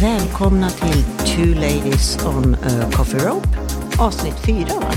Välkomna 0.00 0.70
till 0.70 1.04
Two 1.26 1.54
Ladies 1.54 2.18
on 2.24 2.54
a 2.54 2.90
Coffee 2.92 3.18
Rope. 3.18 3.48
Avsnitt 3.98 4.34
fyra, 4.46 4.66
va? 4.66 4.90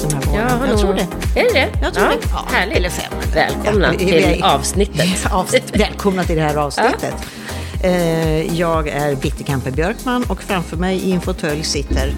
Den 0.00 0.12
här 0.12 0.22
våren. 0.22 0.48
hallå. 0.48 0.66
jag 0.66 0.78
tror 0.78 0.94
det. 0.94 1.40
Är 1.40 1.44
det 1.44 1.52
det? 1.52 1.68
Jag 1.82 1.94
tror 1.94 2.06
ja, 2.06 2.12
det. 2.12 2.28
Ja, 2.32 2.44
Härligt. 2.52 2.76
eller 2.76 2.90
fem. 2.90 3.12
Välkomna 3.34 3.92
Ja, 3.92 3.98
till 3.98 4.42
avsnittet. 4.44 5.26
Avsnitt. 5.30 5.76
Välkomna 5.76 6.24
till 6.24 6.36
det 6.36 6.42
här 6.42 6.56
avsnittet. 6.56 7.02
Eh, 7.02 7.37
Jag 8.52 8.88
är 8.88 9.16
Bitterkampe 9.16 9.70
Björkman 9.70 10.24
och 10.28 10.42
framför 10.42 10.76
mig 10.76 10.98
i 10.98 11.12
en 11.12 11.20
fåtölj 11.20 11.64
sitter... 11.64 12.14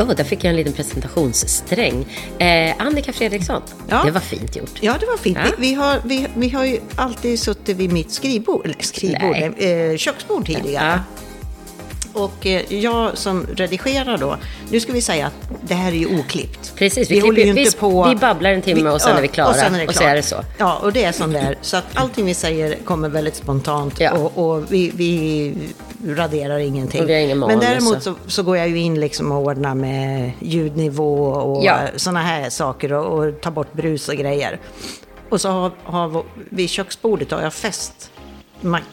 Åh, 0.00 0.10
där 0.16 0.24
fick 0.24 0.44
jag 0.44 0.50
en 0.50 0.56
liten 0.56 0.72
presentationssträng. 0.72 2.06
Eh, 2.38 2.74
Annika 2.78 3.12
Fredriksson. 3.12 3.62
Ja. 3.88 4.02
Det 4.04 4.10
var 4.10 4.20
fint 4.20 4.56
gjort. 4.56 4.78
Ja, 4.80 4.96
det 5.00 5.06
var 5.06 5.16
fint. 5.16 5.38
Ja. 5.44 5.50
Vi, 5.58 5.68
vi, 5.68 5.74
har, 5.74 6.00
vi, 6.04 6.26
vi 6.34 6.48
har 6.48 6.64
ju 6.64 6.80
alltid 6.96 7.40
suttit 7.40 7.76
vid 7.76 7.92
mitt 7.92 8.12
skrivbord, 8.12 8.64
eller 8.64 8.76
skrivbord, 8.80 9.36
eh, 9.36 9.96
köksbord 9.96 10.46
tidigare. 10.46 11.02
Ja. 11.06 11.25
Och 12.16 12.46
eh, 12.46 12.72
jag 12.74 13.18
som 13.18 13.46
redigerar 13.56 14.18
då, 14.18 14.36
nu 14.70 14.80
ska 14.80 14.92
vi 14.92 15.00
säga 15.00 15.26
att 15.26 15.48
det 15.62 15.74
här 15.74 15.92
är 15.92 15.96
ju 15.96 16.18
oklippt. 16.20 16.72
Precis, 16.76 17.10
vi, 17.10 17.14
Vi 17.14 17.20
klipper, 17.20 17.42
ju 17.44 17.52
vi, 17.52 17.60
inte 17.64 17.76
på- 17.76 18.08
vi 18.08 18.16
babblar 18.16 18.50
en 18.50 18.62
timme 18.62 18.90
och 18.90 19.00
sen 19.00 19.10
ja, 19.12 19.18
är 19.18 19.22
vi 19.22 19.28
klara. 19.28 19.48
Och, 19.48 19.54
sen 19.56 19.74
är 19.74 19.78
det 19.78 19.86
och 19.88 19.94
så 19.94 20.02
är 20.04 20.16
det 20.16 20.22
så. 20.22 20.36
Ja, 20.58 20.78
och 20.82 20.92
det 20.92 21.04
är 21.04 21.12
som 21.12 21.32
det 21.32 21.38
är. 21.38 21.58
Så 21.60 21.76
att 21.76 21.84
allting 21.94 22.24
vi 22.26 22.34
säger 22.34 22.74
kommer 22.84 23.08
väldigt 23.08 23.34
spontant 23.36 24.00
Ja. 24.00 24.12
och, 24.12 24.38
och 24.56 24.72
vi, 24.72 24.92
vi 24.94 25.54
raderar 26.06 26.58
ingenting. 26.58 27.02
Och 27.02 27.08
vi 27.08 27.14
har 27.14 27.20
ingen 27.20 27.38
Men 27.38 27.58
däremot 27.58 28.02
så- 28.02 28.14
så, 28.26 28.42
går 28.42 28.56
jag 28.56 28.68
ju 28.68 28.78
in 28.78 29.00
liksom 29.00 29.32
och 29.32 29.42
ordnar 29.42 29.74
med 29.74 30.32
ljudnivå 30.40 31.24
och 31.24 31.64
Ja. 31.64 31.78
sådana 31.96 32.22
här 32.22 32.50
saker 32.50 32.92
och, 32.92 33.18
och 33.18 33.40
tar 33.40 33.50
bort 33.50 33.72
brus 33.72 34.08
och 34.08 34.14
grejer. 34.16 34.60
Och 35.28 35.40
så 35.40 35.48
har, 35.48 35.70
har 35.84 36.22
vid 36.50 36.70
köksbordet 36.70 37.30
har 37.30 37.42
jag 37.42 37.54
fäst 37.54 38.10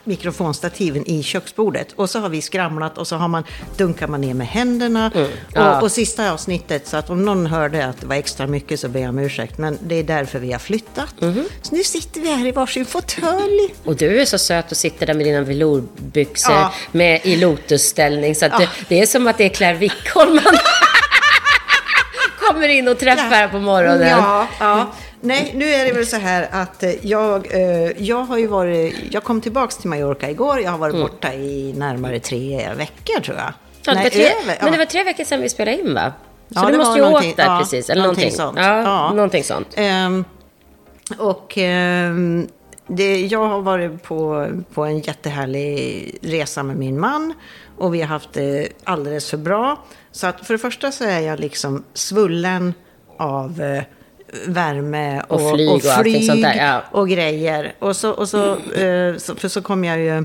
mikrofonstativen 0.03 1.07
i 1.09 1.23
köksbordet. 1.23 1.91
Och 1.95 2.09
så 2.09 2.19
har 2.19 2.29
vi 2.29 2.41
skramlat 2.41 2.97
och 2.97 3.07
så 3.07 3.15
har 3.15 3.27
man, 3.27 3.43
dunkar 3.77 4.07
man 4.07 4.21
ner 4.21 4.33
med 4.33 4.47
händerna. 4.47 5.11
Mm. 5.15 5.27
Ja. 5.53 5.77
Och, 5.77 5.83
och 5.83 5.91
sista 5.91 6.31
avsnittet, 6.31 6.87
så 6.87 6.97
att 6.97 7.09
om 7.09 7.25
någon 7.25 7.45
hörde 7.45 7.85
att 7.85 8.01
det 8.01 8.07
var 8.07 8.15
extra 8.15 8.47
mycket 8.47 8.79
så 8.79 8.89
ber 8.89 8.99
jag 8.99 9.09
om 9.09 9.19
ursäkt. 9.19 9.57
Men 9.57 9.77
det 9.81 9.95
är 9.95 10.03
därför 10.03 10.39
vi 10.39 10.51
har 10.51 10.59
flyttat. 10.59 11.21
Mhm. 11.21 11.45
Så 11.61 11.75
nu 11.75 11.83
sitter 11.83 12.21
vi 12.21 12.35
här 12.35 12.47
i 12.47 12.51
varsin 12.51 12.85
fåtölj. 12.85 13.75
Och 13.85 13.95
du 13.95 14.21
är 14.21 14.25
så 14.25 14.37
söt 14.37 14.71
och 14.71 14.77
sitter 14.77 15.05
där 15.05 15.13
med 15.13 15.25
dina 15.25 15.41
velourbyxor 15.41 16.55
Ja. 16.55 16.73
med, 16.91 17.21
i 17.23 17.35
lotusställning. 17.35 18.35
Så 18.35 18.45
Ja. 18.45 18.57
det, 18.57 18.69
det 18.87 18.99
är 19.01 19.05
som 19.05 19.27
att 19.27 19.37
det 19.37 19.43
är 19.45 19.49
Claire 19.49 19.77
Wickholm 19.77 20.33
man 20.35 20.43
kommer 22.39 22.67
in 22.69 22.87
och 22.87 22.99
träffar 22.99 23.23
här 23.29 23.47
på 23.47 23.59
morgonen. 23.59 24.07
Ja, 24.09 24.47
ja. 24.59 24.93
Nej, 25.25 25.51
nu 25.55 25.65
är 25.65 25.85
det 25.85 25.91
väl 25.91 26.05
så 26.05 26.17
här 26.17 26.47
att 26.51 26.83
eh, 26.83 27.05
jag, 27.05 27.53
eh, 27.53 28.03
jag 28.03 28.23
har 28.23 28.37
ju 28.37 28.47
varit, 28.47 28.95
jag 29.11 29.23
kom 29.23 29.41
tillbaks 29.41 29.77
till 29.77 29.89
Mallorca 29.89 30.29
igår. 30.29 30.59
Jag 30.59 30.71
har 30.71 30.77
varit 30.77 30.95
borta 30.95 31.33
i 31.33 31.73
närmare 31.77 32.19
tre 32.19 32.69
veckor 32.77 33.21
tror 33.21 33.37
jag. 33.37 33.45
Mm. 33.45 33.53
Ja, 33.85 33.93
det 33.93 33.99
Nej, 33.99 34.09
tre, 34.09 34.25
över, 34.25 34.57
Men 34.61 34.71
det 34.71 34.77
ja. 34.77 34.77
var 34.77 34.85
tre 34.85 35.03
veckor 35.03 35.23
sedan 35.23 35.41
vi 35.41 35.49
spelade 35.49 35.79
in 35.79 35.93
va? 35.93 36.13
Så 36.49 36.59
Ja, 36.59 36.65
du 36.65 36.71
det 36.71 36.77
måste 36.77 36.99
ju 36.99 37.05
åkt 37.05 37.37
där 37.37 37.45
ja, 37.45 37.59
precis. 37.59 37.89
Eller 37.89 38.01
någonting 38.01 38.31
sånt. 38.31 38.57
Ja, 38.57 38.81
Ja. 38.81 39.13
någonting 39.13 39.43
sånt. 39.43 39.67
Ehm, 39.75 40.25
och 41.17 41.57
ehm, 41.57 42.47
det, 42.87 43.25
jag 43.25 43.47
har 43.47 43.61
varit 43.61 44.03
på, 44.03 44.47
på 44.73 44.83
en 44.83 44.99
jättehärlig 44.99 46.17
resa 46.21 46.63
med 46.63 46.77
min 46.77 46.99
man. 46.99 47.33
Och 47.77 47.93
vi 47.93 48.01
har 48.01 48.07
haft 48.07 48.33
det 48.33 48.67
alldeles 48.83 49.29
för 49.29 49.37
bra. 49.37 49.83
Så 50.11 50.27
att 50.27 50.45
för 50.47 50.53
det 50.53 50.57
första 50.57 50.91
så 50.91 51.03
är 51.03 51.19
jag 51.19 51.39
liksom 51.39 51.83
svullen 51.93 52.73
av 53.17 53.61
eh, 53.61 53.83
värme 54.47 55.21
och, 55.27 55.41
Och 55.41 55.55
flyg 55.55 55.69
och 55.69 55.91
allting 55.91 56.23
sånt 56.23 56.41
där, 56.41 56.55
ja. 56.55 56.83
och 56.91 57.09
grejer. 57.09 57.75
Och 57.79 57.95
så, 57.95 58.11
och 58.11 58.29
så, 58.29 58.51
eh, 58.55 59.17
så, 59.17 59.35
för 59.35 59.47
så 59.47 59.61
kom 59.61 59.83
jag 59.83 59.99
ju, 59.99 60.17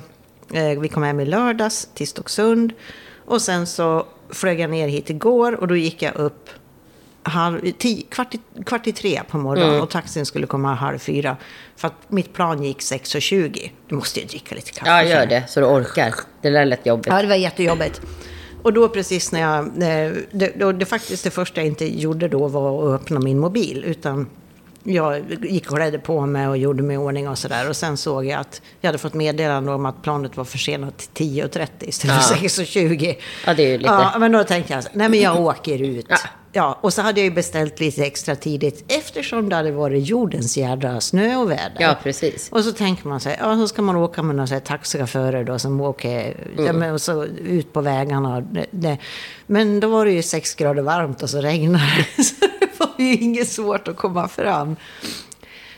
eh, 0.52 0.80
vi 0.80 0.88
kom 0.88 1.02
hem 1.02 1.20
i 1.20 1.24
lördags 1.24 1.88
till 1.94 2.08
Stocksund. 2.08 2.72
Och 3.24 3.42
sen 3.42 3.66
så 3.66 4.06
flög 4.30 4.60
jag 4.60 4.70
ner 4.70 4.88
hit 4.88 5.10
igår 5.10 5.52
och 5.60 5.68
då 5.68 5.76
gick 5.76 6.02
jag 6.02 6.16
upp 6.16 6.50
halv, 7.22 7.70
tio, 7.78 8.02
kvart, 8.02 8.34
i, 8.34 8.40
kvart 8.66 8.86
i 8.86 8.92
tre 8.92 9.20
på 9.30 9.38
morgonen 9.38 9.70
Mm. 9.70 9.82
och 9.82 9.90
taxin 9.90 10.26
skulle 10.26 10.46
komma 10.46 10.74
halv 10.74 10.98
fyra. 10.98 11.36
För 11.76 11.88
att 11.88 11.94
mitt 12.08 12.32
plan 12.32 12.62
gick 12.62 12.78
6.20. 12.80 13.70
Du 13.88 13.94
måste 13.94 14.20
ju 14.20 14.26
dricka 14.26 14.54
lite 14.54 14.70
kaffe. 14.70 14.90
Ja, 14.90 15.04
gör 15.04 15.26
det 15.26 15.44
så 15.48 15.60
du 15.60 15.66
orkar. 15.66 16.14
Det 16.42 16.50
där 16.50 16.64
lät 16.64 16.86
jobbigt. 16.86 17.06
Ja, 17.06 17.22
det 17.22 17.28
var 17.28 17.34
jättejobbigt. 17.34 18.00
Och 18.68 18.74
då 18.74 18.88
precis 18.88 19.32
när 19.32 19.40
jag... 19.40 19.64
eh, 19.66 20.12
Det, 20.30 20.52
då, 20.56 20.72
det 20.72 20.86
faktiskt 20.86 21.24
det 21.24 21.30
första 21.30 21.60
jag 21.60 21.66
inte 21.68 22.00
gjorde 22.00 22.28
då 22.28 22.48
var 22.48 22.94
att 22.94 23.00
öppna 23.00 23.20
min 23.20 23.38
mobil. 23.38 23.84
Utan 23.86 24.26
jag 24.84 25.22
gick 25.42 25.70
och 25.70 25.76
klädde 25.76 25.98
på 25.98 26.26
mig 26.26 26.48
och 26.48 26.56
gjorde 26.58 26.82
mig 26.82 26.94
i 26.94 26.98
ordning 26.98 27.28
och 27.28 27.38
sådär. 27.38 27.68
Och 27.68 27.76
sen 27.76 27.96
såg 27.96 28.24
jag 28.26 28.40
att 28.40 28.62
jag 28.80 28.88
hade 28.88 28.98
fått 28.98 29.14
meddelande 29.14 29.72
om 29.72 29.86
att 29.86 30.02
planet 30.02 30.36
var 30.36 30.44
försenat 30.44 30.98
till 31.14 31.26
10.30 31.42 31.68
istället 31.80 32.24
för 32.24 32.34
6.20. 32.34 33.16
Ja, 33.46 33.54
det 33.54 33.62
är 33.62 33.68
ju 33.70 33.78
lite- 33.78 33.90
Ja, 33.90 34.18
men 34.18 34.32
då 34.32 34.44
tänkte 34.44 34.72
jag, 34.72 34.84
nej 34.92 35.08
men 35.08 35.20
jag 35.20 35.40
åker 35.40 35.82
ut. 35.82 36.06
Ja. 36.08 36.16
Ja. 36.52 36.78
och 36.80 36.92
så 36.92 37.02
hade 37.02 37.20
jag 37.20 37.24
ju 37.24 37.30
beställt 37.30 37.80
lite 37.80 38.04
extra 38.04 38.36
tidigt 38.36 38.84
eftersom 38.88 39.48
det 39.48 39.56
hade 39.56 39.70
varit 39.70 40.08
jordens 40.08 40.56
jädra 40.56 41.00
snö 41.00 41.36
och 41.36 41.50
väder. 41.50 41.76
Ja, 41.78 41.96
precis. 42.02 42.48
Och 42.52 42.64
så 42.64 42.72
tänker 42.72 43.08
man 43.08 43.20
sig, 43.20 43.36
ja 43.40 43.56
så 43.56 43.68
ska 43.68 43.82
man 43.82 43.96
åka 43.96 44.22
med 44.22 44.36
några 44.36 44.60
taxichaufförer 44.60 45.44
då 45.44 45.58
som 45.58 45.80
åker 45.80 46.36
ja, 46.56 46.72
men, 46.72 46.92
och 46.92 47.00
så 47.00 47.24
ut 47.24 47.72
på 47.72 47.80
vägarna. 47.80 48.40
Det, 48.40 48.66
det. 48.70 48.98
Men 49.46 49.80
då 49.80 49.88
var 49.88 50.04
det 50.04 50.12
ju 50.12 50.22
sex 50.22 50.54
grader 50.54 50.82
varmt 50.82 51.22
och 51.22 51.30
så 51.30 51.40
regnade 51.40 52.06
det. 52.16 52.24
Så 52.28 52.34
det 52.60 52.80
var 52.80 52.94
ju 52.96 53.14
inget 53.14 53.48
svårt 53.48 53.88
att 53.88 53.96
komma 53.96 54.28
fram. 54.28 54.76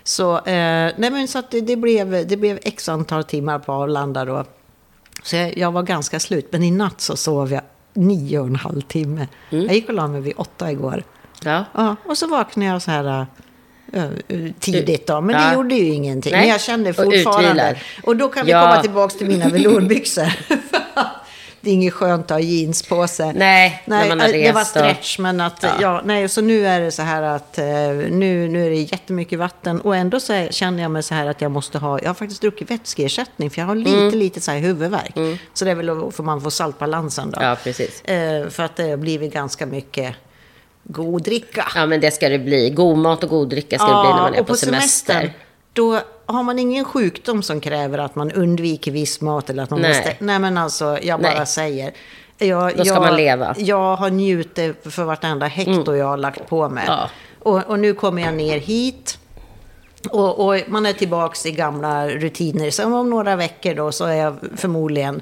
Så, 0.04 0.36
eh, 0.36 0.92
nej 0.96 1.10
men 1.10 1.28
så 1.28 1.38
att 1.38 1.50
det, 1.50 1.60
det, 1.60 1.76
blev, 1.76 2.28
det 2.28 2.36
blev 2.36 2.58
x 2.62 2.88
antal 2.88 3.24
timmar 3.24 3.58
på 3.58 3.72
Arlanda 3.72 4.24
då. 4.24 4.44
Så 5.22 5.36
jag, 5.36 5.58
jag 5.58 5.72
var 5.72 5.82
ganska 5.82 6.20
slut. 6.20 6.48
Men 6.50 6.62
i 6.62 6.70
natt 6.70 7.00
så 7.00 7.16
sov 7.16 7.52
jag 7.52 7.62
nio 7.94 8.38
och 8.38 8.46
en 8.46 8.56
halv 8.56 8.80
timme. 8.80 9.26
Jag 9.50 9.74
gick 9.74 9.88
och 9.88 9.94
la 9.94 10.06
mig 10.06 10.20
vid 10.20 10.32
åtta 10.36 10.72
igår. 10.72 11.02
Ja. 11.44 11.64
Ja, 11.74 11.96
och 12.06 12.18
så 12.18 12.26
vaknade 12.26 12.70
jag 12.70 12.82
så 12.82 12.90
här 12.90 13.26
äh, 13.92 14.04
tidigt 14.60 15.06
då. 15.06 15.20
Men 15.20 15.36
Ja. 15.36 15.48
det 15.48 15.54
gjorde 15.54 15.74
ju 15.74 15.84
ingenting. 15.94 16.32
Nej, 16.32 16.40
Men 16.40 16.48
jag 16.50 16.60
kände 16.60 16.90
och 16.90 16.96
fortfarande... 16.96 17.48
utvilad. 17.50 17.76
Och 18.04 18.16
då 18.16 18.28
kan 18.28 18.46
vi 18.46 18.52
Ja. 18.52 18.62
komma 18.62 18.82
tillbaka 18.82 19.14
till 19.18 19.26
mina 19.26 19.48
velourbyxor. 19.48 20.32
det 21.60 21.70
är 21.70 21.74
inget 21.74 21.94
skönt 21.94 22.24
att 22.24 22.30
ha 22.30 22.40
jeans 22.40 22.82
på 22.82 23.06
sig. 23.08 23.32
Nej, 23.34 23.82
när 23.86 23.98
nej 23.98 24.08
man 24.08 24.20
har 24.20 24.26
äh, 24.26 24.32
det 24.32 24.52
var 24.52 24.60
rest 24.60 24.76
och- 24.76 24.80
stretch. 24.82 25.18
Men 25.18 25.40
att, 25.40 25.64
ja. 25.80 26.00
nej, 26.04 26.28
så 26.28 26.40
nu 26.40 26.66
är 26.66 26.80
det 26.80 26.90
så 26.90 27.02
här 27.02 27.22
att 27.22 27.58
eh, 27.58 27.64
nu, 28.10 28.48
nu 28.48 28.66
är 28.66 28.70
det 28.70 28.76
jättemycket 28.76 29.38
vatten. 29.38 29.80
Och 29.80 29.96
ändå 29.96 30.20
så 30.20 30.32
är, 30.32 30.48
känner 30.52 30.82
jag 30.82 30.90
mig 30.90 31.02
så 31.02 31.14
här 31.14 31.26
att 31.26 31.40
jag 31.40 31.50
måste 31.50 31.78
ha... 31.78 31.98
Jag 32.00 32.06
har 32.08 32.14
faktiskt 32.14 32.40
druckit 32.40 32.70
vätskeersättning. 32.70 33.50
För 33.50 33.60
jag 33.60 33.66
har 33.66 33.74
lite, 33.74 33.90
Mm. 33.98 34.18
lite 34.18 34.40
så 34.40 34.50
här 34.50 34.58
huvudvärk. 34.58 35.14
Så 35.54 35.64
det 35.64 35.70
är 35.70 35.74
väl 35.74 36.10
för 36.12 36.22
man 36.22 36.40
får 36.40 36.50
saltbalansen 36.50 37.30
då. 37.30 37.38
Ja, 37.42 37.56
precis. 37.64 38.02
Eh, 38.02 38.48
för 38.48 38.62
att 38.62 38.76
det 38.76 38.90
har 38.90 38.96
blivit 38.96 39.32
ganska 39.32 39.66
mycket 39.66 40.14
god 40.84 41.22
dricka. 41.22 41.68
Ja, 41.74 41.86
men 41.86 42.00
det 42.00 42.10
ska 42.10 42.28
det 42.28 42.38
bli. 42.38 42.70
God 42.70 42.98
mat 42.98 43.24
och 43.24 43.30
god 43.30 43.48
dricka 43.48 43.78
ska 43.78 43.86
det 43.86 44.02
bli 44.02 44.10
när 44.10 44.22
man 44.22 44.34
är 44.34 44.40
och 44.40 44.46
på, 44.46 44.54
semester. 44.56 45.12
semestern, 45.14 45.30
Då 45.72 46.00
har 46.26 46.42
man 46.42 46.58
ingen 46.58 46.84
sjukdom 46.84 47.42
som 47.42 47.60
kräver 47.60 47.98
att 47.98 48.14
man 48.14 48.32
undviker 48.32 48.90
viss 48.90 49.20
mat 49.20 49.50
eller 49.50 49.62
att 49.62 49.70
man 49.70 49.80
Nej. 49.80 49.90
måste... 49.90 50.16
Nej, 50.18 50.38
men 50.38 50.58
alltså, 50.58 50.98
jag 51.02 51.20
bara 51.20 51.34
Nej. 51.34 51.46
säger. 51.46 51.92
Jag, 52.38 52.76
Då 52.76 52.84
ska 52.84 52.94
jag, 52.94 53.02
man 53.02 53.16
leva. 53.16 53.54
Jag 53.58 53.96
har 53.96 54.10
njutit 54.10 54.92
för 54.94 55.04
vartenda 55.04 55.46
hekto 55.46 55.96
jag 55.96 56.06
har 56.06 56.16
lagt 56.16 56.48
på 56.48 56.68
mig. 56.68 56.84
Ja. 56.86 57.10
Och, 57.38 57.66
och 57.66 57.78
nu 57.78 57.94
kommer 57.94 58.22
jag 58.22 58.34
ner 58.34 58.58
hit. 58.58 59.18
Och, 60.10 60.46
och 60.46 60.60
man 60.66 60.86
är 60.86 60.92
tillbaka 60.92 61.48
i 61.48 61.52
gamla 61.52 62.08
rutiner. 62.08 62.70
Så 62.70 62.94
om 62.94 63.10
några 63.10 63.36
veckor 63.36 63.74
då 63.74 63.92
så 63.92 64.04
är 64.04 64.14
jag 64.14 64.36
förmodligen 64.56 65.20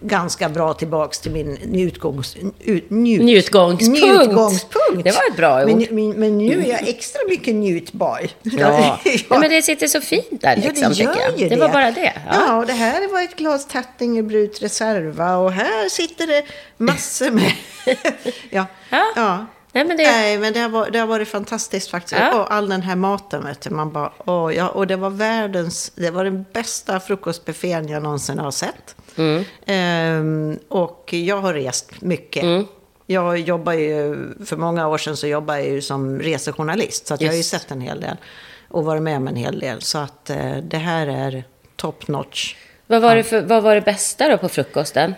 ganska 0.00 0.48
bra 0.48 0.74
tillbaks 0.74 1.18
till 1.18 1.32
min 1.32 1.58
njutgångs, 1.64 2.36
ut, 2.60 2.90
njut, 2.90 3.22
Njutgångspunkt. 3.22 4.02
njutgångspunkt. 4.02 5.04
Det 5.04 5.10
var 5.10 5.30
ett 5.30 5.36
bra 5.36 5.64
ord. 5.64 5.86
Men, 5.90 6.10
men, 6.10 6.38
nu 6.38 6.62
är 6.64 6.68
jag 6.68 6.88
extra 6.88 7.20
mycket 7.28 7.54
njutbar. 7.54 8.20
Ja. 8.42 8.98
Nej, 9.04 9.24
men 9.28 9.50
det 9.50 9.62
sitter 9.62 9.86
så 9.86 10.00
fint 10.00 10.40
där 10.40 10.56
liksom, 10.56 10.74
ja, 10.82 10.88
det 10.88 10.94
gör 10.94 11.12
tycker 11.12 11.28
jag. 11.30 11.38
ju 11.40 11.48
det. 11.48 11.56
var 11.56 11.68
bara 11.68 11.90
det. 11.90 12.12
Ja. 12.26 12.32
Ja. 12.46 12.56
och 12.56 12.66
det 12.66 12.72
här 12.72 13.12
var 13.12 13.22
ett 13.22 13.36
glas 13.36 13.66
Tattingerbrut 13.66 14.62
Reserva 14.62 15.36
och 15.36 15.52
här 15.52 15.88
sitter 15.88 16.26
det 16.26 16.42
massor 16.76 17.30
med... 17.30 17.52
ja. 18.50 18.66
Ja. 18.90 19.04
ja. 19.16 19.46
Nej, 19.72 19.84
men 19.84 19.96
det... 19.96 20.02
Nej, 20.02 20.38
men 20.38 20.52
det 20.52 20.60
har, 20.60 20.68
varit, 20.68 20.92
det 20.92 20.98
har 20.98 21.06
varit 21.06 21.28
fantastiskt 21.28 21.90
faktiskt. 21.90 22.20
Ja. 22.20 22.40
Och 22.40 22.54
all 22.54 22.68
den 22.68 22.82
här 22.82 22.96
maten, 22.96 23.44
vet 23.44 23.60
du. 23.60 23.70
Man 23.70 23.92
bara, 23.92 24.12
åh, 24.24 24.54
ja, 24.54 24.68
och 24.68 24.86
det 24.86 24.96
var 24.96 25.10
världens, 25.10 25.92
det 25.94 26.10
var 26.10 26.24
den 26.24 26.44
bästa 26.52 27.00
frukostbuffén 27.00 27.88
jag 27.88 28.02
någonsin 28.02 28.38
har 28.38 28.50
sett. 28.50 28.96
Mm. 29.18 29.44
Ehm, 29.66 30.58
och 30.68 31.08
jag 31.12 31.40
har 31.40 31.54
rest 31.54 32.00
mycket. 32.00 32.42
Mm. 32.42 32.66
Jag 33.06 33.38
jobbar 33.38 33.72
ju, 33.72 34.16
för 34.46 34.56
många 34.56 34.88
år 34.88 34.98
sedan 34.98 35.16
så 35.16 35.26
jobbade 35.26 35.60
jag 35.60 35.68
ju 35.68 35.82
som 35.82 36.18
resejournalist. 36.20 37.06
Så 37.06 37.14
att 37.14 37.20
jag 37.20 37.28
har 37.28 37.36
ju 37.36 37.42
sett 37.42 37.70
en 37.70 37.80
hel 37.80 38.00
del. 38.00 38.16
Och 38.68 38.84
varit 38.84 39.02
med 39.02 39.16
om 39.16 39.28
en 39.28 39.36
hel 39.36 39.58
del. 39.60 39.82
Så 39.82 39.98
att 39.98 40.30
eh, 40.30 40.56
det 40.56 40.78
här 40.78 41.06
är 41.06 41.44
top 41.76 42.08
notch. 42.08 42.56
Vad 42.86 43.02
var, 43.02 43.16
det 43.16 43.22
för, 43.22 43.40
vad 43.42 43.62
var 43.62 43.74
det 43.74 43.80
bästa 43.80 44.28
då 44.28 44.38
på 44.38 44.48
frukosten? 44.48 45.14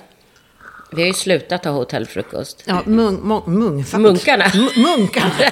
Vi 0.92 1.02
har 1.02 1.06
ju 1.06 1.14
slutat 1.14 1.64
ha 1.64 1.72
hotellfrukost. 1.72 2.62
Ja, 2.66 2.82
mung, 2.84 3.20
mung, 3.22 3.42
mungfack. 3.46 4.00
Munkarna. 4.00 4.44
M- 4.44 4.68
munkarna. 4.76 5.30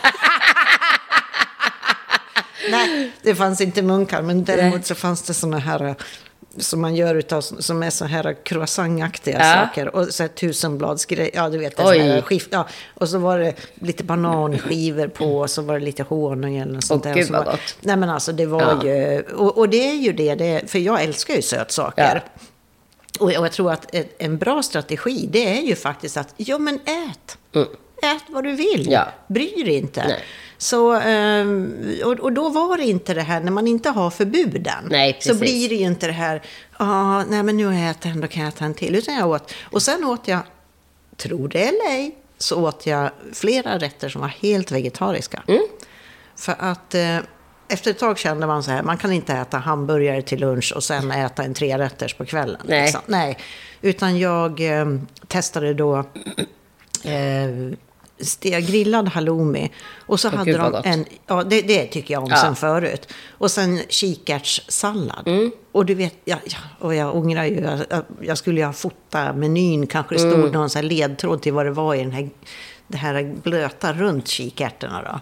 Nej, 2.71 3.13
det 3.23 3.35
fanns 3.35 3.61
inte 3.61 3.83
munkar, 3.83 4.23
men 4.23 4.45
däremot 4.45 4.87
så 4.87 4.95
fanns 4.95 5.23
det 5.23 5.35
såna 5.35 5.59
här 5.59 5.85
eh, 5.85 5.95
som 6.59 6.81
man 6.81 6.95
gör 6.97 7.15
utav, 7.15 7.41
som 7.41 7.83
är 7.83 7.91
så 7.91 8.05
här 8.05 8.37
croissantaktiga 8.45 9.39
Ja. 9.39 9.67
saker. 9.67 9.97
Och 9.97 10.07
så 10.15 10.23
här 10.23 10.29
tusenbladsgrejer, 10.29 11.31
ja 11.35 11.49
du 11.49 11.59
vet. 11.59 11.81
Oj. 11.81 12.23
skift, 12.23 12.49
ja. 12.51 12.67
Och 12.95 13.09
så 13.09 13.19
var 13.19 13.39
det 13.39 13.55
lite 13.75 14.05
bananskivor 14.05 15.09
på 15.09 15.39
och 15.39 15.51
så 15.51 15.63
var 15.63 15.79
det 15.79 15.85
lite 15.85 16.03
honung 16.03 16.57
eller 16.57 16.73
något 16.73 16.85
sånt 16.85 17.07
Åh, 17.07 17.13
där. 17.13 17.15
gud, 17.15 17.23
Och 17.23 17.27
så 17.27 17.33
vad 17.33 17.45
gott. 17.45 17.77
Nej 17.81 17.97
men 17.97 18.11
alltså 18.11 18.33
det 18.33 18.47
var 18.47 18.63
Ja. 18.63 18.85
ju, 18.85 19.21
och, 19.23 19.59
och 19.59 19.69
det 19.69 19.89
är 19.91 19.95
ju 19.95 20.13
det, 20.13 20.35
det, 20.35 20.71
för 20.71 20.79
jag 20.79 21.03
älskar 21.03 21.35
ju 21.35 21.43
sötsaker. 21.43 22.25
Och 23.21 23.33
jag 23.33 23.41
och 23.41 23.45
jag 23.47 23.53
tror 23.53 23.73
att 23.73 23.95
en 24.19 24.39
bra 24.39 24.63
strategi, 24.63 25.29
det 25.33 25.59
är 25.59 25.63
ju 25.63 25.75
faktiskt 25.75 26.17
att, 26.17 26.35
ja 26.37 26.59
men 26.59 26.75
ät. 26.75 27.39
Ät 28.03 28.25
vad 28.29 28.45
du 28.45 28.53
vill. 28.53 28.91
Ja. 28.91 29.09
Bry 29.27 29.63
dig 29.65 29.75
inte. 29.75 30.09
Nej. 30.09 30.25
Så, 30.59 30.93
ehm, 30.93 31.75
och, 32.05 32.33
då 32.33 32.49
var 32.49 32.77
det 32.77 32.85
inte 32.85 33.15
det 33.15 33.23
här, 33.23 33.41
när 33.41 33.53
man 33.53 33.67
inte 33.67 33.91
har 33.91 34.11
förbuden, 34.11 34.85
Nej, 34.91 35.17
så 35.21 35.35
blir 35.35 35.69
det 35.69 35.75
ju 35.75 35.87
inte 35.87 36.07
det 36.07 36.13
här, 36.13 36.43
ah, 36.77 37.25
nej 37.25 37.43
men 37.43 37.57
nu 37.57 37.67
har 37.67 37.73
jag 37.73 37.91
ätit 37.91 38.05
en, 38.05 38.21
då 38.21 38.29
kan 38.29 38.43
jag 38.43 38.53
äta 38.53 38.65
en 38.65 38.75
till. 38.75 38.95
Utan 38.95 39.15
jag 39.15 39.29
åt, 39.29 39.55
och 39.71 39.83
sen 39.83 40.05
åt 40.05 40.29
jag, 40.29 40.41
tro 41.17 41.47
det 41.47 41.63
eller 41.63 41.91
ej, 41.91 42.17
så 42.39 42.63
åt 42.63 42.87
jag 42.87 43.11
flera 43.33 43.79
rätter 43.79 44.09
som 44.09 44.21
var 44.21 44.29
helt 44.29 44.73
vegetariska. 44.73 45.43
Mm. 45.49 45.63
För 46.37 46.55
att 46.59 46.95
eh, 46.95 47.19
efter 47.69 47.91
ett 47.91 47.99
tag 47.99 48.19
kände 48.19 48.47
man 48.47 48.63
så 48.63 48.71
här, 48.71 48.83
man 48.83 48.99
kan 48.99 49.13
inte 49.13 49.33
äta 49.33 49.59
hamburgare 49.59 50.23
till 50.23 50.41
lunch 50.41 50.73
och 50.77 50.85
sen 50.85 51.11
äta 51.11 51.43
en 51.43 51.55
trerätters 51.55 52.15
på 52.15 52.25
kvällen. 52.25 52.61
Nej. 52.65 52.83
Liksom. 52.83 53.01
Nej. 53.07 53.39
Utan 53.83 54.19
jag 54.19 54.81
eh, 54.81 54.87
testade 55.29 55.75
då 55.75 55.99
eh, 57.05 57.49
ste- 58.19 58.61
grillad 58.61 59.09
halloumi. 59.09 59.73
Och 60.07 60.21
så 60.21 60.29
hade 60.29 60.51
gud, 60.51 60.61
vad 60.61 60.73
de 60.83 60.89
en, 60.89 61.05
ja 61.27 61.43
det, 61.45 61.61
det 61.63 61.87
tycker 61.87 62.15
jag 62.15 62.23
om 62.23 62.29
Ja. 62.31 62.37
sen 62.37 62.57
förut. 62.57 63.13
Och 63.39 63.51
sen 63.51 63.81
kikärtssallad. 63.89 65.23
Mm. 65.29 65.51
Och 65.73 65.87
du 65.87 65.95
vet, 65.95 66.15
ja, 66.25 66.37
ja, 66.47 66.59
och 66.79 66.95
jag 66.95 67.17
ångrar 67.17 67.45
ju, 67.45 67.61
jag, 67.61 67.79
jag- 67.91 68.05
jag 68.21 68.39
skulle 68.39 68.61
ju 68.61 68.67
ha 68.67 68.73
fotat 68.73 69.37
menyn, 69.37 69.87
kanske 69.87 70.15
det 70.15 70.23
Mm. 70.23 70.33
stod 70.41 70.53
någon 70.53 70.71
så 70.71 70.83
ledtråd 70.83 71.43
till 71.43 71.53
vad 71.53 71.67
det 71.67 71.71
var 71.73 71.95
i 71.95 71.99
den 71.99 72.13
här, 72.13 72.31
det 72.89 72.97
här 72.97 73.35
blöta 73.43 73.93
runt 73.93 74.29
kikärtorna 74.29 75.03
då. 75.03 75.21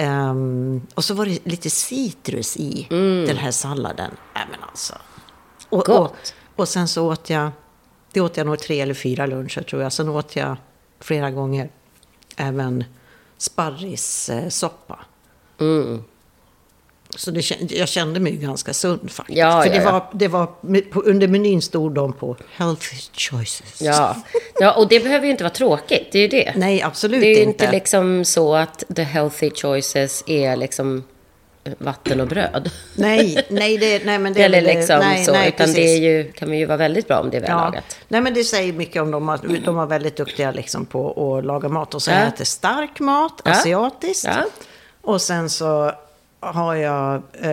Ehm, 0.00 0.86
och 0.94 1.04
så 1.04 1.14
var 1.14 1.26
det 1.26 1.46
lite 1.46 1.70
citrus 1.70 2.56
i 2.56 2.86
den 3.26 3.36
här 3.36 3.50
salladen. 3.50 4.10
Nej 4.34 4.44
men 4.50 4.60
alltså. 4.68 4.94
Och, 5.68 5.88
och, 5.88 6.16
och 6.56 6.68
sen 6.68 6.88
så 6.88 7.06
åt 7.12 7.30
jag, 7.30 7.50
det 8.12 8.20
åt 8.20 8.36
jag 8.36 8.46
nog 8.46 8.58
tre 8.58 8.80
eller 8.80 8.94
fyra 8.94 9.26
luncher 9.26 9.62
tror 9.62 9.82
jag. 9.82 9.92
Sen 9.92 10.08
åt 10.08 10.36
jag 10.36 10.56
flera 11.00 11.30
gånger 11.30 11.70
även 12.40 12.84
sparrissoppa. 13.38 14.98
Mm. 15.60 16.04
Så 17.16 17.30
det, 17.30 17.72
jag 17.72 17.88
kände 17.88 18.20
mig 18.20 18.32
ganska 18.32 18.74
sund 18.74 19.10
faktiskt. 19.10 19.38
Ja, 19.38 19.62
För 19.62 19.70
det 19.70 19.76
ja. 19.76 19.92
var, 19.92 20.06
det 20.12 20.28
var, 20.28 20.46
på, 20.90 21.00
under 21.00 21.28
menyn 21.28 21.62
stod 21.62 21.94
de 21.94 22.12
på 22.12 22.36
healthy 22.56 22.96
choices. 23.12 23.82
Ja. 23.82 24.16
ja, 24.60 24.72
och 24.72 24.88
det 24.88 25.00
behöver 25.00 25.24
ju 25.24 25.30
inte 25.30 25.44
vara 25.44 25.54
tråkigt. 25.54 26.08
Det 26.12 26.18
är 26.18 26.22
ju 26.22 26.28
det. 26.28 26.54
Nej, 26.56 26.82
absolut 26.82 27.20
det 27.20 27.26
är 27.26 27.36
ju 27.36 27.42
inte. 27.42 27.64
inte 27.64 27.72
liksom 27.72 28.24
så 28.24 28.54
att 28.54 28.84
the 28.96 29.02
healthy 29.02 29.50
choices 29.50 30.24
är 30.26 30.56
liksom 30.56 31.04
vatten 31.78 32.20
och 32.20 32.26
bröd. 32.26 32.70
Nej, 32.96 33.46
nej, 33.50 33.78
det, 33.78 34.04
nej, 34.04 34.18
men 34.18 34.32
det 34.32 34.40
är 34.40 34.44
Eller 34.44 34.60
liksom 34.62 34.98
nej, 34.98 35.24
så. 35.24 35.32
nej, 35.32 35.48
utan 35.48 35.66
det 35.66 35.74
precis. 35.74 35.98
är 35.98 36.02
ju, 36.02 36.32
kan 36.32 36.54
ju 36.54 36.66
vara 36.66 36.76
väldigt 36.76 37.08
bra 37.08 37.20
om 37.20 37.30
det 37.30 37.36
är 37.36 37.40
väl 37.40 37.50
lagat. 37.50 37.98
Nej, 38.08 38.20
men 38.20 38.34
det 38.34 38.44
säger 38.44 38.72
mycket 38.72 39.02
om 39.02 39.10
dem. 39.10 39.28
Att 39.28 39.42
de 39.64 39.74
var 39.74 39.86
väldigt 39.86 40.16
duktiga 40.16 40.50
liksom 40.52 40.86
på 40.86 41.36
att 41.38 41.44
laga 41.44 41.68
mat. 41.68 41.94
Och 41.94 42.02
så 42.02 42.10
Ja. 42.10 42.18
jag 42.18 42.28
äter 42.28 42.44
stark 42.44 43.00
mat, 43.00 43.40
Ja. 43.44 43.50
asiatiskt. 43.50 44.24
Ja. 44.24 44.44
Och 45.02 45.22
sen 45.22 45.50
så 45.50 45.92
har 46.40 46.74
jag... 46.74 47.22
Eh, 47.40 47.50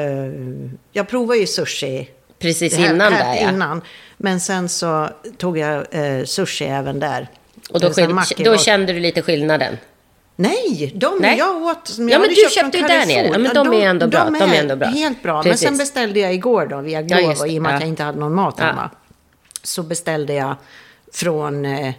jag 0.92 1.07
provar 1.10 1.36
ju 1.36 1.48
sushi. 1.48 2.10
Precis 2.39 2.77
här- 2.77 2.94
innan 2.94 3.13
här 3.13 3.36
där 3.36 3.42
ja. 3.44 3.50
Innan. 3.50 3.81
Men 4.18 4.39
sen 4.39 4.69
så 4.69 5.10
tog 5.38 5.57
jag 5.57 5.86
eh, 5.92 6.24
sushi 6.24 6.65
även 6.65 7.00
där. 7.00 7.27
Och 7.69 7.80
då, 7.80 7.89
Det 7.89 8.07
mackor 8.07 8.44
då 8.44 8.57
kände 8.57 8.94
du 8.94 9.00
lite 9.00 9.21
skillnaden? 9.21 9.77
Nej, 10.39 10.92
de 10.95 11.18
Nej. 11.19 11.38
jag 11.38 11.63
åt 11.63 11.88
som 11.88 12.10
Ja, 12.10 12.13
jag 12.13 12.22
men 12.22 12.30
du 12.30 12.36
köpt 12.36 12.54
köpte 12.54 12.78
ju 12.78 12.84
där 12.88 13.06
nere. 13.06 13.28
Ja, 13.28 13.38
men 13.38 13.54
de 13.54 13.74
är 13.74 13.88
ändå 13.89 14.07
bra. 14.07 14.24
De 14.30 14.36
är 14.42 14.60
ändå 14.60 14.75
bra. 14.75 14.88
Helt 14.88 15.24
bra. 15.24 15.44
Precis. 15.44 15.62
Men 15.63 15.69
sen 15.72 15.78
beställde 15.78 16.19
jag 16.19 16.34
igår 16.34 16.66
då 16.66 16.81
via 16.81 17.01
Ja, 17.01 17.18
Glovo 17.18 17.44
det. 17.44 17.50
i 17.51 17.60
och 17.60 17.63
med 17.63 17.69
att 17.75 17.81
Ja. 17.81 17.86
jag 17.86 17.89
inte 17.89 18.04
hade 18.04 18.19
någon 18.19 18.34
mat 18.36 18.56
Ja. 18.57 18.63
hemma. 18.66 18.89
Så 19.63 19.84
beställde 19.84 20.34
jag 20.34 20.56
från 21.13 21.66
eh, 21.66 21.94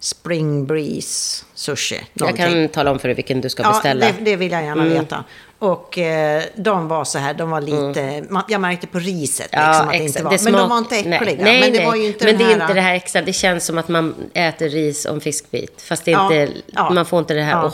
Spring 0.00 0.66
Breeze 0.66 1.44
Sushi. 1.54 1.94
Jag 2.12 2.20
någonting. 2.20 2.44
kan 2.46 2.68
tala 2.68 2.90
om 2.90 2.98
för 2.98 3.08
dig 3.08 3.14
vilken 3.14 3.40
du 3.40 3.48
ska 3.48 3.62
Ja, 3.62 3.68
beställa. 3.72 4.06
det, 4.06 4.14
det 4.24 4.36
vill 4.36 4.52
jag 4.52 4.62
gärna 4.64 4.82
Mm. 4.82 4.94
veta. 5.00 5.24
Och 5.62 5.98
eh, 5.98 6.42
de 6.54 6.88
var 6.88 7.04
så 7.04 7.18
här, 7.18 7.34
de 7.34 7.50
var 7.50 7.60
lite, 7.60 8.24
man, 8.28 8.42
jag 8.48 8.60
märkte 8.60 8.86
på 8.86 8.98
riset 8.98 9.48
liksom 9.52 9.88
att 9.88 9.90
det 9.92 9.98
inte 9.98 10.22
var. 10.22 10.30
Det 10.30 10.44
men 10.44 10.52
de 10.52 10.68
var 10.68 10.78
inte 10.78 10.96
äckliga. 10.96 11.18
Nej, 11.20 11.36
nej, 11.38 11.60
men 11.60 11.72
det 11.72 11.78
nej. 11.78 11.86
var 11.86 11.94
ju 11.94 12.06
inte 12.06 12.24
Men 12.24 12.38
det 12.38 12.44
är 12.44 12.46
här, 12.46 12.52
inte 12.62 12.74
det 12.74 12.80
här 12.80 12.94
extra. 12.94 13.22
Det 13.22 13.32
känns 13.32 13.64
som 13.64 13.78
att 13.78 13.88
man 13.88 14.14
äter 14.34 14.68
ris 14.68 15.04
och 15.04 15.14
en 15.14 15.20
fiskbit. 15.20 15.82
Fast 15.82 16.04
det 16.04 16.10
är 16.12 16.14
Ja, 16.14 16.24
inte, 16.34 16.52
ja. 16.66 16.90
man 16.90 17.06
får 17.06 17.18
inte 17.18 17.34
det 17.34 17.42
här, 17.42 17.52
Ja. 17.52 17.64
åh. 17.64 17.72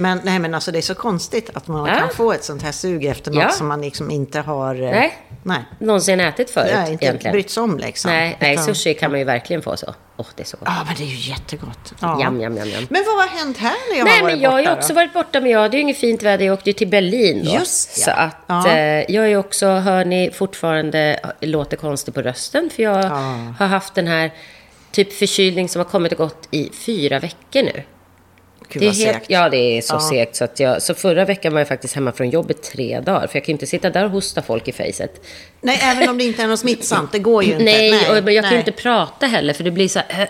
Men, 0.00 0.20
nej, 0.24 0.38
men 0.38 0.54
alltså 0.54 0.72
det 0.72 0.78
är 0.78 0.82
så 0.82 0.94
konstigt 0.94 1.50
att 1.54 1.68
man 1.68 1.88
Ja. 1.88 1.94
kan 1.98 2.08
få 2.10 2.32
ett 2.32 2.44
sånt 2.44 2.62
här 2.62 2.72
sug 2.72 3.04
efter 3.04 3.30
något 3.30 3.42
Ja. 3.42 3.48
som 3.48 3.68
man 3.68 3.80
liksom 3.80 4.10
inte 4.10 4.40
har... 4.40 4.74
eh, 4.74 4.90
Nej. 4.90 5.16
Nej. 5.42 5.64
någonsin 5.78 6.20
ätit 6.20 6.50
förut 6.50 6.70
Nej, 6.74 6.92
inte 6.92 7.04
egentligen. 7.04 7.32
brytt 7.32 7.50
sig 7.50 7.62
om 7.62 7.78
liksom. 7.78 8.10
Nej, 8.10 8.36
nej, 8.40 8.52
Utan- 8.54 8.64
sushi 8.74 8.94
kan 8.94 9.10
man 9.10 9.20
ju 9.20 9.24
verkligen 9.24 9.62
få 9.62 9.76
så. 9.76 9.94
Åh, 10.16 10.26
det 10.36 10.42
är 10.42 10.46
så 10.46 10.56
gott. 10.56 10.68
Ja, 10.68 10.84
men 10.86 10.94
det 10.96 11.02
är 11.02 11.06
ju 11.06 11.30
jättegott. 11.30 11.92
Ja. 12.00 12.20
Jam, 12.22 12.40
jam, 12.40 12.56
jam, 12.56 12.68
jam. 12.68 12.86
Men 12.90 13.04
vad 13.06 13.16
har 13.28 13.38
hänt 13.38 13.56
här 13.58 13.74
när 13.92 13.98
jag 13.98 14.04
Nej, 14.04 14.14
har 14.16 14.22
varit 14.22 14.34
men 14.34 14.42
jag 14.42 14.50
har 14.50 14.58
ju 14.60 14.64
borta 14.66 14.76
också 14.76 14.88
då? 14.88 14.94
varit 14.94 15.12
borta, 15.12 15.40
men 15.40 15.50
jag 15.50 15.60
hade 15.60 15.76
ju 15.76 15.82
inget 15.82 15.96
fint 15.98 16.22
väder. 16.22 16.44
Jag 16.46 16.52
åkte 16.54 16.70
ju 16.70 16.74
till 16.74 16.88
Berlin 16.88 17.42
då. 17.44 17.50
Just 17.52 17.98
ja. 17.98 18.04
Så 18.04 18.10
att 18.10 18.36
Ja. 18.46 18.68
eh, 18.76 19.04
jag 19.08 19.28
är 19.30 19.36
också, 19.36 19.66
hör 19.68 20.04
ni, 20.04 20.30
fortfarande 20.34 21.20
eh, 21.40 21.48
låter 21.48 21.76
konstig 21.76 22.14
på 22.14 22.22
rösten. 22.22 22.70
För 22.76 22.82
jag 22.82 23.04
Ja. 23.04 23.08
har 23.58 23.66
haft 23.66 23.94
den 23.94 24.06
här 24.06 24.30
typ 24.92 25.12
förkylning 25.12 25.68
som 25.68 25.80
har 25.80 25.86
kommit 25.90 26.12
och 26.12 26.18
gått 26.18 26.48
i 26.50 26.70
fyra 26.86 27.18
veckor 27.18 27.62
nu. 27.62 27.82
Gud 28.72 28.82
Det 28.82 28.86
är 28.86 28.92
helt, 28.92 29.16
segt. 29.16 29.30
ja, 29.30 29.48
det 29.48 29.56
är 29.56 29.80
så 29.82 29.94
Ja. 29.94 30.00
segt. 30.10 30.36
Så, 30.36 30.44
att 30.44 30.60
jag, 30.60 30.82
så 30.82 30.94
förra 30.94 31.24
veckan 31.24 31.52
var 31.52 31.60
jag 31.60 31.68
faktiskt 31.68 31.94
hemma 31.94 32.12
från 32.12 32.30
jobbet 32.30 32.62
tre 32.62 33.00
dagar. 33.00 33.26
För 33.26 33.36
jag 33.38 33.44
kan 33.44 33.52
inte 33.52 33.66
sitta 33.66 33.90
där 33.90 34.04
och 34.04 34.10
hosta 34.10 34.42
folk 34.42 34.68
i 34.68 34.72
fejset. 34.72 35.20
Nej, 35.60 35.78
även 35.82 36.08
om 36.08 36.18
det 36.18 36.24
inte 36.24 36.42
är 36.42 36.46
något 36.46 36.60
smittsamt. 36.60 37.12
Det 37.12 37.18
går 37.18 37.44
ju 37.44 37.52
inte. 37.52 37.64
Nej, 37.64 37.90
och 38.10 38.16
jag 38.16 38.24
kan 38.24 38.32
ju 38.34 38.40
nej. 38.42 38.58
inte 38.58 38.72
prata 38.72 39.26
heller. 39.26 39.52
För 39.52 39.64
det 39.64 39.70
blir 39.70 39.88
så 39.88 40.00
här... 40.08 40.28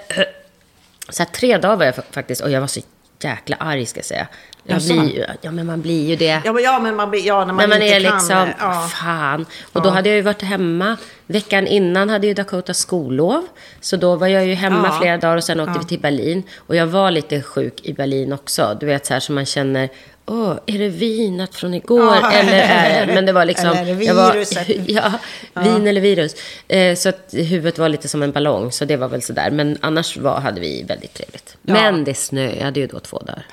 Så 1.08 1.22
här 1.22 1.30
tre 1.30 1.58
dagar 1.58 1.76
var 1.76 1.84
jag 1.84 1.94
fa- 1.94 2.02
faktiskt... 2.10 2.40
Och 2.40 2.50
jag 2.50 2.60
var 2.60 2.66
så 2.68 2.80
jäkla 3.24 3.56
arg, 3.56 3.86
ska 3.86 3.98
jag 3.98 4.04
säga. 4.04 4.26
Jag 4.64 4.82
blir 4.82 5.14
ju, 5.14 5.24
ja, 5.40 5.50
men 5.50 5.66
man 5.66 5.80
blir 5.82 6.08
ju 6.08 6.16
det. 6.16 6.42
Ja, 6.44 6.52
men, 6.52 6.62
ja, 6.62 6.80
men 6.80 6.96
man 6.96 7.10
blir... 7.10 7.26
Ja, 7.26 7.38
när 7.38 7.46
man, 7.46 7.56
När 7.56 7.66
man 7.68 7.82
inte 7.82 7.96
är 7.96 8.00
kan... 8.00 8.14
liksom, 8.16 8.48
Ja. 8.60 8.88
fan. 8.94 9.46
Och 9.72 9.82
då 9.82 9.90
hade 9.90 10.08
jag 10.08 10.16
ju 10.16 10.22
varit 10.22 10.42
hemma. 10.42 10.96
Veckan 11.26 11.66
innan 11.66 12.08
hade 12.10 12.26
ju 12.26 12.34
Dakota 12.34 12.74
skollov. 12.74 13.46
Så 13.80 13.96
då 13.96 14.16
var 14.16 14.26
jag 14.26 14.46
ju 14.46 14.54
hemma 14.54 14.88
Ja. 14.92 14.98
flera 15.00 15.16
dagar 15.18 15.36
och 15.36 15.44
sen 15.44 15.60
åkte 15.60 15.78
vi 15.78 15.84
till 15.84 16.00
Berlin. 16.00 16.42
Och 16.56 16.76
jag 16.76 16.86
var 16.86 17.10
lite 17.10 17.42
sjuk 17.42 17.80
i 17.84 17.92
Berlin 17.92 18.32
också. 18.32 18.76
Du 18.80 18.86
vet 18.86 19.06
så 19.06 19.12
här 19.12 19.20
som 19.20 19.34
man 19.34 19.46
känner, 19.46 19.88
åh, 20.26 20.58
är 20.66 20.78
det 20.78 20.88
vinet 20.88 21.54
från 21.54 21.74
igår? 21.74 22.00
Ja. 22.22 22.32
Eller 22.32 22.52
är 22.52 23.06
det, 23.06 23.14
men 23.14 23.26
det 23.26 23.32
var 23.32 23.44
liksom... 23.44 23.68
Eller 23.68 24.02
jag 24.02 24.14
var- 24.14 24.32
viruset? 24.32 24.68
ja, 24.86 25.12
vin 25.54 25.86
eller 25.86 26.00
virus. 26.00 26.34
Eh, 26.68 26.94
så 26.96 27.08
att 27.08 27.28
huvudet 27.32 27.78
var 27.78 27.88
lite 27.88 28.08
som 28.08 28.22
en 28.22 28.32
ballong. 28.32 28.72
Så 28.72 28.84
det 28.84 28.96
var 28.96 29.08
väl 29.08 29.22
sådär. 29.22 29.50
Men 29.50 29.78
annars 29.80 30.16
var, 30.16 30.40
hade 30.40 30.60
vi 30.60 30.82
väldigt 30.82 31.14
trevligt. 31.14 31.56
Men 31.62 32.04
det 32.04 32.14
snöade 32.14 32.80
ju 32.80 32.86
då 32.86 33.00
två 33.00 33.18
dagar. 33.18 33.46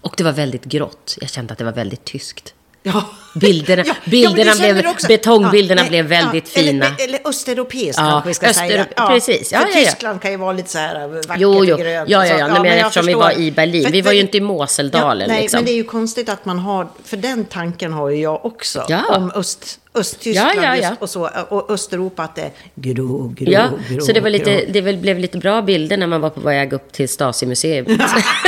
Och 0.00 0.14
det 0.16 0.24
var 0.24 0.32
väldigt 0.32 0.64
grått. 0.64 1.16
Jag 1.20 1.30
kände 1.30 1.52
att 1.52 1.58
det 1.58 1.64
var 1.64 1.72
väldigt 1.72 2.04
tyskt. 2.04 2.54
Ja. 2.94 3.04
Bilderna- 3.34 3.84
Ja, 3.86 3.94
bilderna 4.04 4.52
känner 4.54 4.82
blev- 4.82 4.94
betongbilderna 5.08 5.80
nej, 5.82 5.90
blev 5.90 6.04
väldigt 6.04 6.56
eller, 6.56 6.66
fina. 6.72 6.86
Eller 6.98 7.20
östeuropeiska 7.24 8.02
Ja, 8.02 8.10
kanske 8.10 8.28
vi 8.28 8.34
ska 8.34 8.54
säga. 8.54 8.84
östereup- 8.84 9.08
precis. 9.08 9.52
Ja, 9.52 9.58
för 9.58 9.66
ja, 9.68 9.78
ja. 9.78 9.84
Tyskland 9.90 10.22
kan 10.22 10.30
ju 10.30 10.36
vara 10.36 10.52
lite 10.52 10.70
så 10.70 10.78
här 10.78 11.00
eh, 11.00 11.08
vackert 11.08 11.36
Jo, 11.38 11.64
jo. 11.64 11.74
och 11.74 11.80
grönt. 11.80 12.10
Ja, 12.10 12.26
ja, 12.26 12.38
ja. 12.38 12.48
Nej, 12.48 12.60
men 12.62 12.66
eftersom 12.78 13.06
vi 13.06 13.12
förstår. 13.12 13.20
var 13.20 13.38
i 13.38 13.50
Berlin. 13.52 13.84
För- 13.84 13.92
Vi 13.92 14.00
var 14.00 14.12
ju 14.12 14.20
inte 14.20 14.36
i 14.36 14.40
Moseldalen, 14.40 15.28
nej, 15.28 15.40
liksom. 15.42 15.58
men 15.58 15.64
det 15.64 15.72
är 15.72 15.76
ju 15.76 15.84
konstigt 15.84 16.28
att 16.28 16.44
man 16.44 16.58
har, 16.58 16.88
för 17.04 17.16
den 17.16 17.44
tanken 17.44 17.92
har 17.92 18.08
ju 18.10 18.20
jag 18.22 18.44
också. 18.44 18.84
Ja. 18.88 19.02
Om 19.16 19.30
Öst, 19.34 19.78
Östtyskland 19.94 20.50
Ja, 20.56 20.62
ja, 20.64 20.76
ja. 20.76 20.96
och 21.00 21.10
så. 21.10 21.30
Och 21.48 21.70
Östeuropa 21.70 22.22
att 22.22 22.34
det 22.36 22.42
är 22.42 22.50
grå, 22.74 23.32
grå, 23.36 23.52
Ja, 23.52 23.68
grå. 23.90 24.00
så 24.00 24.12
det, 24.12 24.20
var 24.20 24.30
lite, 24.30 24.54
grå. 24.64 24.64
det 24.82 24.82
blev 24.92 25.18
lite 25.18 25.38
bra 25.38 25.62
bilder 25.62 25.96
när 25.96 26.06
man 26.06 26.20
var 26.20 26.30
på 26.30 26.40
väg 26.40 26.72
upp 26.72 26.92
till 26.92 27.08
Stasi-museet. 27.08 27.86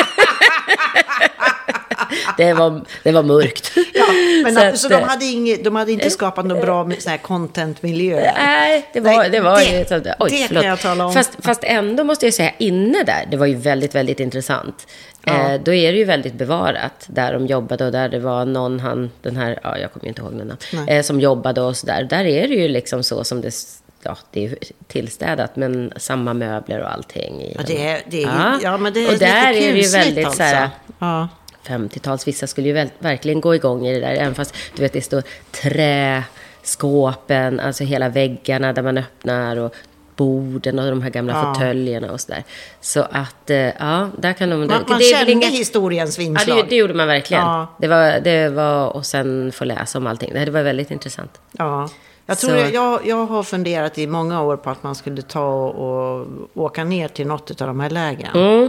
det, 2.47 2.55
var, 2.55 2.81
det 3.03 3.13
var 3.13 3.23
mörkt. 3.23 3.73
Ja, 3.95 4.05
men 4.45 4.55
Så 4.55 4.61
så, 4.61 4.67
att, 4.67 4.79
så 4.79 4.89
de, 4.89 4.95
eh, 4.95 5.03
hade 5.09 5.25
inget, 5.25 5.65
de 5.65 5.77
hade 5.77 5.93
inte 5.93 6.11
skapat 6.11 6.47
någon 6.47 6.61
bra 6.61 6.91
så 6.99 7.11
här 7.11 7.17
content-miljö. 7.19 8.33
Nej, 8.39 8.87
det 8.93 9.01
var, 9.01 9.11
Nej, 9.17 9.31
det 9.31 9.41
var 9.41 9.59
det- 9.59 9.79
ju... 9.79 9.85
så- 9.85 9.99
det 9.99 10.15
Oj, 10.19 10.49
kan 10.53 10.63
jag 10.63 10.81
tala 10.81 11.07
om. 11.07 11.13
Fast, 11.13 11.31
fast 11.43 11.65
ändå 11.65 12.05
måste 12.05 12.27
jag 12.27 12.35
säga, 12.35 12.53
inne 12.59 13.03
där, 13.03 13.27
det 13.31 13.37
var 13.37 13.47
ju 13.47 13.55
väldigt, 13.55 13.95
väldigt 13.95 14.21
intressant. 14.21 14.87
Ja. 15.25 15.33
Eh, 15.53 15.61
då 15.65 15.73
är 15.75 15.93
det 15.93 15.99
ju 15.99 16.05
väldigt 16.05 16.35
bevarat, 16.35 17.05
där 17.07 17.33
de 17.33 17.47
jobbade 17.47 17.87
och 17.87 17.93
där 17.93 18.09
det 18.09 18.19
var 18.19 18.45
någon, 18.45 18.81
han, 18.81 19.11
den 19.23 19.37
här, 19.37 19.59
ja, 19.63 19.79
jag 19.79 19.93
kommer 19.93 20.07
inte 20.09 20.23
ihåg 20.23 20.33
den 20.39 20.47
namn, 20.73 20.89
eh, 20.89 21.03
som 21.03 21.21
jobbade 21.21 21.61
och 21.61 21.77
sådär. 21.77 22.03
Där 22.11 22.25
är 22.25 22.49
det 22.49 22.55
ju 22.55 22.69
liksom 22.69 23.03
så 23.03 23.25
som 23.25 23.41
det 23.41 23.55
ja, 24.03 24.17
det 24.33 24.45
är 24.45 24.55
tillstädat, 24.87 25.57
men 25.57 25.93
samma 25.97 26.35
möbler 26.35 26.81
och 26.81 26.93
allting. 26.93 27.43
I 27.43 27.55
Ja, 27.57 27.63
det 27.67 27.87
är, 27.89 28.01
det 28.07 28.23
är, 28.23 28.27
Ja. 28.27 28.59
ja. 28.63 28.77
men 28.77 28.93
det 28.93 29.05
är 29.05 29.13
och 29.13 29.19
där 29.19 29.51
är 29.53 29.73
det 29.73 29.81
ju 29.81 29.89
väldigt 29.89 30.27
alltså. 30.27 30.39
så 30.39 30.43
här, 30.45 30.69
Ja. 30.99 31.29
50-tals, 31.67 32.29
vissa 32.29 32.47
skulle 32.47 32.69
ju 32.69 32.75
väl, 32.75 32.89
verkligen 32.99 33.41
gå 33.41 33.55
igång 33.55 33.87
i 33.87 33.95
det 33.95 34.01
där, 34.01 34.15
även 34.15 34.35
fast 34.35 34.55
du 34.77 34.83
vet 34.83 34.93
det 34.93 35.03
står 35.03 35.23
träskåpen, 35.51 37.61
alltså 37.61 37.85
hela 37.85 38.09
väggarna 38.09 38.73
där 38.73 38.83
man 38.83 38.99
öppnar 38.99 39.57
och 39.57 39.75
borden 40.17 40.79
och 40.79 40.91
de 40.91 41.03
här 41.03 41.11
gamla 41.11 41.33
Ja. 41.33 41.55
fåtöljerna 41.55 42.13
och 42.13 42.21
sådär. 42.21 42.45
Så 42.81 43.01
att, 43.11 43.51
eh, 43.51 43.57
ja, 43.57 44.09
där 44.19 44.33
kan 44.33 44.51
de... 44.51 44.57
Man, 44.57 44.69
det, 44.69 44.75
man 44.89 44.99
det 44.99 45.05
kände 45.05 45.33
inga- 45.33 45.47
historiens 45.49 46.19
Ja, 46.19 46.25
vingslag. 46.25 46.57
det, 46.59 46.63
det 46.69 46.77
gjorde 46.77 46.95
man 46.95 47.07
verkligen. 47.07 47.43
Ja. 47.43 47.67
Det, 47.79 47.89
var, 47.89 48.21
det 48.21 48.49
var, 48.49 48.97
och 48.97 49.07
sen 49.07 49.53
få 49.53 49.65
läsa 49.65 49.99
om 49.99 50.07
allting. 50.07 50.33
Det 50.35 50.51
var 50.51 50.63
väldigt 50.63 50.91
intressant. 50.91 51.41
Ja. 51.53 51.89
Jag, 52.27 52.39
tror 52.39 52.57
jag, 52.57 52.75
jag, 52.75 53.07
jag 53.07 53.27
har 53.27 53.43
funderat 53.43 53.99
i 53.99 54.07
många 54.07 54.43
år 54.43 54.57
på 54.57 54.71
att 54.71 54.83
man 54.83 54.95
skulle 54.95 55.23
ta 55.23 55.55
och, 55.67 56.21
och 56.21 56.27
åka 56.55 56.85
ner 56.85 57.09
till 57.09 57.27
något 57.27 57.61
av 57.61 57.67
de 57.67 57.81
här 57.81 57.91
lägren. 57.91 58.37
Mm. 58.37 58.69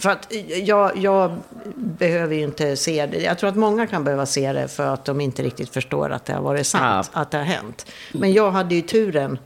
För 0.00 0.10
att 0.10 0.32
jag, 0.62 0.96
jag 0.96 1.36
behöver 1.76 2.34
ju 2.34 2.42
inte 2.42 2.76
se 2.76 3.06
det. 3.06 3.22
Jag 3.22 3.38
tror 3.38 3.50
att 3.50 3.56
många 3.56 3.86
kan 3.86 4.04
behöva 4.04 4.26
se 4.26 4.52
det 4.52 4.68
för 4.68 4.86
att 4.94 5.04
de 5.04 5.20
inte 5.20 5.42
riktigt 5.42 5.70
förstår 5.70 6.10
att 6.10 6.24
det 6.24 6.32
har 6.32 6.42
varit 6.42 6.66
sant, 6.66 7.10
att 7.12 7.30
det 7.30 7.36
har 7.38 7.44
hänt. 7.44 7.86
Men 8.12 8.32
jag 8.32 8.50
hade 8.50 8.74
ju 8.74 8.82
turen 8.82 9.38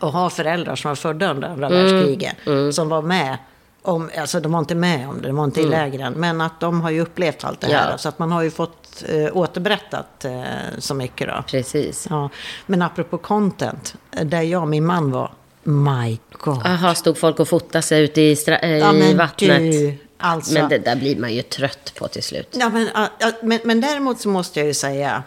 att 0.00 0.12
ha 0.12 0.30
föräldrar 0.30 0.76
som 0.76 0.88
var 0.88 0.96
födda 0.96 1.30
under 1.30 1.48
andra 1.48 1.66
Mm. 1.66 1.78
världskriget. 1.84 2.36
Som 2.74 2.88
var 2.88 3.02
med. 3.02 3.38
Om, 3.84 4.10
alltså 4.18 4.40
de 4.40 4.52
var 4.52 4.58
inte 4.58 4.74
med 4.74 5.08
om 5.08 5.22
det, 5.22 5.28
de 5.28 5.36
var 5.36 5.44
inte 5.44 5.60
i 5.60 5.66
lägren. 5.66 6.12
Men 6.16 6.40
att 6.40 6.60
de 6.60 6.80
har 6.80 6.90
ju 6.90 7.00
upplevt 7.00 7.44
allt 7.44 7.60
det 7.60 7.66
här. 7.66 7.80
Mm. 7.80 7.90
Ja. 7.90 7.98
Så 7.98 8.08
att 8.08 8.18
man 8.18 8.32
har 8.32 8.42
ju 8.42 8.50
fått 8.50 9.04
eh, 9.08 9.36
återberättat 9.36 10.24
eh, 10.24 10.42
så 10.78 10.94
mycket 10.94 11.28
då. 11.28 11.42
Precis. 11.46 12.06
Ja, 12.10 12.28
men 12.66 12.82
apropå 12.82 13.18
content, 13.18 13.94
där 14.24 14.42
jag 14.42 14.62
och 14.62 14.68
min 14.68 14.86
man 14.86 15.10
var, 15.10 15.30
my 15.62 16.18
god. 16.32 16.66
Aha, 16.66 16.94
stod 16.94 17.18
folk 17.18 17.40
och 17.40 17.48
fotade 17.48 17.82
sig 17.82 18.02
ute 18.02 18.20
i, 18.20 18.34
stra- 18.34 18.62
eh, 18.62 18.70
Ja, 18.78 18.94
i 18.94 18.98
men 18.98 19.16
vattnet. 19.16 19.72
du, 19.72 19.94
alltså. 20.18 20.54
Men 20.54 20.68
det 20.68 20.78
där 20.78 20.96
blir 20.96 21.16
man 21.16 21.34
ju 21.34 21.42
trött 21.42 21.92
på 21.94 22.08
till 22.08 22.22
slut. 22.22 22.48
Ja, 22.60 22.68
men, 22.68 22.88
ja, 22.94 23.08
ja, 23.18 23.32
men, 23.42 23.58
men 23.64 23.80
däremot 23.80 24.20
så 24.20 24.28
måste 24.28 24.60
jag 24.60 24.66
ju 24.66 24.74
säga 24.74 25.22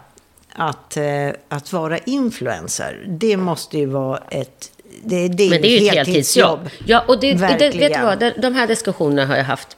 att, 0.53 0.97
eh, 0.97 1.29
att 1.49 1.73
vara 1.73 1.97
influencer, 1.97 3.05
det 3.07 3.37
måste 3.37 3.77
ju 3.77 3.85
vara 3.85 4.17
ett... 4.31 4.71
Det, 5.03 5.27
det 5.27 5.43
är, 5.43 5.49
Men 5.49 5.61
det 5.61 5.67
är 5.67 5.79
ju 5.81 5.87
ett 5.87 5.93
heltidsjobb. 5.95 6.69
Ja, 6.85 7.03
och 7.07 7.19
det, 7.19 7.33
det, 7.33 7.69
vet 7.69 7.93
du 7.93 8.01
vad? 8.01 8.33
De, 8.41 8.55
här 8.55 8.67
diskussionerna 8.67 9.25
har 9.25 9.35
jag 9.35 9.43
haft. 9.43 9.77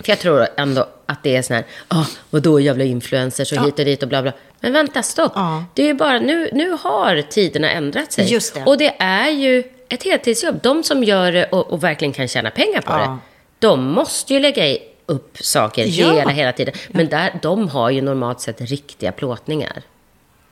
För 0.00 0.08
jag 0.10 0.18
tror 0.18 0.46
ändå 0.56 0.88
att 1.06 1.22
det 1.22 1.36
är 1.36 1.42
sån 1.42 1.56
här, 1.56 1.66
ah, 1.88 2.04
vadå 2.30 2.60
jävla 2.60 2.84
influencers 2.84 3.52
och 3.52 3.66
hit 3.66 3.78
och 3.78 3.84
dit 3.84 4.02
och 4.02 4.08
bla 4.08 4.22
bla. 4.22 4.32
Men 4.64 4.72
vänta, 4.72 5.02
stopp. 5.02 5.32
Ja. 5.34 5.64
Det 5.74 5.82
är 5.82 5.86
ju 5.86 5.94
bara, 5.94 6.18
nu, 6.18 6.48
nu 6.52 6.76
har 6.80 7.22
tiderna 7.22 7.70
ändrat 7.70 8.12
sig. 8.12 8.32
Just 8.32 8.54
det. 8.54 8.62
Och 8.64 8.78
det 8.78 8.94
är 8.98 9.28
ju 9.30 9.62
ett 9.88 10.02
heltidsjobb. 10.02 10.58
De 10.62 10.82
som 10.82 11.04
gör 11.04 11.32
det 11.32 11.44
och, 11.44 11.72
och 11.72 11.84
verkligen 11.84 12.12
kan 12.12 12.28
tjäna 12.28 12.50
pengar 12.50 12.80
på 12.80 12.92
Ja. 12.92 12.98
det, 12.98 13.18
de 13.66 13.84
måste 13.84 14.34
ju 14.34 14.40
lägga 14.40 14.66
i- 14.68 14.78
upp 15.06 15.36
saker 15.40 15.84
Ja. 15.88 16.12
hela, 16.12 16.30
hela 16.30 16.52
tiden. 16.52 16.74
Men 16.88 17.08
där, 17.08 17.38
de 17.42 17.68
har 17.68 17.90
ju 17.90 18.02
normalt 18.02 18.40
sett 18.40 18.60
riktiga 18.60 19.12
plåtningar. 19.12 19.82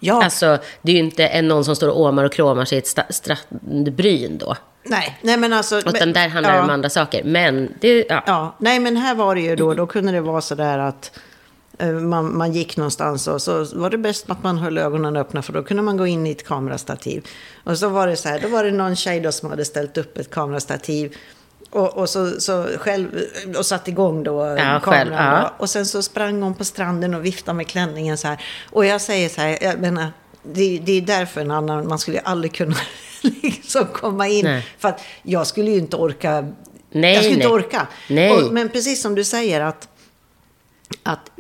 Ja, 0.01 0.25
Alltså, 0.25 0.59
det 0.83 0.93
är 0.93 0.97
ju 0.97 1.03
inte 1.03 1.43
någon 1.43 1.65
som 1.65 1.77
står 1.77 1.89
och 1.89 2.01
åmar 2.01 2.25
och 2.25 2.33
kråmar 2.33 2.65
sig 2.65 2.77
i 2.77 2.81
ett 2.81 3.15
strandbryn 3.15 4.39
då. 4.39 4.57
nej, 4.85 5.19
nej 5.23 5.37
men 5.37 5.53
alltså... 5.53 5.79
Utan 5.79 5.93
men- 5.93 6.13
där 6.13 6.29
handlar 6.29 6.51
det 6.53 6.57
ja. 6.59 6.65
om 6.65 6.71
andra 6.71 6.89
saker. 6.91 7.25
Men 7.25 7.75
det, 7.81 8.05
ja. 8.09 8.23
Ja, 8.27 8.55
nej 8.59 8.79
men 8.81 8.97
här 8.97 9.15
var 9.15 9.35
det 9.35 9.41
ju 9.41 9.57
då, 9.57 9.75
då 9.75 9.87
kunde 9.87 10.13
det 10.13 10.21
vara 10.21 10.41
så 10.41 10.55
där 10.55 10.79
att 10.79 11.19
man, 11.87 12.37
man 12.37 12.53
gick 12.53 12.77
någonstans 12.77 13.29
och 13.29 13.43
så 13.43 13.65
var 13.75 13.91
det 13.91 13.99
bäst 13.99 14.31
att 14.31 14.43
man 14.43 14.59
höll 14.59 14.79
ögonen 14.79 15.17
öppna 15.17 15.43
för 15.43 15.53
då 15.53 15.63
kunde 15.63 15.83
man 15.83 15.97
gå 15.97 16.07
in 16.07 16.27
i 16.27 16.31
ett 16.31 16.47
kamerastativ. 16.47 17.27
Och 17.65 17.79
så 17.79 17.89
var 17.89 18.07
det 18.07 18.17
så 18.17 18.29
här, 18.29 18.41
då 18.43 18.49
var 18.49 18.65
det 18.65 18.71
någon 18.71 18.97
tjej 18.97 19.21
då 19.21 19.33
som 19.33 19.51
hade 19.51 19.65
ställt 19.65 19.99
upp 19.99 20.19
ett 20.19 20.31
kamerastativ 20.31 21.17
och, 21.71 21.99
och 21.99 22.09
så, 22.09 22.41
så 22.41 22.67
själv, 22.79 23.09
och 23.59 23.67
satt 23.67 23.89
igång 23.89 24.25
då 24.25 24.41
Ja, 24.41 24.55
kameran. 24.57 24.81
själv, 24.81 25.13
ja. 25.13 25.55
Och 25.59 25.71
sen 25.71 25.87
så 25.87 26.03
sprang 26.03 26.43
hon 26.43 26.55
på 26.55 26.65
stranden 26.65 27.15
och 27.15 27.25
viftade 27.25 27.57
med 27.57 27.67
klänningen 27.67 28.19
så 28.19 28.29
här. 28.29 28.41
Och 28.71 28.87
jag 28.87 29.01
säger 29.01 29.29
så 29.29 29.41
här, 29.41 29.59
jag 29.63 29.81
menar, 29.81 30.07
det, 30.43 30.79
det 30.79 30.93
är 30.93 31.01
därför 31.01 31.41
en 31.41 31.51
annan, 31.51 31.89
man 31.89 31.99
skulle 31.99 32.21
aldrig 32.21 32.55
kunna 32.55 32.77
liksom 33.43 33.87
komma 33.93 34.29
in. 34.29 34.45
Nej. 34.45 34.67
För 34.79 34.89
att 34.89 35.01
jag 35.23 35.47
skulle 35.47 35.71
ju 35.71 35.79
inte 35.79 35.97
orka 35.97 36.53
Nej, 36.95 37.15
jag 37.15 37.23
skulle 37.25 37.35
inte 37.35 37.49
nej. 37.49 37.57
orka. 37.57 37.87
Nej. 38.09 38.33
Och, 38.33 38.53
men 38.53 38.69
precis 38.69 39.03
som 39.03 39.15
du 39.15 39.25
säger 39.25 39.61
att, 39.61 39.89
att 41.03 41.31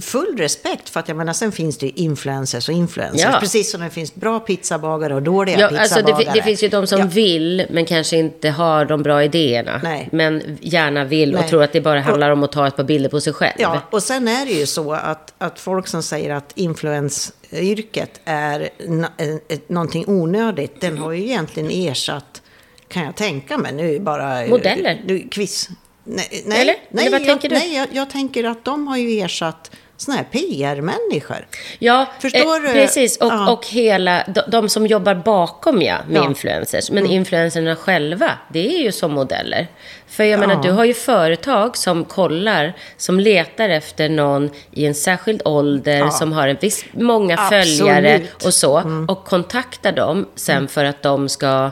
full 0.00 0.36
respekt 0.38 0.88
för 0.88 1.00
att 1.00 1.08
jag 1.08 1.16
menar 1.16 1.32
sen 1.32 1.52
finns 1.52 1.78
det 1.78 1.86
ju 1.86 1.92
influencers 1.92 2.68
och 2.68 2.74
influencers. 2.74 3.20
Ja. 3.32 3.40
Precis 3.40 3.70
som 3.70 3.80
det 3.80 3.90
finns 3.90 4.14
bra 4.14 4.40
pizzabagare 4.40 5.14
och 5.14 5.22
dåliga 5.22 5.58
Ja, 5.60 5.66
alltså 5.80 5.94
det, 5.94 6.02
pizzabagare. 6.02 6.32
det 6.34 6.42
finns 6.42 6.62
ju 6.62 6.68
de 6.68 6.86
som 6.86 7.00
Ja. 7.00 7.06
vill, 7.06 7.66
men 7.70 7.86
kanske 7.86 8.16
inte 8.16 8.50
har 8.50 8.84
de 8.84 9.02
bra 9.02 9.24
idéerna. 9.24 9.80
Nej. 9.82 10.08
Men 10.12 10.58
gärna 10.60 11.04
vill 11.04 11.34
och 11.34 11.40
Nej. 11.40 11.48
tror 11.48 11.62
att 11.62 11.72
det 11.72 11.80
bara 11.80 12.00
handlar 12.00 12.30
om 12.30 12.42
att 12.42 12.52
ta 12.52 12.66
ett 12.66 12.76
par 12.76 12.84
bilder 12.84 13.08
på 13.10 13.20
sig 13.20 13.32
själv. 13.32 13.54
Ja, 13.58 13.80
och 13.90 14.02
sen 14.02 14.28
är 14.28 14.46
det 14.46 14.52
ju 14.52 14.66
så 14.66 14.92
att, 14.92 15.34
att 15.38 15.58
folk 15.60 15.86
som 15.88 16.02
säger 16.02 16.34
att 16.34 16.52
influensyrket 16.54 18.20
är 18.24 18.68
någonting 19.72 20.04
onödigt, 20.06 20.80
den 20.80 20.98
har 20.98 21.12
ju 21.12 21.22
egentligen 21.22 21.70
ersatt, 21.70 22.42
kan 22.88 23.04
jag 23.04 23.16
tänka 23.16 23.58
mig, 23.58 23.72
nu 23.72 24.00
bara... 24.00 24.46
Modeller. 24.46 25.02
Nu, 25.06 25.28
quiz. 25.30 25.68
Nej, 26.04 26.42
nej, 26.46 26.62
Eller? 26.62 26.74
nej, 26.90 27.06
Eller 27.06 27.10
vad 27.18 27.20
jag, 27.20 27.28
tänker 27.28 27.48
du? 27.48 27.54
Nej, 27.54 27.76
jag, 27.76 27.88
jag 27.92 28.10
tänker 28.10 28.44
att 28.44 28.64
de 28.64 28.88
har 28.88 28.96
ju 28.96 29.20
ersatt 29.20 29.70
såna 29.96 30.16
här 30.16 30.24
PR-människor. 30.24 31.46
Ja, 31.78 32.06
Förstår 32.20 32.56
eh, 32.56 32.62
du? 32.62 32.72
precis. 32.72 33.16
Och, 33.16 33.26
Ja. 33.32 33.50
och 33.52 33.66
hela, 33.66 34.24
de, 34.34 34.40
de 34.48 34.68
som 34.68 34.86
jobbar 34.86 35.14
bakom 35.14 35.82
ja, 35.82 35.98
med 36.06 36.16
Ja. 36.16 36.18
Mm. 36.20 36.30
influencers. 36.30 36.90
Men 36.90 37.06
influencerna 37.06 37.76
själva, 37.76 38.30
det 38.52 38.76
är 38.76 38.82
ju 38.82 38.92
som 38.92 39.12
modeller. 39.12 39.66
För 40.06 40.24
jag 40.24 40.32
Ja. 40.42 40.46
menar, 40.46 40.62
du 40.62 40.70
har 40.70 40.84
ju 40.84 40.94
företag 40.94 41.76
som 41.76 42.04
kollar, 42.04 42.76
som 42.96 43.20
letar 43.20 43.68
efter 43.68 44.08
någon 44.08 44.50
i 44.72 44.86
en 44.86 44.94
särskild 44.94 45.42
ålder, 45.44 45.98
Ja. 45.98 46.10
som 46.10 46.32
har 46.32 46.48
en 46.48 46.56
viss, 46.60 46.84
många 46.92 47.38
Absolut. 47.38 47.78
följare 47.78 48.20
och 48.44 48.54
så. 48.54 48.78
Mm. 48.78 49.06
Och 49.08 49.24
kontaktar 49.24 49.92
dem 49.92 50.28
sen 50.34 50.68
för 50.68 50.84
att 50.84 51.02
de 51.02 51.28
ska 51.28 51.70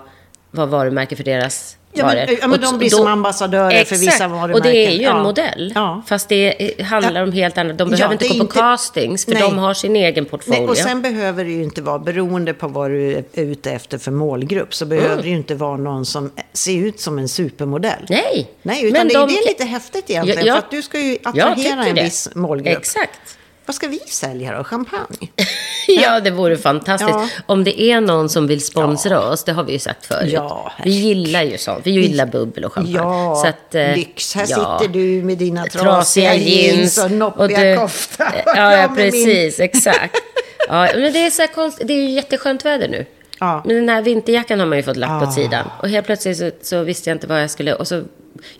vara 0.50 0.66
varumärke 0.66 1.16
för 1.16 1.24
deras 1.24 1.76
Ja, 1.98 2.06
men- 2.06 2.36
ja, 2.40 2.46
men 2.48 2.60
de 2.60 2.78
blir 2.78 2.90
som 2.90 3.06
ambassadörer 3.06 3.84
för 3.84 3.96
vissa 3.96 4.10
Exakt. 4.10 4.30
varumärken. 4.30 4.54
Och 4.54 4.62
det 4.62 4.86
är 4.86 4.90
ju 4.90 4.96
en 4.96 5.02
Ja. 5.02 5.22
modell. 5.22 5.72
Ja. 5.74 6.02
Fast 6.06 6.28
det 6.28 6.54
handlar 6.82 7.22
om 7.22 7.32
helt 7.32 7.58
annat. 7.58 7.78
De 7.78 7.90
behöver 7.90 8.12
inte 8.12 8.28
gå 8.28 8.34
på 8.34 8.40
inte- 8.40 8.54
castings, 8.58 9.24
för 9.24 9.32
Nej. 9.32 9.42
de 9.42 9.58
har 9.58 9.74
sin 9.74 9.96
egen 9.96 10.24
portfolio. 10.24 10.60
Nej, 10.60 10.68
och 10.68 10.76
sen 10.76 11.02
behöver 11.02 11.44
det 11.44 11.50
ju 11.50 11.62
inte 11.62 11.82
vara, 11.82 11.98
beroende 11.98 12.54
på 12.54 12.68
vad 12.68 12.90
du 12.90 13.12
är 13.12 13.24
ute 13.34 13.70
efter 13.70 13.98
för 13.98 14.10
målgrupp, 14.10 14.74
så 14.74 14.86
behöver 14.86 15.08
Mm. 15.12 15.22
det 15.22 15.28
ju 15.28 15.36
inte 15.36 15.54
vara 15.54 15.76
någon 15.76 16.06
som 16.06 16.30
ser 16.52 16.76
ut 16.78 17.00
som 17.00 17.18
en 17.18 17.28
supermodell. 17.28 18.06
Nej. 18.08 18.50
Nej, 18.62 18.84
utan 18.84 18.92
Men 18.98 19.08
det, 19.08 19.14
de- 19.14 19.28
det 19.28 19.34
är 19.38 19.48
lite 19.48 19.64
häftigt 19.64 20.10
egentligen, 20.10 20.46
för 20.46 20.58
att 20.58 20.70
du 20.70 20.82
ska 20.82 20.98
ju 21.00 21.18
attrahera 21.24 21.84
en 21.86 21.94
viss 21.94 22.28
målgrupp. 22.34 22.78
Exakt. 22.78 23.37
Vad 23.68 23.74
ska 23.74 23.88
vi 23.88 23.98
sälja 23.98 24.56
då? 24.58 24.64
Champagne? 24.64 25.28
Ja, 26.02 26.20
det 26.20 26.30
vore 26.30 26.56
fantastiskt. 26.56 27.10
Ja. 27.12 27.28
Om 27.46 27.64
det 27.64 27.82
är 27.82 28.00
någon 28.00 28.28
som 28.28 28.46
vill 28.46 28.64
sponsra 28.64 29.20
oss, 29.20 29.44
det 29.44 29.52
har 29.52 29.64
vi 29.64 29.72
ju 29.72 29.78
sagt 29.78 30.06
förut. 30.06 30.32
Ja, 30.32 30.72
vi 30.84 30.90
gillar 30.90 31.42
ju 31.42 31.58
sånt. 31.58 31.80
Vi 31.86 31.90
gillar 31.90 32.26
bubbel 32.26 32.64
och 32.64 32.72
champagne. 32.72 32.96
Ja, 32.96 33.36
Så 33.42 33.48
att, 33.48 33.74
eh, 33.74 33.94
lyx. 33.96 34.34
Här 34.34 34.46
ja. 34.48 34.78
sitter 34.80 34.92
du 34.94 35.22
med 35.24 35.38
dina 35.38 35.66
trasiga 35.66 36.34
jeans 36.34 36.98
och 37.04 37.10
noppiga 37.10 37.64
du- 37.64 37.76
kofta. 37.76 38.32
Ja, 38.46 38.76
ja, 38.76 38.88
precis. 38.96 39.60
Exakt. 39.60 40.16
Ja, 40.68 40.88
men 40.94 41.12
det 41.12 41.26
är, 41.26 41.30
så 41.30 41.42
här 41.42 41.46
konst, 41.46 41.78
det 41.84 41.92
är 41.92 41.96
ju 42.02 42.10
jätteskönt 42.10 42.64
väder 42.64 42.88
nu. 42.88 43.06
Ja. 43.40 43.62
Men 43.66 43.76
den 43.76 43.88
här 43.88 44.02
vinterjackan 44.02 44.58
har 44.60 44.66
man 44.66 44.78
ju 44.78 44.82
fått 44.84 44.96
lagt 44.96 45.10
Ah. 45.12 45.28
åt 45.28 45.34
sidan. 45.34 45.66
Och 45.82 45.88
helt 45.88 46.06
plötsligt 46.06 46.38
så, 46.38 46.50
så 46.62 46.82
visste 46.82 47.10
jag 47.10 47.14
inte 47.14 47.26
vad 47.26 47.42
jag 47.42 47.50
skulle... 47.50 47.74
Och 47.74 47.88
så, 47.88 47.94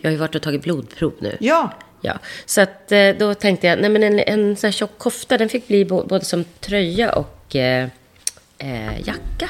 jag 0.01 0.09
har 0.09 0.11
ju 0.11 0.17
varit 0.17 0.35
och 0.35 0.41
tagit 0.41 0.61
blodprov 0.61 1.13
nu. 1.19 1.37
Ja, 1.39 1.69
Ja, 2.01 2.19
så 2.45 2.61
att 2.61 2.91
eh, 2.91 3.09
då 3.19 3.33
tänkte 3.33 3.67
jag, 3.67 3.79
nej 3.81 3.89
men 3.89 4.03
en, 4.03 4.19
en 4.19 4.55
sån 4.55 4.67
här 4.67 4.71
tjock 4.71 4.97
kofta, 4.97 5.37
den 5.37 5.49
fick 5.49 5.67
bli 5.67 5.85
både 5.85 6.25
som 6.25 6.43
tröja 6.59 7.11
och 7.13 7.55
eh, 7.55 7.87
eh, 8.57 8.99
jacka. 9.07 9.49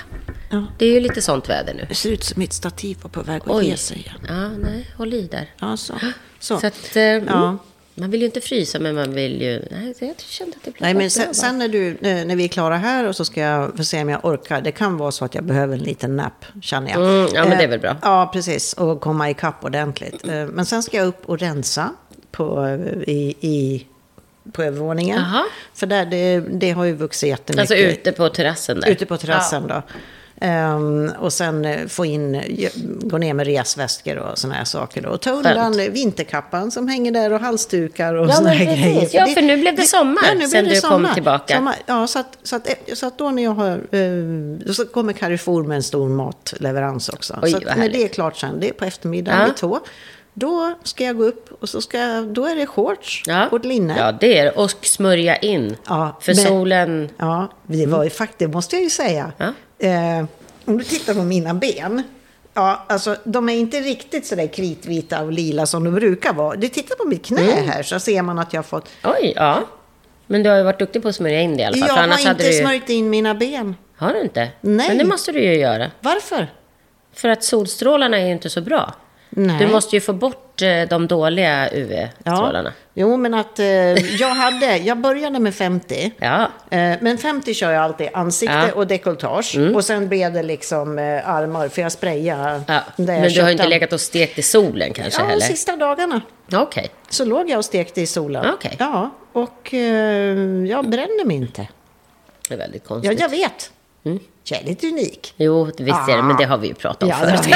Ja. 0.52 0.66
Det 0.78 0.86
är 0.86 0.94
ju 0.94 1.00
lite 1.00 1.22
sånt 1.22 1.50
väder 1.50 1.74
nu. 1.74 1.86
det 1.90 1.96
ser 1.96 2.12
ut 2.12 2.24
som 2.24 2.40
mitt 2.40 2.54
stativ 2.54 2.98
var 3.02 3.10
på 3.10 3.22
väg 3.22 3.42
att 3.42 3.50
Oj. 3.50 3.66
ge 3.66 3.78
sig 3.78 3.98
igen. 3.98 4.20
Ja, 4.28 4.50
nej, 4.50 4.88
håll 4.98 5.14
i 5.14 5.22
där. 5.22 5.50
Ja, 5.60 5.78
så. 5.78 5.94
så. 6.40 6.60
Så 6.60 6.68
att, 6.68 6.96
eh, 6.96 7.02
Ja. 7.04 7.18
mm, 7.44 7.60
man 7.96 8.12
vill 8.12 8.20
ju 8.20 8.26
inte 8.26 8.42
frysa, 8.42 8.80
men 8.80 8.96
man 8.96 9.14
vill 9.14 9.42
ju... 9.42 9.66
Nej, 9.72 9.94
jag 10.00 10.20
kände 10.20 10.58
att 10.58 10.64
det 10.64 10.72
blev 10.72 10.82
Nej, 10.82 10.94
men 10.94 11.10
sen, 11.10 11.34
sen 11.36 11.58
när, 11.58 11.68
du, 11.68 11.88
eh, 11.90 12.26
när 12.26 12.36
vi 12.36 12.44
är 12.44 12.48
klara 12.48 12.78
här 12.78 13.08
och 13.08 13.16
så 13.16 13.26
ska 13.26 13.42
jag 13.42 13.78
få 13.78 13.84
se 13.84 14.02
om 14.02 14.10
jag 14.10 14.26
orkar. 14.26 14.62
Det 14.62 14.72
kan 14.72 14.98
vara 14.98 15.12
så 15.12 15.26
att 15.26 15.36
jag 15.36 15.44
behöver 15.44 15.74
en 15.78 15.84
liten 15.84 16.16
nap, 16.16 16.46
känner 16.62 16.92
jag. 16.92 17.02
Mm, 17.02 17.28
ja, 17.34 17.42
men 17.46 17.50
det 17.58 17.64
är 17.64 17.64
Eh, 17.64 17.70
väl 17.70 17.80
bra. 17.80 17.96
Ja, 18.02 18.30
precis. 18.34 18.74
Och 18.74 19.02
komma 19.02 19.30
ikapp 19.30 19.64
ordentligt. 19.66 20.24
Eh, 20.30 20.46
Men 20.46 20.66
sen 20.66 20.84
ska 20.84 20.98
jag 20.98 21.08
upp 21.08 21.26
och 21.26 21.40
rensa 21.40 21.90
på, 22.32 22.66
eh, 22.66 23.10
i, 23.10 23.36
i, 23.42 23.86
på 24.52 24.64
övervåningen. 24.64 25.18
Jaha. 25.18 25.44
För 25.74 25.88
där, 25.88 26.06
det, 26.06 26.40
det 26.40 26.72
har 26.72 26.84
ju 26.86 26.94
vuxit 26.94 27.30
jättemycket. 27.30 27.60
Alltså 27.60 27.76
ute 27.76 28.12
på 28.12 28.30
terrassen 28.30 28.80
där. 28.80 28.90
Ute 28.90 29.06
på 29.06 29.18
terrassen 29.18 29.68
då. 29.68 29.82
Ehm, 30.42 31.12
och 31.20 31.34
sen 31.34 31.66
eh, 31.66 31.88
få 31.88 32.06
in, 32.06 32.42
gå 33.02 33.18
ner 33.18 33.34
med 33.34 33.48
resväskor 33.48 34.18
och 34.18 34.38
såna 34.38 34.54
här 34.54 34.64
saker. 34.64 35.02
Då. 35.02 35.10
Och 35.10 35.22
ta 35.22 35.32
undan 35.32 35.78
vinterkappan 35.78 36.72
som 36.72 36.88
hänger 36.88 37.12
där 37.12 37.34
och 37.34 37.40
halsdukar 37.40 38.14
och 38.14 38.30
Ja, 38.30 38.34
såna 38.34 38.50
här 38.50 38.66
precis. 38.66 38.84
grejer. 39.12 39.28
Ja, 39.28 39.34
för 39.34 39.42
nu 39.42 39.58
blev 39.58 39.76
det 39.76 39.82
sommar 39.84 40.22
ja, 40.28 40.34
nu 40.34 40.48
sen 40.48 40.66
du 40.66 40.82
kom 40.82 40.90
sommar. 40.92 41.14
tillbaka. 41.14 41.56
Sommar. 41.56 41.76
Ja, 41.86 42.08
så 42.08 42.20
att, 42.20 42.38
så, 42.44 42.56
att, 42.56 42.68
så 42.94 43.08
att 43.08 43.18
då 43.18 43.30
när 43.32 43.44
jag 43.44 43.52
har... 43.52 43.72
Eh, 43.72 44.74
så 44.74 44.86
kommer 44.86 45.14
Carrefour 45.14 45.64
med 45.64 45.76
en 45.76 45.84
stor 45.84 46.10
matleverans 46.10 47.10
också. 47.10 47.40
Oj, 47.42 47.52
så 47.52 47.60
när 47.78 47.90
det 47.90 48.04
är 48.04 48.08
klart 48.08 48.38
sen, 48.38 48.60
det 48.60 48.70
är 48.70 48.74
på 48.74 48.86
eftermiddagen 48.86 49.40
Ja. 49.40 49.46
vid 49.46 49.56
två. 49.56 49.80
Då 50.34 50.74
ska 50.84 51.04
jag 51.04 51.18
gå 51.18 51.24
upp 51.24 51.50
och 51.62 51.70
så 51.70 51.82
ska, 51.82 51.98
då 52.22 52.46
är 52.46 52.56
det 52.56 52.66
shorts 52.66 53.24
Ja. 53.28 53.48
och 53.52 53.66
linne. 53.66 53.96
ja, 53.98 54.12
det 54.12 54.38
är 54.40 54.46
det. 54.46 54.52
Och 54.52 54.70
smörja 54.82 55.36
in. 55.38 55.76
Ja, 55.88 56.18
För 56.22 56.36
men- 56.36 56.46
solen... 56.46 57.10
Ja, 57.18 57.48
det 57.68 57.86
var 57.86 58.04
ju 58.04 58.10
faktiskt, 58.10 58.52
måste 58.52 58.76
jag 58.76 58.84
ju 58.84 58.90
säga. 58.90 59.32
Ja. 59.38 59.54
Eh, 59.88 60.26
om 60.66 60.78
du 60.78 60.84
tittar 60.84 61.14
på 61.14 61.24
mina 61.24 61.54
ben. 61.54 62.04
Ja, 62.54 62.86
alltså 62.90 63.16
de 63.24 63.50
är 63.50 63.54
inte 63.54 63.80
riktigt 63.80 64.26
sådär 64.26 64.48
kritvita 64.48 65.22
och 65.24 65.32
lila 65.32 65.66
som 65.66 65.84
de 65.84 65.94
brukar 65.96 66.34
vara. 66.34 66.56
Du 66.56 66.68
tittar 66.68 66.96
på 66.96 67.06
mitt 67.08 67.26
knä 67.26 67.42
Mm. 67.42 67.70
här 67.70 67.84
så 67.84 68.00
ser 68.00 68.22
man 68.22 68.40
att 68.40 68.54
jag 68.54 68.58
har 68.58 68.64
fått... 68.64 68.90
Oj, 69.04 69.34
ja. 69.36 69.64
Men 70.28 70.44
du 70.44 70.50
har 70.50 70.58
ju 70.58 70.64
varit 70.64 70.80
duktig 70.80 71.02
på 71.02 71.08
att 71.08 71.16
smörja 71.16 71.42
in 71.42 71.58
det 71.58 71.64
i 71.64 71.66
alla 71.66 71.78
fall. 71.78 71.88
Jag 72.10 72.18
har 72.18 72.32
inte 72.32 72.48
du... 72.48 72.54
smörjt 72.54 72.90
in 72.90 73.10
mina 73.10 73.36
ben. 73.36 73.76
Har 73.96 74.14
du 74.14 74.22
inte? 74.22 74.50
Nej. 74.62 74.88
Men 74.88 74.98
det 74.98 75.06
måste 75.06 75.32
du 75.32 75.40
ju 75.42 75.54
göra. 75.58 75.92
Varför? 76.00 76.48
För 77.14 77.30
att 77.30 77.44
solstrålarna 77.44 78.18
är 78.20 78.26
ju 78.26 78.32
inte 78.32 78.50
så 78.50 78.62
bra. 78.62 78.94
Nej. 79.30 79.60
Du 79.60 79.68
måste 79.68 79.96
ju 79.96 80.02
få 80.02 80.14
bort 80.14 80.62
eh, 80.62 80.82
de 80.90 81.08
dåliga 81.08 81.70
Ja. 81.74 81.78
UV-strålarna. 81.80 82.74
Jo, 82.94 83.18
men 83.18 83.34
att 83.34 83.60
eh, 83.60 83.66
jag 84.22 84.30
hade... 84.30 84.78
Jag 84.78 84.98
började 84.98 85.40
med 85.40 85.56
50. 85.56 86.12
Ja. 86.20 86.42
Eh, 86.70 86.94
Men 87.02 87.18
50 87.18 87.54
kör 87.54 87.72
jag 87.72 87.84
alltid 87.84 88.10
ansikte 88.14 88.56
Ja. 88.56 88.64
Mm. 88.64 88.76
och 88.76 88.88
dekolletage. 88.88 89.58
Och 89.76 89.86
sen 89.86 90.08
blev 90.10 90.34
det 90.34 90.44
liksom 90.44 91.00
eh, 91.00 91.30
armar, 91.30 91.68
för 91.68 91.82
jag 91.82 91.92
sprayade. 91.92 92.62
ja. 92.68 92.80
Men 92.96 93.30
du 93.34 93.42
har 93.42 93.50
inte 93.50 93.68
legat 93.68 93.94
och 93.94 94.02
stekt 94.02 94.40
i 94.40 94.42
solen 94.42 94.94
kanske 94.94 95.22
Ja, 95.22 95.26
de 95.26 95.30
heller? 95.32 95.46
sista 95.46 95.76
dagarna. 95.76 96.22
Okej. 96.54 96.90
Så 97.10 97.26
låg 97.26 97.50
jag 97.50 97.58
och 97.58 97.66
stekte 97.66 98.02
i 98.02 98.08
solen. 98.08 98.46
Okej. 98.54 98.76
Ja, 98.80 99.10
och 99.34 99.74
eh, 99.74 99.80
jag 100.68 100.90
bränner 100.90 101.26
mig 101.26 101.38
inte. 101.38 101.68
Det 102.48 102.54
är 102.54 102.58
väldigt 102.58 102.82
Ja, 102.86 102.88
konstigt. 102.96 103.20
jag 103.20 103.30
vet. 103.30 103.72
Jag 104.44 104.62
är 104.62 104.66
lite 104.66 104.88
unik. 104.88 105.34
Jo, 105.38 105.66
visst 105.66 106.10
är 106.10 106.16
det, 106.18 106.24
men 106.24 106.38
det 106.38 106.44
har 106.46 106.58
vi 106.58 106.68
ju 106.68 106.74
pratat 106.74 107.04
om 107.04 107.10
Ja, 107.10 107.16
förut. 107.16 107.56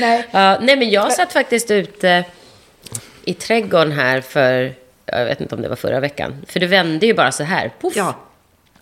Nej. 0.00 0.26
Ja, 0.30 0.58
nej, 0.60 0.76
men 0.76 0.90
jag 0.90 1.12
satt 1.12 1.32
faktiskt 1.32 1.70
ute 1.70 2.24
i 3.24 3.34
trädgården 3.34 3.92
här 3.92 4.20
för, 4.20 4.74
jag 5.06 5.24
vet 5.24 5.40
inte 5.40 5.54
om 5.54 5.62
det 5.62 5.68
var 5.68 5.76
förra 5.76 6.00
veckan. 6.00 6.44
För 6.48 6.60
det 6.60 6.66
vände 6.66 7.06
ju 7.06 7.14
bara 7.14 7.32
så 7.32 7.44
här, 7.44 7.72
poff. 7.80 7.96
Ja. 7.96 8.14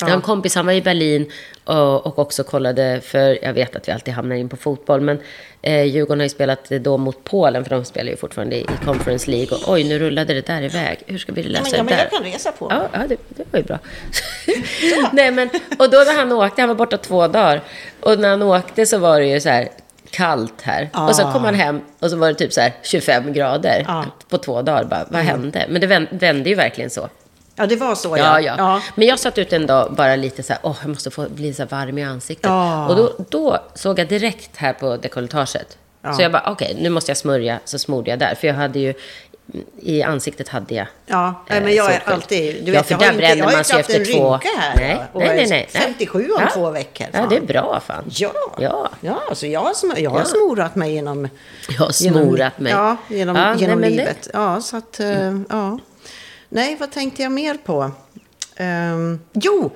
Jag 0.00 0.06
har 0.06 0.14
en 0.14 0.22
kompis, 0.22 0.54
han 0.54 0.66
var 0.66 0.72
i 0.72 0.82
Berlin 0.82 1.32
och, 1.64 2.18
också 2.18 2.44
kollade, 2.44 3.00
för 3.00 3.44
jag 3.44 3.52
vet 3.52 3.76
att 3.76 3.88
vi 3.88 3.92
alltid 3.92 4.14
hamnar 4.14 4.36
in 4.36 4.48
på 4.48 4.56
fotboll, 4.56 5.00
men 5.00 5.18
eh, 5.62 5.82
Djurgården 5.82 6.20
har 6.20 6.24
ju 6.24 6.28
spelat 6.28 6.68
då 6.68 6.96
mot 6.96 7.24
Polen, 7.24 7.64
för 7.64 7.70
de 7.70 7.84
spelar 7.84 8.10
ju 8.10 8.16
fortfarande 8.16 8.56
i, 8.56 8.66
Conference 8.84 9.30
League. 9.30 9.58
Och 9.58 9.72
oj, 9.72 9.84
nu 9.84 9.98
rullade 9.98 10.34
det 10.34 10.46
där 10.46 10.62
iväg. 10.62 10.98
Hur 11.06 11.18
ska 11.18 11.32
vi 11.32 11.42
men, 11.42 11.52
det 11.52 11.58
ja, 11.58 11.76
men 11.76 11.86
där? 11.86 11.98
jag 11.98 12.10
kan 12.10 12.32
resa 12.32 12.52
på. 12.52 12.66
Ja, 12.70 12.88
ja 12.92 12.98
det, 13.08 13.16
det 13.28 13.44
var 13.50 13.58
ju 13.58 13.64
bra. 13.64 13.78
Nej, 15.12 15.30
men, 15.30 15.50
och 15.78 15.90
då 15.90 15.98
när 15.98 16.16
han 16.16 16.32
åkte, 16.32 16.62
han 16.62 16.68
var 16.68 16.76
borta 16.76 16.96
två 16.96 17.28
dagar. 17.28 17.60
Och 18.00 18.18
när 18.18 18.28
han 18.28 18.42
åkte 18.42 18.86
så 18.86 18.98
var 18.98 19.20
det 19.20 19.26
ju 19.26 19.40
så 19.40 19.48
här 19.48 19.68
kallt 20.14 20.62
här. 20.62 20.90
Och 20.92 21.16
så 21.16 21.22
kom 21.22 21.44
han 21.44 21.54
hem 21.54 21.80
och 22.00 22.10
så 22.10 22.16
var 22.16 22.28
det 22.28 22.34
typ 22.34 22.52
så 22.52 22.60
här 22.60 22.72
25 22.82 23.32
grader 23.32 23.84
Ja. 23.88 24.04
på 24.28 24.38
två 24.38 24.62
dagar. 24.62 24.84
Bara, 24.84 25.04
vad 25.08 25.22
hände? 25.22 25.66
Men 25.68 25.80
det 25.80 25.86
vän- 25.86 26.08
vände 26.10 26.48
ju 26.48 26.54
verkligen 26.54 26.90
så. 26.90 27.08
Ja, 27.56 27.66
det 27.66 27.76
var 27.76 27.94
så 27.94 28.16
Ja, 28.16 28.40
ja. 28.40 28.54
ja. 28.58 28.80
Men 28.94 29.08
jag 29.08 29.18
satt 29.18 29.38
ut 29.38 29.52
en 29.52 29.66
dag 29.66 29.92
bara 29.94 30.16
lite 30.16 30.42
så 30.42 30.52
här, 30.52 30.60
åh, 30.64 30.76
jag 30.80 30.88
måste 30.88 31.10
få 31.10 31.28
bli 31.28 31.54
så 31.54 31.64
varm 31.64 31.98
i 31.98 32.04
ansiktet. 32.04 32.46
Ja. 32.50 32.88
Och 32.88 32.96
då, 32.96 33.12
då 33.30 33.58
såg 33.74 33.98
jag 33.98 34.08
direkt 34.08 34.56
här 34.56 34.72
på 34.72 34.96
dekolletaget. 34.96 35.78
Ja. 36.02 36.12
Så 36.12 36.22
jag 36.22 36.32
bara, 36.32 36.42
okej, 36.50 36.76
nu 36.80 36.88
måste 36.90 37.10
jag 37.10 37.16
smörja. 37.16 37.58
Så 37.64 37.78
smorde 37.78 38.10
jag 38.10 38.18
där. 38.18 38.34
För 38.34 38.46
jag 38.46 38.54
hade 38.54 38.78
ju, 38.78 38.94
i 39.80 40.02
ansiktet 40.02 40.48
hade 40.48 40.74
jag 40.74 40.86
Ja, 41.06 41.44
nej, 41.48 41.58
eh, 41.58 41.64
men 41.64 41.74
jag 41.74 41.92
är 41.94 42.02
alltid... 42.04 42.64
Du 42.64 42.72
ja, 42.72 42.78
vet, 42.80 42.86
för 42.86 42.94
jag 42.94 42.98
har 42.98 43.12
inte, 43.12 43.22
jag 43.24 43.30
har 43.30 43.36
man 43.52 43.58
inte 43.60 43.76
haft 43.76 43.90
efter 43.90 44.00
en 44.00 44.04
två... 44.06 44.32
rynka 44.32 44.48
här. 44.58 44.76
Nej, 44.76 44.96
ja, 45.12 45.18
nej, 45.18 45.28
nej, 45.28 45.36
nej. 45.36 45.68
nej. 45.72 45.82
57 45.82 46.28
om 46.30 46.42
ja. 46.42 46.50
två 46.54 46.70
veckor. 46.70 47.06
Ja, 47.12 47.18
fan. 47.18 47.28
det 47.28 47.36
är 47.36 47.40
bra 47.40 47.80
fan. 47.86 48.04
Ja, 48.08 48.32
Ja. 48.58 48.90
ja 49.00 49.22
alltså 49.28 49.46
jag 49.46 49.60
har, 49.60 49.74
jag 49.96 50.10
har 50.10 50.18
Ja. 50.18 50.24
smorat 50.24 50.76
mig 50.76 50.92
genom... 50.92 51.28
Jag 51.68 51.74
har 51.84 51.90
smorat 51.90 52.58
mig. 52.58 52.72
Ja, 52.72 52.96
genom, 53.08 53.36
Ja, 53.36 53.54
genom 53.54 53.80
nej, 53.80 53.90
men 53.90 53.96
det- 53.98 54.04
livet. 54.04 54.28
Ja, 54.32 54.60
så 54.60 54.76
att... 54.76 55.00
eh, 55.00 55.38
ja. 55.48 55.78
Nej, 56.48 56.76
vad 56.80 56.92
tänkte 56.92 57.22
jag 57.22 57.32
mer 57.32 57.54
på? 57.64 57.90
Ehm, 58.56 59.20
jo, 59.32 59.70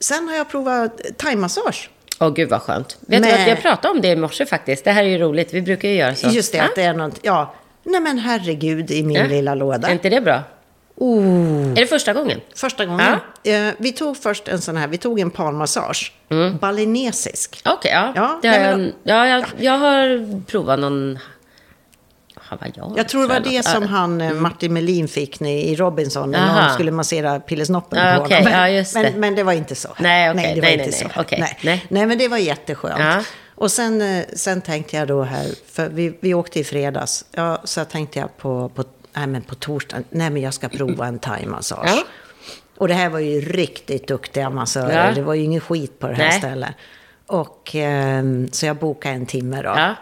sen 0.00 0.28
har 0.28 0.36
jag 0.36 0.50
provat 0.50 1.00
thaimassage. 1.16 1.90
Åh, 2.20 2.30
gud 2.32 2.48
vad 2.50 2.62
skönt. 2.62 2.96
Vet 3.00 3.22
du 3.22 3.28
Men- 3.28 3.38
vad, 3.38 3.48
jag 3.48 3.62
pratade 3.62 3.94
om 3.94 4.00
det 4.00 4.08
i 4.08 4.16
morse 4.16 4.46
faktiskt. 4.46 4.84
Det 4.84 4.90
här 4.92 5.04
är 5.04 5.08
ju 5.08 5.18
roligt. 5.18 5.54
Vi 5.54 5.62
brukar 5.62 5.88
ju 5.88 5.94
göra 5.94 6.14
så. 6.14 6.28
Just 6.28 6.52
det, 6.52 6.58
Ja. 6.58 6.64
att 6.64 6.74
det 6.74 6.82
är 6.82 6.94
något... 6.94 7.18
Ja, 7.22 7.54
nej 7.82 8.00
men 8.00 8.18
herregud 8.18 8.90
i 8.90 9.02
min 9.02 9.16
Ja. 9.16 9.24
lilla 9.26 9.54
låda. 9.54 9.88
Är 9.88 9.92
inte 9.92 10.08
det 10.08 10.20
bra? 10.20 10.42
Oh. 10.96 11.70
Är 11.70 11.74
det 11.74 11.86
första 11.86 12.12
gången? 12.12 12.40
Första 12.54 12.86
gången. 12.86 13.16
Eh, 13.44 13.68
vi 13.78 13.92
tog 13.92 14.16
först 14.16 14.48
en 14.48 14.60
sån 14.60 14.76
här, 14.76 14.88
vi 14.88 14.98
tog 14.98 15.20
en 15.20 15.30
palmassage. 15.30 16.12
Balinesisk. 16.60 17.60
Okej, 17.64 17.90
ja. 17.94 18.12
Ja, 18.14 18.38
det 18.42 18.48
har 18.48 18.58
nej, 18.58 18.68
jag, 18.68 18.78
men 18.78 18.92
ja, 19.02 19.26
jag, 19.28 19.44
jag 19.58 19.78
har 19.78 20.40
provat 20.46 20.78
någon 20.78 21.18
hawaiian. 22.34 22.94
Jag 22.96 23.08
tror 23.08 23.22
det 23.22 23.28
var 23.28 23.40
det 23.40 23.62
som 23.62 23.82
Ja. 23.82 23.88
han, 23.88 24.20
eh, 24.20 24.32
Martin 24.32 24.72
Melin 24.72 25.08
fick 25.08 25.42
i 25.42 25.76
Robinson. 25.76 26.30
När 26.30 26.38
Aha. 26.38 26.62
någon 26.62 26.74
skulle 26.74 26.90
massera 26.90 27.40
pillesnoppen 27.40 27.98
Ja, 27.98 28.16
på 28.16 28.22
okej, 28.22 28.36
honom. 28.36 28.52
Men, 28.52 28.60
ja, 28.60 28.68
just 28.68 28.94
det. 28.94 29.02
men, 29.02 29.20
men 29.20 29.34
det 29.34 29.42
var 29.42 29.52
inte 29.52 29.74
så. 29.74 29.88
Nej, 29.98 30.30
okej. 30.30 30.52
det 30.54 30.60
var 30.60 30.68
Nej, 30.68 30.72
inte 30.72 30.84
nej, 30.84 30.92
så. 30.92 31.08
nej. 31.16 31.40
Nej. 31.40 31.58
nej. 31.62 31.84
nej, 31.88 32.06
men 32.06 32.18
det 32.18 32.28
var 32.28 32.38
jätteskönt. 32.38 33.26
Och 33.60 33.70
sen, 33.70 34.02
eh, 34.02 34.24
sen 34.32 34.60
tänkte 34.60 34.96
jag 34.96 35.08
då 35.08 35.22
här, 35.22 35.54
för 35.66 35.88
vi, 35.88 36.16
vi 36.20 36.34
åkte 36.34 36.60
i 36.60 36.64
fredags. 36.64 37.24
Ja, 37.32 37.60
så 37.64 37.84
tänkte 37.84 38.18
jag 38.18 38.36
på, 38.36 38.68
på, 38.68 38.84
nej, 39.12 39.26
men 39.26 39.42
på 39.42 39.54
torsdagen, 39.54 40.04
nej 40.10 40.30
men 40.30 40.42
jag 40.42 40.54
ska 40.54 40.68
prova 40.68 41.06
en 41.06 41.18
thaimassage. 41.18 41.86
Ja. 41.86 42.04
Och 42.76 42.88
det 42.88 42.94
här 42.94 43.08
var 43.08 43.18
ju 43.18 43.40
riktigt 43.40 44.06
duktiga 44.06 44.50
massörer. 44.50 45.06
Ja. 45.08 45.14
Det 45.14 45.22
var 45.22 45.34
ju 45.34 45.42
ingen 45.42 45.60
skit 45.60 45.98
på 45.98 46.06
det 46.06 46.14
här 46.14 46.28
Nej. 46.28 46.38
stället. 46.38 46.74
Och 47.26 47.70
ehm, 47.74 48.48
så 48.52 48.66
jag 48.66 48.76
bokade 48.76 49.14
en 49.14 49.26
timme 49.26 49.62
då. 49.62 49.68
Ja. 49.68 49.94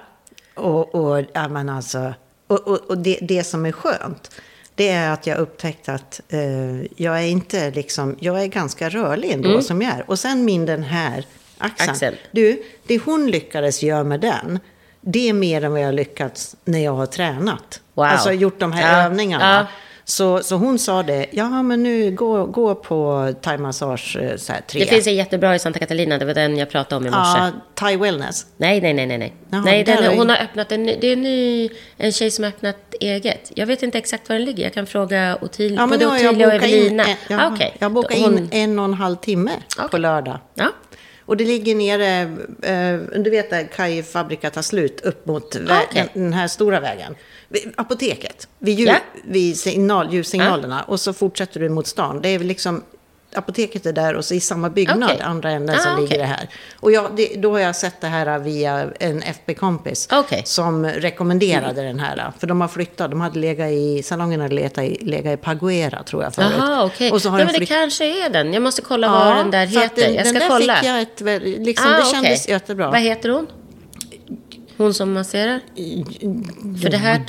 Och, 0.55 0.95
och, 0.95 1.25
ja, 1.33 1.49
men 1.49 1.69
alltså, 1.69 2.15
och, 2.47 2.69
och, 2.69 2.79
och 2.89 2.99
det, 2.99 3.19
det 3.23 3.45
som 3.45 3.67
är 3.67 3.73
skönt, 3.73 4.31
det 4.75 4.89
är 4.89 5.11
att 5.11 5.27
jag 5.27 5.39
upptäckte 5.39 5.95
att 5.95 6.21
eh, 6.29 6.83
jag 6.97 7.19
är 7.19 7.27
inte 7.27 7.71
liksom, 7.71 8.17
jag 8.21 8.43
är 8.43 8.47
ganska 8.47 8.89
rörlig 8.89 9.31
ändå 9.31 9.63
som 9.63 9.83
jag 9.83 9.93
är. 9.93 10.11
Och 10.11 10.19
sen 10.19 10.45
min 10.45 10.67
den 10.67 10.83
här 10.83 11.25
axeln. 11.59 11.85
Mm. 11.89 11.93
Axeln. 11.93 12.17
Du, 12.31 12.63
det 12.87 12.99
hon 12.99 13.31
lyckades 13.31 13.83
göra 13.83 14.05
med 14.05 14.21
den, 14.21 14.59
det 15.01 15.29
är 15.29 15.33
mer 15.33 15.65
än 15.65 15.73
vad 15.73 15.81
jag 15.81 15.95
lyckats 15.95 16.57
när 16.65 16.85
jag 16.85 16.93
har 16.93 17.07
tränat. 17.07 17.81
Wow. 17.95 18.05
Alltså 18.07 18.33
gjort 18.33 18.61
de 18.61 18.73
här 18.73 18.99
Ja, 18.99 19.05
övningarna. 19.07 19.59
ja. 19.59 19.67
Så, 20.05 20.43
så 20.43 20.57
hon 20.57 20.79
sa 20.79 21.03
det, 21.03 21.27
ja 21.31 21.63
men 21.63 21.83
nu 21.83 22.11
gå, 22.11 22.47
gå 22.47 22.75
på 22.75 23.33
thai-massage 23.43 24.17
eh, 24.23 24.37
så 24.37 24.53
här, 24.53 24.61
tre. 24.61 24.81
Det 24.81 24.87
finns 24.87 25.07
en 25.07 25.15
jättebra 25.15 25.55
i 25.55 25.59
Santa 25.59 25.79
Catalina. 25.79 26.19
Det 26.19 26.25
var 26.25 26.35
den 26.35 26.57
jag 26.57 26.71
pratade 26.71 26.97
om 26.97 27.07
i 27.07 27.11
morse. 27.11 27.39
Ja, 27.41 27.51
thai 27.75 27.97
wellness. 27.97 28.47
Nej, 28.57 28.81
nej, 28.81 28.95
nej, 28.95 29.07
nej. 29.07 29.19
Nej, 29.19 29.33
Jaha, 29.51 29.61
nej 29.65 29.85
den, 29.85 30.03
ju- 30.13 30.19
hon 30.19 30.29
har 30.29 30.37
öppnat 30.37 30.73
en 30.73 30.83
ny, 30.83 30.97
det 31.01 31.07
är 31.07 31.13
en 31.13 31.23
ny, 31.23 31.69
en 31.97 32.13
tjej 32.13 32.31
som 32.31 32.45
har 32.45 32.49
öppnat 32.49 32.77
eget. 33.01 33.53
Jag 33.55 33.67
vet 33.67 33.83
inte 33.83 33.99
exakt 33.99 34.29
var 34.29 34.37
den 34.37 34.45
ligger. 34.45 34.63
Jag 34.65 34.75
kan 34.75 34.87
fråga 34.87 35.39
Ottilia, 35.41 35.77
Ja, 35.81 35.87
men 35.87 35.99
både 35.99 36.07
Ottilia 36.15 36.31
och 36.31 36.37
bokat 36.53 36.69
in, 36.71 36.77
Evelina. 36.79 37.05
en, 37.05 37.17
jag, 37.29 37.41
ah, 37.41 37.51
okej. 37.55 37.77
jag 37.79 37.93
bokar 37.93 38.17
Hon- 38.21 38.39
in 38.39 38.49
en 38.53 38.79
och 38.79 38.85
en 38.85 38.95
halv 38.95 39.17
timme 39.17 39.51
på 39.79 39.85
Okej. 39.85 40.01
lördag. 40.01 40.39
Ja, 40.55 40.69
Och 41.29 41.37
det 41.37 41.45
ligger 41.45 41.75
nere, 41.75 42.21
eh, 42.63 43.21
du 43.23 43.31
vet 43.31 43.51
där 43.51 43.69
Kaj 43.77 44.03
Fabrika 44.03 44.51
tar 44.51 44.63
slut, 44.63 45.01
upp 45.01 45.27
mot 45.27 45.57
Ah, 45.69 45.83
okej. 45.91 46.09
den, 46.15 46.33
här 46.33 46.49
stora 46.49 46.81
vägen. 46.81 47.15
Vid 47.49 47.73
apoteket, 47.77 48.49
vid, 48.59 48.79
ljus, 48.79 48.89
Ja. 48.89 48.97
vid 49.25 49.57
signal, 49.59 50.13
ljussignalerna. 50.15 50.83
Och 50.83 51.01
så 51.01 51.13
fortsätter 51.13 51.61
du 51.61 51.69
mot 51.69 51.87
stan. 51.87 52.23
Det 52.23 52.29
är 52.29 52.39
liksom, 52.39 52.83
apoteket 53.35 53.87
är 53.87 53.93
där 53.93 54.15
och 54.15 54.25
så 54.25 54.35
i 54.35 54.41
samma 54.41 54.71
byggnad, 54.71 55.03
Okej. 55.05 55.21
andra 55.23 55.51
änden 55.51 55.77
Ah, 55.77 55.79
så 55.79 55.89
ligger 55.97 56.07
okej. 56.07 56.19
det 56.19 56.25
här. 56.25 56.49
Och 56.81 56.93
jag, 56.93 57.11
det, 57.17 57.35
då 57.37 57.53
har 57.53 57.59
jag 57.59 57.77
sett 57.77 58.01
det 58.01 58.07
här 58.07 58.39
via 58.39 58.91
en 59.01 59.23
FB-kompis. 59.23 60.09
Okej. 60.13 60.43
Som 60.45 60.87
rekommenderade 60.87 61.83
den 61.83 62.01
här. 62.01 62.33
För 62.39 62.47
de 62.47 62.61
har 62.61 62.69
flyttat, 62.69 63.11
de 63.11 63.21
hade 63.21 63.39
legat 63.39 63.71
i, 63.71 64.03
salongen 64.03 64.41
hade 64.41 64.55
legat 64.55 64.79
i, 64.79 65.05
legat 65.05 65.33
i 65.33 65.37
Paguera 65.37 66.03
tror 66.03 66.23
jag 66.23 66.35
förut. 66.35 66.53
Jaha, 66.59 66.85
okej. 66.85 67.11
Och 67.13 67.23
så 67.23 67.29
har 67.31 67.39
den 67.39 67.47
men 67.47 67.61
det 67.61 67.67
kanske 67.67 68.27
är 68.27 68.31
den. 68.31 68.53
Jag 68.53 68.63
måste 68.63 68.83
kolla 68.83 69.11
vad 69.11 69.37
den 69.37 69.51
där 69.51 69.67
heter. 69.67 70.03
Den, 70.03 70.15
jag 70.15 70.27
ska 70.27 70.39
den 70.39 70.49
där 70.49 70.59
kolla. 70.59 70.77
fick 70.77 70.89
jag 70.89 71.01
ett, 71.03 71.43
liksom, 71.59 71.93
Ah, 71.93 71.99
det 71.99 72.05
kändes 72.13 72.49
jättebra. 72.49 72.91
Vad 72.91 73.01
heter 73.01 73.29
hon? 73.29 73.47
Hon 74.77 74.95
som 74.95 75.13
masserar? 75.13 75.61
För 76.83 76.91
det 76.91 76.97
här... 76.97 77.23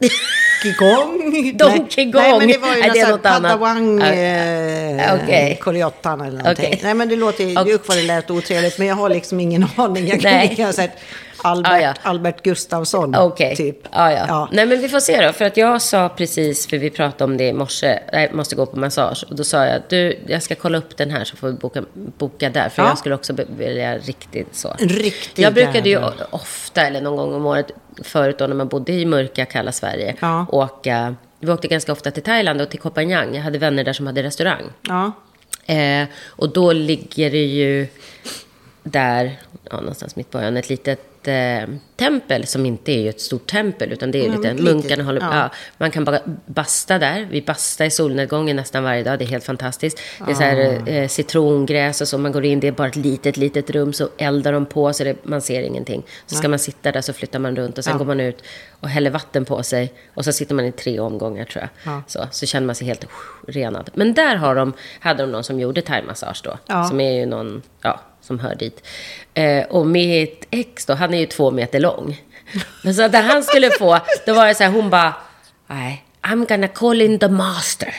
Donkey. 0.00 1.52
Donkey 1.52 2.12
Kong. 2.12 2.22
Nej, 2.22 2.38
men 2.38 2.48
det 2.48 2.58
var 2.58 2.76
ju 2.76 2.82
Nej, 2.82 3.10
någon. 3.10 3.18
Padawang, 3.20 4.02
eh. 4.02 5.56
Koleottan 5.58 6.20
eller 6.20 6.38
någonting. 6.38 6.66
Okej. 6.66 6.80
Nej, 6.82 6.94
men 6.94 7.08
det 7.08 7.16
låter 7.16 7.44
ju, 7.44 7.60
Okej. 7.60 7.74
usch 7.74 7.88
vad 7.88 7.96
det 7.96 8.02
lät 8.02 8.30
otrevligt, 8.30 8.78
men 8.78 8.86
jag 8.86 8.94
har 8.94 9.08
liksom 9.08 9.40
ingen 9.40 9.66
aning. 9.76 10.06
Jag 10.08 10.20
kunde 10.20 10.36
Nej. 10.36 10.50
inte 10.50 10.64
ha 10.64 10.72
sett. 10.72 10.90
Albert, 11.42 11.72
Ah, 11.72 11.78
ja. 11.80 11.94
Albert 12.02 12.42
Gustafsson, 12.42 13.14
Okej. 13.14 13.56
typ. 13.56 13.78
Ja, 13.92 14.12
ja. 14.12 14.24
Ja. 14.28 14.48
Nej, 14.52 14.66
men 14.66 14.80
vi 14.80 14.88
får 14.88 15.00
se 15.00 15.26
då. 15.26 15.32
För 15.32 15.44
att 15.44 15.56
jag 15.56 15.82
sa 15.82 16.08
precis, 16.08 16.66
för 16.66 16.78
vi 16.78 16.90
pratade 16.90 17.24
om 17.24 17.36
det 17.36 17.44
i 17.48 17.52
morse, 17.52 17.98
jag 18.12 18.34
måste 18.34 18.56
gå 18.56 18.66
på 18.66 18.78
massage. 18.78 19.24
Och 19.30 19.36
då 19.36 19.44
sa 19.44 19.64
jag, 19.66 19.82
du, 19.88 20.18
jag 20.26 20.42
ska 20.42 20.54
kolla 20.54 20.78
upp 20.78 20.96
den 20.96 21.10
här 21.10 21.24
så 21.24 21.36
får 21.36 21.46
vi 21.48 21.52
boka, 21.52 21.82
boka 21.94 22.50
där. 22.50 22.68
För 22.68 22.82
Ja. 22.82 22.88
jag 22.88 22.98
skulle 22.98 23.14
också 23.14 23.32
vilja 23.58 23.98
riktigt 23.98 24.56
så. 24.56 24.74
En 24.78 24.88
riktig 24.88 25.42
Jag 25.42 25.54
brukade 25.54 25.88
ju 25.88 25.98
ofta, 26.30 26.82
eller 26.86 27.00
någon 27.00 27.16
gång 27.16 27.34
om 27.34 27.46
året, 27.46 27.70
förut 28.02 28.38
då 28.38 28.46
när 28.46 28.54
man 28.56 28.68
bodde 28.68 28.92
i 28.92 29.04
mörka, 29.06 29.44
kalla 29.44 29.72
Sverige, 29.72 30.16
Ja. 30.20 30.46
åka... 30.50 31.14
Vi 31.40 31.52
åkte 31.52 31.68
ganska 31.68 31.92
ofta 31.92 32.10
till 32.10 32.22
Thailand 32.22 32.60
och 32.60 32.68
till 32.70 32.80
Koh 32.80 32.92
Phangan. 32.92 33.34
Jag 33.34 33.42
hade 33.42 33.58
vänner 33.58 33.84
där 33.84 33.92
som 33.92 34.06
hade 34.06 34.22
restaurang. 34.22 34.62
Ja. 34.88 35.12
Eh, 35.74 36.08
och 36.28 36.48
då 36.52 36.72
ligger 36.72 37.30
det 37.30 37.44
ju 37.44 37.88
där, 38.82 39.38
ja, 39.70 39.76
någonstans 39.76 40.16
mitt 40.16 40.30
på 40.30 40.38
ön, 40.38 40.56
ett 40.56 40.68
litet 40.68 41.15
eh, 41.28 41.68
tempel 41.96 42.46
som 42.46 42.66
inte 42.66 42.92
är 42.92 42.98
ju 43.02 43.08
ett 43.08 43.20
stort 43.20 43.46
tempel 43.50 43.92
utan 43.92 44.10
det 44.10 44.26
är 44.26 44.28
Ja, 44.28 44.36
lite, 44.36 44.62
munkarna 44.62 45.04
håller 45.04 45.20
ja. 45.20 45.36
ja. 45.36 45.50
Man 45.78 45.90
kan 45.90 46.04
bara 46.04 46.18
basta 46.46 46.98
där. 46.98 47.28
Vi 47.30 47.42
bastar 47.42 47.84
i 47.84 47.90
solnedgången 47.90 48.56
nästan 48.56 48.84
varje 48.84 49.02
dag. 49.02 49.18
Det 49.18 49.24
är 49.24 49.26
helt 49.26 49.44
fantastiskt. 49.44 50.00
Det 50.26 50.30
är 50.30 50.34
så 50.34 50.42
här, 50.42 50.88
eh, 50.88 51.08
citrongräs 51.08 52.00
och 52.00 52.08
så. 52.08 52.18
Man 52.18 52.32
går 52.32 52.44
in, 52.44 52.60
det 52.60 52.68
är 52.68 52.72
bara 52.72 52.88
ett 52.88 52.96
litet, 52.96 53.36
litet 53.36 53.70
rum. 53.70 53.92
Så 53.92 54.08
eldar 54.18 54.52
de 54.52 54.66
på 54.66 54.92
så 54.92 55.04
det, 55.04 55.16
man 55.22 55.40
ser 55.40 55.62
ingenting. 55.62 56.02
Så 56.26 56.34
ska 56.34 56.48
man 56.48 56.58
sitta 56.58 56.92
där 56.92 57.00
så 57.00 57.12
flyttar 57.12 57.38
man 57.38 57.56
runt 57.56 57.78
och 57.78 57.84
sen 57.84 57.92
Ja. 57.92 57.98
går 57.98 58.04
man 58.04 58.20
ut 58.20 58.42
och 58.80 58.88
häller 58.88 59.10
vatten 59.10 59.44
på 59.44 59.62
sig. 59.62 59.92
Och 60.14 60.24
så 60.24 60.32
sitter 60.32 60.54
man 60.54 60.64
i 60.64 60.72
tre 60.72 60.98
omgångar 61.00 61.44
tror 61.44 61.62
jag. 61.84 61.92
Ja. 61.92 62.02
Så, 62.06 62.26
så 62.30 62.46
känner 62.46 62.66
man 62.66 62.74
sig 62.74 62.86
helt 62.86 63.04
uh, 63.04 63.10
renad. 63.48 63.90
Men 63.94 64.14
där 64.14 64.36
har 64.36 64.54
de, 64.54 64.72
hade 65.00 65.22
de 65.22 65.32
någon 65.32 65.44
som 65.44 65.60
gjorde 65.60 65.82
thaimassage 65.82 66.40
då. 66.44 66.58
Ja. 66.66 66.84
Som 66.84 67.00
är 67.00 67.12
ju 67.12 67.26
någon, 67.26 67.62
ja, 67.82 68.00
som 68.26 68.38
hör 68.38 68.54
dit. 68.54 68.86
Eh, 69.34 69.64
och 69.64 69.86
mitt 69.86 70.46
ex 70.50 70.86
då, 70.86 70.94
han 70.94 71.14
är 71.14 71.18
ju 71.18 71.26
två 71.26 71.50
meter 71.50 71.80
lång. 71.80 72.22
Så 72.82 73.08
när 73.08 73.22
han 73.22 73.42
skulle 73.42 73.70
få, 73.70 73.98
då 74.26 74.34
var 74.34 74.46
det 74.46 74.54
så 74.54 74.64
här, 74.64 74.70
hon 74.70 74.90
bara, 74.90 75.14
nej, 75.66 76.05
I'm 76.26 76.46
gonna 76.48 76.68
call 76.68 77.00
in 77.02 77.18
the 77.18 77.28
master. 77.28 77.94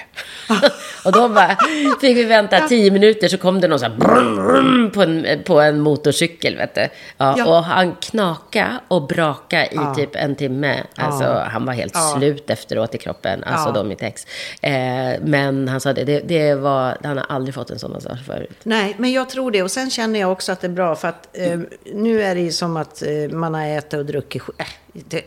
och 1.05 1.11
då 1.11 1.29
bara, 1.29 1.57
fick 2.01 2.17
vi 2.17 2.23
vänta 2.23 2.59
tio 2.67 2.91
minuter 2.91 3.27
så 3.27 3.37
kom 3.37 3.61
det 3.61 3.67
någon 3.67 3.79
så 3.79 3.85
här 3.85 3.95
brum, 3.95 4.35
brum, 4.35 4.91
på, 4.93 5.01
en, 5.01 5.25
på 5.45 5.61
en 5.61 5.79
motorcykel, 5.79 6.55
vet 6.57 6.75
du. 6.75 6.87
Ja, 7.17 7.35
Ja. 7.37 7.45
Och 7.45 7.63
han 7.63 7.95
knaka 7.95 8.79
och 8.87 9.07
braka 9.07 9.65
i 9.65 9.69
Ja. 9.75 9.95
typ 9.95 10.15
en 10.15 10.35
timme. 10.35 10.83
Alltså, 10.95 11.43
han 11.51 11.65
var 11.65 11.73
helt 11.73 11.95
slut 12.17 12.49
efteråt 12.49 12.95
i 12.95 12.97
kroppen, 12.97 13.43
alltså 13.43 13.71
då 13.71 13.83
mitt 13.83 14.01
ex. 14.03 14.25
Eh, 14.61 14.73
men 15.21 15.67
han 15.67 15.81
sa 15.81 15.93
det, 15.93 16.03
det, 16.03 16.19
det 16.19 16.55
var, 16.55 16.97
han 17.03 17.17
har 17.17 17.25
aldrig 17.29 17.55
fått 17.55 17.69
en 17.69 17.79
sån 17.79 17.91
massage 17.91 18.25
förut. 18.25 18.57
Nej, 18.63 18.95
men 18.97 19.11
jag 19.11 19.29
tror 19.29 19.51
det. 19.51 19.63
Och 19.63 19.71
sen 19.71 19.89
känner 19.89 20.19
jag 20.19 20.31
också 20.31 20.51
att 20.51 20.61
det 20.61 20.67
är 20.67 20.71
bra. 20.71 20.95
För 20.95 21.07
att 21.07 21.27
eh, 21.37 21.59
nu 21.93 22.21
är 22.23 22.35
det 22.35 22.41
ju 22.41 22.51
som 22.51 22.77
att 22.77 23.01
eh, 23.01 23.09
man 23.37 23.53
har 23.53 23.65
ätit 23.65 23.93
och 23.93 24.05
druckit 24.05 24.43
äh, 24.57 24.65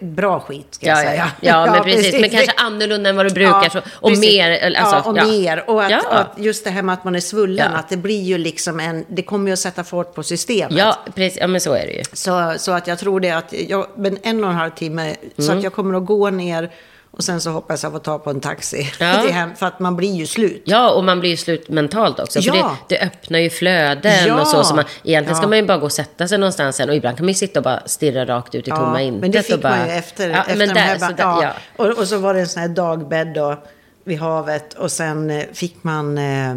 bra 0.01 0.41
skit, 0.41 0.67
ska 0.71 0.87
jag 0.87 0.99
Ja, 0.99 1.03
ja, 1.03 1.09
säga. 1.11 1.31
ja. 1.41 1.67
ja 1.67 1.73
men 1.73 1.83
precis. 1.83 2.21
Men 2.21 2.31
kanske 2.31 2.53
annorlunda 2.57 3.11
än 3.11 3.17
vad 3.17 3.27
du 3.27 3.31
brukar. 3.35 3.69
så, 3.69 3.79
och 3.93 4.09
precis. 4.09 4.33
mer. 4.35 4.77
Alltså, 4.77 4.97
ja, 4.97 5.03
och 5.03 5.15
mer. 5.29 5.71
Och 5.71 5.85
att, 5.85 6.07
att 6.07 6.33
just 6.37 6.65
det 6.65 6.71
här 6.71 6.83
med 6.83 6.93
att 6.93 7.05
man 7.05 7.15
är 7.15 7.21
svullen, 7.21 7.75
att 7.75 7.89
det 7.89 7.97
blir 7.97 8.23
ju 8.23 8.39
liksom 8.39 8.81
en... 8.81 9.05
Det 9.09 9.23
kommer 9.23 9.47
ju 9.47 9.53
att 9.53 9.59
sätta 9.59 9.85
fart 9.85 10.15
på 10.15 10.23
systemet. 10.23 10.79
Ja, 10.79 10.99
precis. 11.15 11.39
Ja, 11.41 11.47
men 11.47 11.61
så 11.61 11.73
är 11.75 11.87
det 11.87 11.93
ju. 11.93 12.03
Så, 12.13 12.55
så 12.59 12.73
att 12.73 12.87
jag 12.87 12.99
tror 12.99 13.21
det 13.21 13.31
att, 13.31 13.53
jag, 13.69 13.87
men 13.97 14.19
en 14.23 14.45
och 14.45 14.51
en 14.51 14.57
halv 14.57 14.71
timme, 14.71 15.15
så 15.39 15.43
Mm. 15.45 15.59
att 15.59 15.65
jag 15.65 15.73
kommer 15.73 15.95
att 15.99 16.07
gå 16.07 16.31
ner 16.31 16.71
och 17.11 17.25
sen 17.25 17.41
så 17.41 17.51
hoppas 17.51 17.83
jag 17.83 17.93
få 17.93 17.99
ta 17.99 18.19
på 18.19 18.31
en 18.31 18.41
taxi 18.41 18.93
Ja. 19.01 19.23
till 19.23 19.33
hem, 19.33 19.55
för 19.57 19.67
att 19.67 19.81
man 19.81 19.97
blir 19.97 20.13
ju 20.15 20.27
slut. 20.27 20.63
Ja, 20.67 20.91
och 20.91 21.05
man 21.05 21.21
blir 21.21 21.31
ju 21.31 21.37
slut 21.37 21.69
mentalt 21.69 22.21
också. 22.21 22.43
För 22.43 22.57
Ja. 22.57 22.77
det, 22.89 22.95
det 22.97 23.03
öppnar 23.07 23.39
ju 23.39 23.51
flöden 23.51 24.27
Ja. 24.27 24.41
och 24.41 24.47
så. 24.47 24.65
så 24.65 24.75
man, 24.75 24.85
egentligen 25.05 25.37
ska 25.37 25.47
man 25.49 25.59
ju 25.59 25.67
bara 25.67 25.79
gå 25.79 25.85
och 25.85 25.93
sätta 25.93 26.29
sig 26.29 26.39
någonstans 26.39 26.77
sen. 26.77 26.89
Och 26.89 26.95
ibland 26.95 27.17
kan 27.17 27.25
man 27.27 27.31
ju 27.31 27.35
sitta 27.35 27.61
och 27.61 27.65
bara 27.65 27.83
stirra 27.87 28.25
rakt 28.27 28.55
ut 28.55 28.69
i 28.69 28.71
tomma 28.71 29.03
intet. 29.03 29.21
men 29.21 29.31
det 29.31 29.43
fick 29.43 29.63
bara, 29.63 29.77
man 29.77 29.87
ju 29.89 29.93
efter, 29.93 30.29
ja, 30.31 30.41
efter 30.41 30.57
men 30.57 30.69
de 30.69 30.75
där, 30.75 30.81
här... 30.81 30.99
så 30.99 31.07
ba- 31.07 31.13
där, 31.13 31.43
ja. 31.43 31.53
Och, 31.77 31.87
och 31.99 32.09
så 32.09 32.19
var 32.19 32.35
det 32.35 32.41
en 32.41 32.49
sån 32.49 32.61
här 32.63 32.69
dagbädd 32.69 33.35
då, 33.35 33.63
vid 34.05 34.19
havet 34.19 34.75
och 34.75 34.93
sen 34.93 35.31
eh, 35.31 35.45
fick 35.53 35.85
man 35.85 36.19
eh, 36.19 36.55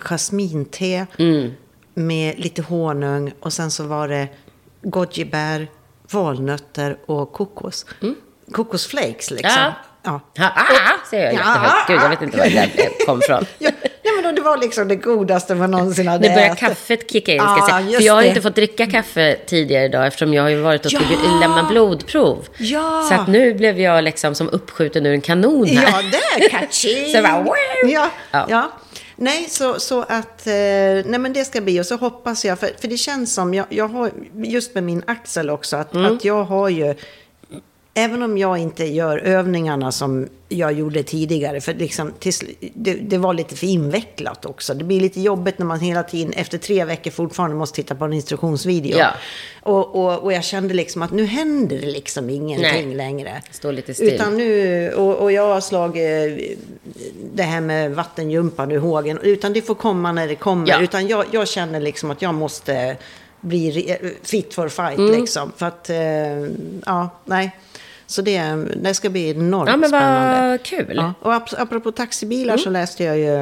jasminte 0.00 1.06
Mm. 1.18 1.50
med 1.94 2.38
lite 2.38 2.62
honung 2.62 3.32
och 3.40 3.52
sen 3.52 3.70
så 3.70 3.84
var 3.84 4.08
det 4.08 4.28
gojibär, 4.82 5.68
valnötter 6.10 6.96
och 7.06 7.32
kokos. 7.32 7.86
Kokosflakes 8.52 9.30
liksom. 9.30 9.50
Ja. 9.56 9.72
Ja. 10.04 10.10
Ha, 10.38 10.46
ah, 10.46 11.08
säger 11.10 11.24
jag 11.24 11.34
Ja. 11.34 11.84
Gud, 11.88 11.96
jag 12.02 12.08
vet 12.08 12.22
inte 12.22 12.38
var 12.38 12.44
det 12.44 12.50
där 12.50 13.06
kom 13.06 13.18
ifrån. 13.22 13.46
Ja, 13.58 13.70
nej, 14.04 14.14
men 14.14 14.24
då, 14.24 14.32
det 14.32 14.40
var 14.48 14.56
liksom 14.56 14.88
det 14.88 14.96
godaste 14.96 15.54
man 15.54 15.70
någonsin 15.70 16.08
hade 16.08 16.28
Nu 16.28 16.34
börjar 16.34 16.46
ätit. 16.48 16.58
kaffet 16.58 17.10
kicka 17.12 17.32
in, 17.32 17.40
ska 17.40 17.48
jag 17.48 17.58
Ja, 17.58 17.66
säga. 17.84 17.98
För 17.98 18.06
jag 18.06 18.14
har 18.14 18.22
det. 18.22 18.28
inte 18.28 18.40
fått 18.42 18.54
dricka 18.54 18.86
kaffe 18.86 19.36
tidigare 19.46 19.84
idag 19.84 20.06
eftersom 20.06 20.34
jag 20.34 20.42
har 20.42 20.48
ju 20.50 20.60
varit 20.60 20.86
och 20.86 20.92
Ja! 20.92 21.00
tagit, 21.00 21.18
lämnat 21.40 21.68
blodprov. 21.68 22.48
Ja! 22.58 23.06
Så 23.08 23.14
att 23.14 23.28
nu 23.28 23.54
blev 23.54 23.80
jag 23.80 24.04
liksom 24.04 24.34
som 24.34 24.48
uppskjuten 24.48 25.06
ur 25.06 25.12
en 25.14 25.20
kanon 25.20 25.66
här. 25.66 26.02
Ja, 26.02 26.02
där, 26.38 26.48
catching! 26.48 27.04
Så 27.10 27.16
jag 27.16 27.24
bara, 27.24 27.42
wow! 27.42 27.54
ja, 27.84 28.10
Ja. 28.30 28.46
ja. 28.48 28.70
Nej, 29.16 29.44
så, 29.48 29.80
så 29.80 30.00
att, 30.02 30.46
eh, 30.46 30.52
nej 31.04 31.18
men 31.18 31.32
det 31.32 31.44
ska 31.44 31.60
bli 31.60 31.80
och 31.80 31.86
så 31.86 31.96
hoppas 31.96 32.44
jag, 32.44 32.58
för, 32.58 32.70
för 32.80 32.88
det 32.88 32.96
känns 32.96 33.34
som, 33.34 33.54
jag, 33.54 33.66
jag 33.68 33.88
har, 33.88 34.10
just 34.34 34.74
med 34.74 34.82
min 34.84 35.02
axel 35.06 35.50
också, 35.50 35.76
att, 35.76 35.94
Mm. 35.94 36.16
att 36.16 36.24
jag 36.24 36.44
har 36.44 36.68
ju, 36.68 36.94
även 37.94 38.22
om 38.22 38.38
jag 38.38 38.58
inte 38.58 38.84
gör 38.84 39.18
övningarna 39.18 39.92
som 39.92 40.28
jag 40.48 40.72
gjorde 40.72 41.02
tidigare, 41.02 41.60
för 41.60 41.74
liksom, 41.74 42.12
det, 42.74 42.94
det 42.94 43.18
var 43.18 43.34
lite 43.34 43.56
för 43.56 43.66
invecklat 43.66 44.46
också. 44.46 44.74
Det 44.74 44.84
blir 44.84 45.00
lite 45.00 45.20
jobbigt 45.20 45.58
när 45.58 45.66
man 45.66 45.80
hela 45.80 46.02
tiden, 46.02 46.32
efter 46.32 46.58
tre 46.58 46.84
veckor 46.84 47.10
fortfarande 47.10 47.56
måste 47.56 47.76
titta 47.76 47.94
på 47.94 48.04
en 48.04 48.12
instruktionsvideo. 48.12 48.98
Ja. 48.98 49.10
Och, 49.62 49.96
och, 49.96 50.18
och 50.18 50.32
jag 50.32 50.44
kände 50.44 50.74
liksom 50.74 51.02
att 51.02 51.10
nu 51.10 51.24
händer 51.24 51.78
det 51.80 51.86
liksom 51.86 52.30
ingenting 52.30 52.86
Nej. 52.86 52.96
längre. 52.96 53.42
Står 53.50 53.72
lite 53.72 53.94
still. 53.94 54.14
Utan 54.14 54.36
nu, 54.36 54.92
och, 54.92 55.16
och 55.16 55.32
jag 55.32 55.48
har 55.48 55.60
slagit 55.60 56.58
det 57.34 57.42
här 57.42 57.60
med 57.60 57.94
vattenjumpan 57.94 58.72
ur 58.72 58.78
hågen. 58.78 59.18
Utan 59.22 59.52
det 59.52 59.62
får 59.62 59.74
komma 59.74 60.12
när 60.12 60.28
det 60.28 60.34
kommer. 60.34 60.68
Ja. 60.68 60.80
Utan 60.80 61.08
jag, 61.08 61.24
jag 61.30 61.48
känner 61.48 61.80
liksom 61.80 62.10
att 62.10 62.22
jag 62.22 62.34
måste 62.34 62.96
bli 63.40 63.96
fit 64.22 64.54
for 64.54 64.68
fight 64.68 64.98
Mm. 64.98 65.20
liksom. 65.20 65.52
För 65.56 65.66
att, 65.66 65.90
eh, 65.90 65.96
ja, 66.86 67.08
nej. 67.24 67.50
Så 68.10 68.22
det, 68.22 68.42
det 68.76 68.94
ska 68.94 69.10
bli 69.10 69.30
enormt 69.30 69.70
Ja, 69.70 69.76
men 69.76 69.88
spännande. 69.88 70.48
vad 70.50 70.62
kul. 70.62 70.92
Ja. 70.96 71.14
Och 71.22 71.32
ap- 71.32 71.54
apropå 71.58 71.92
taxibilar 71.92 72.54
Mm. 72.54 72.64
så 72.64 72.70
läste 72.70 73.04
jag 73.04 73.18
ju 73.18 73.34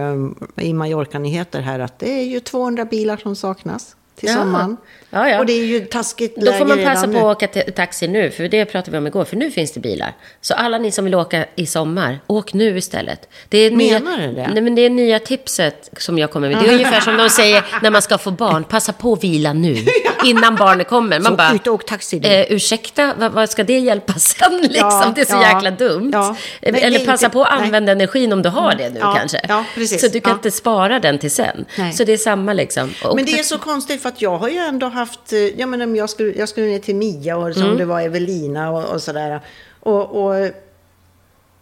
eh, 0.57 0.67
i 0.69 0.73
Mallorca-nyheter 0.73 1.61
här 1.61 1.79
att 1.79 1.99
det 1.99 2.11
är 2.21 2.25
ju 2.25 2.41
200 2.41 2.85
bilar 2.85 3.17
som 3.17 3.37
saknas 3.37 3.97
till 4.15 4.29
Ja. 4.29 4.35
sommaren. 4.35 4.77
Ja, 5.11 5.29
ja. 5.29 5.39
Och 5.39 5.47
det 5.47 5.53
är 5.53 5.65
ju 5.65 5.81
taskigt 5.81 6.37
Då 6.37 6.53
får 6.53 6.65
man 6.65 6.85
passa 6.85 7.09
på 7.09 7.19
att 7.31 7.37
åka 7.37 7.47
ta- 7.47 7.71
taxi 7.73 8.09
nu, 8.09 8.31
för 8.31 8.49
det 8.49 8.65
pratade 8.65 8.91
vi 8.91 8.99
om 8.99 9.07
igår, 9.07 9.25
för 9.25 9.37
nu 9.37 9.51
finns 9.51 9.73
det 9.73 9.81
bilar. 9.81 10.13
Så 10.41 10.55
alla 10.55 10.79
ni 10.79 10.91
som 10.91 11.05
vill 11.05 11.15
åka 11.15 11.45
i 11.57 11.67
sommar, 11.67 12.19
åk 12.27 12.53
nu 12.53 12.79
istället. 12.79 13.29
Det 13.49 13.59
är 13.59 13.71
Menar 13.71 14.17
nya, 14.17 14.27
du 14.29 14.33
det? 14.35 14.49
Nej, 14.53 14.63
men 14.63 14.75
det 14.75 14.83
är 14.83 14.91
nya 14.91 15.19
tipset 15.19 15.91
som 15.97 16.19
jag 16.19 16.31
kommer 16.31 16.49
med. 16.49 16.59
Det 16.59 16.69
är 16.69 16.73
ungefär 16.73 17.01
som 17.01 17.17
de 17.17 17.31
säger 17.31 17.65
när 17.83 17.91
man 17.91 18.03
ska 18.03 18.19
få 18.19 18.31
barn, 18.31 18.65
passa 18.65 18.93
på 18.93 19.13
att 19.13 19.25
vila 19.25 19.53
nu, 19.53 19.77
innan 20.25 20.57
barnet 20.57 20.89
kommer. 20.89 21.21
Man 21.21 21.33
Så 21.33 21.37
bara, 21.37 21.55
ut 21.55 21.67
och 21.67 21.75
åk 21.75 21.87
taxi 21.87 22.21
nu. 22.21 22.29
eh, 22.29 22.47
ursäkta, 22.53 23.15
vad, 23.19 23.33
vad 23.33 23.51
ska 23.51 23.65
det 23.65 23.79
hjälpa 23.79 24.13
sen 24.13 24.59
liksom? 24.63 24.89
Ja, 24.91 25.13
det 25.15 25.21
är 25.21 25.25
så 25.25 25.33
ja, 25.43 25.55
jäkla 25.55 25.71
dumt. 25.71 26.11
ja. 26.13 26.37
Eh, 26.63 26.73
Nej, 26.73 26.83
Eller 26.83 26.99
passa 27.07 27.27
inte- 27.27 27.35
på 27.35 27.43
att 27.45 27.59
nej. 27.59 27.65
använda 27.67 27.93
energin 27.93 28.33
om 28.33 28.43
du 28.43 28.49
har 28.49 28.75
det 28.75 28.89
nu 28.91 29.01
kanske. 29.01 29.41
ja, 29.49 29.65
precis. 29.75 30.01
Så 30.01 30.09
du 30.09 30.21
kan 30.21 30.33
inte 30.33 30.51
spara 30.51 30.99
den 31.01 31.19
till 31.19 31.31
sen. 31.31 31.65
Nej. 31.79 31.93
Så 31.93 32.05
det 32.05 32.13
är 32.13 32.17
samma 32.17 32.53
liksom. 32.53 32.95
Och 33.05 33.17
Men 33.17 33.25
det 33.25 33.33
är 33.39 33.43
så 33.43 33.59
konstigt 33.59 34.03
för 34.03 34.09
att 34.09 34.23
jag 34.23 34.39
har 34.39 34.49
ju 34.49 34.59
ändå 34.59 34.87
haft, 34.99 35.33
eh, 35.33 35.39
jag 35.39 35.69
menar 35.69 35.97
jag 35.97 36.11
skulle, 36.11 36.33
jag 36.33 36.49
skulle 36.49 36.67
ner 36.67 36.79
till 36.79 36.97
Mia 36.97 37.37
och 37.37 37.55
som 37.55 37.63
Mm. 37.63 37.77
det 37.77 37.85
var 37.85 38.01
Evelina 38.01 38.71
och, 38.71 38.95
och 38.95 39.03
sådär. 39.03 39.41
Och, 39.81 40.25
och 40.27 40.51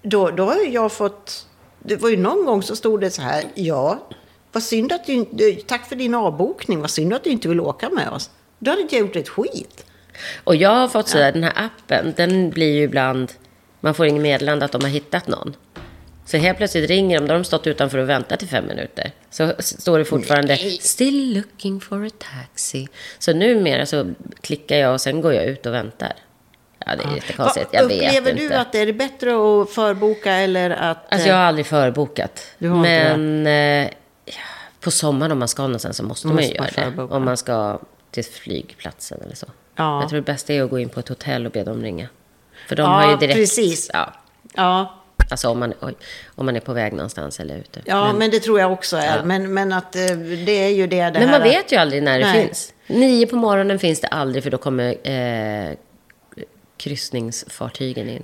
då, 0.03 0.31
då 0.31 0.45
har 0.45 0.57
jag 0.71 0.93
fått, 0.93 1.47
det 1.79 1.97
var 1.97 2.09
ju 2.09 2.17
någon 2.17 2.45
gång 2.45 2.63
så 2.63 2.77
stod 2.77 3.01
det 3.01 3.11
så 3.11 3.23
här, 3.23 3.45
ja, 3.55 3.99
vad 4.53 4.63
synd 4.63 4.93
att 4.93 5.07
du 5.31 5.55
tack 5.67 5.89
för 5.89 5.97
din 5.97 6.15
avbokning, 6.15 6.81
vad 6.81 6.91
synd 6.91 7.15
att 7.15 7.25
du 7.25 7.31
inte 7.31 7.49
vill 7.49 7.61
åka 7.61 7.91
med 7.91 8.09
oss. 8.09 8.31
Då 8.59 8.71
hade 8.71 8.83
inte 8.83 8.97
jag 8.97 9.07
gjort 9.07 9.17
ett 9.17 9.29
skit. 9.29 9.85
Och 10.45 10.57
jag 10.57 10.71
har 10.71 10.89
fått 10.89 11.09
sådär, 11.09 11.33
den 11.33 11.43
här 11.43 11.53
appen, 11.57 12.13
den 12.17 12.51
blir 12.51 12.75
ju 12.75 12.83
ibland, 12.83 13.33
man 13.81 13.95
får 13.95 14.07
ingen 14.07 14.23
meddelande 14.23 14.65
att 14.65 14.73
de 14.73 14.83
har 14.83 14.89
hittat 14.89 15.29
någon. 15.29 15.57
Så 16.27 16.37
helt 16.37 16.59
plötsligt 16.59 16.91
ringer 16.91 17.21
de, 17.21 17.27
då 17.27 17.33
har 17.33 17.39
de 17.39 17.45
stått 17.45 17.67
utanför 17.67 17.99
och 17.99 18.09
väntat 18.09 18.43
i 18.43 18.47
fem 18.47 18.67
minuter. 18.67 19.11
Så 19.31 19.53
står 19.59 19.99
det 19.99 20.05
fortfarande, 20.05 20.57
still 20.81 21.35
looking 21.35 21.81
for 21.81 22.07
a 22.07 22.11
taxi. 22.19 22.89
Så 23.19 23.33
numera 23.33 23.87
så 23.87 24.11
klickar 24.41 24.77
jag 24.77 24.93
och 24.93 25.01
sen 25.01 25.21
går 25.21 25.33
jag 25.35 25.45
ut 25.45 25.67
och 25.67 25.75
väntar. 25.75 26.13
Ja, 26.87 26.97
det 26.97 27.05
är 27.05 27.15
jättekonstigt, 27.15 27.69
jag 27.73 27.83
Vad- 27.83 27.89
vet 27.91 28.03
Upplever 28.09 28.31
inte. 28.31 28.43
du 28.49 28.55
att 28.55 28.73
det 28.73 28.79
är 28.79 28.93
bättre 28.93 29.31
att 29.31 29.71
förboka 29.71 30.33
eller 30.33 30.71
att... 30.71 31.13
Alltså 31.13 31.29
jag 31.29 31.37
har 31.37 31.43
aldrig 31.43 31.67
förbokat. 31.67 32.47
Har 32.61 32.69
Men 32.69 33.47
eh, 33.47 33.91
ja, 34.25 34.33
på 34.81 34.91
sommaren 34.91 35.33
om 35.33 35.39
man 35.39 35.49
ska 35.49 35.63
någonstans 35.63 35.97
så 35.97 36.03
måste 36.03 36.27
man 36.27 36.37
ju 36.37 36.43
Måste 36.61 36.81
man 36.81 36.93
göra 36.97 37.07
det. 37.09 37.15
Om 37.15 37.25
man 37.25 37.37
ska 37.37 37.79
till 38.11 38.25
flygplatsen 38.25 39.21
eller 39.25 39.35
så. 39.37 39.47
Ja. 39.77 40.01
Jag 40.01 40.09
tror 40.11 40.17
det 40.21 40.27
bästa 40.27 40.53
är 40.53 40.63
att 40.63 40.71
gå 40.71 40.79
in 40.79 40.89
på 40.89 41.01
ett 41.01 41.09
hotell 41.09 41.47
och 41.47 41.53
be 41.53 41.65
dem 41.65 41.83
ringa. 41.83 42.09
För 42.69 42.77
de 42.77 42.83
Ja, 42.83 42.89
har 42.89 43.11
ju 43.11 43.17
direkt... 43.17 43.35
precis. 43.39 43.91
Ja. 43.93 44.13
Ja, 44.55 44.95
Alltså 45.31 45.49
om 45.49 45.59
man, 45.59 45.75
om 46.35 46.47
man 46.47 46.57
är 46.57 46.61
på 46.61 46.73
väg 46.73 46.93
någonstans 46.93 47.41
eller 47.41 47.57
ute. 47.57 47.81
Ja, 47.85 48.13
men, 48.13 48.31
det 48.31 48.41
tror 48.41 48.61
jag 48.61 48.73
också 48.73 48.97
är. 48.97 49.23
Men, 49.23 49.55
men 49.55 49.73
att 49.73 49.97
eh, 49.97 50.03
det 50.47 50.53
är 50.65 50.69
ju 50.69 50.87
det, 50.87 50.97
det 51.05 51.11
Men 51.19 51.29
här... 51.29 51.39
man 51.39 51.49
vet 51.49 51.73
ju 51.73 51.77
aldrig 51.77 52.03
när 52.03 52.19
det 52.19 52.25
Nej. 52.25 52.47
finns. 52.47 52.73
Nio 52.87 53.27
på 53.27 53.37
morgonen 53.37 53.79
finns 53.79 54.01
det 54.01 54.09
aldrig 54.09 54.43
för 54.45 54.51
då 54.51 54.59
kommer 54.59 55.09
eh, 55.11 55.75
kryssningsfartygen 56.77 58.09
in. 58.09 58.23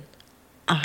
Ah, 0.65 0.75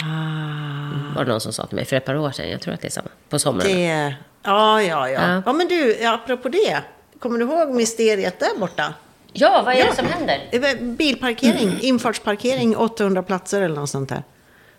Var 1.17 1.25
det 1.25 1.31
någon 1.31 1.41
som 1.41 1.53
sa 1.53 1.67
till 1.67 1.77
mig 1.77 1.85
för 1.85 1.97
ett 1.97 2.05
par 2.05 2.17
år 2.17 2.31
sedan. 2.31 2.51
Jag 2.51 2.61
tror 2.61 2.75
att 2.75 2.81
det 2.81 2.89
är 2.89 2.91
samma. 2.91 3.09
På 3.29 3.39
sommaren. 3.39 3.73
det... 3.73 4.15
Ja, 4.43 4.83
ja, 4.83 5.09
ja. 5.11 5.21
Ja. 5.29 5.43
Ja, 5.47 5.53
men 5.53 5.69
du, 5.69 6.05
apropå 6.07 6.49
det. 6.49 6.79
Kommer 7.19 7.39
du 7.39 7.45
ihåg 7.45 7.71
mysteriet 7.75 8.41
där 8.41 8.59
borta? 8.61 8.95
Ja, 9.33 9.63
vad 9.65 9.75
är 9.75 9.79
Ja. 9.79 9.87
det 9.91 9.97
som 9.97 10.07
händer? 10.07 10.49
Det 10.51 10.59
var 10.59 10.75
Bilparkering, 10.97 11.79
infartsparkering, 11.81 12.77
800 12.77 13.23
platser 13.23 13.63
eller 13.63 13.77
något 13.77 13.91
sånt 13.91 14.09
där. 14.09 14.23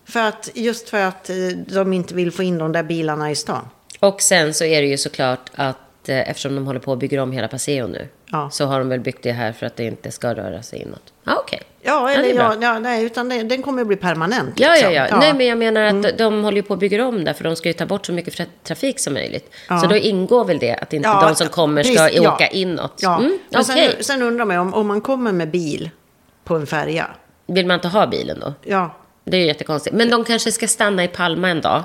För 0.10 0.20
att, 0.20 0.50
just 0.54 0.90
för 0.90 1.02
att 1.02 1.30
eh, 1.30 1.36
de 1.68 1.94
inte 1.94 2.16
vill 2.16 2.32
få 2.32 2.44
in 2.44 2.58
de 2.58 2.72
där 2.72 2.84
bilarna 2.84 3.32
i 3.32 3.36
stan. 3.36 3.70
Och 4.00 4.22
sen 4.22 4.54
så 4.54 4.64
är 4.64 4.82
det 4.82 4.88
ju 4.88 4.98
såklart 4.98 5.52
att 5.56 6.10
eh, 6.10 6.30
eftersom 6.30 6.56
de 6.56 6.66
håller 6.66 6.80
på 6.80 6.94
att 6.94 7.00
bygga 7.00 7.24
om 7.24 7.32
hela 7.32 7.48
Paseo 7.48 7.88
nu. 7.88 8.08
Ja. 8.32 8.50
Så 8.50 8.66
har 8.66 8.80
de 8.80 8.90
väl 8.90 9.00
byggt 9.00 9.24
det 9.24 9.32
här 9.32 9.54
för 9.54 9.66
att 9.66 9.76
det 9.76 9.84
inte 9.84 10.12
ska 10.12 10.34
röra 10.34 10.64
sig 10.64 10.82
inåt. 10.82 11.14
Ja, 11.24 11.38
okej. 11.40 11.62
Ja, 11.82 12.12
eller 12.12 12.34
ja, 12.34 12.56
ja, 12.62 12.80
nej, 12.80 13.04
utan 13.04 13.30
det, 13.30 13.44
den 13.44 13.62
kommer 13.62 13.82
att 13.82 13.88
bli 13.88 13.96
permanent. 13.96 14.60
Ja, 14.60 14.68
ja, 14.68 14.74
liksom. 14.74 14.94
ja. 14.94 15.20
Nej, 15.20 15.34
men 15.34 15.46
jag 15.46 15.58
menar 15.58 15.82
att 15.82 16.18
de 16.18 16.44
håller 16.44 16.58
ju 16.58 16.64
på 16.64 16.74
att 16.74 16.80
bygga 16.80 17.08
om 17.08 17.24
där, 17.24 17.34
för 17.34 17.44
de 17.44 17.56
ska 17.56 17.70
ju 17.70 17.74
ta 17.74 17.86
bort 17.86 18.06
så 18.06 18.14
mycket 18.14 18.48
trafik 18.64 19.00
som 19.00 19.14
möjligt. 19.14 19.52
Ja. 19.70 19.80
Så 19.80 19.88
då 19.88 19.96
ingår 19.96 20.46
väl 20.46 20.60
det 20.60 20.76
att 20.76 20.94
inte 20.94 21.10
Ja, 21.10 21.28
de 21.28 21.36
som 21.36 21.48
kommer 21.48 21.84
ska 21.84 21.96
precis, 21.96 22.22
ja. 22.22 22.34
åka 22.34 22.48
inåt. 22.48 23.00
Ja. 23.02 23.20
Mm, 23.20 23.40
Okej. 23.56 23.64
sen, 23.66 24.04
sen 24.04 24.22
undrar 24.22 24.46
man 24.46 24.58
om, 24.58 24.74
om 24.74 24.88
man 24.88 25.02
kommer 25.02 25.32
med 25.32 25.52
bil 25.52 25.90
på 26.44 26.56
en 26.56 26.68
färja. 26.68 27.08
Vill 27.48 27.66
man 27.68 27.76
inte 27.76 27.88
ha 27.88 28.08
bilen 28.08 28.40
då? 28.40 28.54
Ja, 28.64 28.96
Det 29.32 29.38
är 29.38 29.42
ju 29.42 29.48
jättekonstigt. 29.48 29.96
Men 29.96 30.10
de 30.10 30.24
kanske 30.24 30.52
ska 30.52 30.68
stanna 30.68 31.04
i 31.04 31.08
Palma 31.08 31.50
en 31.50 31.62
dag. 31.62 31.84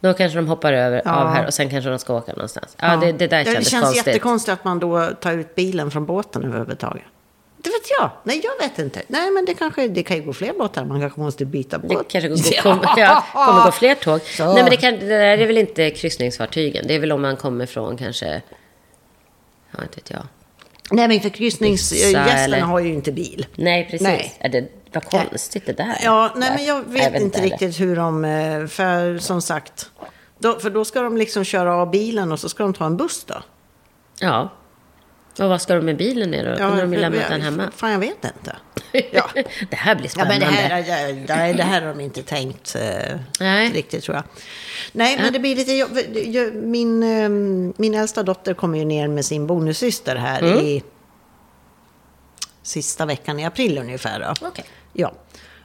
Då 0.00 0.14
kanske 0.14 0.38
de 0.38 0.48
hoppar 0.48 0.72
över 0.72 1.02
Ja. 1.04 1.14
av 1.14 1.28
här 1.28 1.46
och 1.46 1.54
sen 1.54 1.70
kanske 1.70 1.90
de 1.90 1.98
ska 1.98 2.14
åka 2.16 2.32
någonstans. 2.32 2.76
Ja, 2.80 2.96
Det, 2.96 3.12
det 3.12 3.26
där 3.26 3.44
kändes 3.44 3.64
Det 3.64 3.70
känns 3.70 3.84
konstigt. 3.84 4.06
jättekonstigt 4.06 4.52
att 4.52 4.64
man 4.64 4.78
då 4.78 5.06
tar 5.20 5.32
ut 5.32 5.54
bilen 5.54 5.90
från 5.90 6.06
båten 6.06 6.44
överhuvudtaget. 6.44 7.02
Det 7.56 7.70
vet 7.70 7.90
jag. 8.00 8.10
Nej, 8.24 8.40
jag 8.44 8.68
vet 8.68 8.78
inte. 8.78 9.02
Nej, 9.06 9.30
men 9.30 9.44
det, 9.44 9.54
kanske, 9.54 9.88
det 9.88 10.02
kan 10.02 10.16
ju 10.16 10.22
gå 10.22 10.32
fler 10.32 10.52
båtar. 10.52 10.84
Man 10.84 11.00
kanske 11.00 11.20
måste 11.20 11.44
byta 11.44 11.78
Det 11.78 11.88
båt. 11.88 12.08
kanske 12.08 12.28
går, 12.28 12.62
kom, 12.62 12.78
ja, 12.96 13.24
kommer 13.32 13.64
gå 13.64 13.70
fler 13.72 13.94
tåg. 13.94 14.20
Så. 14.20 14.44
Nej, 14.44 14.62
men 14.62 14.70
det, 14.70 14.76
kan, 14.76 14.94
det 14.98 15.06
där 15.08 15.38
är 15.38 15.46
väl 15.46 15.58
inte 15.58 15.90
kryssningsfartygen. 15.90 16.84
Det 16.88 16.94
är 16.94 16.98
väl 16.98 17.12
om 17.12 17.22
man 17.22 17.36
kommer 17.36 17.66
från 17.66 17.96
kanske... 17.96 18.42
Ja, 19.76 19.82
inte 19.82 19.96
vet 19.96 20.10
jag. 20.10 20.22
Nej, 20.92 21.08
men 21.08 21.20
för 21.20 21.28
Vissa, 21.28 21.36
kryssningsgästerna 21.38 22.36
eller? 22.36 22.60
har 22.60 22.80
ju 22.80 22.92
inte 22.94 23.12
bil. 23.12 23.46
Nej, 23.54 23.84
precis. 23.84 24.00
Nej. 24.02 24.34
Är 24.38 24.48
det, 24.48 24.68
vad 24.92 25.04
konstigt 25.04 25.66
det 25.66 25.72
där. 25.72 25.96
Ja, 26.02 26.32
nej, 26.36 26.50
men 26.56 26.64
jag 26.64 26.82
vet 26.88 27.20
inte 27.20 27.38
heller. 27.38 27.50
riktigt 27.50 27.80
hur 27.80 27.96
de... 27.96 28.24
eh, 28.24 28.66
För 28.66 29.18
som 29.18 29.42
sagt, 29.42 29.90
då, 30.38 30.58
för 30.58 30.70
då 30.70 30.84
ska 30.84 31.00
de 31.02 31.16
liksom 31.16 31.44
köra 31.44 31.74
av 31.76 31.90
bilen 31.90 32.32
och 32.32 32.40
så 32.40 32.48
ska 32.48 32.62
de 32.62 32.74
ta 32.74 32.86
en 32.86 32.96
buss 32.96 33.24
då. 33.24 33.34
Ja. 34.20 34.52
Och 35.38 35.48
vad 35.48 35.62
ska 35.62 35.74
de 35.74 35.84
med 35.84 35.96
bilen 35.96 36.30
ner 36.30 36.50
då? 36.50 36.56
Kunde 36.56 36.80
de 36.80 36.92
ju 36.92 36.98
lämnat 37.00 37.22
ja, 37.22 37.28
den 37.30 37.40
hemma. 37.42 37.70
Fan, 37.76 37.90
jag 37.92 37.98
vet 37.98 38.24
inte. 38.24 38.56
Ja. 39.12 39.30
det 39.70 39.76
här 39.76 39.94
blir 39.94 40.04
Ja, 40.04 40.10
spännande. 40.10 40.38
men 40.46 40.54
det 40.86 40.92
här, 40.92 41.12
det, 41.12 41.52
det, 41.52 41.62
här 41.62 41.82
har 41.82 41.88
de 41.88 42.00
inte 42.00 42.22
tänkt 42.22 42.76
eh, 42.80 43.18
Nej. 43.40 43.70
riktigt 43.72 44.04
tror 44.04 44.16
jag. 44.16 44.24
Nej, 44.92 45.18
men 45.22 45.32
det 45.32 45.38
blir 45.38 45.56
lite 45.56 45.72
jobb. 45.72 45.98
jag- 46.26 46.54
Min, 46.54 47.02
eh, 47.02 47.28
min 47.80 47.94
äldsta 47.94 48.22
dotter 48.22 48.54
kommer 48.54 48.78
ju 48.78 48.84
ner 48.84 49.08
med 49.08 49.24
sin 49.24 49.46
bonussyster 49.46 50.16
här 50.16 50.42
Mm. 50.42 50.58
i 50.58 50.82
sista 52.62 53.06
veckan 53.06 53.40
i 53.40 53.44
april 53.44 53.78
ungefär. 53.78 54.20
Då. 54.20 54.46
Okej. 54.46 54.64
Ja. 54.92 55.12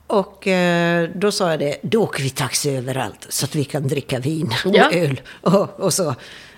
Och 0.07 0.47
eh, 0.47 1.09
då 1.15 1.31
sa 1.31 1.49
jag 1.51 1.59
det, 1.59 1.77
då 1.81 2.03
åker 2.03 2.23
vi 2.23 2.29
taxi 2.29 2.75
överallt 2.77 3.25
så 3.29 3.45
att 3.45 3.55
vi 3.55 3.63
kan 3.63 3.87
dricka 3.87 4.19
vin 4.19 4.53
och 4.65 4.75
Ja. 4.75 4.91
öl 4.91 5.21
och, 5.41 5.79
och 5.79 5.93
så. 5.93 6.15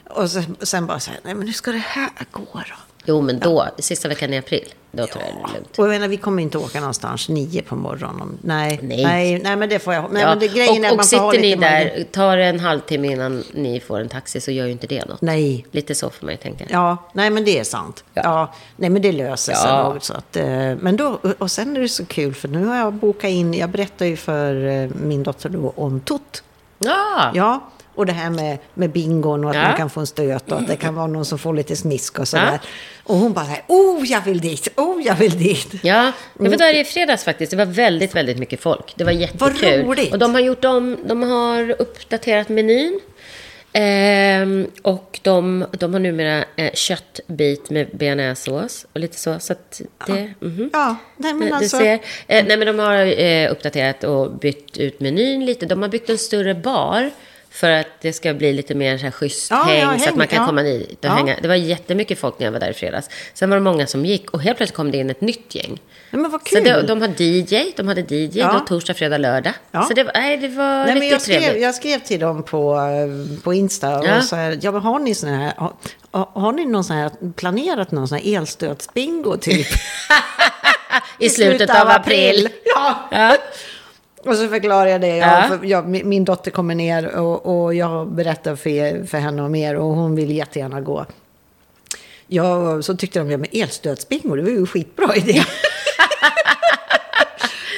Och 0.10 0.32
sen, 0.32 0.56
sen 0.62 0.86
bara 0.88 1.00
så 1.00 1.12
här, 1.12 1.19
nej 1.24 1.36
men 1.36 1.45
hur 1.48 1.54
ska 1.54 1.72
det 1.72 1.78
här 1.78 2.10
gå 2.32 2.45
då? 2.54 2.76
Jo, 3.05 3.21
men 3.21 3.39
då, 3.39 3.67
sista 3.77 4.07
veckan 4.09 4.33
i 4.33 4.38
april, 4.38 4.73
då 4.91 5.07
tror 5.07 5.23
jag 5.23 5.33
det 5.35 5.49
är 5.49 5.53
lugnt. 5.53 5.79
Och 5.79 5.85
jag 5.85 5.89
menar, 5.89 6.07
vi 6.07 6.17
kommer 6.17 6.43
inte 6.43 6.57
åka 6.57 6.79
någonstans 6.79 7.29
nio 7.29 7.62
på 7.62 7.75
morgonen. 7.75 8.38
Nej, 8.41 8.79
Nej. 8.83 9.03
nej, 9.03 9.39
nej, 9.43 9.55
men 9.55 9.69
det 9.69 9.79
får 9.79 9.93
jag. 9.93 10.12
Nej, 10.12 10.21
Ja, 10.21 10.29
men 10.29 10.39
det, 10.39 10.47
grejen 10.47 10.83
är 10.85 10.88
att 10.88 10.91
och 10.91 10.97
man 10.97 11.19
och 11.19 11.23
ha 11.25 11.31
sitter 11.31 11.41
ni 11.41 11.55
lite 11.55 11.59
margin- 11.69 11.95
där, 11.95 12.03
tar 12.12 12.38
en 12.38 12.59
halvtimme 12.59 13.12
innan 13.12 13.43
ni 13.53 13.79
får 13.79 13.99
en 13.99 14.09
taxi 14.09 14.41
så 14.41 14.51
gör 14.51 14.65
ju 14.65 14.71
inte 14.71 14.88
det 14.88 15.05
något. 15.05 15.21
Nej. 15.21 15.65
Lite 15.71 15.95
så 15.95 16.09
får 16.09 16.25
man 16.25 16.33
ju 16.33 16.38
tänka. 16.38 16.65
Ja, 16.69 16.97
nej 17.13 17.29
men 17.29 17.45
det 17.45 17.59
är 17.59 17.63
sant. 17.63 18.03
Ja. 18.13 18.53
nej 18.75 18.89
men 18.89 19.01
det 19.01 19.12
löser 19.12 19.53
sig 19.53 19.69
Ja. 19.69 19.83
nog. 19.93 20.03
Så 20.03 20.13
att, 20.13 20.35
eh, 20.35 20.45
men 20.79 20.97
då, 20.97 21.19
och 21.38 21.51
sen 21.51 21.77
är 21.77 21.81
det 21.81 21.89
så 21.89 22.05
kul 22.05 22.33
för 22.33 22.47
nu 22.47 22.65
har 22.65 22.75
jag 22.77 22.93
bokat 22.93 23.29
in, 23.29 23.53
jag 23.53 23.69
berättar 23.69 24.05
ju 24.05 24.15
för 24.17 24.67
eh, 24.67 24.89
min 25.01 25.23
dotter 25.23 25.49
då 25.49 25.73
om 25.75 25.99
TOT. 25.99 26.43
Ja, 26.79 27.31
Ja, 27.33 27.69
och 27.99 28.05
det 28.05 28.13
här 28.13 28.29
med, 28.29 28.57
med 28.73 28.89
bingon 28.89 29.43
och 29.43 29.49
att 29.49 29.55
Ja. 29.55 29.63
man 29.63 29.77
kan 29.77 29.89
få 29.89 29.99
en 29.99 30.07
stöt 30.07 30.51
och 30.51 30.57
att 30.59 30.67
det 30.67 30.75
kan 30.75 30.95
vara 30.95 31.07
någon 31.07 31.25
som 31.25 31.39
får 31.39 31.53
lite 31.53 31.75
smisk 31.75 32.19
och 32.19 32.27
sådär. 32.27 32.59
Och 33.03 33.15
hon 33.17 33.33
bara, 33.33 33.45
så 33.45 33.51
här, 33.51 33.62
oh 33.67 34.05
jag 34.05 34.21
vill 34.21 34.39
dit, 34.39 34.67
oh 34.77 35.01
jag 35.05 35.15
vill 35.15 35.38
dit. 35.38 35.67
Ja, 35.83 36.12
jag 36.39 36.49
var 36.49 36.57
där 36.57 36.79
i 36.81 36.83
fredags 36.85 37.23
faktiskt. 37.23 37.51
Det 37.51 37.57
var 37.57 37.65
väldigt, 37.65 38.15
väldigt 38.15 38.38
mycket 38.38 38.59
folk. 38.59 38.93
Det 38.95 39.03
var 39.03 39.12
jättekul. 39.12 39.85
roligt. 39.85 40.12
Och 40.13 40.19
de 40.19 40.33
har 40.33 40.41
gjort 40.41 40.65
om, 40.65 40.97
de 41.05 41.23
har 41.23 41.75
uppdaterat 41.81 42.49
menyn. 42.49 42.99
Ehm, 43.73 44.67
och 44.81 45.19
de, 45.23 45.65
de 45.71 45.93
har 45.93 45.99
numera 45.99 46.45
eh, 46.55 46.71
köttbit 46.73 47.69
med 47.69 47.88
bearnaisesås 47.93 48.85
och 48.93 48.99
lite 48.99 49.17
så. 49.19 49.39
Så 49.39 49.53
att 49.53 49.81
det, 50.07 50.33
mhm. 50.39 50.69
Ja, 50.73 50.95
nej 51.17 51.33
men 51.33 51.47
Du 51.47 51.53
alltså. 51.53 51.77
ser. 51.77 51.93
Eh, 52.27 52.45
nej, 52.47 52.57
men 52.57 52.67
de 52.67 52.79
har 52.79 53.21
eh, 53.21 53.51
uppdaterat 53.51 54.03
och 54.03 54.31
bytt 54.31 54.77
ut 54.77 54.99
menyn 54.99 55.45
lite. 55.45 55.65
De 55.65 55.81
har 55.81 55.89
byggt 55.89 56.09
en 56.09 56.17
större 56.17 56.55
bar 56.55 57.12
för 57.51 57.69
att 57.69 57.88
det 58.01 58.13
ska 58.13 58.33
bli 58.33 58.53
lite 58.53 58.75
mer 58.75 58.97
så 58.97 59.03
här 59.03 59.12
schysst 59.12 59.51
Ja, 59.51 59.55
häng, 59.63 59.79
ja, 59.79 59.88
så 59.89 59.93
att 59.95 60.01
häng, 60.05 60.17
man 60.17 60.27
kan 60.27 60.39
ja. 60.41 60.45
komma 60.45 60.63
dit 60.63 61.05
och 61.05 61.12
hänga. 61.12 61.35
Det 61.41 61.47
var 61.47 61.55
jättemycket 61.55 62.19
folk 62.19 62.39
när 62.39 62.45
jag 62.47 62.51
var 62.51 62.59
där 62.59 62.69
i 62.69 62.73
fredags. 62.73 63.09
Sen 63.33 63.49
var 63.49 63.57
det 63.57 63.63
många 63.63 63.88
som 63.88 64.05
gick 64.05 64.29
och 64.31 64.41
helt 64.41 64.57
plötsligt 64.57 64.75
kom 64.77 64.91
det 64.91 64.97
in 64.97 65.09
ett 65.09 65.21
nytt 65.21 65.55
gäng. 65.55 65.81
Nej, 66.12 66.21
men 66.21 66.31
vad 66.31 66.41
Så 66.47 66.55
kul. 66.63 66.85
de, 66.88 67.01
har 67.01 67.07
DJ, 67.21 67.73
de 67.75 67.88
hade 67.88 68.15
DJ 68.15 68.39
Ja. 68.39 68.53
då, 68.53 68.59
torsdag, 68.59 68.93
fredag, 68.93 69.17
lördag. 69.17 69.53
Så 69.88 69.93
det 69.93 70.12
nej, 70.13 70.38
det 70.38 70.47
var 70.47 70.85
Nej, 70.85 70.95
riktigt 70.95 71.12
jag, 71.12 71.21
skrev, 71.21 71.39
trevligt. 71.41 71.63
jag 71.63 71.75
skrev 71.75 71.99
till 71.99 72.19
dem 72.19 72.43
på, 72.43 72.75
eh, 72.75 73.41
på 73.43 73.53
Insta 73.53 73.99
och 73.99 74.05
Ja. 74.05 74.21
så 74.21 74.35
här, 74.35 74.59
ja, 74.62 74.71
men 74.71 74.81
har 74.81 74.99
ni 74.99 75.15
sån 75.15 75.29
här, 75.29 75.53
har, 75.57 75.73
har- 76.12 76.51
ni 76.51 76.65
någon 76.65 76.83
sån 76.83 76.95
här, 76.95 77.12
planerat 77.35 77.91
någon 77.91 78.07
sån 78.07 78.17
här 78.17 78.35
elstötsbingo 78.38 79.38
typ? 79.38 79.67
I 81.19 81.29
slutet 81.29 81.69
av 81.69 81.88
april. 81.89 82.49
Ja. 82.75 83.07
Ja. 83.12 83.38
Och 84.25 84.36
så 84.36 84.47
förklarar 84.47 84.88
jag 84.88 85.01
det. 85.01 85.17
Ja. 85.17 85.39
Jag, 85.39 85.47
för, 85.47 85.65
jag, 85.65 85.88
min 85.88 86.25
dotter 86.25 86.51
kommer 86.51 86.75
ner 86.75 87.15
och, 87.15 87.63
och 87.63 87.75
jag 87.75 88.08
berättar 88.08 88.55
för, 88.55 89.05
för 89.05 89.17
henne 89.17 89.41
om 89.41 89.55
er 89.55 89.75
och 89.75 89.95
hon 89.95 90.15
vill 90.15 90.32
jättegärna 90.32 90.82
gå. 90.82 91.05
Ja, 92.27 92.82
så 92.82 92.95
tyckte 92.95 93.19
de, 93.19 93.32
ja 93.32 93.38
men 93.38 93.49
elstötsbingo, 93.51 94.36
det 94.36 94.41
var 94.41 94.49
ju 94.49 94.58
en 94.58 94.67
skitbra 94.67 95.15
idé. 95.15 95.39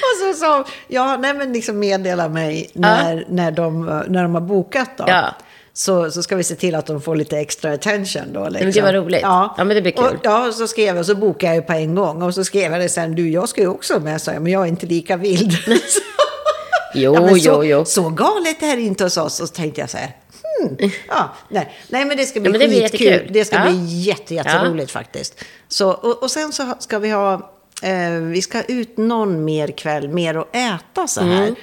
och 0.02 0.18
så 0.20 0.34
sa 0.40 0.64
ja, 0.88 1.16
nej 1.16 1.34
men 1.34 1.52
liksom 1.52 1.78
meddela 1.78 2.28
mig 2.28 2.70
när, 2.72 3.26
när, 3.28 3.50
de, 3.50 4.02
när 4.08 4.22
de 4.22 4.34
har 4.34 4.40
bokat 4.40 4.90
då. 4.96 5.04
Ja. 5.06 5.34
Så, 5.74 6.10
så 6.10 6.22
ska 6.22 6.36
vi 6.36 6.44
se 6.44 6.54
till 6.54 6.74
att 6.74 6.86
de 6.86 7.00
får 7.00 7.16
lite 7.16 7.38
extra 7.38 7.72
attention 7.72 8.32
då. 8.32 8.48
Liksom. 8.48 8.64
Men 8.64 8.72
gud, 8.72 8.84
vad 8.84 8.94
roligt. 8.94 9.20
Ja, 9.22 9.54
men 9.56 9.68
det 9.68 9.82
blir 9.82 9.92
kul. 9.92 10.04
Och, 10.04 10.14
ja, 10.22 10.52
så 10.52 10.68
skrev 10.68 10.96
jag, 10.96 11.06
så 11.06 11.14
bokade 11.14 11.46
jag 11.46 11.56
ju 11.56 11.62
på 11.62 11.72
en 11.72 11.94
gång. 11.94 12.22
Och 12.22 12.34
så 12.34 12.44
skrev 12.44 12.72
jag 12.72 12.80
det 12.80 12.88
sen, 12.88 13.14
du 13.14 13.30
jag 13.30 13.48
ska 13.48 13.60
ju 13.60 13.68
också 13.68 14.00
med, 14.00 14.22
sa 14.22 14.32
jag, 14.32 14.42
men 14.42 14.52
jag 14.52 14.62
är 14.62 14.66
inte 14.66 14.86
lika 14.86 15.16
vild. 15.16 15.52
Jo, 16.94 17.14
Ja, 17.14 17.20
men 17.20 17.40
så, 17.40 17.50
jo, 17.50 17.64
jo. 17.64 17.84
Så 17.84 18.08
galet 18.10 18.62
är 18.62 18.76
det 18.76 18.82
inte 18.82 19.04
hos 19.04 19.16
oss. 19.16 19.40
Och 19.40 19.48
så 19.48 19.54
tänkte 19.54 19.80
jag 19.80 19.90
så 19.90 19.96
här, 19.98 20.16
hmm, 20.60 20.90
ja, 21.08 21.34
nej, 21.48 21.76
nej 21.88 22.04
men 22.04 22.16
det 22.16 22.26
ska 22.26 22.40
bli 22.40 22.50
men 22.50 22.60
det 22.60 22.68
skitkul. 22.88 23.28
Det 23.30 23.44
ska 23.44 23.56
Ja. 23.56 23.70
bli 23.70 23.84
jätte, 23.86 24.34
jätteroligt 24.34 24.90
faktiskt. 24.90 25.44
Så, 25.68 25.90
och, 25.90 26.22
och 26.22 26.30
sen 26.30 26.52
så 26.52 26.74
ska 26.78 26.98
vi 26.98 27.10
ha, 27.10 27.52
eh, 27.82 28.10
vi 28.12 28.42
ska 28.42 28.62
ut 28.62 28.96
någon 28.96 29.44
mer 29.44 29.68
kväll, 29.68 30.08
mer 30.08 30.34
att 30.34 30.56
äta 30.56 31.06
så 31.06 31.20
här. 31.20 31.42
Mm. 31.42 31.54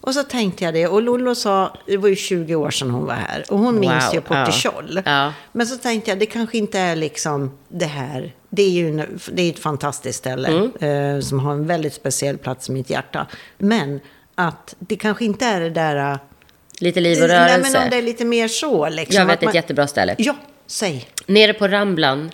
Och 0.00 0.14
så 0.14 0.22
tänkte 0.22 0.64
jag 0.64 0.74
det, 0.74 0.86
och 0.86 1.02
Lollo 1.02 1.34
sa, 1.34 1.76
det 1.86 1.96
var 1.96 2.08
ju 2.08 2.16
20 2.16 2.54
år 2.54 2.70
sedan 2.70 2.90
hon 2.90 3.06
var 3.06 3.14
här, 3.14 3.44
och 3.48 3.58
hon 3.58 3.80
minns 3.80 4.04
Wow, 4.06 4.14
ju 4.14 4.20
Portichol. 4.20 4.92
ja. 5.04 5.12
Ja. 5.24 5.32
Men 5.52 5.66
så 5.66 5.76
tänkte 5.76 6.10
jag, 6.10 6.18
det 6.18 6.26
kanske 6.26 6.58
inte 6.58 6.78
är 6.78 6.96
liksom 6.96 7.58
det 7.68 7.84
här. 7.86 8.34
Det 8.50 8.62
är 8.62 8.70
ju 8.70 8.88
en, 8.88 9.18
det 9.32 9.42
är 9.42 9.50
ett 9.50 9.58
fantastiskt 9.58 10.18
ställe 10.18 10.48
Mm. 10.48 11.16
eh, 11.16 11.20
som 11.20 11.38
har 11.40 11.52
en 11.52 11.66
väldigt 11.66 11.94
speciell 11.94 12.38
plats 12.38 12.68
i 12.68 12.72
mitt 12.72 12.90
hjärta. 12.90 13.26
Men 13.58 14.00
att 14.38 14.74
det 14.78 14.96
kanske 14.96 15.24
inte 15.24 15.44
är 15.46 15.60
det 15.60 15.70
där... 15.70 16.12
eh, 16.12 16.18
Lite 16.80 17.00
liv 17.00 17.22
och 17.22 17.28
Nej, 17.28 17.38
rörelse. 17.38 17.70
men 17.72 17.82
om 17.82 17.90
det 17.90 17.96
är 17.96 18.02
lite 18.02 18.24
mer 18.24 18.48
så 18.48 18.88
liksom. 18.88 19.16
jag 19.16 19.26
vet 19.26 19.42
man- 19.42 19.48
ett 19.48 19.54
jättebra 19.54 19.86
ställe. 19.86 20.14
Ja, 20.18 20.36
säg. 20.66 21.08
Nere 21.26 21.52
på 21.52 21.68
Ramblan 21.68 22.30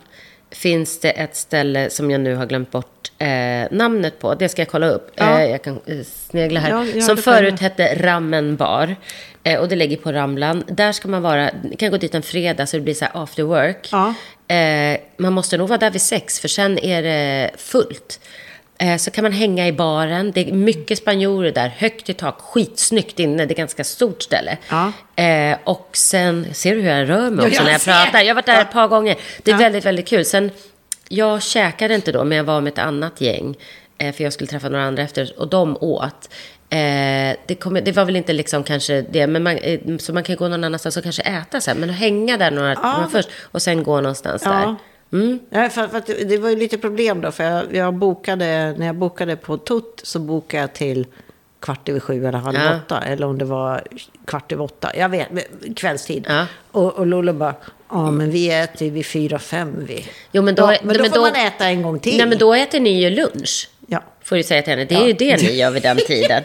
finns 0.51 1.01
det 1.01 1.11
ett 1.11 1.37
ställe 1.37 1.90
som 1.90 2.11
jag 2.11 2.21
nu 2.21 2.35
har 2.35 2.47
glömt 2.47 2.71
bort 2.71 3.12
eh, 3.19 3.29
namnet 3.71 4.19
på. 4.19 4.35
Det 4.35 4.49
ska 4.49 4.62
jag 4.62 4.69
kolla 4.69 4.88
upp. 4.88 5.11
Ja. 5.14 5.40
Eh, 5.40 5.51
jag 5.51 5.62
kan 5.64 5.81
eh, 5.87 5.97
snegla 6.31 6.61
här. 6.61 6.71
Ja, 6.71 6.85
ja, 6.95 7.03
som 7.03 7.17
förut 7.17 7.61
hette 7.61 7.95
Rammen 7.95 8.57
bar. 8.57 8.97
Eh, 9.45 9.61
och 9.61 9.69
det 9.69 9.77
ligger 9.77 9.97
på 9.97 10.12
Ramblan. 10.12 10.64
Där 10.69 10.93
ska 10.93 11.09
man 11.09 11.23
vara, 11.23 11.51
ni 11.62 11.77
kan 11.77 11.90
gå 11.90 11.97
dit 11.97 12.14
en 12.14 12.23
fredag 12.23 12.67
så 12.67 12.77
det 12.77 12.83
blir 12.83 12.95
så 12.95 13.05
här 13.05 13.23
after 13.23 13.43
work. 13.43 13.90
Eh, 14.49 15.01
man 15.17 15.33
måste 15.33 15.57
nog 15.57 15.69
vara 15.69 15.79
där 15.79 15.90
vid 15.90 16.03
sex 16.03 16.40
för 16.40 16.49
sen 16.49 16.79
är 16.79 17.03
det 17.03 17.51
fullt. 17.57 18.21
Eh, 18.79 18.97
Så 18.97 19.11
kan 19.11 19.25
man 19.25 19.33
hänga 19.33 19.67
i 19.69 19.73
baren. 19.73 20.33
Det 20.33 20.49
är 20.49 20.53
mycket 20.53 20.99
spanjorer 20.99 21.53
där. 21.53 21.69
Högt 21.69 22.09
i 22.09 22.15
tak. 22.15 22.41
Skitsnyggt 22.41 23.19
inne. 23.19 23.47
Det 23.47 23.55
är 23.55 23.57
ganska 23.57 23.85
stort 23.85 24.23
ställe. 24.23 24.57
Ja. 24.71 24.93
Eh, 25.25 25.57
och 25.65 25.89
sen, 25.93 26.47
ser 26.55 26.75
du 26.75 26.81
hur 26.83 26.91
jag 26.91 27.09
rör 27.09 27.31
mig 27.31 27.45
Ja, 27.45 27.49
också 27.49 27.61
jag 27.61 27.65
när 27.65 27.73
jag 27.73 27.81
ser. 27.81 27.93
pratar? 28.05 28.21
Jag 28.21 28.29
har 28.29 28.35
varit 28.35 28.47
där 28.47 28.61
ett 28.61 28.73
par 28.73 28.89
gånger. 28.89 29.17
Det 29.43 29.51
är 29.51 29.55
Ja. 29.55 29.59
väldigt, 29.59 29.85
väldigt 29.85 30.09
kul. 30.09 30.25
Sen, 30.25 30.51
jag 31.09 31.43
käkade 31.43 31.95
inte 31.95 32.13
då, 32.13 32.25
men 32.25 32.37
jag 32.39 32.45
var 32.45 32.61
med 32.61 32.73
ett 32.73 32.79
annat 32.79 33.21
gäng. 33.21 33.57
Eh, 33.99 34.13
för 34.15 34.25
jag 34.25 34.33
skulle 34.33 34.49
träffa 34.49 34.69
några 34.69 34.85
andra 34.85 35.03
efter. 35.03 35.33
Och 35.41 35.49
de 35.49 35.77
åt. 35.81 36.29
Eh, 36.71 37.37
det, 37.47 37.55
kom, 37.61 37.75
det 37.85 37.93
var 37.93 38.05
väl 38.05 38.17
inte 38.17 38.33
liksom 38.33 38.63
kanske 38.65 39.03
det, 39.11 39.27
men 39.27 39.43
man, 39.43 39.57
eh, 39.59 39.81
så 39.99 40.13
man 40.13 40.23
kan 40.23 40.37
gå 40.37 40.49
någon 40.49 40.65
annanstans 40.65 40.97
och 40.97 41.03
kanske 41.03 41.23
äta 41.23 41.61
sen. 41.61 41.77
Men 41.79 41.91
att 41.91 41.97
hänga 41.97 42.37
där 42.37 42.51
några 42.51 42.75
timmar 42.75 43.09
först 43.13 43.29
och 43.43 43.63
sen 43.63 43.83
gå 43.83 43.97
någonstans 44.01 44.43
Ja. 44.45 44.51
där. 44.53 44.75
Mm. 45.12 45.38
Ja, 45.51 45.69
för, 45.69 45.88
för 45.88 46.03
det, 46.07 46.25
det 46.25 46.38
var 46.38 46.51
ju 46.51 46.57
lite 46.57 46.79
problem 46.79 47.21
då, 47.21 47.33
för 47.33 47.45
jag, 47.45 47.75
jag 47.75 47.95
bokade, 47.95 48.75
när 48.79 48.87
jag 48.87 48.95
bokade 48.97 49.37
på 49.37 49.57
Tutt 49.57 50.01
så 50.03 50.19
bokade 50.19 50.61
jag 50.61 50.73
till 50.73 51.07
kvart 51.61 51.88
över 51.88 52.01
sju 52.01 52.27
eller 52.27 52.38
halv 52.38 52.57
Ja. 52.57 52.77
åtta, 52.87 53.01
eller 53.07 53.27
om 53.27 53.38
det 53.38 53.45
var 53.45 53.83
kvart 54.25 54.53
över 54.53 54.64
åtta, 54.64 54.90
jag 54.97 55.09
vet, 55.09 55.29
kvällstid. 55.77 56.27
Ja. 56.29 56.47
Och, 56.71 56.93
och 56.95 57.07
Lollo 57.07 57.33
bara, 57.33 57.55
ja 57.90 58.11
men 58.11 58.31
vi 58.31 58.51
äter 58.51 58.90
vid 58.90 59.07
fyra, 59.07 59.38
fem 59.38 59.85
vi. 59.88 60.07
Jo, 60.33 60.43
men 60.43 60.55
då, 60.55 60.62
ja, 60.62 60.79
men 60.83 60.97
då 60.97 61.03
men 61.03 61.12
får 61.12 61.21
man 61.21 61.35
äta 61.35 61.64
en 61.64 61.83
gång 61.83 61.99
till. 61.99 62.17
Nej, 62.17 62.27
men 62.27 62.38
då 62.38 62.55
äter 62.55 62.81
ni 62.81 63.03
ju 63.03 63.11
lunch. 63.11 63.71
Ja. 63.87 64.03
Får 64.23 64.37
du 64.37 64.43
säga 64.43 64.62
till 64.62 64.71
henne. 64.71 64.85
Det 64.85 64.95
är 64.95 65.07
ju 65.07 65.12
det 65.12 65.37
ni 65.43 65.53
gör 65.59 65.71
vid 65.71 65.83
den 65.83 65.97
tiden. 65.97 66.43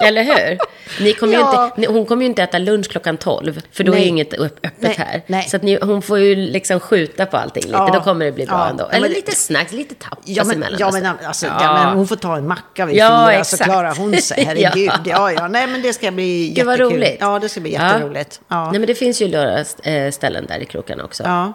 Eller 0.00 0.22
hur? 0.24 0.58
Ni 1.04 1.12
kommer 1.12 1.32
Ja. 1.34 1.72
inte, 1.76 1.92
hon 1.92 2.06
kommer 2.06 2.22
ju 2.22 2.26
inte 2.28 2.42
äta 2.42 2.58
lunch 2.58 2.88
klockan 2.90 3.16
12, 3.16 3.60
för 3.72 3.84
då 3.84 3.92
är 3.92 3.96
Nej. 3.96 4.02
ju 4.04 4.08
inget 4.08 4.34
öppet 4.34 4.72
Nej, 4.78 4.94
här. 4.98 5.22
nej. 5.26 5.42
Så 5.48 5.56
att 5.56 5.62
ni, 5.62 5.78
hon 5.82 6.02
får 6.02 6.18
ju 6.18 6.34
liksom 6.36 6.80
skjuta 6.80 7.26
på 7.26 7.36
allting 7.36 7.62
lite. 7.62 7.76
Ja. 7.76 7.90
Då 7.92 8.00
kommer 8.00 8.24
det 8.24 8.32
bli 8.32 8.46
bra 8.46 8.54
Ja. 8.58 8.68
ändå. 8.68 8.86
Eller 8.88 9.00
men- 9.00 9.10
lite 9.10 9.32
snacks, 9.34 9.72
lite 9.72 9.94
tapas 9.94 10.18
Ja 10.24 10.44
men, 10.44 10.56
emellan. 10.56 10.78
ja, 10.80 10.90
men, 10.92 11.02
så. 11.02 11.26
alltså, 11.26 11.46
Ja. 11.46 11.84
men 11.84 11.96
hon 11.96 12.08
får 12.08 12.16
ta 12.16 12.36
en 12.36 12.48
macka 12.48 12.86
vid 12.86 12.96
Ja, 12.96 13.28
fyra 13.32 13.44
så 13.44 13.56
klarar 13.64 13.94
hon 13.96 14.16
sig. 14.16 14.44
Herregud. 14.46 14.90
Ja. 14.90 15.00
ja. 15.04 15.32
Ja, 15.32 15.48
Nej, 15.48 15.66
men 15.66 15.82
det 15.82 15.92
ska 15.92 16.10
bli 16.10 16.52
Det 16.56 16.62
var 16.64 16.72
jättekul. 16.72 16.96
roligt. 16.96 17.16
Ja, 17.20 17.38
det 17.38 17.48
ska 17.48 17.60
bli 17.60 17.72
jätteroligt. 17.72 18.40
Ja. 18.48 18.70
Nej, 18.70 18.78
men 18.80 18.86
det 18.86 18.94
finns 18.94 19.22
ju 19.22 19.28
några 19.28 19.58
eh, 19.82 20.10
ställen 20.10 20.46
där 20.46 20.58
i 20.58 20.64
krokarna 20.64 21.04
också. 21.04 21.22
Ja. 21.22 21.52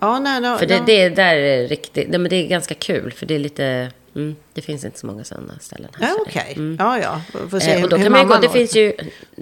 Ja, 0.00 0.18
nej, 0.18 0.40
no, 0.40 0.58
För 0.58 0.66
det, 0.66 0.82
det 0.86 1.00
är 1.02 1.10
där 1.10 1.34
är 1.36 1.68
riktigt, 1.68 2.08
nej, 2.08 2.18
men 2.18 2.28
det 2.30 2.36
är 2.36 2.46
ganska 2.46 2.74
kul. 2.74 3.12
För 3.12 3.26
det 3.26 3.34
är 3.34 3.38
lite, 3.38 3.90
mm, 4.16 4.36
det 4.52 4.62
finns 4.62 4.84
inte 4.84 4.98
så 4.98 5.06
många 5.06 5.24
sådana 5.24 5.58
ställen 5.60 5.90
här. 6.00 6.08
Ja, 6.08 6.14
det- 6.14 6.20
okej. 6.22 6.76
Ja, 6.78 6.98
ja. 6.98 7.20
Får 7.50 7.60
se 7.60 7.70
Eh, 7.72 7.82
och 7.82 7.88
då 7.88 7.98
kan 7.98 8.12
man 8.12 8.20
ju 8.20 8.26
gå, 8.28 8.36
det 8.38 8.48
finns 8.48 8.76
ju, 8.76 8.92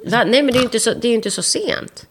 nej 0.04 0.24
men 0.26 0.46
det 0.46 0.52
är 0.52 0.58
ju 0.58 0.62
inte 0.62 0.80
så, 0.80 0.90
det 0.94 1.06
är 1.06 1.10
ju 1.10 1.14
inte 1.16 1.30
så 1.30 1.42
sent. 1.42 2.06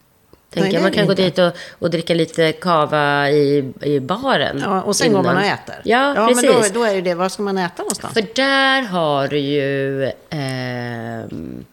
Tänker 0.50 0.78
är 0.78 0.82
Man 0.82 0.92
kan 0.92 1.06
gå 1.06 1.12
inte. 1.12 1.22
dit 1.22 1.38
och, 1.38 1.52
och 1.78 1.90
dricka 1.90 2.14
lite 2.14 2.52
kava 2.52 3.30
i, 3.30 3.72
i 3.82 4.00
baren. 4.00 4.58
Ja, 4.64 4.82
och 4.82 4.96
sen 4.96 5.12
går 5.12 5.22
man 5.22 5.36
och 5.36 5.42
innan. 5.42 5.54
äter. 5.54 5.74
Ja, 5.84 6.14
ja 6.16 6.26
precis. 6.28 6.42
men 6.50 6.62
då, 6.72 6.80
då 6.80 6.84
är 6.84 6.94
det 6.94 7.00
det. 7.00 7.14
Var 7.14 7.28
ska 7.28 7.42
man 7.42 7.58
äta 7.58 7.82
någonstans? 7.82 8.14
För 8.14 8.24
där 8.34 8.82
har 8.82 9.28
du 9.28 9.38
ju, 9.38 10.04
ehm, 10.30 11.64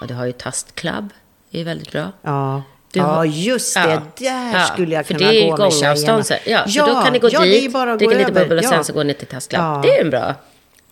ja 0.00 0.06
du 0.06 0.14
har 0.14 0.26
ju 0.26 0.32
Tast 0.32 0.74
Club, 0.74 1.08
det 1.50 1.60
är 1.60 1.64
väldigt 1.64 1.92
bra. 1.92 2.12
Ja. 2.22 2.62
Du 2.94 3.00
ja, 3.00 3.06
har- 3.06 3.24
just 3.24 3.74
det. 3.74 3.80
Ja. 3.80 4.00
Där 4.30 4.52
Ja, 4.58 4.64
skulle 4.64 4.94
jag 4.94 5.06
för 5.06 5.14
kunna 5.14 5.28
det 5.30 5.36
är 5.36 5.44
ju 5.44 5.50
gå 5.50 5.56
med 5.58 5.72
tjejerna. 5.72 5.94
gångavstånd. 5.94 6.26
så- 6.26 6.34
Ja, 6.50 6.68
så 6.68 6.86
då 6.86 7.02
kan 7.02 7.12
ni 7.12 7.18
gå 7.18 7.28
ja, 7.32 7.40
dit, 7.40 7.50
det 7.52 7.58
är 7.58 7.62
ju 7.62 7.68
bara 7.68 7.92
att 7.92 8.00
gå 8.00 8.06
dricka 8.10 8.18
lite 8.28 8.32
bubbel 8.40 8.58
och 8.58 8.64
ja. 8.64 8.68
sen 8.68 8.84
så 8.84 8.92
går 8.92 9.04
ni 9.04 9.14
till. 9.14 9.28
Ja. 9.50 9.80
Det 9.82 9.88
är 9.90 9.94
ju 9.96 10.00
en 10.00 10.10
bra. 10.10 10.34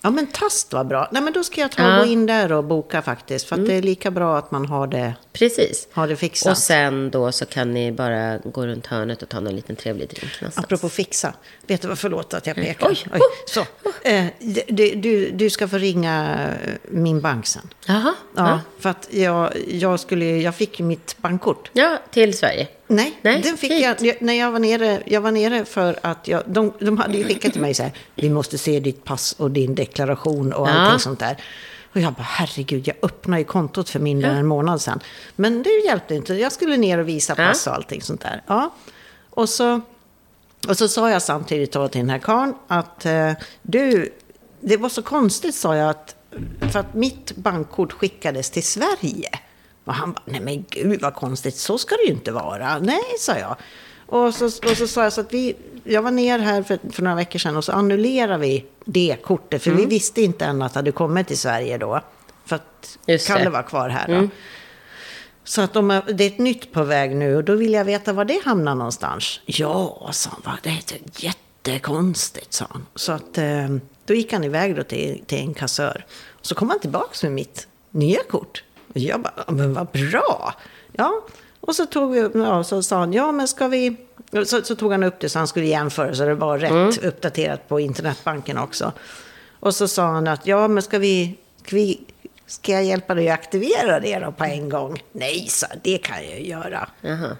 Ja, 0.05 0.11
men 0.11 0.27
Tast 0.27 0.73
var 0.73 0.85
bra. 0.85 1.09
Nej, 1.13 1.23
men 1.23 1.33
då 1.33 1.45
ska 1.45 1.61
jag 1.61 1.71
ta 1.73 1.83
och 1.83 1.89
Ja. 1.89 1.93
Mm. 1.95 2.07
gå 2.07 2.13
in 2.13 2.27
där 2.27 2.53
och 2.53 2.65
boka 2.65 3.03
faktiskt. 3.03 3.49
För 3.49 3.57
att 3.57 3.67
det 3.67 3.75
är 3.75 3.83
lika 3.83 4.11
bra 4.11 4.39
att 4.39 4.51
man 4.51 4.67
har 4.67 4.87
det, 4.87 5.15
Precis. 5.33 5.89
har 5.93 6.09
det 6.09 6.17
fixat. 6.17 6.51
Och 6.51 6.59
sen 6.59 7.11
då 7.11 7.33
så 7.33 7.47
kan 7.47 7.75
ni 7.75 7.93
bara 7.93 8.39
gå 8.39 8.67
runt 8.67 8.87
hörnet 8.87 9.23
och 9.23 9.29
ta 9.29 9.41
någon 9.41 9.57
liten 9.57 9.77
trevlig 9.77 10.09
drink 10.09 10.41
någonstans. 10.41 10.65
Apropå 10.65 10.89
fixa. 10.89 11.35
Vet 11.67 11.83
du 11.83 11.89
vad, 11.89 11.99
förlåt 11.99 12.35
att 12.35 12.47
jag 12.47 12.57
pekar. 12.57 12.89
Oj. 12.89 12.99
Så. 13.47 13.61
Eh, 14.09 14.25
du, 14.69 14.91
du, 14.95 15.31
du 15.31 15.51
ska 15.51 15.69
få 15.69 15.79
ringa 15.79 16.47
eh, 16.65 16.73
min 16.89 17.21
bank 17.21 17.47
sen. 17.47 17.69
Jaha. 17.87 18.15
Ja, 18.37 18.49
Ja. 18.51 18.61
för 18.81 18.91
att 18.91 19.09
jag, 19.11 19.53
jag, 19.69 20.01
skulle, 20.01 20.25
jag 20.25 20.55
fick 20.55 20.79
mitt 20.81 21.17
bankkort. 21.19 21.71
ja, 21.73 21.99
till 22.11 22.39
Sverige. 22.39 22.69
Nej, 22.93 23.19
Nej, 23.23 23.43
den 23.43 23.57
fick 23.57 23.73
jag, 23.73 24.01
jag 24.03 24.17
när 24.23 24.33
jag 24.35 24.51
var 24.51 24.59
nere. 24.59 25.03
Jag 25.07 25.21
var 25.21 25.31
nere 25.31 25.65
för 25.65 25.99
att 26.03 26.29
jag, 26.29 26.43
de, 26.47 26.73
de 26.79 26.99
hade 26.99 27.19
ju 27.19 27.25
skickat 27.25 27.53
till 27.53 27.61
mig 27.61 27.75
så 27.75 27.83
här, 27.83 27.93
vi 28.15 28.31
måste 28.31 28.59
se 28.59 28.81
ditt 28.81 29.05
pass 29.05 29.33
och 29.33 29.51
din 29.51 29.75
deklaration 29.75 30.53
och 30.53 30.69
Ja. 30.69 30.73
allting 30.73 30.99
sånt 31.01 31.19
där. 31.21 31.37
Och 31.95 32.01
jag 32.01 32.13
bara, 32.13 32.23
herregud, 32.23 32.89
jag 32.89 32.97
öppnade 33.03 33.41
ju 33.41 33.45
kontot 33.45 33.91
för 33.91 33.99
mindre 34.01 34.31
än 34.31 34.37
en 34.37 34.47
månad 34.47 34.81
sedan. 34.81 35.01
Men 35.37 35.63
det 35.63 35.71
hjälpte 35.87 36.15
inte, 36.15 36.35
jag 36.35 36.53
skulle 36.53 36.77
ner 36.77 36.99
och 36.99 37.09
visa 37.09 37.35
Ja. 37.39 37.47
pass 37.47 37.67
och 37.67 37.75
allting 37.75 38.03
sånt 38.03 38.21
där. 38.21 38.43
Ja. 38.47 38.75
Och 39.31 39.49
så, 39.49 39.81
och 40.69 40.77
så 40.79 40.89
sa 40.89 41.11
jag 41.11 41.23
samtidigt 41.23 41.73
då 41.73 41.89
till 41.89 42.01
den 42.01 42.11
här 42.11 42.19
karln 42.19 42.55
att 42.69 43.07
eh, 43.07 43.33
du, 43.63 44.13
det 44.61 44.77
var 44.77 44.89
så 44.89 45.03
konstigt 45.03 45.55
sa 45.55 45.77
jag 45.77 45.91
att, 45.91 46.15
för 46.73 46.79
att 46.79 46.95
mitt 46.95 47.33
bankkort 47.37 47.93
skickades 47.93 48.51
till 48.51 48.63
Sverige. 48.67 49.29
Och 49.85 49.95
han 49.95 50.13
bara, 50.13 50.23
nej 50.25 50.41
men 50.41 50.65
gud 50.71 51.01
vad 51.01 51.15
konstigt, 51.15 51.57
så 51.57 51.79
ska 51.79 51.97
det 51.97 52.03
ju 52.03 52.13
inte 52.13 52.33
vara. 52.33 52.79
Nej, 52.79 53.03
sa 53.19 53.39
jag. 53.39 53.57
Och 54.07 54.35
så, 54.35 54.45
och 54.45 54.77
så 54.77 54.87
sa 54.87 55.03
jag 55.03 55.13
så 55.13 55.21
att 55.21 55.33
vi, 55.33 55.57
jag 55.85 56.03
var 56.03 56.11
ner 56.11 56.39
här 56.39 56.63
för, 56.63 56.79
för 56.93 57.03
några 57.03 57.17
veckor 57.17 57.39
sedan 57.39 57.57
och 57.57 57.65
så 57.65 57.73
annullerade 57.73 58.39
vi 58.39 58.65
det 58.85 59.17
kortet. 59.23 59.63
För 59.63 59.71
Mm. 59.71 59.83
vi 59.83 59.89
visste 59.89 60.23
inte 60.23 60.45
än 60.45 60.63
att 60.63 60.73
det 60.73 60.79
hade 60.79 60.93
kommit 60.93 61.29
till 61.29 61.39
Sverige 61.39 61.79
då. 61.79 62.01
För 62.45 62.57
att 62.57 62.99
Just 63.07 63.27
det. 63.27 63.33
Mm. 63.33 63.39
Kalle 63.45 63.51
var 63.57 63.63
kvar 63.63 63.89
här 63.89 64.09
då. 64.09 64.29
Så 65.45 65.61
att 65.63 65.73
de, 65.73 66.01
det 66.15 66.25
är 66.25 66.29
ett 66.31 66.39
nytt 66.39 66.73
på 66.73 66.83
väg 66.85 67.17
nu 67.17 67.37
och 67.37 67.45
då 67.45 67.55
vill 67.55 67.73
jag 67.73 67.85
veta 67.85 68.13
var 68.13 68.25
det 68.25 68.41
hamnar 68.45 68.75
någonstans. 68.75 69.41
Ja, 69.47 70.09
sa 70.13 70.31
han, 70.45 70.57
det 70.63 70.69
är 70.71 70.83
jättekonstigt, 71.17 72.53
sa 72.53 72.67
han. 72.71 72.87
Så 72.95 73.13
att 73.13 73.39
eh, 73.39 73.69
då 74.05 74.15
gick 74.15 74.33
han 74.33 74.45
iväg 74.45 74.77
då 74.77 74.83
till, 74.83 75.23
till 75.27 75.39
en 75.39 75.55
kassör. 75.55 76.07
Och 76.31 76.47
så 76.47 76.55
kom 76.55 76.71
han 76.71 76.81
tillbaka 76.81 77.15
med 77.23 77.33
mitt 77.33 77.69
nya 77.91 78.21
kort. 78.31 78.65
Jag 78.93 79.21
bara, 79.21 79.33
"Ja, 79.47 79.53
men 79.53 79.75
vad 79.75 79.87
bra. 79.87 80.55
Ja, 80.93 81.13
och 81.61 81.77
så 81.77 81.87
tog 81.87 82.13
vi 82.13 82.21
upp, 82.23 82.33
ja, 82.35 82.65
så 82.65 82.83
sa 82.83 82.99
han, 82.99 83.13
ja 83.13 83.33
men 83.33 83.49
ska 83.49 83.69
vi... 83.69 83.97
Så, 84.47 84.63
så 84.63 84.77
tog 84.77 84.93
han 84.93 85.03
upp 85.03 85.21
det 85.21 85.29
så 85.29 85.39
han 85.39 85.49
skulle 85.49 85.67
jämföra 85.67 86.15
så 86.15 86.25
det 86.25 86.35
var 86.35 86.59
rätt 86.59 87.05
uppdaterat 87.05 87.69
på 87.69 87.81
internetbanken 87.81 88.59
också. 88.59 88.93
Och 89.61 89.75
så 89.75 89.89
sa 89.89 90.03
han 90.07 90.29
att, 90.29 90.47
ja 90.47 90.69
men 90.69 90.83
ska 90.83 90.99
vi, 90.99 91.39
vi 91.71 92.01
Ska 92.47 92.73
jag 92.73 92.85
hjälpa 92.85 93.15
dig 93.15 93.29
att 93.29 93.39
aktivera 93.39 94.01
det 94.01 94.19
då 94.19 94.33
på 94.33 94.45
en 94.45 94.69
gång? 94.69 95.03
Nej, 95.13 95.47
så 95.49 95.67
det 95.83 95.99
kan 95.99 96.17
jag 96.25 96.41
ju 96.41 96.47
göra. 96.47 96.89
Jaha. 97.01 97.37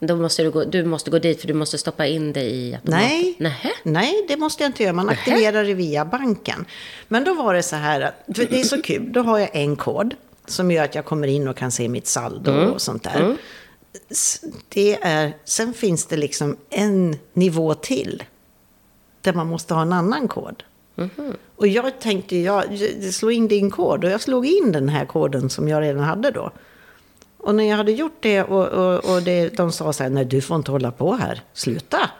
Då 0.00 0.16
måste 0.16 0.42
du, 0.42 0.50
gå, 0.50 0.64
du 0.64 0.84
måste 0.84 1.10
gå 1.10 1.18
dit 1.18 1.40
för 1.40 1.48
du 1.48 1.54
måste 1.54 1.78
stoppa 1.78 2.06
in 2.06 2.32
det 2.32 2.40
i 2.42 2.74
automaten. 2.74 3.08
Nej. 3.08 3.34
Nähä. 3.38 3.70
Nej, 3.82 4.24
det 4.28 4.36
måste 4.36 4.62
jag 4.62 4.68
inte 4.68 4.82
göra. 4.82 4.92
Man 4.92 5.08
aktiverar 5.08 5.64
det 5.64 5.74
via 5.74 6.04
banken. 6.04 6.64
Men 7.08 7.24
då 7.24 7.34
var 7.34 7.54
det 7.54 7.62
så 7.62 7.76
här 7.76 8.00
att, 8.00 8.36
för 8.36 8.44
det 8.46 8.60
är 8.60 8.64
så 8.64 8.82
kul, 8.82 9.12
då 9.12 9.20
har 9.22 9.38
jag 9.38 9.50
en 9.52 9.76
kod 9.76 10.14
som 10.46 10.70
gör 10.70 10.84
att 10.84 10.94
jag 10.94 11.04
kommer 11.04 11.26
in 11.28 11.48
och 11.48 11.56
kan 11.56 11.70
se 11.70 11.88
mitt 11.88 12.06
saldo 12.06 12.50
och 12.52 12.82
sånt 12.82 13.02
där. 13.02 13.36
S- 14.10 14.40
Det 14.68 15.02
är, 15.02 15.32
sen 15.44 15.74
finns 15.74 16.06
det 16.06 16.16
liksom 16.16 16.56
en 16.70 17.16
nivå 17.32 17.74
till 17.74 18.22
där 19.20 19.32
man 19.32 19.46
måste 19.46 19.74
ha 19.74 19.82
en 19.82 19.92
annan 19.92 20.28
kod. 20.28 20.62
Och 21.56 21.66
jag 21.66 22.00
tänkte, 22.00 22.36
jag, 22.36 22.64
slå 23.12 23.30
in 23.30 23.48
din 23.48 23.70
kod. 23.70 24.04
Och 24.04 24.10
jag 24.10 24.20
slog 24.20 24.46
in 24.46 24.72
den 24.72 24.88
här 24.88 25.04
koden 25.06 25.50
som 25.50 25.68
jag 25.68 25.82
redan 25.82 26.04
hade 26.04 26.30
då. 26.30 26.50
Och 27.38 27.54
när 27.54 27.64
jag 27.64 27.76
hade 27.76 27.92
gjort 27.92 28.16
det 28.20 28.42
och, 28.42 28.66
och, 28.68 29.14
och 29.14 29.22
det, 29.22 29.48
de 29.48 29.72
sa 29.72 29.92
så 29.92 30.02
här, 30.02 30.10
nej 30.10 30.24
du 30.24 30.40
får 30.40 30.56
inte 30.56 30.70
hålla 30.70 30.90
på 30.92 31.12
här, 31.14 31.42
sluta. 31.52 32.10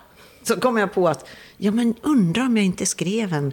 Så 0.43 0.61
kom 0.61 0.77
jag 0.77 0.93
på 0.93 1.09
att, 1.09 1.27
ja 1.57 1.71
men 1.71 1.95
undrar 2.03 2.43
om 2.47 2.57
jag 2.57 2.67
inte 2.67 2.87
skrev 2.87 3.33
en, 3.33 3.53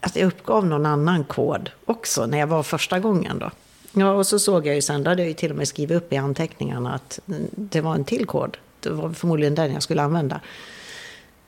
att 0.00 0.16
jag 0.16 0.26
uppgav 0.26 0.66
någon 0.66 0.86
annan 0.86 1.24
kod 1.24 1.70
också 1.84 2.26
när 2.26 2.38
jag 2.38 2.46
var 2.46 2.62
första 2.62 2.98
gången 2.98 3.38
då. 3.38 3.50
Ja, 3.98 4.10
och 4.12 4.26
så 4.26 4.38
såg 4.38 4.66
jag 4.66 4.74
ju 4.74 4.82
sen, 4.82 5.02
då 5.02 5.10
hade 5.10 5.22
jag 5.22 5.28
ju 5.28 5.34
till 5.34 5.50
och 5.50 5.56
med 5.56 5.68
skrivit 5.68 5.96
upp 5.96 6.12
i 6.12 6.16
anteckningarna 6.16 6.94
att 6.94 7.20
det 7.54 7.80
var 7.80 7.94
en 7.94 8.04
till 8.04 8.26
kod. 8.26 8.56
Det 8.80 8.90
var 8.90 9.10
förmodligen 9.10 9.54
den 9.54 9.72
jag 9.72 9.82
skulle 9.82 10.02
använda. 10.02 10.40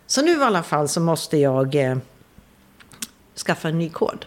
Så 0.06 0.22
nu 0.22 0.32
i 0.32 0.42
alla 0.42 0.62
fall 0.62 0.88
så 0.88 1.00
måste 1.00 1.36
jag 1.36 1.74
eh, 1.74 1.96
skaffa 3.46 3.68
en 3.68 3.78
ny 3.78 3.90
kod. 3.90 4.26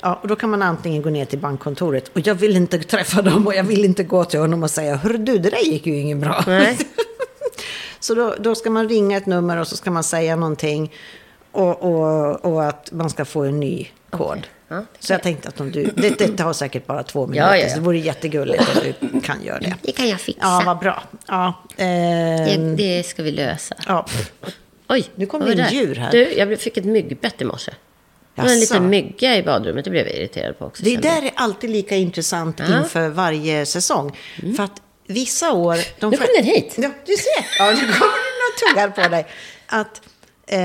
Ja, 0.00 0.18
och 0.22 0.28
då 0.28 0.36
kan 0.36 0.50
man 0.50 0.62
antingen 0.62 1.02
gå 1.02 1.10
ner 1.10 1.24
till 1.24 1.38
bankkontoret 1.38 2.08
och 2.08 2.26
jag 2.26 2.34
vill 2.34 2.56
inte 2.56 2.78
träffa 2.78 3.22
dem 3.22 3.46
och 3.46 3.54
jag 3.54 3.64
vill 3.64 3.84
inte 3.84 4.04
gå 4.04 4.24
till 4.24 4.40
honom 4.40 4.62
och 4.62 4.70
säga 4.70 4.96
Hörru 4.96 5.18
du, 5.18 5.38
det 5.38 5.50
där 5.50 5.64
gick 5.64 5.86
ju 5.86 5.96
inget 5.98 6.18
bra. 6.18 6.44
Så 8.00 8.14
då, 8.14 8.34
då 8.38 8.54
ska 8.54 8.70
man 8.70 8.88
ringa 8.88 9.16
ett 9.16 9.26
nummer 9.26 9.56
och 9.56 9.68
så 9.68 9.76
ska 9.76 9.90
man 9.90 10.04
säga 10.04 10.36
någonting 10.36 10.92
och, 11.52 11.82
och, 11.82 12.44
och 12.44 12.64
att 12.64 12.92
man 12.92 13.10
ska 13.10 13.24
få 13.24 13.42
en 13.42 13.60
ny 13.60 13.88
kod. 14.10 14.46
Ja, 14.72 14.84
så 14.98 15.12
jag 15.12 15.22
tänkte 15.22 15.48
att 15.48 15.60
om 15.60 15.70
du, 15.70 15.84
det, 15.84 16.18
det 16.18 16.28
tar 16.36 16.52
säkert 16.52 16.86
bara 16.86 17.02
två 17.02 17.26
minuter, 17.26 17.46
Ja, 17.48 17.56
ja, 17.56 17.68
så 17.68 17.74
det 17.74 17.80
vore 17.80 17.98
jättegulligt 17.98 18.62
om 19.00 19.08
du 19.12 19.20
kan 19.20 19.44
göra 19.44 19.58
det. 19.58 19.74
Det 19.82 19.92
kan 19.92 20.08
jag 20.08 20.20
fixa. 20.20 20.40
Ja, 20.42 20.62
vad 20.66 20.78
bra. 20.78 21.02
Ja, 21.26 21.62
det, 21.76 21.84
ehm, 21.84 22.76
det 22.76 23.06
ska 23.06 23.22
vi 23.22 23.30
lösa. 23.30 23.74
ja. 23.86 24.06
Oj, 24.88 25.04
Nu 25.14 25.26
kom 25.26 25.40
det 25.44 25.52
en 25.52 25.72
djur 25.74 25.94
här. 25.94 26.10
Du, 26.10 26.32
jag 26.32 26.60
fick 26.60 26.76
ett 26.76 26.84
myggbett 26.84 27.40
i 27.42 27.44
morse. 27.44 27.72
Det 28.34 28.42
var 28.42 28.48
en 28.48 28.60
liten 28.60 28.88
mygga 28.88 29.36
i 29.36 29.42
badrummet. 29.42 29.84
Det 29.84 29.90
blev 29.90 30.06
jag 30.06 30.16
irriterad 30.16 30.58
på 30.58 30.64
också. 30.64 30.82
Det 30.84 30.96
där 30.96 31.22
är 31.22 31.30
alltid 31.34 31.70
lika 31.70 31.96
intressant 31.96 32.56
Ja. 32.58 32.64
Mm. 32.64 32.78
inför 32.82 33.08
varje 33.08 33.66
säsong. 33.66 34.18
För 34.56 34.62
att 34.62 34.82
vissa 35.06 35.52
år... 35.52 35.76
De 36.00 36.10
Nu 36.10 36.16
kom 36.16 36.26
den 36.36 36.44
hit. 36.44 36.74
Ja, 36.78 36.90
du 37.06 37.12
ser. 37.16 37.46
Ja, 37.58 37.70
nu 37.70 37.76
kommer 37.76 38.18
den 38.22 38.52
och 38.52 38.68
tuggar 38.68 38.88
på 39.04 39.08
dig. 39.10 39.26
Att, 39.66 40.00
eh, 40.46 40.60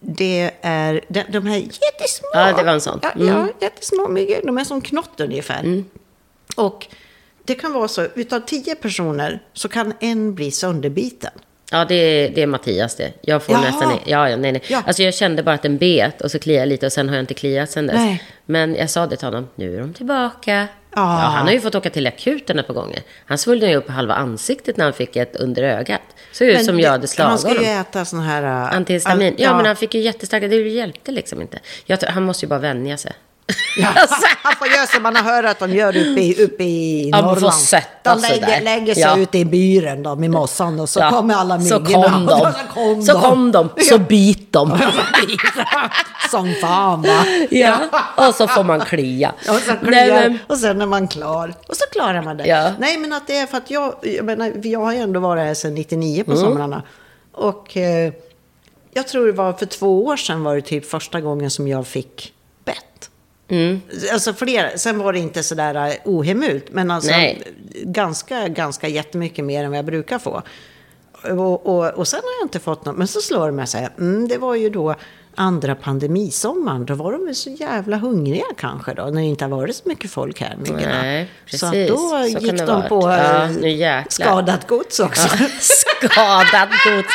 det 0.00 0.50
är 0.60 1.04
de, 1.08 1.46
här 1.46 1.56
jättesmå. 1.56 2.28
Ja, 2.32 2.52
det 2.56 2.62
var 2.62 2.72
en 2.72 2.80
sån. 2.80 3.00
Mm. 3.14 3.28
ja 3.28 3.48
jättesmå 3.60 4.08
myggor. 4.08 4.40
De 4.44 4.58
är 4.58 4.64
som 4.64 4.80
knott 4.80 5.20
ungefär. 5.20 5.84
Och 6.56 6.86
det 7.44 7.54
kan 7.54 7.72
vara 7.72 7.88
så, 7.88 8.06
utav 8.14 8.40
tio 8.40 8.74
personer 8.74 9.42
så 9.52 9.68
kan 9.68 9.94
en 10.00 10.34
bli 10.34 10.50
sönderbiten. 10.50 11.30
Ja, 11.70 11.84
det 11.84 11.94
är, 11.94 12.30
det 12.30 12.42
är 12.42 12.46
Mattias 12.46 12.94
det. 12.94 13.12
Jag 13.20 13.42
får 13.42 13.54
Jaha. 13.54 13.62
nästan... 13.62 13.92
Ja, 14.04 14.30
ja, 14.30 14.36
nej, 14.36 14.52
nej. 14.52 14.62
Ja. 14.68 14.82
Alltså 14.86 15.02
jag 15.02 15.14
kände 15.14 15.42
bara 15.42 15.54
att 15.54 15.62
den 15.62 15.78
bet 15.78 16.20
och 16.20 16.30
så 16.30 16.38
kliade 16.38 16.60
jag 16.60 16.68
lite 16.68 16.86
och 16.86 16.92
sen 16.92 17.08
har 17.08 17.16
jag 17.16 17.22
inte 17.22 17.34
kliat 17.34 17.70
sen 17.70 17.86
dess. 17.86 17.96
Nej. 17.96 18.22
Men 18.46 18.74
jag 18.74 18.90
sa 18.90 19.06
det 19.06 19.16
till 19.16 19.26
honom, 19.26 19.48
nu 19.54 19.76
är 19.76 19.80
de 19.80 19.94
tillbaka. 19.94 20.68
Ja. 20.94 21.00
Ja, 21.02 21.28
han 21.28 21.46
har 21.46 21.52
ju 21.52 21.60
fått 21.60 21.74
åka 21.74 21.90
till 21.90 22.06
akuten 22.06 22.58
ett 22.58 22.66
par 22.66 22.74
gånger. 22.74 23.02
Han 23.26 23.38
svullnade 23.38 23.70
ju 23.72 23.76
upp 23.78 23.88
halva 23.88 24.14
ansiktet 24.14 24.76
när 24.76 24.84
han 24.84 24.92
fick 24.94 25.16
ett 25.16 25.36
under 25.36 25.62
ögat. 25.62 26.00
Så 26.32 26.44
ut 26.44 26.64
som 26.64 26.80
jag 26.80 26.90
hade 26.90 27.06
slagit 27.08 27.28
Han 27.30 27.38
ska 27.38 27.48
ju 27.50 27.56
honom. 27.58 27.70
äta 27.80 28.04
sån 28.04 28.20
här... 28.20 28.42
äh, 28.42 28.76
Antihistamin. 28.76 29.28
all- 29.34 29.40
Ja, 29.42 29.56
men 29.56 29.66
han 29.66 29.76
fick 29.76 29.94
ju 29.94 30.00
jättestarka, 30.00 30.48
det 30.48 30.56
hjälpte 30.56 31.12
liksom 31.12 31.40
inte. 31.40 31.58
Jag, 31.86 31.98
han 32.02 32.22
måste 32.22 32.44
ju 32.44 32.48
bara 32.48 32.58
vänja 32.58 32.96
sig. 32.96 33.12
Alltså. 33.94 34.26
Han 34.42 34.56
får 34.56 34.66
göra 34.68 34.86
som 34.86 35.02
man 35.02 35.16
har 35.16 35.22
hört 35.22 35.44
att 35.44 35.58
de 35.58 35.70
gör 35.74 35.96
uppe 35.96 36.20
i, 36.20 36.44
uppe 36.44 36.64
i 36.64 37.08
Ja, 37.12 37.20
Norrland. 37.22 37.54
sätta 37.54 38.14
de 38.14 38.20
lägger, 38.22 38.46
där. 38.46 38.60
lägger 38.60 38.94
sig 38.94 39.02
Ja. 39.02 39.18
ute 39.18 39.38
i 39.38 39.44
byren 39.44 40.02
då, 40.02 40.16
med 40.16 40.30
mossan 40.30 40.80
och 40.80 40.88
så 40.88 41.00
Ja, 41.00 41.10
kommer 41.10 41.34
alla 41.34 41.60
Så 41.60 41.80
myggorna. 41.80 42.08
kom 42.12 42.26
de. 42.26 42.38
Så 42.40 42.74
kom 42.74 43.02
Så 43.02 43.20
kom 43.20 43.52
de. 43.52 43.68
Så 43.82 43.98
bit 43.98 44.52
de. 44.52 44.78
Som 46.30 46.54
fan 46.60 47.02
va. 47.02 47.24
Ja, 47.50 47.78
och 48.28 48.34
så 48.34 48.48
får 48.48 48.64
man 48.64 48.80
klia. 48.80 49.32
Och, 49.38 49.44
så 49.44 49.72
Nej, 49.72 49.78
kliar, 50.06 50.28
men- 50.28 50.38
och 50.46 50.58
sen 50.58 50.80
är 50.80 50.86
man 50.86 51.08
klar. 51.08 51.54
Och 51.66 51.76
så 51.76 51.84
klarar 51.92 52.22
man 52.22 52.36
det. 52.36 52.46
Ja. 52.46 52.70
Nej, 52.78 52.96
men 52.98 53.12
att 53.12 53.26
det 53.26 53.36
är 53.38 53.46
för 53.46 53.56
att 53.56 53.70
jag, 53.70 53.94
jag 54.02 54.24
menar, 54.24 54.52
jag 54.62 54.80
har 54.80 54.92
ju 54.92 54.98
ändå 54.98 55.20
varit 55.20 55.44
här 55.44 55.54
sedan 55.54 55.74
99 55.74 56.14
Mm. 56.14 56.26
på 56.26 56.36
somrarna. 56.36 56.82
Och 57.32 57.76
eh, 57.76 58.12
jag 58.94 59.08
tror 59.08 59.26
det 59.26 59.32
var 59.32 59.52
för 59.52 59.66
två 59.66 60.04
år 60.04 60.16
sedan 60.16 60.44
var 60.44 60.54
det 60.54 60.60
typ 60.62 60.90
första 60.90 61.20
gången 61.20 61.50
som 61.50 61.68
jag 61.68 61.86
fick. 61.86 62.32
Mm. 63.48 63.80
Alltså 64.12 64.34
flera, 64.34 64.78
sen 64.78 64.98
var 64.98 65.12
det 65.12 65.18
inte 65.18 65.42
sådär 65.42 65.74
eh, 65.88 65.94
ohemult, 66.04 66.64
men 66.70 66.90
alltså 66.90 67.10
Nej. 67.10 67.42
ganska, 67.82 68.48
ganska 68.48 68.88
jättemycket 68.88 69.44
mer 69.44 69.64
än 69.64 69.70
vad 69.70 69.78
jag 69.78 69.84
brukar 69.84 70.18
få. 70.18 70.42
Och, 71.24 71.66
och, 71.66 71.86
och 71.88 72.08
sen 72.08 72.20
har 72.24 72.30
jag 72.40 72.44
inte 72.44 72.58
fått 72.58 72.84
något, 72.84 72.96
men 72.96 73.08
så 73.08 73.20
slår 73.20 73.46
det 73.46 73.52
mig 73.52 73.66
så 73.66 73.78
här, 73.78 73.88
mm, 73.98 74.28
det 74.28 74.38
var 74.38 74.54
ju 74.54 74.70
då 74.70 74.94
andra 75.34 75.74
pandemisommaren, 75.74 76.86
då 76.86 76.94
var 76.94 77.12
de 77.12 77.24
väl 77.26 77.34
så 77.34 77.50
jävla 77.50 77.96
hungriga 77.96 78.44
kanske 78.56 78.94
då, 78.94 79.02
när 79.02 79.12
det 79.20 79.26
inte 79.26 79.44
har 79.44 79.50
varit 79.50 79.76
så 79.76 79.88
mycket 79.88 80.10
folk 80.10 80.40
här. 80.40 80.56
Nej, 80.58 81.28
Så 81.46 81.66
att 81.66 81.72
precis. 81.72 81.88
då 81.90 81.96
Så 81.96 82.24
gick 82.40 82.58
de 82.66 82.82
på 82.88 83.00
Ja, 83.10 83.48
jäklar. 83.68 84.04
skadat 84.10 84.66
gods 84.68 85.00
också. 85.00 85.28
Skadat 85.60 86.68
gods. 86.84 87.08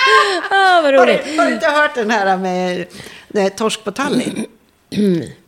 Ah, 0.51 0.81
vad 0.81 0.84
Har 0.84 0.93
roligt. 0.93 1.21
du, 1.25 1.38
har 1.39 1.45
du 1.47 1.53
inte 1.53 1.67
hört 1.67 1.95
den 1.95 2.11
här 2.11 2.38
med, 2.38 2.86
med 3.27 3.55
torsk 3.57 3.84
på 3.84 3.91
Tallinn? 3.91 4.45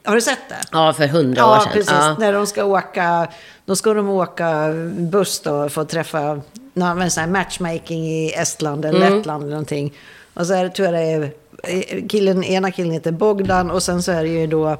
Har 0.04 0.16
du 0.16 0.22
sett 0.22 0.50
det? 0.50 0.56
Ja, 0.72 0.94
för 0.94 1.08
hundra 1.08 1.46
år 1.46 1.56
Ja, 1.56 1.60
sedan. 1.62 1.72
precis. 1.74 1.92
Ja. 1.92 2.16
När 2.20 2.34
de 2.34 2.48
ska 2.48 2.64
åka, 2.66 3.28
då 3.66 3.76
ska 3.76 3.94
de 3.94 4.10
åka 4.10 4.70
buss 4.98 5.40
då 5.40 5.70
för 5.70 5.82
att 5.82 5.90
träffa 5.90 6.42
någon 6.74 7.12
sån 7.12 7.22
här 7.24 7.30
matchmaking 7.30 8.06
i 8.08 8.34
Estland 8.34 8.86
eller 8.86 9.02
Mm. 9.02 9.18
Lettland 9.18 9.44
eller 9.44 9.52
någonting. 9.52 9.94
Och 10.34 10.48
så 10.48 10.54
är 10.54 10.64
det, 10.64 10.70
tror 10.70 10.86
jag 10.88 10.94
det 10.96 11.02
är, 11.12 11.32
eh, 11.64 12.08
killen, 12.08 12.44
ena 12.44 12.72
killen 12.72 12.92
heter 12.92 13.12
Bogdan 13.12 13.72
och 13.72 13.84
sen 13.84 14.04
så 14.04 14.12
är 14.12 14.24
det 14.24 14.30
ju 14.30 14.48
då 14.48 14.78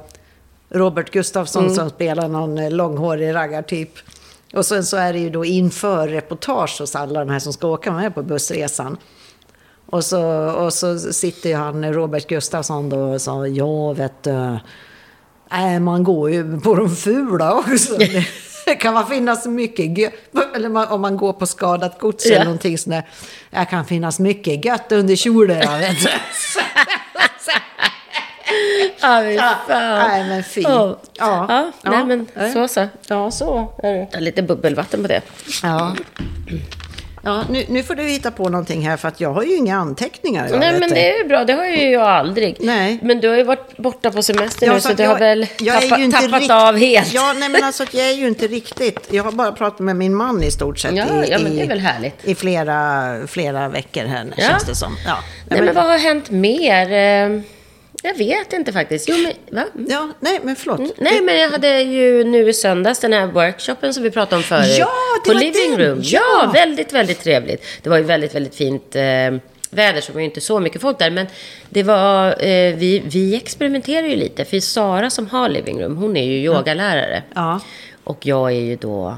Robert 0.68 1.10
Gustafsson 1.10 1.64
Mm. 1.64 1.74
som 1.76 1.90
spelar 1.90 2.28
någon 2.28 2.58
eh, 2.58 2.70
långhårig 2.70 3.34
raggartyp. 3.34 3.90
Och 4.54 4.66
sen 4.66 4.84
så 4.84 4.96
är 4.96 5.12
det 5.12 5.18
ju 5.18 5.30
då 5.30 5.44
inför 5.44 6.08
reportage 6.08 6.76
hos 6.80 6.96
alla 6.96 7.20
de 7.20 7.30
här 7.32 7.38
som 7.38 7.52
ska 7.52 7.68
åka 7.68 7.92
med 7.92 8.14
på 8.14 8.22
bussresan. 8.22 8.96
Och 9.86 10.04
så, 10.04 10.22
och 10.50 10.72
så 10.74 10.98
sitter 10.98 11.48
ju 11.50 11.56
han, 11.56 11.92
Robert 11.92 12.26
Gustafsson 12.28 12.88
då, 12.88 12.98
och 12.98 13.20
sa, 13.20 13.46
ja 13.46 13.92
vet 13.92 14.22
du, 14.22 14.58
nej 15.50 15.80
man 15.80 16.04
går 16.04 16.30
ju 16.30 16.60
på 16.60 16.74
de 16.74 16.96
fula 16.96 17.54
också. 17.54 17.98
Det 18.66 18.74
kan 18.74 18.94
man 18.94 19.06
finnas 19.06 19.46
mycket 19.46 19.98
gött, 19.98 20.12
eller 20.54 20.92
om 20.92 21.00
man 21.00 21.16
går 21.16 21.32
på 21.32 21.46
skadat 21.46 21.98
gods 21.98 22.26
eller 22.26 22.44
någonting 22.44 22.78
sånt 22.78 22.94
där. 22.94 23.04
Det 23.60 23.64
kan 23.64 23.84
finnas 23.84 24.18
mycket 24.18 24.64
gött 24.64 24.92
under 24.92 25.16
kjolen, 25.16 25.58
jag 25.58 25.78
vet 25.78 26.02
du. 26.02 26.08
Ja, 29.00 29.20
nej, 29.68 30.28
men 30.28 30.44
fy. 30.44 30.60
Ja. 30.60 30.98
Ja. 31.14 31.72
Nej 31.84 32.04
men 32.04 32.26
så 32.52 32.68
så. 32.68 32.88
Ja, 33.08 33.30
så 33.30 33.72
är 33.82 33.92
det. 34.12 34.20
Lite 34.20 34.42
bubbelvatten 34.42 35.02
på 35.02 35.08
det. 35.08 35.22
Ja. 35.62 35.96
Ja, 37.26 37.44
nu, 37.50 37.64
nu 37.68 37.82
får 37.82 37.94
du 37.94 38.02
hitta 38.02 38.30
på 38.30 38.48
någonting 38.48 38.88
här 38.88 38.96
för 38.96 39.08
att 39.08 39.20
jag 39.20 39.32
har 39.32 39.42
ju 39.42 39.56
inga 39.56 39.76
anteckningar. 39.76 40.48
Nej 40.58 40.72
men 40.72 40.88
det. 40.88 40.94
det 40.94 41.10
är 41.12 41.18
ju 41.22 41.28
bra, 41.28 41.44
det 41.44 41.52
har 41.52 41.64
ju 41.66 41.90
jag 41.90 42.02
aldrig. 42.02 42.56
Nej. 42.60 42.98
Men 43.02 43.20
du 43.20 43.28
har 43.28 43.36
ju 43.36 43.42
varit 43.42 43.76
borta 43.76 44.10
på 44.10 44.22
semester 44.22 44.66
Ja, 44.66 44.74
nu 44.74 44.80
så 44.80 44.92
du 44.92 45.06
har 45.06 45.18
väl 45.18 45.42
är 45.42 46.10
tappat, 46.12 46.40
rikt- 46.40 46.50
av 46.52 46.76
helt. 46.76 47.12
Ja, 47.14 47.32
nej 47.38 47.48
men 47.48 47.64
alltså 47.64 47.84
jag 47.90 48.08
är 48.08 48.12
ju 48.14 48.28
inte 48.28 48.46
riktigt. 48.46 49.08
Jag 49.10 49.24
har 49.24 49.32
bara 49.32 49.52
pratat 49.52 49.78
med 49.78 49.96
min 49.96 50.14
man 50.14 50.42
i 50.42 50.50
stort 50.50 50.78
sett 50.78 50.94
Ja, 50.96 51.04
i, 51.24 51.30
ja, 51.30 51.38
men 51.38 51.56
det 51.56 51.62
är 51.62 51.68
väl 51.68 51.80
härligt. 51.80 52.24
i 52.24 52.34
flera, 52.34 53.12
flera 53.26 53.68
veckor 53.68 54.04
här 54.04 54.26
Ja. 54.36 54.44
känns 54.48 54.64
det 54.64 54.74
som. 54.74 54.96
Ja, 55.06 55.16
Nej 55.48 55.62
men 55.62 55.74
vad 55.74 55.84
har 55.84 55.98
hänt 55.98 56.30
mer? 56.30 57.42
Jag 58.02 58.14
vet 58.14 58.52
inte 58.52 58.72
faktiskt. 58.72 59.08
Jo, 59.08 59.16
men, 59.16 59.32
va? 59.50 59.68
ja, 59.88 60.08
nej 60.20 60.40
men 60.42 60.56
förlåt. 60.56 60.80
Nej, 60.98 61.20
men 61.22 61.36
jag 61.36 61.50
hade 61.50 61.80
ju 61.82 62.24
nu 62.24 62.48
i 62.48 62.52
söndags 62.52 63.00
den 63.00 63.12
här 63.12 63.26
workshopen 63.26 63.94
som 63.94 64.02
vi 64.02 64.10
pratade 64.10 64.36
om 64.36 64.42
förut. 64.42 64.76
Ja, 64.78 64.88
det 65.24 65.30
På 65.30 65.34
var 65.34 65.40
Living 65.40 65.70
den! 65.76 65.86
Room. 65.86 66.00
Ja! 66.02 66.20
Ja, 66.42 66.50
väldigt, 66.52 66.92
väldigt 66.92 67.20
trevligt. 67.20 67.64
Det 67.82 67.90
var 67.90 67.96
ju 67.96 68.02
väldigt, 68.02 68.34
väldigt 68.34 68.54
fint 68.54 68.96
eh, 68.96 69.02
väder, 69.70 70.00
så 70.00 70.06
det 70.06 70.12
var 70.12 70.20
ju 70.20 70.24
inte 70.24 70.40
så 70.40 70.60
mycket 70.60 70.80
folk 70.80 70.98
där. 70.98 71.10
Men 71.10 71.26
det 71.68 71.82
var, 71.82 72.26
eh, 72.28 72.74
vi, 72.76 73.02
vi 73.06 73.36
experimenterar 73.36 74.06
ju 74.06 74.16
lite. 74.16 74.44
För 74.44 74.60
Sara 74.60 75.10
som 75.10 75.26
har 75.26 75.48
Living 75.48 75.82
Room, 75.82 75.96
hon 75.96 76.16
är 76.16 76.24
ju 76.24 76.38
yogalärare. 76.38 77.22
Ja. 77.34 77.60
Och 78.04 78.26
jag 78.26 78.52
är 78.52 78.60
ju 78.60 78.76
då 78.76 79.16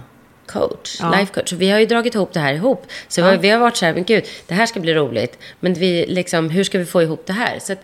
coach, 0.49 0.96
Ja. 1.01 1.11
life 1.11 1.32
coach. 1.34 1.51
Så 1.51 1.57
vi 1.57 1.70
har 1.70 1.78
ju 1.78 1.86
dragit 1.86 2.14
ihop 2.14 2.32
det 2.32 2.40
här 2.40 2.55
ihop. 2.55 2.86
Så 3.09 3.22
vi- 3.30 3.36
vi 3.36 3.49
har 3.49 3.59
varit 3.59 3.76
så 3.76 3.86
här, 3.86 3.94
men 3.94 4.05
gud, 4.05 4.24
det 4.46 4.55
här 4.55 4.66
ska 4.66 4.80
bli 4.80 4.94
roligt. 4.94 5.38
Men 5.61 5.74
vi, 5.74 6.07
liksom, 6.09 6.51
hur 6.51 6.64
ska 6.64 6.78
vi 6.78 6.84
få 6.84 7.03
ihop 7.03 7.26
det 7.26 7.32
här? 7.32 7.59
Så 7.59 7.72
att 7.72 7.78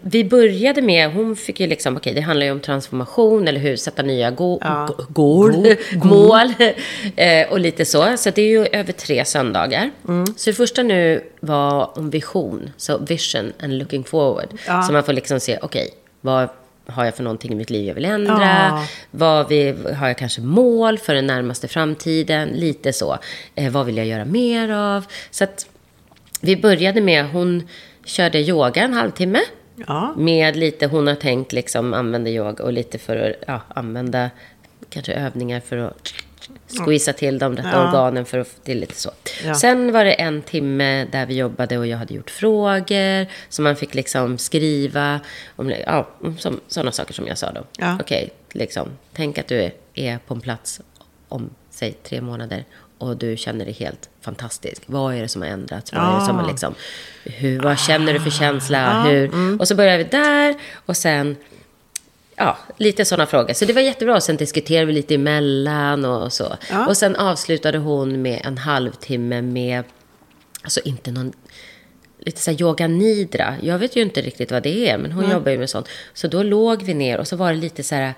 vi, 0.00 0.24
började 0.24 0.82
med, 0.82 1.10
hon 1.12 1.36
fick 1.36 1.60
ju 1.60 1.66
liksom, 1.66 1.96
okej, 1.96 2.14
det 2.14 2.20
handlar 2.20 2.46
ju 2.46 2.52
om 2.52 2.60
transformation, 2.60 3.48
eller 3.48 3.60
hur, 3.60 3.76
sätta 3.76 4.02
nya 4.02 4.30
go- 4.30 4.58
Ja. 4.62 4.88
go- 4.96 5.04
goal, 5.08 5.74
mål 6.04 6.52
eh, 7.16 7.48
och 7.50 7.60
lite 7.60 7.84
så. 7.84 8.16
Så 8.16 8.30
det 8.30 8.42
är 8.42 8.48
ju 8.48 8.66
över 8.66 8.92
tre 8.92 9.24
söndagar. 9.24 9.90
Mm. 10.08 10.26
Så 10.36 10.50
det 10.50 10.54
första 10.56 10.82
nu 10.82 11.24
var 11.40 11.98
om 11.98 12.10
vision, 12.10 12.70
så 12.76 12.98
vision 12.98 13.52
and 13.62 13.72
looking 13.78 14.04
forward. 14.04 14.48
Ja. 14.66 14.82
Så 14.82 14.92
man 14.92 15.04
får 15.04 15.12
liksom 15.12 15.40
se, 15.40 15.58
okej, 15.62 15.90
vad 16.20 16.48
har 16.88 17.04
jag 17.04 17.14
för 17.14 17.22
någonting 17.22 17.52
i 17.52 17.54
mitt 17.54 17.70
liv 17.70 17.86
jag 17.86 17.94
vill 17.94 18.04
ändra? 18.04 18.42
Ja. 18.42 18.84
Vad 19.10 19.48
vi, 19.48 19.74
har 19.98 20.08
jag 20.08 20.18
kanske 20.18 20.40
mål 20.40 20.98
för 20.98 21.14
den 21.14 21.26
närmaste 21.26 21.68
framtiden? 21.68 22.48
Lite 22.48 22.92
så. 22.92 23.18
Eh, 23.54 23.72
vad 23.72 23.86
vill 23.86 23.96
jag 23.96 24.06
göra 24.06 24.24
mer 24.24 24.68
av? 24.68 25.04
Så 25.30 25.44
att 25.44 25.66
vi 26.40 26.56
började 26.56 27.00
med, 27.00 27.30
hon 27.30 27.68
körde 28.04 28.40
yoga 28.40 28.82
en 28.82 28.94
halvtimme. 28.94 29.40
Ja. 29.86 30.14
Med 30.16 30.56
lite, 30.56 30.86
hon 30.86 31.06
har 31.06 31.14
tänkt 31.14 31.52
liksom 31.52 31.94
använda 31.94 32.30
yoga 32.30 32.64
och 32.64 32.72
lite 32.72 32.98
för 32.98 33.16
att 33.16 33.34
ja, 33.46 33.60
använda 33.68 34.30
kanske 34.90 35.12
övningar 35.12 35.60
för 35.60 35.76
att 35.76 36.14
squeeza 36.84 37.12
till 37.12 37.38
de 37.38 37.56
rätta 37.56 37.68
Ja. 37.72 37.88
organen 37.88 38.24
för 38.24 38.38
att 38.38 38.56
det 38.64 38.72
är 38.72 38.76
lite 38.76 38.94
så. 38.94 39.10
Ja. 39.44 39.54
Sen 39.54 39.92
var 39.92 40.04
det 40.04 40.12
en 40.12 40.42
timme 40.42 41.04
där 41.12 41.26
vi 41.26 41.36
jobbade 41.36 41.78
och 41.78 41.86
jag 41.86 41.98
hade 41.98 42.14
gjort 42.14 42.30
frågor. 42.30 43.26
Så 43.48 43.62
man 43.62 43.76
fick 43.76 43.94
liksom 43.94 44.38
skriva 44.38 45.20
om 45.56 45.70
ja, 45.86 46.08
om 46.20 46.38
som, 46.38 46.60
sådana 46.68 46.92
saker 46.92 47.14
som 47.14 47.26
jag 47.26 47.38
sa 47.38 47.52
då. 47.52 47.64
Ja. 47.78 47.98
Okej, 48.00 48.30
liksom, 48.52 48.88
tänk 49.12 49.38
att 49.38 49.48
du 49.48 49.70
är, 49.94 50.18
på 50.18 50.34
en 50.34 50.40
plats 50.40 50.80
om, 51.28 51.50
säg 51.70 51.92
tre 51.92 52.20
månader 52.20 52.64
och 52.98 53.16
du 53.16 53.36
känner 53.36 53.64
dig 53.64 53.74
helt 53.74 54.08
fantastisk. 54.20 54.82
Vad 54.86 55.14
är 55.14 55.22
det 55.22 55.28
som 55.28 55.42
har 55.42 55.48
ändrats? 55.48 55.92
Vad 55.92 56.14
är 56.14 56.20
det 56.20 56.26
som 56.26 56.36
har 56.36 56.44
Ah. 56.44 56.48
liksom, 56.50 56.74
hur, 57.24 57.60
vad 57.60 57.78
känner 57.78 58.12
du 58.12 58.20
för 58.20 58.30
känsla? 58.30 58.78
Ja, 58.78 59.10
Hur? 59.10 59.24
mm. 59.24 59.60
Och 59.60 59.68
så 59.68 59.74
började 59.74 59.98
vi 59.98 60.04
där 60.10 60.54
och 60.86 60.96
sen 60.96 61.36
Ja, 62.38 62.58
lite 62.76 63.04
sådana 63.04 63.26
frågor. 63.26 63.52
Så 63.52 63.64
det 63.64 63.72
var 63.72 63.80
jättebra. 63.80 64.20
Sen 64.20 64.36
diskuterade 64.36 64.86
vi 64.86 64.92
lite 64.92 65.14
emellan 65.14 66.04
och 66.04 66.32
så. 66.32 66.56
Ja. 66.70 66.86
Och 66.86 66.96
sen 66.96 67.16
avslutade 67.16 67.78
hon 67.78 68.22
med 68.22 68.40
en 68.44 68.58
halvtimme 68.58 69.42
med, 69.42 69.84
alltså 70.62 70.80
inte 70.84 71.10
någon, 71.10 71.32
lite 72.18 72.40
så 72.40 72.50
här 72.50 72.62
yoga 72.62 72.88
nidra. 72.88 73.54
Jag 73.62 73.78
vet 73.78 73.96
ju 73.96 74.02
inte 74.02 74.22
riktigt 74.22 74.52
vad 74.52 74.62
det 74.62 74.88
är, 74.88 74.98
men 74.98 75.12
hon 75.12 75.30
jobbar 75.30 75.52
ju 75.52 75.58
med 75.58 75.70
sånt. 75.70 75.88
Så 76.14 76.28
då 76.28 76.42
låg 76.42 76.82
vi 76.82 76.94
ner 76.94 77.18
och 77.18 77.28
så 77.28 77.36
var 77.36 77.52
det 77.52 77.58
lite 77.58 77.82
så 77.82 77.94
här 77.94 78.14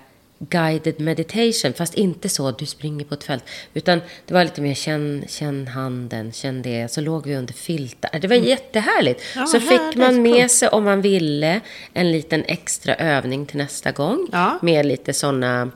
guided 0.49 0.99
meditation, 0.99 1.73
fast 1.73 1.93
inte 1.93 2.29
så 2.29 2.51
du 2.51 2.65
springer 2.65 3.05
på 3.05 3.13
ett 3.13 3.23
fält. 3.23 3.43
Utan 3.73 4.01
det 4.25 4.33
var 4.33 4.43
lite 4.43 4.61
mer 4.61 4.73
känn, 4.73 5.23
känn 5.27 5.67
handen, 5.67 6.31
känn 6.31 6.61
det. 6.61 6.91
Så 6.91 7.01
låg 7.01 7.27
vi 7.27 7.35
under 7.35 7.53
filtar. 7.53 8.19
Det 8.19 8.27
var 8.27 8.35
jättehärligt. 8.35 9.21
Ja, 9.35 9.45
så 9.45 9.59
fick 9.59 9.95
man 9.95 10.21
med 10.21 10.33
coolt. 10.33 10.51
sig, 10.51 10.69
om 10.69 10.83
man 10.83 11.01
ville, 11.01 11.61
en 11.93 12.11
liten 12.11 12.43
extra 12.43 12.95
övning 12.95 13.45
till 13.45 13.57
nästa 13.57 13.91
gång. 13.91 14.27
Ja. 14.31 14.59
Med 14.61 14.85
lite 14.85 15.13
sådana 15.13 15.71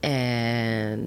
eh, 0.00 0.98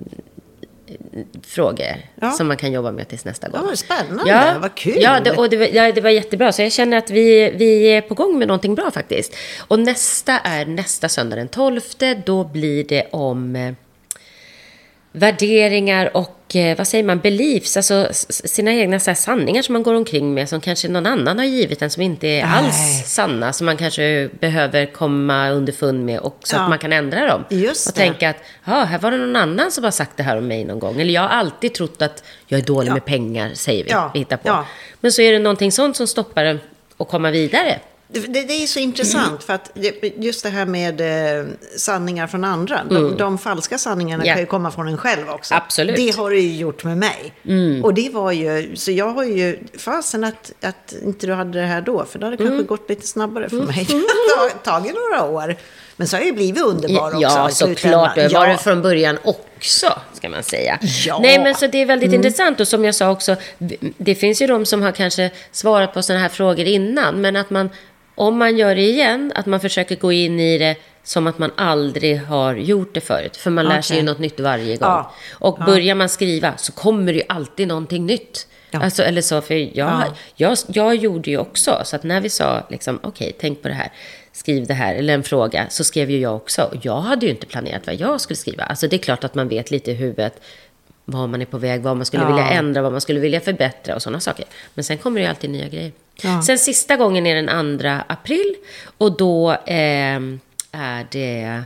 frågor 1.43 1.95
Ja. 2.21 2.31
som 2.31 2.47
man 2.47 2.57
kan 2.57 2.71
jobba 2.71 2.91
med 2.91 3.07
tills 3.07 3.25
nästa 3.25 3.47
gång. 3.49 3.61
Ja, 3.69 3.75
spännande. 3.75 4.59
Vad 4.61 4.75
kul. 4.75 4.97
Ja, 5.01 5.19
det, 5.19 5.31
och 5.31 5.49
det, 5.49 5.57
var- 5.57 5.67
ja, 5.73 5.91
det 5.91 6.01
var 6.01 6.09
jättebra. 6.09 6.51
Så 6.51 6.61
jag 6.61 6.71
känner 6.71 6.97
att 6.97 7.09
vi, 7.09 7.51
vi 7.55 7.83
är 7.87 8.01
på 8.01 8.13
gång 8.13 8.37
med 8.39 8.47
någonting 8.47 8.75
bra 8.75 8.91
faktiskt. 8.91 9.35
Och 9.67 9.79
nästa 9.79 10.39
är 10.39 10.65
nästa 10.65 11.09
söndag 11.09 11.35
den 11.35 11.47
12. 11.47 11.81
Då 12.25 12.43
blir 12.43 12.83
det 12.83 13.07
om 13.11 13.55
eh, 13.55 13.73
värderingar 15.15 16.17
och, 16.17 16.55
eh, 16.55 16.77
vad 16.77 16.87
säger 16.87 17.03
man, 17.03 17.19
beliefs. 17.19 17.77
Alltså 17.77 18.07
sina 18.29 18.73
egna 18.73 18.99
så 18.99 19.15
sanningar 19.15 19.61
som 19.61 19.73
man 19.73 19.83
går 19.83 19.93
omkring 19.93 20.33
med. 20.33 20.49
Som 20.49 20.61
kanske 20.61 20.87
någon 20.87 21.05
annan 21.05 21.37
har 21.37 21.45
givit 21.45 21.81
en 21.81 21.89
som 21.89 22.01
inte 22.03 22.27
är 22.27 22.45
Nej. 22.45 22.53
alls 22.57 23.03
sanna. 23.05 23.53
Som 23.53 23.65
man 23.65 23.77
kanske 23.77 24.29
behöver 24.39 24.85
komma 24.85 25.49
underfund 25.49 26.05
med. 26.05 26.19
Och 26.19 26.37
så 26.43 26.55
Ja. 26.55 26.61
att 26.63 26.69
man 26.69 26.79
kan 26.79 26.93
ändra 26.93 27.27
dem. 27.27 27.43
Just 27.49 27.87
och 27.87 27.93
det. 27.93 27.99
tänka 27.99 28.29
att, 28.29 28.37
ja, 28.65 28.83
här 28.83 28.99
var 28.99 29.11
det 29.11 29.17
någon 29.17 29.35
annan 29.35 29.71
som 29.71 29.83
har 29.83 29.91
sagt 29.91 30.17
det 30.17 30.23
här 30.23 30.37
om 30.37 30.47
mig 30.47 30.65
någon 30.65 30.79
gång. 30.79 31.01
Eller 31.01 31.13
jag 31.13 31.21
har 31.21 31.29
alltid 31.29 31.73
trott 31.73 32.01
att 32.01 32.23
jag 32.47 32.59
är 32.59 32.63
dålig 32.65 32.89
Ja. 32.89 32.93
med 32.93 33.05
pengar, 33.05 33.51
säger 33.53 33.83
vi. 33.83 33.89
Ja. 33.91 34.11
Vi 34.13 34.19
hittar 34.19 34.37
på. 34.37 34.65
Men 35.01 35.11
så 35.11 35.21
är 35.21 35.31
det 35.31 35.39
någonting 35.39 35.71
sånt 35.71 35.97
som 35.97 36.07
stoppar 36.07 36.45
en 36.45 36.59
att 36.97 37.07
komma 37.07 37.31
vidare. 37.31 37.79
Det, 38.07 38.19
det, 38.19 38.63
är 38.63 38.67
så 38.67 38.79
intressant 38.79 39.43
för 39.43 39.53
att 39.53 39.71
just 40.17 40.43
det 40.43 40.49
här 40.49 40.65
med 40.65 41.01
eh, 41.39 41.45
sanningar 41.77 42.27
från 42.27 42.43
andra. 42.43 42.81
De, 42.89 43.17
de 43.17 43.37
falska 43.37 43.77
sanningarna 43.77 44.15
Mm. 44.23 44.27
Ja. 44.27 44.33
kan 44.33 44.41
ju 44.41 44.45
komma 44.47 44.71
från 44.71 44.87
en 44.87 44.97
själv 44.97 45.29
också. 45.29 45.53
Absolut. 45.55 45.95
Mm. 45.97 46.07
Det 46.07 46.15
har 46.17 46.29
du 46.29 46.39
ju 46.39 46.55
gjort 46.57 46.83
med 46.83 46.97
mig. 46.97 47.33
Och 47.83 47.93
det 47.93 48.09
var 48.13 48.31
ju, 48.31 48.75
så 48.75 48.91
jag 48.91 49.09
har 49.09 49.23
ju, 49.23 49.59
fasen 49.77 50.23
att, 50.23 50.51
att 50.61 50.93
inte 51.03 51.27
du 51.27 51.33
hade 51.33 51.59
det 51.59 51.65
här 51.65 51.81
då, 51.81 52.05
för 52.05 52.19
då 52.19 52.25
hade 52.25 52.37
det 52.37 52.43
Mm. 52.43 52.53
kanske 52.57 52.67
gått 52.67 52.89
lite 52.89 53.07
snabbare 53.07 53.49
för 53.49 53.55
mig. 53.57 53.85
Det 53.89 54.39
har 54.41 54.49
tagit 54.63 54.95
några 54.95 55.25
år. 55.25 55.55
Men 55.97 56.07
så 56.07 56.15
har 56.15 56.21
jag 56.21 56.27
ju 56.27 56.33
blivit 56.33 56.63
underbar 56.63 57.07
också 57.07 57.19
Ja, 57.21 57.49
såklart. 57.49 58.15
Det 58.15 58.33
var 58.33 58.45
Ja. 58.47 58.51
det 58.51 58.57
från 58.57 58.81
början 58.81 59.17
också, 59.23 59.87
ska 60.13 60.29
man 60.29 60.43
säga. 60.43 60.79
Ja. 61.05 61.19
Nej, 61.21 61.39
men 61.39 61.55
så 61.55 61.67
det 61.67 61.81
är 61.81 61.85
väldigt 61.85 62.13
intressant. 62.13 62.59
Och 62.59 62.67
som 62.67 62.85
jag 62.85 62.95
sa 62.95 63.09
också, 63.11 63.35
det 63.97 64.15
finns 64.15 64.41
ju 64.41 64.47
de 64.47 64.65
som 64.65 64.81
har 64.81 64.91
kanske 64.91 65.31
svarat 65.51 65.93
på 65.93 66.01
sådana 66.01 66.21
här 66.21 66.29
frågor 66.29 66.65
innan. 66.65 67.21
Men 67.21 67.35
att 67.35 67.49
man, 67.49 67.69
om 68.15 68.37
man 68.37 68.57
gör 68.57 68.75
det 68.75 68.81
igen, 68.81 69.31
att 69.35 69.45
man 69.45 69.59
försöker 69.59 69.95
gå 69.95 70.11
in 70.11 70.39
i 70.39 70.57
det 70.57 70.75
som 71.03 71.27
att 71.27 71.37
man 71.39 71.51
aldrig 71.57 72.21
har 72.21 72.55
gjort 72.55 72.93
det 72.93 73.01
förut. 73.01 73.37
För 73.37 73.51
man 73.51 73.65
lär 73.65 73.81
sig 73.81 73.97
ju 73.97 74.03
något 74.03 74.19
nytt 74.19 74.39
varje 74.39 74.75
gång. 74.77 74.89
Ja. 74.89 75.13
Och 75.33 75.57
börjar 75.65 75.95
man 75.95 76.09
skriva 76.09 76.57
så 76.57 76.71
kommer 76.71 77.13
det 77.13 77.19
ju 77.19 77.25
alltid 77.29 77.67
någonting 77.67 78.05
nytt. 78.05 78.47
Ja. 78.71 78.83
Alltså, 78.83 79.03
eller 79.03 79.21
så, 79.21 79.41
för 79.41 79.53
jag, 79.55 79.69
Ja. 79.73 80.03
jag, 80.35 80.57
jag 80.67 80.95
gjorde 80.95 81.29
ju 81.29 81.37
också, 81.37 81.81
så 81.83 81.95
att 81.95 82.03
när 82.03 82.21
vi 82.21 82.29
sa 82.29 82.63
liksom, 82.69 82.99
okej, 83.03 83.35
tänk 83.39 83.61
på 83.61 83.67
det 83.67 83.73
här, 83.73 83.91
skriv 84.31 84.67
det 84.67 84.73
här, 84.73 84.95
eller 84.95 85.13
en 85.13 85.23
fråga, 85.23 85.65
så 85.69 85.83
skrev 85.83 86.11
ju 86.11 86.19
jag 86.19 86.35
också. 86.35 86.61
Och 86.61 86.75
jag 86.85 87.01
hade 87.01 87.25
ju 87.25 87.31
inte 87.31 87.45
planerat 87.45 87.87
vad 87.87 87.95
jag 87.95 88.21
skulle 88.21 88.37
skriva. 88.37 88.63
Alltså 88.63 88.87
det 88.87 88.95
är 88.95 88.97
klart 88.97 89.23
att 89.23 89.35
man 89.35 89.47
vet 89.47 89.71
lite 89.71 89.91
i 89.91 89.93
huvudet 89.93 90.41
var 91.05 91.27
man 91.27 91.41
är 91.41 91.45
på 91.45 91.57
väg, 91.57 91.81
vad 91.81 91.97
man 91.97 92.05
skulle 92.05 92.23
Ja. 92.23 92.27
vilja 92.27 92.49
ändra, 92.49 92.81
vad 92.81 92.91
man 92.91 93.01
skulle 93.01 93.19
vilja 93.19 93.39
förbättra 93.41 93.95
och 93.95 94.01
sådana 94.01 94.19
saker. 94.19 94.45
Men 94.73 94.83
sen 94.83 94.97
kommer 94.97 95.19
det 95.19 95.23
ju 95.23 95.29
alltid 95.29 95.49
nya 95.49 95.67
grejer. 95.67 95.91
Ja. 96.21 96.41
Sen 96.41 96.59
sista 96.59 96.95
gången 96.95 97.25
är 97.25 97.35
den 97.35 97.79
2 97.79 97.87
april 98.07 98.55
och 98.97 99.17
då 99.17 99.57
ehm, 99.65 100.39
är 100.71 101.07
det 101.11 101.63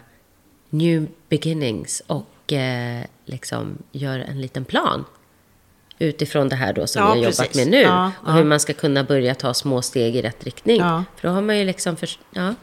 New 0.70 1.08
Beginnings 1.30 2.02
och 2.08 2.54
eh, 2.54 3.04
liksom 3.26 3.78
gör 3.91 4.20
en 4.20 4.41
liten 4.41 4.66
plan 4.66 5.06
utifrån 6.00 6.50
det 6.50 6.56
här 6.56 6.74
då 6.74 6.88
som 6.88 7.02
Ja, 7.02 7.14
vi 7.14 7.20
har 7.20 7.32
jobbat 7.32 7.56
med 7.56 7.68
nu. 7.68 7.82
Ja, 7.82 8.12
och 8.26 8.34
hur 8.34 8.43
man 8.43 8.60
ska 8.60 8.74
kunna 8.74 9.04
börja 9.04 9.36
ta 9.36 9.54
små 9.54 9.82
steg 9.82 10.16
i 10.16 10.22
rätt 10.22 10.43
riktning. 10.43 10.80
För 10.80 11.28
då 11.28 11.30
har 11.30 11.41
man 11.41 11.58
ju 11.58 11.66
liksom... 11.66 11.97
För, 11.97 12.10
ja. 12.32 12.56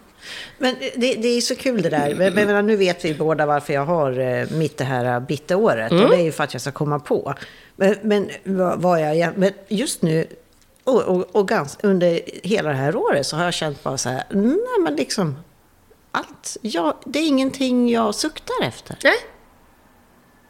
Men 0.59 0.77
det, 0.97 1.15
det 1.15 1.29
är 1.29 1.41
så 1.41 1.57
kul 1.57 1.83
det 1.83 1.89
där. 1.89 2.15
Men, 2.15 2.35
men 2.35 2.67
nu 2.67 2.77
vet 2.77 3.05
vi 3.05 3.15
båda 3.15 3.47
varför 3.47 3.73
jag 3.73 3.87
har 3.87 4.19
eh, 4.19 4.51
mitt 4.51 4.77
det 4.77 4.85
här 4.85 5.21
bitteåret. 5.21 5.93
Och 5.93 6.11
det 6.11 6.17
är 6.17 6.23
ju 6.23 6.33
för 6.33 6.45
att 6.45 6.53
jag 6.55 6.61
ska 6.61 6.71
komma 6.71 6.99
på. 6.99 7.35
Men, 7.77 7.97
men 8.03 8.31
vad, 8.45 8.83
vad 8.83 9.17
jag, 9.17 9.39
men 9.39 9.53
just 9.69 10.03
nu 10.03 10.27
och, 10.87 11.03
och, 11.03 11.37
och 11.37 11.49
gans, 11.49 11.79
under 11.83 12.21
hela 12.43 12.69
det 12.69 12.77
här 12.77 12.97
året 12.97 13.27
så 13.27 13.37
har 13.37 13.45
jag 13.45 13.55
känt 13.55 13.83
bara 13.83 13.99
så 13.99 14.09
här, 14.09 14.25
nej 14.31 14.57
men 14.83 14.97
liksom 14.97 15.37
allt, 16.13 16.57
ja, 16.63 17.01
det 17.05 17.19
är 17.19 17.27
ingenting 17.27 17.89
jag 17.91 18.15
suktar 18.15 18.55
efter. 18.63 18.99
Nej. 19.05 19.15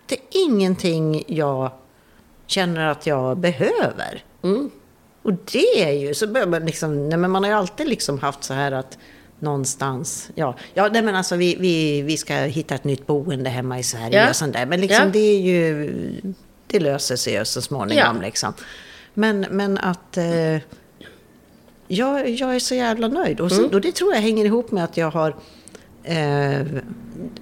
Det 0.07 0.14
är 0.14 0.22
ingenting 0.45 1.24
jag 1.26 1.72
känner 2.47 2.87
att 2.87 3.07
jag 3.07 3.39
behöver. 3.39 4.24
Mm. 4.43 4.70
Och 5.22 5.32
det 5.53 5.82
är 5.82 5.93
ju, 5.93 6.14
så 6.14 6.26
börjar 6.26 6.47
man 6.47 6.66
liksom, 6.66 7.09
nej 7.09 7.18
men 7.18 7.30
man 7.30 7.43
har 7.43 7.51
ju 7.51 7.57
alltid 7.57 7.89
liksom 7.89 8.18
haft 8.18 8.45
så 8.45 8.55
här 8.55 8.72
att 8.72 8.99
någonstans, 9.39 10.30
ja, 10.34 10.55
ja 10.74 10.89
nej 10.93 11.03
men 11.03 11.14
alltså 11.16 11.37
vi, 11.37 11.57
vi, 11.61 12.03
vi 12.03 12.16
ska 12.16 12.34
hitta 12.34 12.74
ett 12.74 12.84
nytt 12.84 13.07
boende 13.07 13.51
hemma 13.51 13.78
i 13.78 13.82
Sverige 13.82 14.22
Ja. 14.22 14.28
och 14.30 14.37
sånt 14.37 14.53
där. 14.53 14.66
Men 14.66 14.80
liksom 14.80 15.05
Ja. 15.05 15.11
det 15.12 15.18
är 15.18 15.41
ju, 15.41 15.93
det 16.66 16.80
löser 16.80 17.16
sig 17.16 17.32
ju 17.34 17.45
så 17.45 17.62
småningom 17.62 18.16
Ja. 18.16 18.22
liksom. 18.22 18.53
Men, 19.18 19.40
men 19.50 19.78
att 19.78 20.16
eh, 20.16 20.56
jag, 21.88 22.28
jag 22.30 22.54
är 22.54 22.58
så 22.58 22.74
jävla 22.74 23.08
nöjd. 23.08 23.40
Och, 23.40 23.52
så, 23.52 23.58
Mm. 23.58 23.70
och 23.74 23.80
det 23.80 23.92
tror 23.92 24.14
jag 24.14 24.20
hänger 24.20 24.44
ihop 24.44 24.70
med 24.70 24.84
att 24.84 24.96
jag 24.96 25.10
har 25.10 25.36
Eh, 26.08 26.60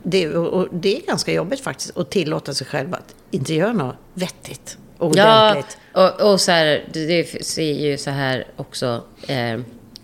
det, 0.02 0.28
och 0.28 0.68
det 0.72 0.96
är 0.96 1.06
ganska 1.06 1.32
jobbigt 1.32 1.60
faktiskt 1.60 1.96
att 1.96 2.10
tillåta 2.10 2.54
sig 2.54 2.66
själv 2.66 2.94
att 2.94 3.14
inte 3.30 3.54
göra 3.54 3.72
något 3.72 3.96
vettigt 4.14 4.78
och 4.98 5.12
Ja, 5.16 5.50
ordentligt. 5.50 5.78
och, 5.92 6.32
och 6.32 6.40
så 6.40 6.50
här, 6.50 6.84
det, 6.92 7.44
ser 7.44 7.72
ju 7.72 7.98
så 7.98 8.10
här 8.10 8.44
också, 8.56 9.04
eh, 9.28 9.52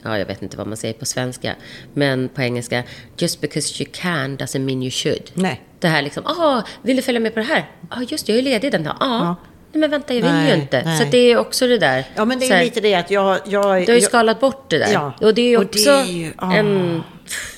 ja 0.02 0.18
jag 0.18 0.26
vet 0.26 0.42
inte 0.42 0.56
vad 0.56 0.66
man 0.66 0.76
säger 0.76 0.94
på 0.94 1.04
svenska, 1.06 1.54
men 1.94 2.28
på 2.28 2.42
engelska, 2.42 2.82
just 3.18 3.40
because 3.40 3.82
you 3.82 3.90
can 3.94 4.36
doesn't 4.38 4.58
mean 4.58 4.82
you 4.82 4.90
should. 4.90 5.30
Nej. 5.34 5.62
Det 5.78 5.88
här 5.88 6.02
liksom, 6.02 6.26
ah, 6.26 6.62
vill 6.82 6.96
du 6.96 7.02
följa 7.02 7.20
med 7.20 7.34
på 7.34 7.40
det 7.40 7.46
här? 7.46 7.70
Ja, 7.90 7.96
ah, 7.96 8.02
just 8.08 8.26
det, 8.26 8.32
jag 8.32 8.38
är 8.38 8.42
ledig 8.42 8.72
den 8.72 8.84
dagen. 8.84 8.96
Ah, 9.00 9.18
Ja. 9.24 9.36
Nej, 9.72 9.80
men 9.80 9.90
vänta, 9.90 10.14
jag 10.14 10.22
vill 10.22 10.32
Nej, 10.32 10.48
ju 10.56 10.62
inte. 10.62 10.82
nej. 10.84 10.98
Så 10.98 11.04
det 11.10 11.18
är 11.18 11.36
också 11.38 11.66
det 11.66 11.78
där. 11.78 12.04
Ja, 12.14 12.24
men 12.24 12.38
det 12.38 12.46
är 12.50 12.54
här, 12.56 12.64
lite 12.64 12.80
det 12.80 12.94
att 12.94 13.10
jag... 13.10 13.38
jag 13.44 13.62
Du 13.64 13.66
har 13.66 13.78
ju 13.78 13.92
jag, 13.92 14.02
skalat 14.02 14.40
bort 14.40 14.64
det 14.70 14.78
där. 14.78 14.92
Ja, 14.92 15.12
Och 15.20 15.34
det 15.34 15.42
är 15.42 15.48
ju 15.48 15.58
också 15.60 15.90
det 15.90 15.98
är 15.98 16.04
ju- 16.04 16.32
ah. 16.36 16.52
en... 16.54 17.02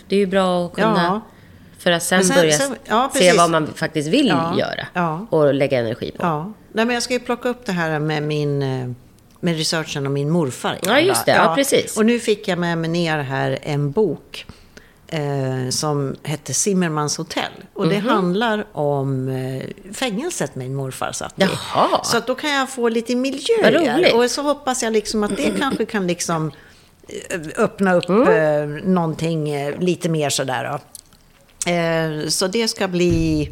Det 0.08 0.14
är 0.16 0.20
ju 0.20 0.26
bra 0.26 0.66
att 0.66 0.72
kunna... 0.72 1.02
Ja. 1.04 1.20
För 1.78 1.90
att 1.90 2.02
sen, 2.02 2.24
sen- 2.24 2.36
börja 2.36 2.52
sen- 2.52 2.76
ja, 2.84 3.10
se 3.14 3.32
vad 3.32 3.50
man 3.50 3.66
faktiskt 3.74 4.08
vill 4.08 4.28
Ja, 4.28 4.54
göra. 4.58 4.86
ja. 4.92 5.26
Och 5.30 5.54
lägga 5.54 5.78
energi 5.80 6.10
på. 6.10 6.22
Ja. 6.26 6.52
Nej, 6.72 6.84
men 6.84 6.94
jag 6.94 7.02
ska 7.02 7.12
ju 7.14 7.20
plocka 7.20 7.48
upp 7.48 7.66
det 7.66 7.72
här 7.72 7.98
med 7.98 8.22
min... 8.22 8.62
eh, 8.62 8.90
Med 9.40 9.56
researchen 9.56 10.06
om 10.06 10.12
min 10.12 10.30
morfar. 10.30 10.78
Ja, 10.86 11.00
just 11.00 11.26
det. 11.26 11.32
Ja, 11.32 11.54
precis. 11.56 11.96
Och 11.96 12.06
nu 12.06 12.18
fick 12.18 12.48
jag 12.48 12.58
med 12.58 12.78
mig 12.78 12.90
ner 12.90 13.18
här 13.18 13.58
en 13.62 13.90
bok 13.90 14.46
eh, 15.12 15.68
som 15.70 16.16
hette 16.22 16.54
Zimmermans 16.54 17.16
hotell. 17.18 17.52
Och 17.74 17.88
det 17.88 17.98
handlar 17.98 18.66
om 18.72 19.28
eh, 19.28 19.92
fängelset 19.92 20.54
min 20.54 20.74
morfar 20.74 21.12
satt 21.12 21.38
i. 21.38 21.42
Jaha. 21.42 22.04
Så 22.04 22.16
att 22.16 22.26
då 22.26 22.34
kan 22.34 22.50
jag 22.50 22.70
få 22.70 22.88
lite 22.88 23.14
miljöer. 23.16 24.16
Och 24.16 24.30
så 24.30 24.42
hoppas 24.42 24.82
jag 24.82 24.92
liksom 24.92 25.22
att 25.24 25.36
det 25.36 25.52
kanske 25.58 25.84
kan 25.86 26.06
liksom 26.06 26.50
eh, 27.08 27.40
öppna 27.64 27.94
upp 27.94 28.08
Mm. 28.08 28.28
eh, 28.78 28.84
någonting 28.84 29.50
eh, 29.50 29.78
lite 29.80 30.08
mer 30.08 30.30
sådär 30.30 30.64
då. 30.72 30.78
Eh, 31.72 32.28
så 32.28 32.46
det 32.46 32.68
ska 32.68 32.88
bli... 32.88 33.50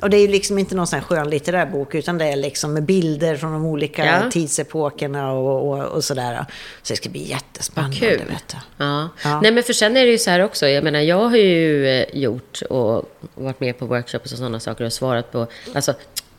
Och 0.00 0.10
det 0.10 0.16
är 0.16 0.20
ju 0.20 0.28
liksom 0.28 0.58
inte 0.58 0.74
någon 0.74 0.86
sån 0.86 0.98
här 0.98 1.06
skönlitterär 1.06 1.66
bok, 1.66 1.94
utan 1.94 2.18
det 2.18 2.24
är 2.24 2.36
liksom 2.36 2.72
med 2.74 2.82
bilder 2.82 3.36
från 3.36 3.52
de 3.52 3.66
olika 3.66 4.06
Ja. 4.06 4.30
tidsepokerna 4.30 5.32
och, 5.32 5.68
och, 5.78 5.84
och 5.84 6.04
sådär. 6.04 6.44
Så 6.82 6.92
det 6.92 6.96
ska 6.96 7.08
bli 7.08 7.28
jättespännande, 7.30 7.96
Kul. 7.96 8.18
vet 8.18 8.48
du. 8.48 8.56
Ja. 8.84 9.08
Ja. 9.24 9.40
Nej, 9.40 9.52
men 9.52 9.62
för 9.62 9.72
sen 9.72 9.96
är 9.96 10.04
det 10.04 10.10
ju 10.10 10.18
så 10.18 10.30
här 10.30 10.40
också. 10.44 10.68
Jag 10.68 10.84
menar, 10.84 11.00
jag 11.00 11.28
har 11.28 11.36
ju 11.36 11.88
eh, 11.88 12.04
gjort 12.12 12.62
och 12.70 13.12
varit 13.34 13.60
med 13.60 13.78
på 13.78 13.86
workshops 13.86 14.32
och 14.32 14.38
sådana 14.38 14.60
saker 14.60 14.84
och 14.84 14.92
svarat 14.92 15.32
på, 15.32 15.46
alltså 15.74 15.94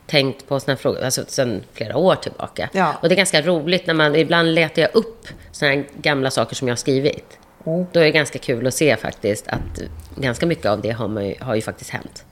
tänkt 0.08 0.48
på 0.48 0.60
sådana 0.60 0.78
frågor, 0.78 1.04
alltså 1.04 1.24
sen 1.28 1.64
flera 1.74 1.98
år 1.98 2.16
tillbaka. 2.16 2.70
Ja. 2.74 2.94
Och 3.02 3.10
det 3.10 3.16
är 3.16 3.18
ganska 3.18 3.42
roligt 3.42 3.88
när 3.88 3.94
man, 3.94 4.16
ibland 4.16 4.54
letar 4.56 4.82
jag 4.82 4.92
upp 4.96 5.28
sådana 5.52 5.76
här 5.76 5.86
gamla 6.02 6.32
saker 6.32 6.56
som 6.56 6.68
jag 6.68 6.72
har 6.74 6.78
skrivit. 6.78 7.38
Då 7.64 8.00
är 8.00 8.04
det 8.04 8.12
ganska 8.12 8.40
kul 8.40 8.68
att 8.68 8.74
se 8.74 8.98
faktiskt 8.98 9.48
att 9.48 9.82
ganska 10.16 10.46
mycket 10.46 10.66
av 10.66 10.82
det 10.82 10.92
har, 10.92 11.08
man 11.08 11.26
ju, 11.28 11.36
har 11.40 11.56
ju 11.56 11.62
faktiskt 11.62 11.90
hänt. 11.90 12.26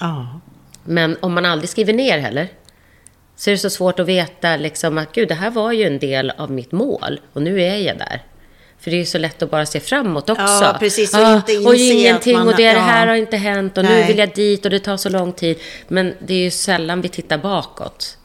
Ja. 0.00 0.40
Men 0.86 1.16
om 1.20 1.32
man 1.34 1.44
aldrig 1.46 1.68
skriver 1.68 1.92
ner 1.92 2.18
heller, 2.18 2.48
så 3.36 3.50
är 3.50 3.52
det 3.52 3.58
så 3.58 3.70
svårt 3.70 3.98
att 4.00 4.06
veta 4.06 4.56
liksom 4.56 4.98
att 4.98 5.12
gud, 5.12 5.28
det 5.28 5.34
här 5.34 5.50
var 5.50 5.72
ju 5.72 5.84
en 5.84 5.98
del 5.98 6.30
av 6.30 6.50
mitt 6.50 6.72
mål 6.72 7.20
och 7.32 7.42
nu 7.42 7.62
är 7.62 7.76
jag 7.76 7.98
där. 7.98 8.22
För 8.78 8.90
det 8.90 8.96
är 8.96 8.98
ju 8.98 9.04
så 9.04 9.18
lätt 9.18 9.42
att 9.42 9.50
bara 9.50 9.66
se 9.66 9.80
framåt 9.80 10.30
också. 10.30 10.42
Ja, 10.42 10.76
precis, 10.80 11.14
och 11.14 11.20
Ah, 11.20 11.36
inte 11.36 11.52
inse 11.52 11.66
och 11.68 11.74
att 11.74 11.80
ingenting 11.80 12.38
man- 12.38 12.48
och 12.48 12.56
det, 12.56 12.62
ja. 12.62 12.72
det 12.72 12.78
här 12.80 13.06
har 13.06 13.14
inte 13.14 13.36
hänt 13.36 13.78
och 13.78 13.84
nu 13.84 13.90
Nej. 13.90 14.06
vill 14.06 14.18
jag 14.18 14.34
dit 14.34 14.64
och 14.64 14.70
det 14.70 14.78
tar 14.78 14.96
så 14.96 15.08
lång 15.08 15.32
tid. 15.32 15.58
Men 15.88 16.14
det 16.18 16.34
är 16.34 16.38
ju 16.38 16.50
sällan 16.50 17.00
vi 17.00 17.08
tittar 17.08 17.38
bakåt. 17.38 18.18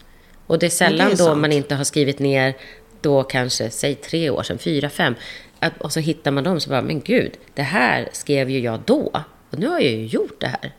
Och 0.48 0.60
det 0.60 0.66
är 0.66 0.70
sällan 0.70 1.08
är 1.08 1.12
då 1.12 1.18
sant. 1.18 1.42
man 1.42 1.52
inte 1.52 1.76
har 1.76 1.84
skrivit 1.84 2.20
ner, 2.20 2.54
då 3.02 3.24
kanske, 3.24 3.70
säg 3.70 3.96
tre 3.96 4.30
år 4.30 4.44
sedan, 4.44 4.58
fyra, 4.58 4.90
fem. 4.90 5.16
Att, 5.60 5.82
och 5.82 5.92
så 5.94 6.00
hittar 6.00 6.32
man 6.32 6.44
dem 6.44 6.60
så 6.60 6.70
bara, 6.70 6.82
men 6.82 7.02
gud, 7.02 7.32
det 7.54 7.62
här 7.62 8.10
skrev 8.12 8.50
ju 8.50 8.60
jag 8.60 8.80
då. 8.86 9.24
Och 9.50 9.60
nu 9.60 9.68
har 9.68 9.80
jag 9.80 9.92
ju 9.92 10.06
gjort 10.06 10.42
det 10.42 10.48
här. 10.48 10.72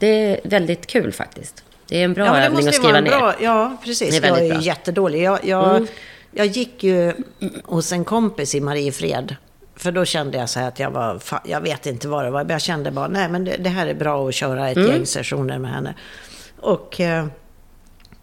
Det 0.00 0.06
är 0.06 0.40
väldigt 0.44 0.86
kul 0.86 1.12
faktiskt. 1.12 1.64
Det 1.88 2.00
är 2.00 2.04
en 2.04 2.14
bra 2.14 2.26
Ja, 2.26 2.38
övning 2.38 2.68
att 2.68 2.74
skriva 2.74 3.00
ner. 3.00 3.10
bra, 3.10 3.34
Ja, 3.40 3.76
precis. 3.84 4.20
Det 4.20 4.26
är 4.26 4.28
jag 4.30 4.38
är 4.38 4.42
bra. 4.42 4.50
Mm. 4.50 4.60
jättedålig. 4.60 5.22
Jag, 5.22 5.38
jag, 5.44 5.86
jag 6.30 6.46
gick 6.46 6.82
ju 6.84 7.12
hos 7.64 7.92
en 7.92 8.04
kompis 8.04 8.54
i 8.54 8.60
Mariefred. 8.60 9.36
För 9.76 9.92
då 9.92 10.04
kände 10.04 10.38
jag 10.38 10.48
så 10.50 10.60
här 10.60 10.68
att 10.68 10.78
jag 10.78 10.90
var, 10.90 11.20
jag 11.44 11.60
vet 11.60 11.86
inte 11.86 12.08
vad 12.08 12.24
det 12.24 12.30
var, 12.30 12.44
men 12.44 12.50
jag 12.52 12.60
kände 12.60 12.90
bara, 12.90 13.08
nej 13.08 13.28
men 13.28 13.44
det, 13.44 13.56
det 13.56 13.68
här 13.70 13.86
är 13.86 13.94
bra 13.94 14.28
att 14.28 14.34
köra 14.34 14.68
ett 14.70 14.76
Mm. 14.76 14.90
gäng 14.90 15.06
sessioner 15.06 15.58
med 15.58 15.70
henne. 15.70 15.94
Och, 16.60 17.00
eh, 17.00 17.26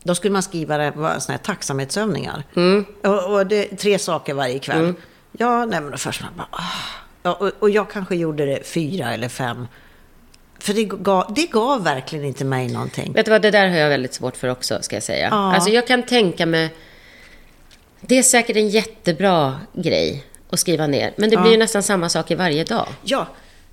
Då 0.04 0.16
skulle 0.16 0.32
man 0.34 0.44
skriva 0.44 0.78
det, 0.78 0.92
såna 0.96 1.18
här 1.28 1.38
tacksamhetsövningar. 1.38 2.44
Mm. 2.56 2.86
Och, 3.04 3.34
och 3.34 3.48
det, 3.48 3.64
tre 3.78 4.00
saker 4.00 4.34
varje 4.34 4.60
kväll. 4.60 4.94
Ja, 5.32 5.66
nej 5.66 5.82
men 5.82 5.92
då 5.92 5.98
först 5.98 6.22
man 6.22 6.32
bara, 6.38 6.48
ah. 7.24 7.32
och, 7.32 7.52
och 7.60 7.70
jag 7.70 7.90
kanske 7.90 8.16
gjorde 8.16 8.46
det 8.46 8.68
fyra 8.68 9.14
eller 9.14 9.30
fem. 9.30 9.68
För 10.60 10.74
det 10.74 10.84
gav, 10.84 11.34
det 11.36 11.46
gav 11.52 11.84
verkligen 11.84 12.26
inte 12.26 12.46
mig 12.46 12.68
någonting. 12.68 13.14
Vet 13.14 13.26
du 13.26 13.32
vad, 13.32 13.42
det 13.42 13.52
där 13.52 13.68
har 13.68 13.78
jag 13.78 13.90
väldigt 13.90 14.14
svårt 14.14 14.38
för 14.38 14.48
också, 14.48 14.78
ska 14.82 14.96
jag 14.96 15.04
säga. 15.04 15.28
Ja. 15.32 15.54
Alltså 15.56 15.70
jag 15.70 15.88
kan 15.88 16.04
tänka 16.04 16.46
mig... 16.46 16.70
Det 18.02 18.18
är 18.18 18.24
säkert 18.24 18.56
en 18.58 18.70
jättebra 18.70 19.60
grej 19.74 20.24
att 20.50 20.60
skriva 20.60 20.88
ner. 20.88 21.14
Men 21.16 21.30
det 21.30 21.38
blir 21.38 21.52
ju 21.52 21.58
nästan 21.58 21.84
samma 21.84 22.10
sak 22.10 22.32
i 22.32 22.36
varje 22.36 22.64
dag. 22.64 22.88
Ja. 23.04 23.28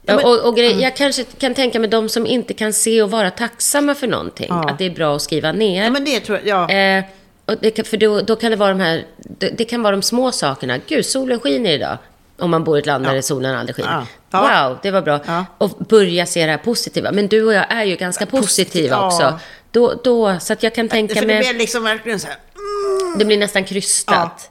Ja, 0.07 0.17
men- 0.17 0.25
och, 0.25 0.47
och 0.49 0.57
grej, 0.57 0.81
Jag 0.83 0.97
kanske 0.97 1.25
kan 1.25 1.55
tänka 1.55 1.79
mig 1.81 1.91
de 1.91 2.09
som 2.09 2.27
inte 2.27 2.55
kan 2.55 2.73
se 2.73 3.03
och 3.03 3.11
vara 3.11 3.31
tacksamma 3.31 3.95
för 3.95 4.07
någonting. 4.07 4.47
Ja. 4.49 4.69
Att 4.71 4.79
det 4.79 4.85
är 4.85 4.91
bra 4.91 5.17
att 5.17 5.23
skriva 5.23 5.53
ner. 5.53 5.85
ja, 5.85 5.91
men 5.91 6.05
det 6.05 6.21
tror 6.21 6.41
jag, 6.45 6.71
ja. 6.71 6.75
Eh, 6.99 7.05
och 7.47 7.55
det, 7.61 7.87
för 7.89 7.97
då, 7.97 8.21
då 8.21 8.37
kan 8.37 8.51
det 8.51 8.57
vara 8.57 8.69
de 8.69 8.81
här, 8.81 9.05
det, 9.17 9.49
det 9.49 9.65
kan 9.65 9.83
vara 9.83 9.97
de 9.97 10.03
små 10.03 10.33
sakerna. 10.33 10.79
Gud, 10.89 11.07
solen 11.07 11.41
skiner 11.41 11.71
idag. 11.73 11.99
Om 12.39 12.51
man 12.51 12.65
bor 12.65 12.77
i 12.77 12.81
ett 12.81 12.87
land 12.87 13.05
där 13.05 13.21
solen 13.21 13.57
aldrig 13.57 13.77
skiner. 13.77 13.91
Ja. 13.91 14.07
Ja. 14.31 14.69
Wow, 14.69 14.79
det 14.83 14.91
var 14.91 15.03
bra. 15.03 15.21
Ja. 15.27 15.47
Och 15.59 15.71
börja 15.71 16.27
se 16.27 16.45
det 16.45 16.51
här 16.51 16.59
positiva. 16.59 17.13
Men 17.13 17.29
du 17.29 17.43
och 17.43 17.55
jag 17.55 17.73
är 17.73 17.85
ju 17.85 17.97
ganska 17.97 18.27
positiva 18.27 18.97
ja. 18.97 19.07
också. 19.07 19.41
Då, 19.71 20.01
då, 20.05 20.39
så 20.41 20.53
att 20.53 20.63
jag 20.63 20.75
kan 20.75 20.89
tänka 20.89 21.15
För 21.15 21.21
det 21.21 21.27
mig, 21.27 21.39
blev 21.39 21.57
liksom 21.57 21.85
verkligen 21.85 22.21
så 22.21 22.27
här, 22.27 22.37
det 23.19 23.25
blir 23.25 23.39
nästan 23.39 23.65
krystat. 23.65 24.51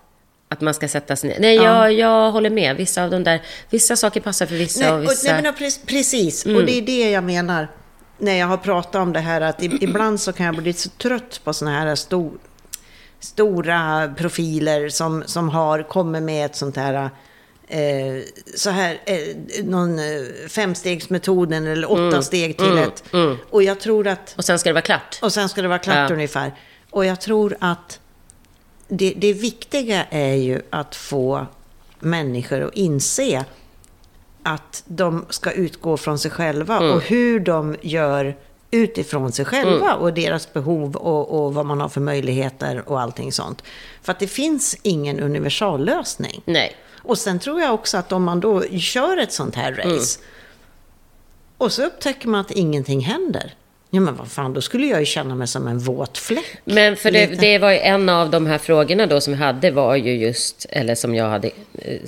Att 0.49 0.61
man 0.61 0.73
ska 0.73 0.87
sätta 0.87 1.15
sig 1.15 1.29
ner. 1.29 1.39
Nej, 1.39 1.55
jag, 1.55 1.93
jag 1.93 2.31
håller 2.31 2.49
med. 2.49 2.75
Vissa 2.75 3.03
av 3.03 3.11
de 3.11 3.23
där, 3.23 3.41
vissa 3.69 3.95
saker 3.95 4.21
passar 4.21 4.45
för 4.45 4.55
vissa 4.55 4.79
Nej, 4.79 4.91
och 4.91 5.03
vissa... 5.03 5.29
Mm. 5.29 5.43
nej, 5.43 5.53
men, 5.59 5.69
pre- 5.69 5.85
precis, 5.85 6.45
och 6.45 6.65
det 6.65 6.77
är 6.77 6.81
det 6.81 7.11
jag 7.11 7.23
menar 7.23 7.67
när 8.17 8.39
jag 8.39 8.47
har 8.47 8.57
pratat 8.57 8.95
om 8.95 9.13
det 9.13 9.19
här 9.19 9.41
att 9.41 9.63
ibland 9.63 10.21
så 10.21 10.33
kan 10.33 10.45
jag 10.45 10.55
bli 10.55 10.73
så 10.73 10.89
trött 10.89 11.41
på 11.43 11.53
såna 11.53 11.71
här 11.71 11.95
stor, 11.95 12.31
stora 13.19 14.13
profiler 14.17 14.89
som, 14.89 15.23
som 15.25 15.49
har 15.49 15.83
kommit 15.83 16.23
med 16.23 16.45
ett 16.45 16.55
sånt 16.55 16.77
här 16.77 17.09
eh, 17.73 18.23
så 18.55 18.69
här, 18.69 19.01
eh, 19.05 19.19
någon 19.63 19.99
eh, 19.99 20.05
femstegsmetoden 20.49 21.67
eller 21.67 21.91
åtta 21.91 22.01
Mm, 22.07 22.23
steg 22.23 22.57
till 22.57 22.77
ett. 22.77 23.03
Och 23.49 23.63
jag 23.63 23.79
tror 23.79 24.07
att, 24.07 24.33
Och 24.37 24.45
sen 24.45 24.59
ska 24.59 24.69
det 24.69 24.73
vara 24.73 24.81
klart. 24.81 25.19
och 25.21 25.33
sen 25.33 25.49
ska 25.49 25.61
det 25.61 25.67
vara 25.67 25.79
klart 25.79 26.09
Ja. 26.09 26.13
ungefär. 26.15 26.53
Och 26.89 27.05
jag 27.05 27.21
tror 27.21 27.55
att 27.59 27.99
det, 28.87 29.13
det 29.17 29.33
viktiga 29.33 30.03
är 30.09 30.33
ju 30.35 30.61
att 30.69 30.95
få 30.95 31.45
människor 31.99 32.61
att 32.63 32.73
inse 32.73 33.45
att 34.43 34.83
de 34.85 35.25
ska 35.29 35.51
utgå 35.51 35.97
från 35.97 36.19
sig 36.19 36.31
själva 36.31 36.77
Mm. 36.77 36.91
och 36.91 37.01
hur 37.01 37.39
de 37.39 37.75
gör 37.81 38.35
utifrån 38.71 39.31
sig 39.31 39.45
själva 39.45 39.93
och 39.93 40.13
deras 40.13 40.53
behov 40.53 40.95
och, 40.95 41.45
och 41.45 41.53
vad 41.53 41.65
man 41.65 41.81
har 41.81 41.89
för 41.89 42.01
möjligheter 42.01 42.89
och 42.89 43.01
allting 43.01 43.31
sånt. 43.31 43.63
För 44.01 44.11
att 44.11 44.19
det 44.19 44.27
finns 44.27 44.77
ingen 44.81 45.19
universallösning. 45.19 46.41
Nej. 46.45 46.75
Och 47.03 47.17
sen 47.17 47.39
tror 47.39 47.61
jag 47.61 47.73
också 47.73 47.97
att 47.97 48.11
om 48.11 48.23
man 48.23 48.39
då 48.39 48.63
kör 48.79 49.17
ett 49.17 49.31
sånt 49.33 49.55
här 49.55 49.71
race 49.73 50.19
och 51.57 51.71
så 51.71 51.83
upptäcker 51.85 52.27
man 52.27 52.41
att 52.41 52.51
ingenting 52.51 53.01
händer. 53.01 53.53
Ja 53.89 53.99
men 54.01 54.15
vad 54.15 54.27
fan, 54.27 54.53
då 54.53 54.61
skulle 54.61 54.87
jag 54.87 54.99
ju 54.99 55.05
känna 55.05 55.35
mig 55.35 55.47
som 55.47 55.67
en 55.67 55.79
våt 55.79 56.17
fläck. 56.17 56.57
Men 56.65 56.95
för 56.95 57.11
det, 57.11 57.25
det 57.25 57.57
var 57.59 57.71
ju 57.71 57.77
en 57.77 58.09
av 58.09 58.29
de 58.29 58.45
här 58.45 58.57
frågorna 58.57 59.05
då 59.05 59.21
som 59.21 59.33
jag 59.33 59.39
hade 59.39 59.71
var 59.71 59.95
ju 59.95 60.13
just, 60.17 60.65
eller 60.69 60.95
som 60.95 61.15
jag 61.15 61.29
hade 61.29 61.47
eh, 61.73 61.99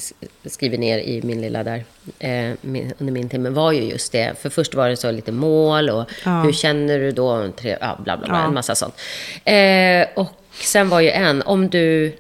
skrivit 0.46 0.80
ner 0.80 0.98
i 1.00 1.22
min 1.24 1.42
lilla 1.42 1.64
där, 1.64 1.86
eh, 2.20 2.52
min, 2.62 2.94
under 3.00 3.14
min 3.14 3.30
timme, 3.30 3.50
var 3.50 3.72
ju 3.72 3.82
just 3.84 4.12
det. 4.12 4.34
För 4.42 4.50
först 4.50 4.76
var 4.76 4.90
det 4.90 4.98
så 4.98 5.12
lite 5.12 5.32
mål 5.32 5.90
och 5.90 6.06
Ja. 6.26 6.42
hur 6.42 6.52
känner 6.52 7.00
du 7.00 7.12
då? 7.12 7.48
Tre, 7.52 7.78
ja, 7.82 8.00
bla 8.04 8.18
bla 8.18 8.28
bla, 8.28 8.38
Ja. 8.40 8.46
en 8.48 8.54
massa 8.54 8.76
sånt. 8.76 8.96
Eh, 9.44 10.08
och 10.16 10.32
sen 10.62 10.90
var 10.90 11.00
ju 11.00 11.10
en, 11.10 11.42
om 11.42 11.70
du 11.70 12.16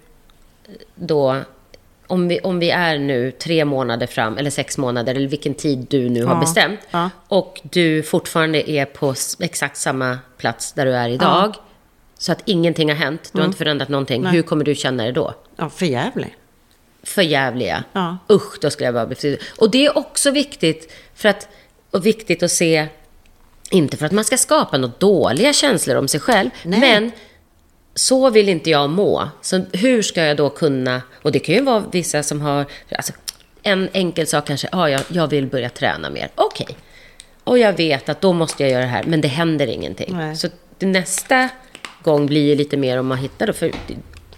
då, 0.95 1.39
om 2.08 2.28
vi, 2.28 2.39
om 2.39 2.60
vi 2.60 2.70
är 2.70 2.97
nu 2.99 3.32
tre 3.32 3.66
månader 3.66 4.08
fram, 4.08 4.38
eller 4.38 4.49
sex 4.49 4.78
månader, 4.78 5.16
eller 5.16 5.28
vilken 5.28 5.53
tid 5.53 5.86
du 5.89 6.10
nu 6.10 6.26
har 6.26 6.34
Ja. 6.36 6.39
bestämt, 6.39 6.80
Ja. 6.91 7.10
och 7.28 7.62
du 7.64 8.03
fortfarande 8.03 8.70
är 8.72 8.86
på 8.86 9.16
exakt 9.39 9.78
samma 9.78 10.20
plats 10.38 10.74
där 10.74 10.86
du 10.86 10.91
är 10.95 11.10
idag, 11.10 11.56
så 12.18 12.32
att 12.32 12.41
ingenting 12.45 12.89
har 12.89 12.95
hänt, 12.95 13.30
du 13.34 13.39
har 13.39 13.45
inte 13.45 13.58
förändrat 13.58 13.89
någonting, 13.89 14.22
Nej. 14.22 14.32
hur 14.32 14.41
kommer 14.41 14.64
du 14.66 14.76
känna 14.76 15.03
dig 15.03 15.12
då? 15.12 15.34
Ja, 15.56 15.70
för 15.70 15.86
jävlig. 15.86 16.36
För 17.03 17.22
jävliga. 17.22 17.84
Ja. 17.93 18.18
Usch, 18.32 18.60
då 18.62 18.70
skulle 18.70 18.86
jag 18.88 18.93
bara 18.93 19.06
bli. 19.06 19.38
Och 19.60 19.72
det 19.72 19.86
är 19.86 19.97
också 19.97 20.32
viktigt, 20.32 20.93
för 21.16 21.30
att, 21.30 21.47
och 21.91 22.06
viktigt 22.06 22.43
att 22.43 22.51
se, 22.51 22.88
inte 23.72 23.97
för 23.97 24.06
att 24.06 24.12
man 24.12 24.24
ska 24.24 24.38
skapa 24.38 24.78
några 24.78 24.93
dåliga 24.97 25.53
känslor 25.53 25.95
om 25.97 26.08
sig 26.08 26.20
själv, 26.20 26.49
Nej. 26.64 26.80
men 26.80 27.12
så 27.96 28.30
vill 28.30 28.50
inte 28.50 28.70
jag 28.70 28.89
må. 28.89 29.30
Så 29.41 29.62
hur 29.74 30.02
ska 30.02 30.24
jag 30.24 30.38
då 30.38 30.50
kunna, 30.50 31.02
och 31.22 31.32
det 31.32 31.39
kan 31.39 31.56
ju 31.56 31.62
vara 31.62 31.84
vissa 31.91 32.24
som 32.24 32.41
har, 32.41 32.66
alltså, 32.91 33.14
en 33.64 33.89
enkel 33.93 34.28
sak 34.28 34.48
kanske, 34.48 34.70
ja, 34.72 34.89
jag, 34.89 35.02
jag 35.08 35.28
vill 35.28 35.48
börja 35.48 35.70
träna 35.70 36.10
mer. 36.10 36.30
Okej. 36.36 36.78
Och 37.43 37.58
jag 37.60 37.74
vet 37.74 38.10
att 38.10 38.22
då 38.22 38.34
måste 38.34 38.64
jag 38.64 38.72
göra 38.72 38.82
det 38.82 38.88
här, 38.88 39.04
men 39.04 39.22
det 39.22 39.28
händer 39.28 39.68
ingenting. 39.68 40.18
Nej. 40.18 40.36
Så 40.36 40.48
nästa 40.80 41.50
gång 42.04 42.26
blir 42.26 42.46
ju 42.46 42.56
lite 42.56 42.78
mer 42.78 43.00
om 43.00 43.08
man 43.08 43.18
hittar 43.18 43.48
då, 43.48 43.54
för 43.54 43.72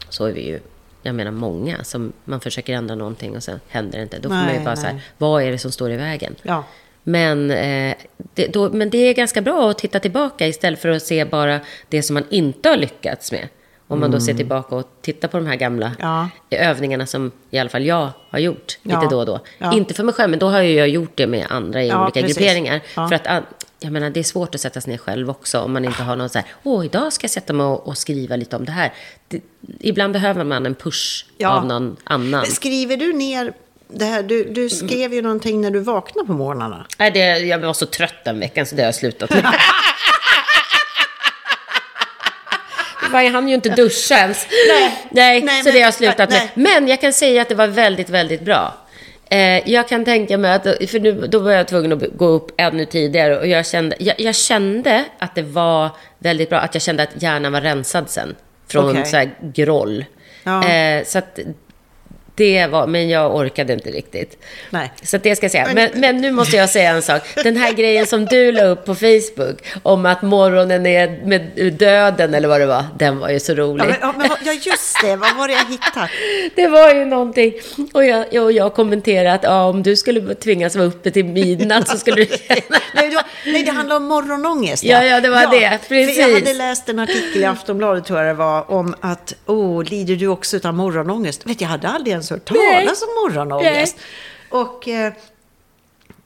så 0.09 0.25
är 0.25 0.31
vi 0.31 0.47
ju, 0.47 0.59
jag 1.03 1.15
menar 1.15 1.31
många, 1.31 1.83
som 1.83 2.13
man 2.23 2.39
försöker 2.39 2.73
ändra 2.73 2.95
någonting 2.95 3.35
och 3.35 3.43
sen 3.43 3.59
händer 3.67 3.97
det 3.97 4.03
inte. 4.03 4.19
Då 4.19 4.29
får 4.29 4.35
man 4.35 4.47
ju 4.47 4.53
Nej, 4.53 4.65
bara 4.65 4.75
så 4.75 4.85
här, 4.85 4.93
nej. 4.93 5.01
vad 5.17 5.43
är 5.43 5.51
det 5.51 5.57
som 5.57 5.71
står 5.71 5.91
i 5.91 5.97
vägen? 5.97 6.35
Ja. 6.43 6.63
Men, 7.09 7.51
eh, 7.51 7.95
det, 8.33 8.47
då, 8.47 8.69
men 8.69 8.89
det 8.89 8.97
är 8.97 9.13
ganska 9.13 9.41
bra 9.41 9.69
att 9.69 9.77
titta 9.77 9.99
tillbaka 9.99 10.47
istället 10.47 10.81
för 10.81 10.89
att 10.89 11.03
se 11.03 11.25
bara 11.25 11.59
det 11.89 12.03
som 12.03 12.13
man 12.13 12.23
inte 12.29 12.69
har 12.69 12.77
lyckats 12.77 13.31
med. 13.31 13.47
Om 13.87 13.99
man 13.99 14.11
då 14.11 14.19
ser 14.19 14.33
tillbaka 14.33 14.75
och 14.75 14.89
tittar 15.01 15.27
på 15.27 15.37
de 15.37 15.45
här 15.47 15.55
gamla 15.55 15.85
Mm. 15.85 16.27
Ja. 16.49 16.57
övningarna 16.57 17.05
som 17.05 17.31
i 17.49 17.59
alla 17.59 17.69
fall 17.69 17.85
jag 17.85 18.09
har 18.29 18.39
gjort 18.39 18.77
lite 18.83 18.99
Ja. 19.03 19.07
då 19.09 19.19
och 19.19 19.25
då. 19.25 19.39
Ja. 19.57 19.73
Inte 19.73 19.93
för 19.93 20.03
mig 20.03 20.13
själv, 20.13 20.29
men 20.29 20.39
då 20.39 20.49
har 20.49 20.61
jag 20.61 20.89
gjort 20.89 21.11
det 21.15 21.27
med 21.27 21.45
andra 21.49 21.83
i 21.83 21.93
olika 21.93 22.21
precis. 22.21 22.37
grupperingar. 22.37 22.79
För 22.93 23.13
att 23.15 23.43
jag 23.79 23.91
menar, 23.91 24.09
det 24.09 24.19
är 24.19 24.23
svårt 24.23 24.55
att 24.55 24.61
sätta 24.61 24.81
sig 24.81 24.91
ner 24.91 24.97
själv 24.97 25.29
också 25.29 25.59
om 25.59 25.73
man 25.73 25.85
inte 25.85 26.03
har 26.03 26.15
någon 26.15 26.29
så 26.29 26.39
här, 26.39 26.47
åh, 26.63 26.85
idag 26.85 27.13
ska 27.13 27.23
jag 27.23 27.31
sätta 27.31 27.53
mig 27.53 27.65
och, 27.65 27.87
och 27.87 27.97
skriva 27.97 28.35
lite 28.35 28.55
om 28.55 28.65
det 28.65 28.71
här. 28.71 28.93
Det, 29.27 29.41
ibland 29.79 30.13
behöver 30.13 30.43
man 30.43 30.65
en 30.65 30.75
push 30.75 31.25
av 31.45 31.65
någon 31.65 31.95
annan. 32.03 32.45
Skriver 32.45 32.97
du 32.97 33.13
ner 33.13 33.53
det 33.89 34.05
här? 34.05 34.23
Du, 34.23 34.43
du 34.43 34.69
skrev 34.69 35.13
ju 35.13 35.21
någonting 35.21 35.61
när 35.61 35.71
du 35.71 35.79
vaknade 35.79 36.27
på 36.27 36.33
morgnarna. 36.33 36.85
Nej, 36.97 37.11
det, 37.11 37.19
jag 37.39 37.59
var 37.59 37.73
så 37.73 37.85
trött 37.85 38.23
den 38.25 38.39
veckan 38.39 38.65
så 38.65 38.75
det 38.75 38.81
har 38.81 38.87
jag 38.87 38.95
slutat 38.95 39.29
med. 39.29 39.45
Jag 43.11 43.31
hann 43.31 43.47
ju 43.49 43.55
inte 43.55 43.69
duscha 43.69 44.15
ens. 44.15 44.47
Nej. 44.69 45.07
Nej, 45.11 45.41
Nej, 45.41 45.61
så 45.63 45.65
men- 45.67 45.73
det 45.73 45.79
har 45.79 45.85
jag 45.87 45.93
slutat 45.93 46.29
nej. 46.29 46.51
med. 46.53 46.63
Men 46.73 46.87
jag 46.87 47.01
kan 47.01 47.13
säga 47.13 47.41
att 47.41 47.49
det 47.49 47.55
var 47.55 47.67
väldigt, 47.67 48.09
väldigt 48.09 48.41
bra. 48.41 48.77
Eh, 49.29 49.69
jag 49.71 49.87
kan 49.87 50.05
tänka 50.05 50.37
mig 50.37 50.51
att, 50.53 50.63
för 50.63 50.99
nu, 50.99 51.11
då 51.27 51.39
var 51.39 51.51
jag 51.51 51.67
tvungen 51.67 51.93
att 51.93 52.03
gå 52.17 52.25
upp 52.27 52.51
ännu 52.57 52.85
tidigare 52.85 53.37
och 53.39 53.47
jag 53.47 53.65
kände, 53.67 53.95
jag, 53.99 54.19
jag 54.19 54.35
kände 54.35 55.05
att 55.19 55.35
det 55.35 55.41
var 55.41 55.89
väldigt 56.19 56.49
bra, 56.49 56.59
att 56.59 56.75
jag 56.75 56.81
kände 56.81 57.03
att 57.03 57.21
hjärnan 57.21 57.51
var 57.51 57.61
rensad 57.61 58.09
sen. 58.09 58.35
Från 58.67 58.89
Okej. 58.91 59.05
så 59.05 59.17
här 59.17 59.29
groll. 59.41 60.05
Ja. 60.43 60.69
Eh, 60.69 61.03
så 61.05 61.17
att 61.17 61.39
det 62.37 62.67
var, 62.67 62.87
men 62.87 63.09
jag 63.09 63.35
orkade 63.35 63.73
inte 63.73 63.89
riktigt. 63.89 64.37
Nej. 64.69 64.91
Så 65.03 65.17
det 65.17 65.35
ska 65.35 65.43
jag 65.43 65.51
säga. 65.51 65.67
Men, 65.73 65.89
men 65.95 66.17
nu 66.17 66.31
måste 66.31 66.55
jag 66.55 66.69
säga 66.69 66.89
en 66.89 67.01
sak. 67.01 67.21
Den 67.43 67.57
här 67.57 67.73
grejen 67.73 68.07
som 68.07 68.25
du 68.25 68.51
la 68.51 68.63
upp 68.63 68.85
på 68.85 68.95
Facebook 68.95 69.57
om 69.83 70.05
att 70.05 70.21
morgonen 70.21 70.85
är 70.85 71.25
med 71.25 71.73
döden 71.73 72.33
eller 72.33 72.47
vad 72.47 72.61
det 72.61 72.65
var, 72.65 72.83
den 72.97 73.19
var 73.19 73.29
ju 73.29 73.39
så 73.39 73.53
rolig. 73.53 73.83
Ja, 73.83 73.87
men, 73.87 73.97
ja, 74.01 74.13
men, 74.17 74.29
ja, 74.45 74.53
just 74.53 75.01
det. 75.03 75.15
Vad 75.15 75.35
var 75.35 75.47
det 75.47 75.53
jag 75.53 75.65
hittade? 75.65 76.09
Det 76.55 76.67
var 76.67 76.93
ju 76.93 77.05
någonting. 77.05 77.53
Och 77.93 78.05
jag, 78.05 78.43
och 78.43 78.51
jag 78.51 78.73
kommenterade 78.73 79.33
att 79.33 79.43
ja, 79.43 79.65
om 79.65 79.83
du 79.83 79.95
skulle 79.95 80.35
tvingas 80.35 80.75
vara 80.75 80.87
uppe 80.87 81.11
till 81.11 81.25
midnatt 81.25 81.87
så 81.87 81.97
skulle 81.97 82.15
du 82.15 82.37
känna... 82.47 82.79
Nej, 82.93 83.09
det, 83.09 83.15
var, 83.15 83.25
nej, 83.45 83.63
det 83.63 83.71
handlar 83.71 83.95
om 83.95 84.03
morgonångest. 84.03 84.83
Ja, 84.83 85.03
ja, 85.03 85.21
det 85.21 85.29
var 85.29 85.51
det. 85.51 85.79
För 85.87 85.95
jag 85.95 86.07
Precis. 86.07 86.33
hade 86.33 86.53
läst 86.53 86.89
en 86.89 86.99
artikel 86.99 87.41
i 87.41 87.45
Aftonbladet, 87.45 88.05
tror 88.05 88.19
jag 88.19 88.27
det 88.27 88.33
var, 88.33 88.71
om 88.71 88.95
att, 89.01 89.35
oh, 89.45 89.83
lider 89.83 90.15
du 90.15 90.27
också 90.27 90.59
av 90.63 90.73
morgonångest? 90.73 91.45
Vet, 91.45 91.61
jag 91.61 91.67
hade 91.67 91.87
aldrig 91.87 92.11
ens 92.11 92.26
hört 92.29 92.51
Nej. 92.51 92.85
talas 92.85 93.01
om 93.01 93.07
morgonångest. 93.23 93.97
Och, 94.49 94.87
eh, 94.87 95.13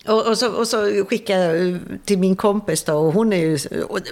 och, 0.07 0.27
och, 0.27 0.37
så, 0.37 0.51
och 0.51 0.67
så 0.67 1.05
skickade 1.09 1.57
jag 1.57 1.79
till 2.05 2.17
min 2.17 2.35
kompis 2.35 2.83
då, 2.83 2.93
och 2.93 3.13
hon 3.13 3.33
är 3.33 3.37
ju, 3.37 3.57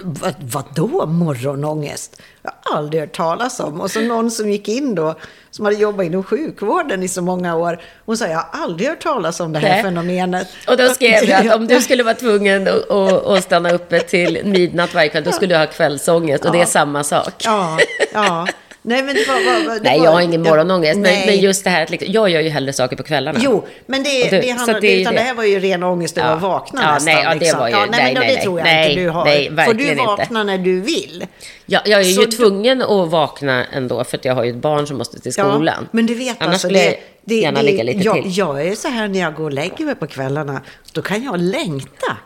vad, 0.02 0.34
vadå 0.40 1.06
morgonångest? 1.06 2.22
Jag 2.42 2.52
har 2.62 2.76
aldrig 2.78 3.00
hört 3.02 3.16
talas 3.16 3.60
om. 3.60 3.80
Och 3.80 3.90
så 3.90 4.00
någon 4.00 4.30
som 4.30 4.50
gick 4.50 4.68
in 4.68 4.94
då, 4.94 5.14
som 5.50 5.64
hade 5.64 5.76
jobbat 5.76 6.06
inom 6.06 6.24
sjukvården 6.24 7.02
i 7.02 7.08
så 7.08 7.22
många 7.22 7.56
år, 7.56 7.80
hon 8.06 8.16
sa, 8.16 8.26
jag 8.26 8.36
har 8.36 8.48
aldrig 8.62 8.88
hört 8.88 9.02
talas 9.02 9.40
om 9.40 9.52
det 9.52 9.58
här 9.58 9.68
Nej. 9.68 9.82
fenomenet. 9.82 10.48
Och 10.68 10.76
då 10.76 10.88
skrev 10.88 11.24
jag 11.24 11.46
att 11.46 11.54
om 11.56 11.66
du 11.66 11.80
skulle 11.80 12.02
vara 12.02 12.14
tvungen 12.14 12.68
att, 12.68 12.90
att, 13.26 13.44
stanna 13.44 13.72
uppe 13.72 14.00
till 14.00 14.40
midnatt 14.44 14.94
varje 14.94 15.08
kväll, 15.08 15.24
då 15.24 15.32
skulle 15.32 15.54
du 15.54 15.58
ha 15.58 15.66
kvällsångest. 15.66 16.44
Och 16.44 16.52
det 16.52 16.58
är 16.58 16.60
Ja. 16.60 16.66
samma 16.66 17.04
sak. 17.04 17.34
Ja, 17.44 17.78
ja. 18.12 18.46
Nej, 18.82 19.02
men 19.02 19.14
det 19.14 19.28
var, 19.28 19.34
var, 19.34 19.66
var, 19.68 19.74
det 19.74 19.80
Nej, 19.82 20.00
jag 20.04 20.10
har 20.10 20.20
ingen 20.20 20.42
morgonångest. 20.42 20.98
Men, 21.00 21.26
men 21.26 21.40
just 21.40 21.64
det 21.64 21.70
här 21.70 21.82
att 21.82 21.90
liksom, 21.90 22.12
jag 22.12 22.30
gör 22.30 22.40
ju 22.40 22.48
hellre 22.48 22.72
saker 22.72 22.96
på 22.96 23.02
kvällarna. 23.02 23.38
Jo, 23.42 23.66
men 23.86 24.02
det, 24.02 24.30
du- 24.30 24.40
det, 24.40 24.50
handlar, 24.50 24.80
det 24.80 25.00
utan 25.00 25.14
det. 25.14 25.20
här 25.20 25.34
var 25.34 25.44
ju 25.44 25.60
ren 25.60 25.82
ångest 25.82 26.18
över 26.18 26.28
Ja. 26.28 26.34
att 26.36 26.42
vakna 26.42 26.82
Ja, 26.82 26.94
nästan. 26.94 27.14
nej, 27.14 27.22
ja, 27.24 27.30
det 27.34 27.38
liksom. 27.40 27.58
var 27.60 27.68
ju- 27.68 27.72
ja, 27.72 27.78
nej, 27.78 27.88
nej, 27.90 28.14
men 28.14 28.22
nej, 28.22 28.36
det 28.36 28.42
tror 28.42 28.58
jag 28.58 28.64
nej, 28.64 28.90
inte 28.90 29.02
du 29.02 29.08
har. 29.08 29.24
nej, 29.24 29.50
Får 29.66 29.74
du 29.74 29.84
inte. 29.90 30.02
vakna 30.04 30.44
när 30.44 30.58
du 30.58 30.80
vill? 30.80 31.26
Jag, 31.66 31.82
jag 31.88 32.00
är 32.00 32.04
ju 32.04 32.12
Så 32.14 32.20
du- 32.20 32.26
tvungen 32.30 32.82
att 32.82 33.08
vakna 33.10 33.64
ändå 33.72 34.04
för 34.04 34.16
att 34.18 34.24
jag 34.24 34.34
har 34.34 34.44
ju 34.44 34.50
ett 34.50 34.56
barn 34.56 34.86
som 34.86 34.98
måste 34.98 35.20
till 35.20 35.32
skolan. 35.32 35.66
Ja, 35.66 35.86
men 35.90 36.06
du 36.06 36.14
vet 36.14 36.36
Annars 36.38 36.52
alltså, 36.54 36.68
det, 36.68 36.96
det, 37.30 37.40
gärna 37.40 37.60
det, 37.60 37.66
ligga 37.66 37.82
lite 37.82 38.00
jag, 38.04 38.22
till. 38.22 38.38
jag 38.38 38.66
är 38.66 38.74
så 38.74 38.88
här 38.88 39.08
när 39.08 39.20
jag 39.20 39.34
går 39.34 39.44
och 39.44 39.52
lägger 39.52 39.84
mig 39.84 39.94
på 39.94 40.06
kvällarna, 40.06 40.60
då 40.92 41.02
kan 41.02 41.24
jag 41.24 41.40
längta 41.40 42.16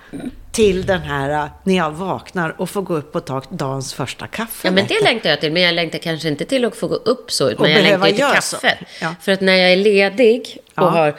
till 0.53 0.87
den 0.87 1.01
här 1.01 1.31
äh, 1.45 1.51
när 1.65 1.77
jag 1.77 1.91
vaknar 1.91 2.55
och 2.61 2.71
får 2.71 2.83
gå 2.83 2.97
upp 2.97 3.17
och 3.17 3.25
ta 3.25 3.43
dagens 3.51 3.95
första 3.95 4.27
kaffe. 4.27 4.69
Ja, 4.69 4.73
men 4.73 4.87
det 4.87 5.03
längtar 5.05 5.31
jag 5.31 5.41
till. 5.41 5.53
Men 5.53 5.63
jag 5.63 5.75
längtar 5.75 5.99
kanske 5.99 6.29
inte 6.29 6.45
till 6.45 6.65
att 6.65 6.77
få 6.77 6.89
gå 6.89 6.95
upp 6.95 7.33
så, 7.33 7.51
utan 7.51 7.65
Och 7.67 7.71
jag 7.71 7.83
längtar 7.83 8.07
till 8.07 8.17
kaffe. 8.19 8.79
Ja. 9.01 9.15
För 9.23 9.33
att 9.33 9.41
när 9.41 9.55
jag 9.57 9.73
är 9.73 9.77
ledig 9.77 10.59
och 10.67 10.83
Ja. 10.83 10.89
har... 10.89 11.15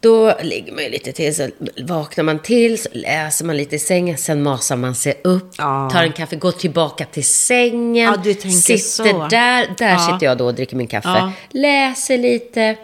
Då 0.00 0.34
ligger 0.42 0.72
man 0.72 0.82
ju 0.84 0.90
lite 0.90 1.12
till, 1.12 1.36
så 1.36 1.48
vaknar 1.82 2.24
man 2.24 2.38
till, 2.38 2.78
så 2.82 2.88
läser 2.92 3.44
man 3.44 3.56
lite 3.56 3.76
i 3.76 3.78
sängen, 3.78 4.16
sen 4.18 4.42
masar 4.42 4.76
man 4.76 4.94
sig 4.94 5.20
upp, 5.24 5.54
Ja. 5.58 5.90
tar 5.92 6.02
en 6.02 6.12
kaffe, 6.12 6.36
går 6.36 6.52
tillbaka 6.52 7.04
till 7.04 7.24
sängen, 7.24 8.14
Ja, 8.24 8.34
sitter 8.50 8.76
så. 8.76 9.02
där, 9.30 9.74
där 9.78 9.90
Ja. 9.90 9.98
sitter 9.98 10.26
jag 10.26 10.38
då 10.38 10.46
och 10.46 10.54
dricker 10.54 10.76
min 10.76 10.86
kaffe, 10.86 11.32
läser 11.50 12.18
lite, 12.18 12.76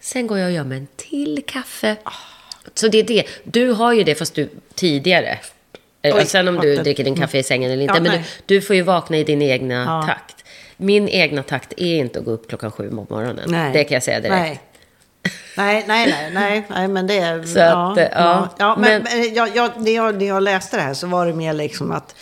sen 0.00 0.26
går 0.26 0.38
jag 0.38 0.46
och 0.46 0.52
gör 0.52 0.64
mig 0.64 0.78
en 0.78 0.88
till 0.96 1.42
kaffe. 1.46 1.96
Så 2.74 2.88
det 2.88 2.98
är 2.98 3.02
det. 3.04 3.24
Du 3.44 3.70
har 3.72 3.92
ju 3.92 4.04
det 4.04 4.14
fast 4.14 4.34
du 4.34 4.48
tidigare. 4.74 5.38
Eh, 6.02 6.16
Oj, 6.16 6.26
sen 6.26 6.48
om 6.48 6.56
du 6.56 6.76
dricker 6.76 7.04
din 7.04 7.16
kaffe 7.16 7.38
i 7.38 7.42
sängen 7.42 7.70
eller 7.70 7.82
inte. 7.82 7.94
Ja, 7.94 8.00
men 8.00 8.12
du, 8.12 8.22
du 8.46 8.60
får 8.62 8.76
ju 8.76 8.82
vakna 8.82 9.16
i 9.16 9.24
din 9.24 9.42
egna 9.42 9.74
Ja. 9.84 10.06
takt. 10.06 10.44
Min 10.76 11.08
egna 11.08 11.42
takt 11.42 11.72
är 11.76 11.96
inte 11.96 12.18
att 12.18 12.24
gå 12.24 12.30
upp 12.30 12.48
klockan 12.48 12.70
sju 12.72 12.88
på 12.88 12.94
morgonen. 13.14 13.44
Nej. 13.46 13.72
Det 13.72 13.84
kan 13.84 13.94
jag 13.94 14.02
säga 14.02 14.20
direkt. 14.20 14.34
Nej. 14.36 14.60
Nej, 15.56 15.84
nej, 15.88 16.06
nej, 16.06 16.30
nej, 16.32 16.64
nej, 16.70 16.88
men 16.88 17.06
det 17.06 17.18
är... 17.18 17.42
Så 17.42 17.60
att, 17.60 17.98
eh, 17.98 18.04
ja, 18.12 18.48
ja, 18.58 18.76
men, 18.80 19.02
men- 19.02 19.20
men 19.20 19.34
jag, 19.34 19.56
jag, 19.56 19.70
när, 19.82 19.92
jag, 19.92 20.14
när 20.18 20.26
jag 20.26 20.42
läste 20.42 20.76
det 20.76 20.82
här 20.82 20.94
så 20.94 21.06
var 21.06 21.26
det 21.26 21.32
mer 21.32 21.52
liksom 21.52 21.92
att 21.92 22.14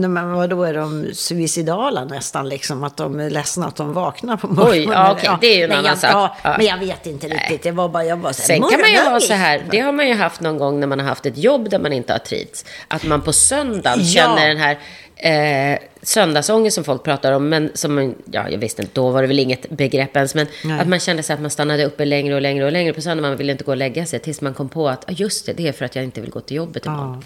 men 0.00 0.32
vadå, 0.32 0.64
är 0.64 0.74
de 0.74 1.10
suicidala 1.14 2.04
nästan? 2.04 2.48
Liksom, 2.48 2.84
att 2.84 2.96
de 2.96 3.20
är 3.20 3.30
ledsna 3.30 3.66
att 3.66 3.76
de 3.76 3.92
vaknar 3.92 4.36
på 4.36 4.46
morgonen? 4.48 4.72
Oj, 4.80 4.88
ja, 4.92 5.12
okej, 5.12 5.30
det 5.40 5.46
är 5.46 5.56
ju 5.56 5.64
en 5.64 5.72
annan 5.72 5.84
jag, 5.84 5.98
sak. 5.98 6.10
Ja, 6.12 6.36
Ja. 6.42 6.54
Men 6.58 6.66
jag 6.66 6.78
vet 6.78 7.06
inte 7.06 7.28
riktigt. 7.28 7.62
Det 7.62 7.70
var 7.70 7.88
bara, 7.88 8.04
jag 8.04 8.18
bara 8.18 8.32
så 8.32 8.40
här, 8.42 8.46
Sen 8.46 8.70
kan 8.70 8.80
man 8.80 8.90
ju 8.92 8.98
ha 8.98 9.20
så 9.20 9.32
här, 9.32 9.62
det 9.70 9.80
har 9.80 9.92
man 9.92 10.08
ju 10.08 10.14
haft 10.14 10.40
någon 10.40 10.58
gång 10.58 10.80
när 10.80 10.86
man 10.86 10.98
har 11.00 11.06
haft 11.06 11.26
ett 11.26 11.38
jobb 11.38 11.70
där 11.70 11.78
man 11.78 11.92
inte 11.92 12.12
har 12.12 12.18
trivts. 12.18 12.64
Att 12.88 13.04
man 13.04 13.22
på 13.22 13.32
söndagen 13.32 13.98
Ja. 14.00 14.04
känner 14.04 14.48
den 14.48 14.56
här 14.58 14.78
eh, 15.16 15.78
söndagsångest 16.02 16.74
som 16.74 16.84
folk 16.84 17.02
pratar 17.04 17.32
om. 17.32 17.48
Men 17.48 17.70
som, 17.74 18.14
ja, 18.32 18.48
jag 18.50 18.58
visste 18.58 18.82
inte, 18.82 18.94
då 18.94 19.10
var 19.10 19.22
det 19.22 19.28
väl 19.28 19.38
inget 19.38 19.70
begrepp 19.70 20.16
ens. 20.16 20.34
Men 20.34 20.46
Nej. 20.64 20.80
att 20.80 20.88
man 20.88 21.00
kände 21.00 21.22
sig 21.22 21.34
att 21.34 21.40
man 21.40 21.50
stannade 21.50 21.84
uppe 21.84 22.04
längre 22.04 22.34
och 22.34 22.40
längre 22.42 22.64
och 22.64 22.72
längre 22.72 22.92
på 22.92 23.00
söndagen. 23.00 23.30
Man 23.30 23.38
ville 23.38 23.52
inte 23.52 23.64
gå 23.64 23.70
och 23.70 23.76
lägga 23.76 24.06
sig 24.06 24.18
tills 24.18 24.40
man 24.40 24.54
kom 24.54 24.68
på 24.68 24.88
att, 24.88 25.04
ah, 25.10 25.12
just 25.12 25.46
det, 25.46 25.52
det 25.52 25.68
är 25.68 25.72
för 25.72 25.84
att 25.84 25.96
jag 25.96 26.04
inte 26.04 26.20
vill 26.20 26.30
gå 26.30 26.40
till 26.40 26.56
jobbet 26.56 26.86
imorgon. 26.86 27.24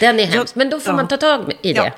Den 0.00 0.20
är 0.20 0.26
hemsk, 0.26 0.54
men 0.54 0.70
då 0.70 0.80
får 0.80 0.92
ja. 0.92 0.96
man 0.96 1.08
ta 1.08 1.16
tag 1.16 1.52
i 1.62 1.72
det. 1.72 1.78
Ja. 1.80 1.90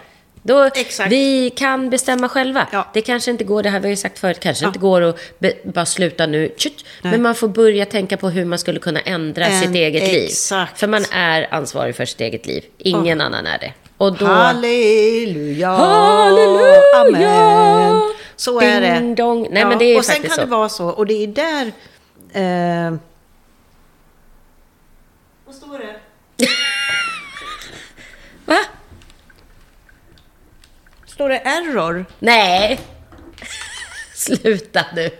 Då, 0.42 0.62
Exakt. 0.74 1.12
Vi 1.12 1.50
kan 1.50 1.90
bestämma 1.90 2.28
själva. 2.28 2.66
Ja. 2.72 2.88
Det 2.94 3.00
kanske 3.02 3.30
inte 3.30 3.44
går, 3.44 3.62
det 3.62 3.70
här 3.70 3.80
vi 3.80 3.86
har 3.86 3.90
ju 3.90 3.96
sagt 3.96 4.18
förut, 4.18 4.40
kanske 4.40 4.64
Ja. 4.64 4.68
inte 4.68 4.78
går 4.78 5.02
att 5.02 5.38
be, 5.38 5.52
bara 5.64 5.86
sluta 5.86 6.26
nu. 6.26 6.54
Tjut. 6.56 6.84
Men 7.02 7.22
man 7.22 7.34
får 7.34 7.48
börja 7.48 7.86
tänka 7.86 8.16
på 8.16 8.30
hur 8.30 8.44
man 8.44 8.58
skulle 8.58 8.80
kunna 8.80 9.00
ändra 9.00 9.46
En- 9.46 9.60
sitt 9.60 9.74
eget 9.74 10.02
liv. 10.12 10.24
exakt. 10.24 10.78
För 10.80 10.86
man 10.86 11.04
är 11.12 11.54
ansvarig 11.54 11.96
för 11.96 12.04
sitt 12.04 12.20
eget 12.20 12.46
liv. 12.46 12.64
Ingen 12.78 13.20
annan 13.20 13.46
är 13.46 13.58
det. 13.58 13.72
Och 13.96 14.16
då... 14.18 14.26
Halleluja! 14.26 15.68
Halleluja! 15.70 16.82
Amen! 16.96 18.02
Så 18.36 18.60
är 18.60 18.80
det. 18.80 18.94
Ding 18.98 19.14
dong. 19.14 19.48
Nej, 19.50 19.64
men 19.64 19.78
det 19.78 19.84
är 19.84 19.98
och 19.98 20.04
sen 20.04 20.22
kan 20.22 20.30
så. 20.30 20.40
det 20.40 20.46
vara 20.46 20.68
så, 20.68 20.88
och 20.88 21.06
det 21.06 21.14
är 21.24 21.26
där... 21.26 21.72
Eh, 22.32 22.94
vad 25.46 25.54
står 25.54 25.78
det? 25.78 25.94
Va? 28.48 28.58
Står 31.06 31.28
det 31.28 31.38
error? 31.38 32.04
Nej! 32.18 32.80
Sluta 34.14 34.86
nu. 34.94 35.10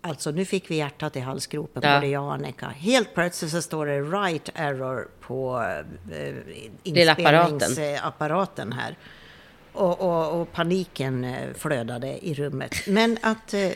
Alltså, 0.00 0.30
nu 0.30 0.44
fick 0.44 0.70
vi 0.70 0.76
hjärtat 0.76 1.16
i 1.16 1.20
halsgropen, 1.20 1.82
Ja. 1.84 1.94
både 1.94 2.06
jag 2.06 2.24
och 2.24 2.34
Annika. 2.34 2.66
Helt 2.68 3.14
plötsligt 3.14 3.50
så 3.50 3.62
står 3.62 3.86
det 3.86 4.00
right 4.00 4.48
error 4.54 5.08
på 5.20 5.64
eh, 6.12 6.34
inspelningsapparaten 6.82 8.72
här. 8.72 8.96
Och, 9.72 10.00
och, 10.00 10.40
och 10.40 10.52
paniken 10.52 11.24
eh, 11.24 11.54
flödade 11.54 12.26
i 12.26 12.34
rummet. 12.34 12.74
Men 12.86 13.18
att 13.22 13.54
eh, 13.54 13.70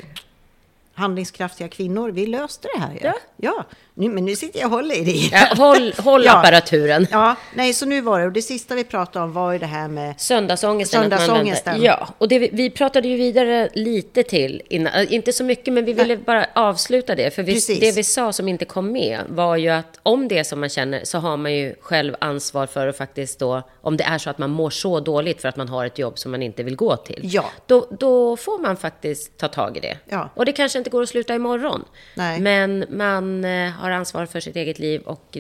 handlingskraftiga 0.95 1.69
kvinnor, 1.69 2.11
vi 2.11 2.27
löste 2.27 2.69
det 2.75 2.81
här 2.81 2.93
ju. 2.93 3.01
Ja. 3.03 3.15
ja. 3.37 3.65
Nu, 3.99 4.09
men 4.09 4.25
nu 4.25 4.37
sitter 4.37 4.61
jag 4.61 4.67
och 4.67 4.77
håller 4.77 4.95
i 4.95 5.05
det. 5.05 5.37
Ja, 5.37 5.47
håll 5.57 5.93
håll 5.99 6.25
Ja. 6.25 6.39
apparaturen. 6.39 7.07
Ja, 7.11 7.37
nej, 7.55 7.73
så 7.73 7.87
nu 7.87 8.01
var 8.01 8.21
det, 8.21 8.27
och 8.27 8.33
det 8.33 8.43
sista 8.43 8.75
vi 8.75 8.85
pratade 8.85 9.25
om 9.25 9.33
var 9.33 9.53
ju 9.53 9.59
det 9.59 9.67
här 9.67 9.89
med 9.89 10.21
Söndagsångesten. 10.21 11.01
Söndagsångesten. 11.03 11.83
Ja, 11.83 12.09
och 12.19 12.29
det, 12.29 12.39
vi- 12.39 12.71
pratade 12.71 13.09
ju 13.09 13.17
vidare 13.17 13.69
lite 13.75 14.23
till 14.23 14.63
innan. 14.69 14.93
äh, 14.95 15.15
Inte 15.15 15.33
så 15.33 15.45
mycket, 15.45 15.75
men 15.75 15.85
vi 15.85 15.93
ville 15.93 16.17
bara 16.17 16.47
avsluta 16.55 17.15
det. 17.15 17.35
För 17.35 17.43
vi, 17.43 17.61
det 17.81 17.97
vi 17.97 18.03
sa 18.05 18.33
som 18.33 18.49
inte 18.49 18.65
kom 18.65 18.93
med 18.93 19.21
var 19.29 19.57
ju 19.57 19.69
att 19.69 19.99
om 20.03 20.29
det 20.29 20.39
är 20.39 20.45
som 20.45 20.61
man 20.61 20.69
känner 20.69 21.01
så 21.05 21.19
har 21.19 21.37
man 21.37 21.55
ju 21.55 21.75
själv 21.81 22.17
ansvar 22.21 22.67
för 22.67 22.87
att 22.89 22.97
faktiskt 22.97 23.39
då, 23.39 23.63
om 23.81 23.97
det 23.97 24.05
är 24.05 24.19
så 24.19 24.31
att 24.31 24.39
man 24.39 24.51
mår 24.51 24.71
så 24.71 25.01
dåligt 25.01 25.41
för 25.43 25.49
att 25.49 25.57
man 25.57 25.69
har 25.69 25.85
ett 25.87 25.99
jobb 25.99 26.19
som 26.19 26.31
man 26.31 26.43
inte 26.43 26.63
vill 26.63 26.77
gå 26.77 26.97
till. 26.97 27.21
Ja. 27.23 27.45
Då, 27.67 27.87
då 27.99 28.37
får 28.37 28.59
man 28.59 28.77
faktiskt 28.77 29.39
ta 29.39 29.49
tag 29.49 29.77
i 29.77 29.81
det. 29.81 29.97
Ja. 30.09 30.31
Och 30.35 30.45
det 30.45 30.53
kanske 30.53 30.79
inte 30.79 30.91
går 30.91 31.03
att 31.03 31.09
sluta 31.09 31.35
imorgon. 31.35 31.85
Nej. 32.15 32.41
Men 32.41 32.85
man 32.91 33.45
eh, 33.45 33.71
har 33.91 33.97
ansvar 33.99 34.27
för 34.27 34.41
sitt 34.41 34.57
eget 34.57 34.79
liv 34.79 35.01
och 35.01 35.39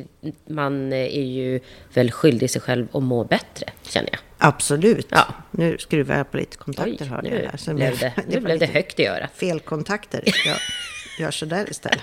man 0.48 0.92
är 0.92 1.22
ju 1.24 1.60
väl 1.94 2.10
skyldig 2.10 2.50
sig 2.50 2.60
själv 2.62 2.86
att 2.92 3.02
må 3.02 3.24
bättre, 3.24 3.66
känner 3.88 4.08
jag. 4.12 4.20
Absolut. 4.38 5.06
Ja. 5.10 5.26
Nu 5.50 5.78
skruvar 5.78 6.16
jag 6.16 6.30
på 6.30 6.36
lite 6.36 6.56
kontakter, 6.56 6.96
Oj, 7.00 7.08
hörde 7.08 7.28
jag. 7.28 7.34
nu 7.36 7.42
Där. 7.50 7.56
Så 7.56 7.74
blev 7.74 7.98
det, 7.98 8.12
nu 8.28 8.34
var 8.34 8.40
blev 8.40 8.58
det 8.58 8.66
högt 8.66 9.00
i 9.00 9.06
örat. 9.06 9.30
Felkontakter. 9.34 10.22
Jag 10.24 10.56
gör 11.20 11.30
så 11.30 11.44
där 11.46 11.70
istället. 11.70 12.00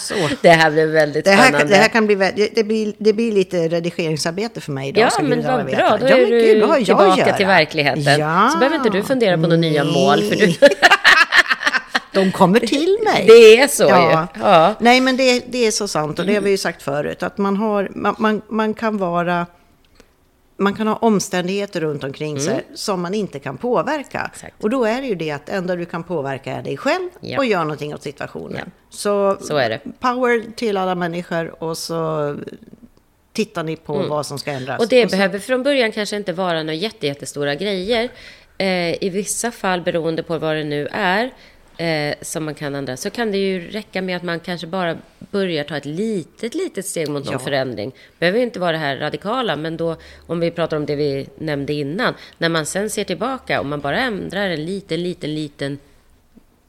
Så. 0.00 0.14
Det 0.42 0.50
här 0.50 0.70
blev 0.70 0.88
väldigt 0.88 1.24
Det 1.24 1.30
här, 1.30 1.48
spännande. 1.48 1.72
det 1.74 1.80
här 1.80 1.88
kan 1.88 2.06
bli, 2.06 2.14
det 2.54 2.64
blir, 2.64 2.92
det 2.98 3.12
blir 3.12 3.32
lite 3.32 3.68
redigeringsarbete 3.68 4.60
för 4.60 4.72
mig 4.72 4.88
idag. 4.88 5.10
ja, 5.18 5.22
men 5.22 5.42
vad 5.42 5.66
bra. 5.66 5.96
Då 6.00 6.06
ja, 6.06 6.16
är 6.16 6.20
men 6.20 6.30
du 6.30 6.40
gud, 6.40 6.84
tillbaka 6.86 7.36
till 7.36 7.46
verkligheten. 7.46 8.20
Ja. 8.20 8.50
Så 8.52 8.58
behöver 8.58 8.76
inte 8.76 8.90
du 8.90 9.02
fundera 9.02 9.34
på 9.36 9.42
några 9.42 9.56
nya 9.56 9.84
mål. 9.84 10.22
För 10.22 10.36
du, 10.36 10.46
De 12.24 12.32
kommer 12.32 12.60
till 12.66 12.98
mig. 13.04 13.24
det 13.26 13.58
är 13.60 13.68
så 13.68 13.82
Ja. 13.84 14.28
ju. 14.34 14.40
Ja. 14.42 14.74
Nej, 14.80 15.00
men 15.00 15.16
det, 15.16 15.44
det 15.52 15.66
är 15.66 15.70
så 15.70 15.88
sant 15.88 16.18
och 16.18 16.26
det 16.26 16.34
har 16.34 16.40
vi 16.40 16.50
ju 16.50 16.58
sagt 16.58 16.82
förut. 16.82 17.22
Att 17.22 17.38
man, 17.38 17.56
har, 17.56 17.88
man, 17.94 18.14
man, 18.18 18.42
man 18.48 18.74
kan 18.74 18.98
vara... 18.98 19.46
Man 20.58 20.74
kan 20.74 20.86
ha 20.86 20.96
omständigheter 20.96 21.80
runt 21.80 22.04
omkring 22.04 22.40
sig 22.40 22.64
som 22.74 23.00
man 23.00 23.14
inte 23.14 23.38
kan 23.38 23.56
påverka. 23.56 24.18
Mm. 24.18 24.30
Exakt. 24.34 24.64
Och 24.64 24.70
då 24.70 24.84
är 24.84 25.00
det 25.00 25.06
ju 25.06 25.14
det 25.14 25.30
att 25.30 25.46
det 25.46 25.52
enda 25.52 25.76
du 25.76 25.84
kan 25.84 26.02
påverka 26.02 26.52
är 26.52 26.62
dig 26.62 26.76
själv 26.76 27.08
Ja. 27.20 27.38
och 27.38 27.44
göra 27.44 27.62
någonting 27.64 27.94
åt 27.94 28.02
situationen. 28.02 28.60
Ja. 28.64 28.70
Så, 28.90 29.36
Så 29.40 29.56
är 29.56 29.68
det. 29.70 29.80
power 30.00 30.42
till 30.56 30.76
alla 30.76 30.94
människor 30.94 31.62
och 31.62 31.78
så 31.78 32.36
tittar 33.32 33.62
ni 33.64 33.76
på 33.76 33.94
vad 34.08 34.26
som 34.26 34.38
ska 34.38 34.50
ändras. 34.50 34.68
Mm. 34.74 34.80
Och 34.84 34.88
det 34.88 35.04
Och 35.04 35.10
behöver 35.10 35.38
från 35.38 35.62
början 35.62 35.92
kanske 35.92 36.16
inte 36.16 36.32
vara 36.32 36.58
några 36.62 36.74
jätte, 36.74 37.06
jättestora 37.06 37.54
grejer. 37.54 38.08
Eh, 38.58 39.04
I 39.04 39.10
vissa 39.12 39.50
fall, 39.50 39.80
beroende 39.80 40.22
på 40.22 40.38
vad 40.38 40.56
det 40.56 40.64
nu 40.64 40.88
är, 40.92 41.30
eh, 41.78 42.14
som 42.22 42.44
man 42.44 42.54
kan 42.54 42.74
ändra, 42.74 42.96
så 42.96 43.10
kan 43.10 43.32
det 43.32 43.38
ju 43.38 43.70
räcka 43.70 44.02
med 44.02 44.16
att 44.16 44.22
man 44.22 44.40
kanske 44.40 44.66
bara 44.66 44.96
börjar 45.18 45.64
ta 45.64 45.76
ett 45.76 45.84
litet, 45.84 46.54
litet 46.54 46.86
steg 46.86 47.08
mot 47.08 47.24
någon 47.24 47.32
Ja. 47.32 47.38
förändring. 47.38 47.92
behöver 48.18 48.38
ju 48.38 48.44
inte 48.44 48.60
vara 48.60 48.72
det 48.72 48.78
här 48.78 48.96
radikala, 48.96 49.56
men 49.56 49.76
då, 49.76 49.96
om 50.26 50.40
vi 50.40 50.50
pratar 50.50 50.76
om 50.76 50.86
det 50.86 50.96
vi 50.96 51.28
nämnde 51.38 51.72
innan, 51.72 52.14
när 52.38 52.48
man 52.48 52.66
sen 52.66 52.90
ser 52.90 53.04
tillbaka 53.04 53.60
och 53.60 53.66
man 53.66 53.80
bara 53.80 53.98
ändrar 54.00 54.50
en 54.50 54.64
liten, 54.64 55.02
liten, 55.02 55.34
liten 55.34 55.78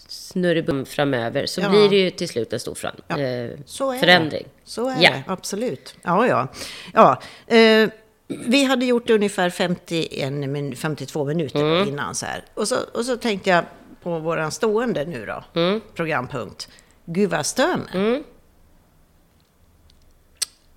snurrebum 0.07 0.85
framöver, 0.85 1.45
så 1.45 1.61
Ja. 1.61 1.69
blir 1.69 1.89
det 1.89 1.95
ju 1.95 2.09
till 2.09 2.27
slut 2.29 2.53
en 2.53 2.59
stor 2.59 2.75
fram, 2.75 2.95
Ja, 3.07 3.19
eh, 3.19 3.49
så 3.65 3.93
förändring. 3.93 4.43
Det. 4.43 4.69
Så 4.71 4.89
är 4.89 4.95
Ja. 5.01 5.09
det, 5.09 5.23
absolut. 5.27 5.95
Ja, 6.03 6.27
ja. 6.27 6.47
ja 6.93 7.21
eh, 7.57 7.89
vi 8.27 8.63
hade 8.63 8.85
gjort 8.85 9.09
ungefär 9.09 9.49
51, 9.49 10.33
min- 10.33 10.75
52 10.75 11.25
minuter 11.25 11.59
Mm. 11.59 11.87
innan 11.87 12.15
så 12.15 12.25
här. 12.25 12.43
Och 12.53 12.67
så, 12.67 12.75
och 12.93 13.05
så 13.05 13.17
tänkte 13.17 13.49
jag 13.49 13.63
på 14.07 14.19
våran 14.19 14.51
stående 14.51 15.05
nu 15.05 15.25
då, 15.25 15.43
Mm. 15.61 15.81
programpunkt. 15.95 16.67
Gud 17.05 17.29
vad 17.29 17.45
stör 17.45 17.77
mig. 17.77 18.23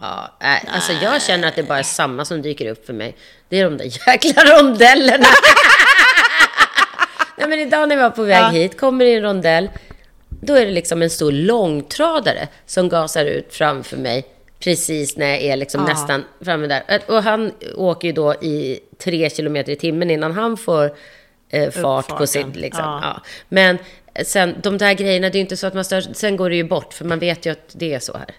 Ja, 0.00 0.36
nej, 0.40 0.64
alltså 0.68 0.92
jag 0.92 1.22
känner 1.22 1.48
att 1.48 1.56
det 1.56 1.62
bara 1.62 1.78
är 1.78 1.82
samma 1.82 2.24
som 2.24 2.42
dyker 2.42 2.70
upp 2.70 2.86
för 2.86 2.92
mig. 2.92 3.16
Det 3.48 3.60
är 3.60 3.64
de 3.64 3.76
där 3.76 4.08
jäkla 4.08 4.42
rondellerna. 4.44 5.26
nej, 7.38 7.48
men 7.48 7.58
idag 7.58 7.88
när 7.88 7.96
vi 7.96 8.02
var 8.02 8.10
på 8.10 8.22
väg 8.22 8.42
Ja. 8.42 8.48
hit, 8.48 8.80
kommer 8.80 9.04
det 9.04 9.14
en 9.14 9.22
rondell. 9.22 9.70
Då 10.28 10.54
är 10.54 10.66
det 10.66 10.72
liksom 10.72 11.02
en 11.02 11.10
stor 11.10 11.32
långtradare 11.32 12.48
som 12.66 12.88
gasar 12.88 13.24
ut 13.24 13.54
framför 13.54 13.96
mig. 13.96 14.24
Precis 14.58 15.16
när 15.16 15.26
jag 15.28 15.40
är 15.42 15.56
liksom 15.56 15.80
Ja. 15.80 15.86
nästan 15.94 16.24
framme 16.40 16.66
där. 16.66 17.00
Och 17.06 17.22
han 17.22 17.52
åker 17.76 18.08
ju 18.08 18.12
då 18.12 18.34
i 18.34 18.80
tre 18.98 19.30
kilometer 19.30 19.72
i 19.72 19.76
timmen 19.76 20.10
innan 20.10 20.32
han 20.32 20.56
får 20.56 20.94
eh, 21.50 21.70
fart 21.70 21.82
på 22.08 22.14
Uppfarten. 22.14 22.26
sitt... 22.26 22.56
Liksom. 22.56 22.84
Ja. 22.84 23.00
Ja. 23.02 23.22
Men 23.48 23.78
sen, 24.24 24.54
de 24.62 24.78
där 24.78 24.94
grejerna, 24.94 25.30
det 25.30 25.38
är 25.38 25.40
inte 25.40 25.56
så 25.56 25.66
att 25.66 25.74
man 25.74 25.84
stör... 25.84 26.00
Sen 26.00 26.36
går 26.36 26.50
det 26.50 26.56
ju 26.56 26.64
bort, 26.64 26.94
för 26.94 27.04
man 27.04 27.18
vet 27.18 27.46
ju 27.46 27.50
att 27.52 27.68
det 27.72 27.94
är 27.94 27.98
så 28.00 28.16
här. 28.16 28.34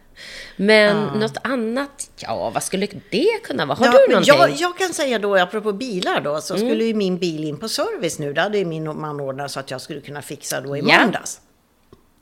Men 0.56 1.06
något 1.20 1.38
annat, 1.44 2.10
ja, 2.16 2.50
vad 2.50 2.64
skulle 2.64 2.88
det 3.10 3.28
kunna 3.44 3.66
vara? 3.66 3.78
Har 3.78 3.86
Ja, 3.86 3.92
du 3.92 4.08
någonting? 4.08 4.34
jag, 4.38 4.50
jag 4.52 4.78
kan 4.78 4.94
säga 4.94 5.20
då, 5.20 5.38
apropå 5.38 5.72
bilar 5.74 6.22
då, 6.22 6.42
så 6.42 6.58
skulle 6.58 6.84
ju 6.84 6.94
min 6.94 7.18
bil 7.18 7.44
in 7.44 7.58
på 7.58 7.70
service 7.70 8.20
nu. 8.20 8.34
Det 8.34 8.42
hade 8.42 8.58
ju 8.58 8.66
min 8.66 9.00
man 9.02 9.20
ordnat 9.20 9.52
så 9.52 9.60
att 9.60 9.72
jag 9.72 9.82
skulle 9.82 10.02
kunna 10.02 10.22
fixa 10.22 10.62
då 10.62 10.78
i 10.78 10.82
Ja. 10.86 11.02
måndags. 11.04 11.42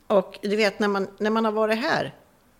Och 0.06 0.38
du 0.42 0.56
vet 0.56 0.78
när 0.78 0.88
man, 0.88 1.08
när 1.18 1.30
man 1.30 1.44
har 1.44 1.52
varit 1.52 1.78
här 1.78 2.14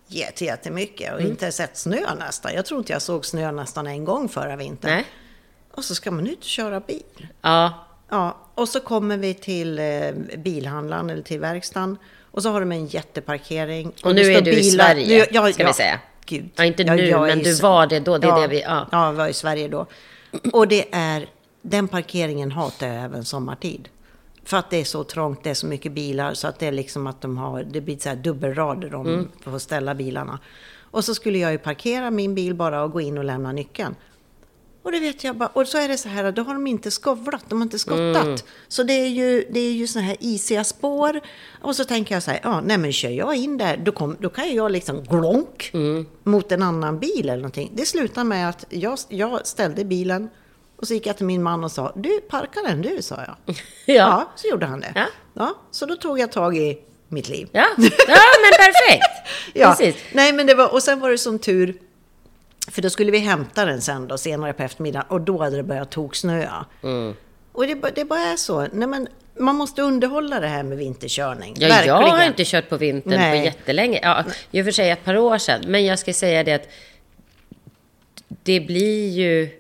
jätte- 0.07 0.45
jättemycket 0.45 1.15
och 1.15 1.21
inte 1.21 1.53
sett 1.53 1.77
snö 1.77 2.15
nästan. 2.19 2.53
Jag 2.55 2.67
tror 2.67 2.79
inte 2.81 2.93
jag 2.93 3.03
såg 3.03 3.27
snö 3.27 3.53
nästan 3.53 3.87
en 3.87 4.05
gång 4.05 4.29
förra 4.29 4.57
vintern. 4.57 4.91
Nej? 4.91 5.05
Och 5.75 5.85
så 5.85 5.95
ska 5.95 6.11
man 6.11 6.27
ut 6.27 6.39
och 6.39 6.45
köra 6.45 6.81
bil. 6.81 7.27
Ja, 7.43 7.87
Ja, 8.11 8.37
och 8.55 8.69
så 8.69 8.81
kommer 8.81 9.17
vi 9.17 9.35
till 9.35 9.79
eh, 9.79 9.85
bilhandlaren 10.39 11.11
eller 11.11 11.23
till 11.23 11.41
verkstaden. 11.41 11.97
Och 12.31 12.43
så 12.43 12.51
har 12.51 12.61
de 12.61 12.73
en 12.73 12.87
jätteparkering. 12.87 13.93
Och 14.05 14.15
det 14.15 14.23
nu 14.23 14.33
är 14.33 14.41
du 14.43 14.51
i 14.53 14.63
Sverige, 14.71 15.53
ska 15.53 15.67
vi 15.67 15.73
säga. 15.73 16.01
Gud. 16.27 16.49
Ja, 16.57 16.65
inte 16.65 16.83
Ja, 16.83 16.95
nu, 16.95 17.11
men 17.21 17.41
i 17.41 17.43
du 17.43 17.55
var 17.55 17.87
det 17.87 18.01
då, 18.01 18.19
det 18.19 18.27
är 18.27 18.29
ja, 18.31 18.41
det 18.41 18.49
vi- 18.49 18.63
ja. 18.63 18.87
ja, 18.93 19.07
jag 19.07 19.13
var 19.13 19.29
i 19.29 19.33
Sverige 19.33 19.69
då. 19.69 19.87
Och 20.53 20.69
det 20.69 20.95
är, 20.95 21.27
den 21.63 21.89
parkeringen 21.89 22.53
hatar 22.53 22.87
jag 22.87 23.05
även 23.05 23.25
sommartid. 23.25 23.89
För 24.45 24.57
att 24.57 24.71
det 24.71 24.77
är 24.77 24.85
så 24.85 25.05
trångt, 25.05 25.45
det 25.45 25.51
är 25.51 25.55
så 25.55 25.67
mycket 25.67 25.93
bilar 25.93 26.35
så 26.35 26.49
att 26.49 26.59
det 26.59 26.67
är 26.67 26.73
liksom 26.73 27.07
att 27.07 27.21
de 27.21 27.39
har, 27.39 27.63
det 27.63 27.81
blir 27.81 27.99
så 27.99 28.09
här 28.09 28.17
dubbelrader 28.17 28.91
de 28.91 29.07
Mm. 29.07 29.29
får 29.45 29.59
ställa 29.59 29.95
bilarna. 29.95 30.39
Och 30.91 31.05
så 31.05 31.15
skulle 31.15 31.39
jag 31.39 31.53
ju 31.53 31.59
parkera 31.59 32.11
min 32.11 32.35
bil 32.35 32.55
bara 32.55 32.83
och 32.83 32.93
gå 32.93 33.01
in 33.01 33.19
och 33.19 33.25
lämna 33.25 33.53
nyckeln. 33.53 33.95
Och 34.83 34.93
det 34.93 35.01
vet 35.01 35.25
jag 35.25 35.37
bara, 35.37 35.49
och 35.49 35.67
så 35.69 35.79
är 35.79 35.89
det 35.89 35.97
så 35.97 36.09
här, 36.09 36.33
då 36.33 36.43
har 36.43 36.55
de 36.55 36.67
inte 36.67 36.91
skovlat, 36.91 37.45
de 37.49 37.59
har 37.59 37.63
inte 37.63 37.79
skottat. 37.79 38.25
Mm. 38.25 38.37
Så 38.69 38.83
det 38.83 38.93
är 38.93 39.07
ju, 39.09 39.45
det 39.51 39.61
är 39.61 39.73
ju 39.73 39.87
såna 39.87 40.05
här 40.05 40.17
isiga 40.21 40.65
spår. 40.65 41.21
Och 41.63 41.77
så 41.77 41.85
tänker 41.85 42.15
jag 42.15 42.23
så 42.23 42.31
här, 42.31 42.41
ja, 42.43 42.61
nej 42.61 42.79
men 42.79 42.93
kör 42.93 43.09
jag 43.09 43.35
in 43.35 43.59
där, 43.59 43.77
då, 43.77 43.93
kom, 43.93 44.17
då 44.21 44.29
kan 44.29 44.55
jag 44.55 44.71
liksom 44.73 45.03
glonk 45.05 45.71
Mm. 45.75 46.07
mot 46.25 46.53
en 46.53 46.63
annan 46.63 46.99
bil 46.99 47.21
eller 47.29 47.37
någonting. 47.37 47.71
Det 47.75 47.87
slutar 47.87 48.25
med 48.25 48.49
att 48.49 48.65
jag, 48.69 48.99
jag 49.09 49.47
ställde 49.47 49.85
bilen 49.85 50.31
och 50.77 50.87
så 50.87 50.95
gick 50.95 51.07
jag 51.07 51.17
till 51.17 51.27
min 51.27 51.43
man 51.43 51.65
och 51.65 51.73
sa, 51.73 51.93
du 51.97 52.21
parka 52.21 52.61
den 52.67 52.83
du, 52.83 53.03
sa 53.03 53.17
jag. 53.27 53.57
Ja. 53.97 54.31
så 54.37 54.49
gjorde 54.49 54.67
han 54.67 54.81
det. 54.81 54.93
Ja. 54.95 55.07
Ja, 55.35 55.55
så 55.71 55.87
då 55.87 55.97
tog 55.97 56.19
jag 56.19 56.33
tag 56.33 56.57
i 56.57 56.79
mitt 57.09 57.29
liv. 57.29 57.49
ja, 57.53 57.67
ja 57.77 58.23
men 58.43 58.53
perfekt. 58.59 59.29
Ja, 59.55 59.69
Precis. 59.79 59.97
nej 60.13 60.33
men 60.33 60.47
det 60.47 60.55
var, 60.55 60.73
och 60.73 60.83
sen 60.83 61.01
var 61.01 61.11
det 61.11 61.19
som 61.19 61.39
tur, 61.39 61.75
för 62.69 62.83
då 62.83 62.91
skulle 62.91 63.11
vi 63.11 63.19
hämta 63.19 63.65
den 63.65 63.81
sen 63.81 64.09
då, 64.09 64.19
senare 64.19 64.53
på 64.53 64.63
eftermiddagen, 64.63 65.07
och 65.09 65.21
då 65.21 65.43
hade 65.43 65.57
det 65.57 65.63
börjat 65.63 65.91
toksnöa. 65.91 66.67
Mm. 66.83 67.15
Och 67.53 67.67
det, 67.67 67.75
det 67.95 68.05
bara 68.05 68.21
är 68.21 68.37
så. 68.37 68.67
Nej, 68.73 68.89
men 68.89 69.09
man 69.39 69.57
måste 69.57 69.83
underhålla 69.83 70.41
det 70.41 70.47
här 70.47 70.63
med 70.63 70.79
vinterkörning. 70.79 71.55
Ja, 71.59 71.69
Verkligen. 71.69 71.97
jag 71.97 72.07
har 72.07 72.25
inte 72.27 72.45
kört 72.45 72.69
på 72.69 72.77
vintern 72.77 73.19
Nej. 73.19 73.39
på 73.39 73.45
jättelänge. 73.45 74.01
Ja, 74.03 74.25
i 74.51 74.61
och 74.61 74.65
för 74.65 74.73
sig 74.73 74.91
ett 74.91 75.05
par 75.05 75.17
år 75.17 75.39
sedan. 75.39 75.61
Men 75.67 75.85
jag 75.85 75.99
ska 75.99 76.13
säga 76.13 76.45
det 76.45 76.53
att 76.53 76.69
det 78.43 78.61
blir 78.61 79.09
ju... 79.09 79.60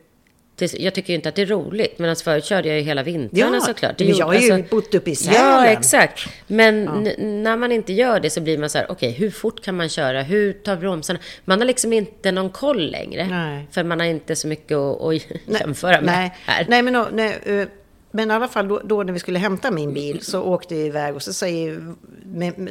Jag 0.78 0.94
tycker 0.94 1.08
ju 1.10 1.14
inte 1.14 1.28
att 1.28 1.34
det 1.34 1.42
är 1.42 1.46
roligt. 1.46 1.98
Men 1.98 2.10
alltså 2.10 2.24
förut 2.24 2.44
körde 2.44 2.68
jag 2.68 2.76
ju 2.78 2.82
hela 2.82 3.02
vintrarna 3.02 3.56
Ja, 3.56 3.60
såklart. 3.60 3.98
Det 3.98 4.04
men 4.04 4.16
jag 4.16 4.26
har 4.26 4.34
ju 4.34 4.52
alltså- 4.52 4.76
bott 4.76 4.94
uppe 4.94 5.10
i 5.10 5.16
Sälen. 5.16 5.40
Ja, 5.40 5.66
exakt. 5.66 6.28
Men 6.46 6.88
n- 7.06 7.42
när 7.42 7.56
man 7.56 7.72
inte 7.72 7.92
gör 7.92 8.20
det 8.20 8.30
så 8.30 8.40
blir 8.40 8.58
man 8.58 8.70
så 8.70 8.78
här, 8.78 8.90
okej, 8.90 9.12
hur 9.12 9.30
fort 9.30 9.62
kan 9.64 9.76
man 9.76 9.88
köra? 9.88 10.22
Hur 10.22 10.52
tar 10.52 10.76
bromsarna? 10.76 11.18
Man 11.44 11.58
har 11.58 11.66
liksom 11.66 11.92
inte 11.92 12.32
någon 12.32 12.50
koll 12.50 12.90
längre. 12.90 13.26
Nej. 13.30 13.66
För 13.70 13.84
man 13.84 14.00
har 14.00 14.06
inte 14.06 14.36
så 14.36 14.48
mycket 14.48 14.76
att, 14.76 15.00
att 15.02 15.14
jämföra 15.60 16.00
med 16.00 16.04
nej, 16.04 16.34
här. 16.46 16.66
Nej, 16.68 16.82
men, 16.82 17.06
nej, 17.12 17.38
eh, 17.44 17.66
men 18.10 18.30
i 18.30 18.34
alla 18.34 18.48
fall 18.48 18.68
då, 18.68 18.80
då 18.84 19.02
när 19.02 19.12
vi 19.12 19.18
skulle 19.18 19.38
hämta 19.38 19.70
min 19.70 19.94
bil 19.94 20.18
så 20.22 20.42
åkte 20.42 20.74
vi 20.74 20.86
iväg 20.86 21.14
och 21.14 21.22
så 21.22 21.32
säger, 21.32 21.94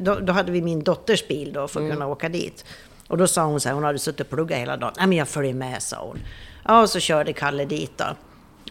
då, 0.01 0.15
då 0.15 0.33
hade 0.33 0.51
vi 0.51 0.61
min 0.61 0.83
dotters 0.83 1.27
bil 1.27 1.53
då 1.53 1.67
för 1.67 1.85
att 1.85 1.91
kunna 1.91 2.07
åka 2.07 2.29
dit. 2.29 2.65
Och 3.07 3.17
då 3.17 3.27
sa 3.27 3.45
hon 3.45 3.59
så 3.59 3.69
här, 3.69 3.73
hon 3.75 3.83
hade 3.83 3.99
suttit 3.99 4.19
och 4.21 4.29
pluggat 4.29 4.57
hela 4.59 4.77
dagen. 4.77 4.93
Nej 4.97 5.07
men 5.07 5.17
jag 5.17 5.27
följer 5.27 5.53
med, 5.53 5.81
sa 5.81 5.97
hon. 6.05 6.19
Ja, 6.65 6.81
och 6.81 6.89
så 6.89 6.99
körde 6.99 7.33
Kalle 7.33 7.65
dit 7.65 7.97
då. 7.97 8.05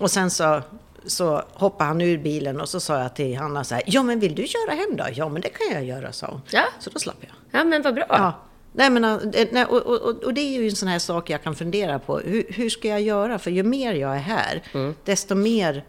Och 0.01 0.11
sen 0.11 0.31
så, 0.31 0.63
så 1.07 1.43
hoppade 1.53 1.89
han 1.89 2.01
ur 2.01 2.19
bilen 2.19 2.61
och 2.61 2.69
så 2.69 2.81
sa 2.81 2.99
jag 3.03 3.15
till 3.17 3.37
Hanna 3.37 3.65
så 3.65 3.75
här, 3.75 3.85
ja 3.87 4.03
men 4.03 4.21
vill 4.21 4.35
du 4.35 4.47
köra 4.47 4.75
hem 4.75 4.97
då? 4.97 5.05
Ja 5.15 5.29
men 5.29 5.43
det 5.43 5.49
kan 5.49 5.73
jag 5.73 5.85
göra, 5.85 6.13
sa 6.13 6.27
hon. 6.27 6.41
Ja. 6.51 6.65
Så 6.81 6.91
då 6.91 6.99
slapp 6.99 7.17
jag. 7.21 7.61
Ja, 7.61 7.65
men 7.65 7.83
vad 7.83 7.95
bra. 7.95 8.07
Ja. 8.09 8.33
Nej, 8.73 8.91
men, 8.91 9.33
nej, 9.53 9.65
och, 9.65 9.83
och, 9.87 10.25
och 10.25 10.35
det 10.35 10.41
är 10.41 10.61
ju 10.61 10.69
en 10.69 10.77
sån 10.77 10.89
här 10.89 10.99
sak 10.99 11.31
jag 11.31 11.43
kan 11.43 11.55
fundera 11.55 11.99
på. 11.99 12.19
Hur, 12.19 12.45
hur 12.49 12.71
ska 12.71 12.89
jag 12.89 13.01
göra? 13.01 13.39
För 13.39 13.51
ju 13.51 13.63
mer 13.63 13.93
jag 13.95 14.15
är 14.15 14.19
här, 14.21 14.63
Mm. 14.75 14.95
desto 15.05 15.35
mer 15.35 15.85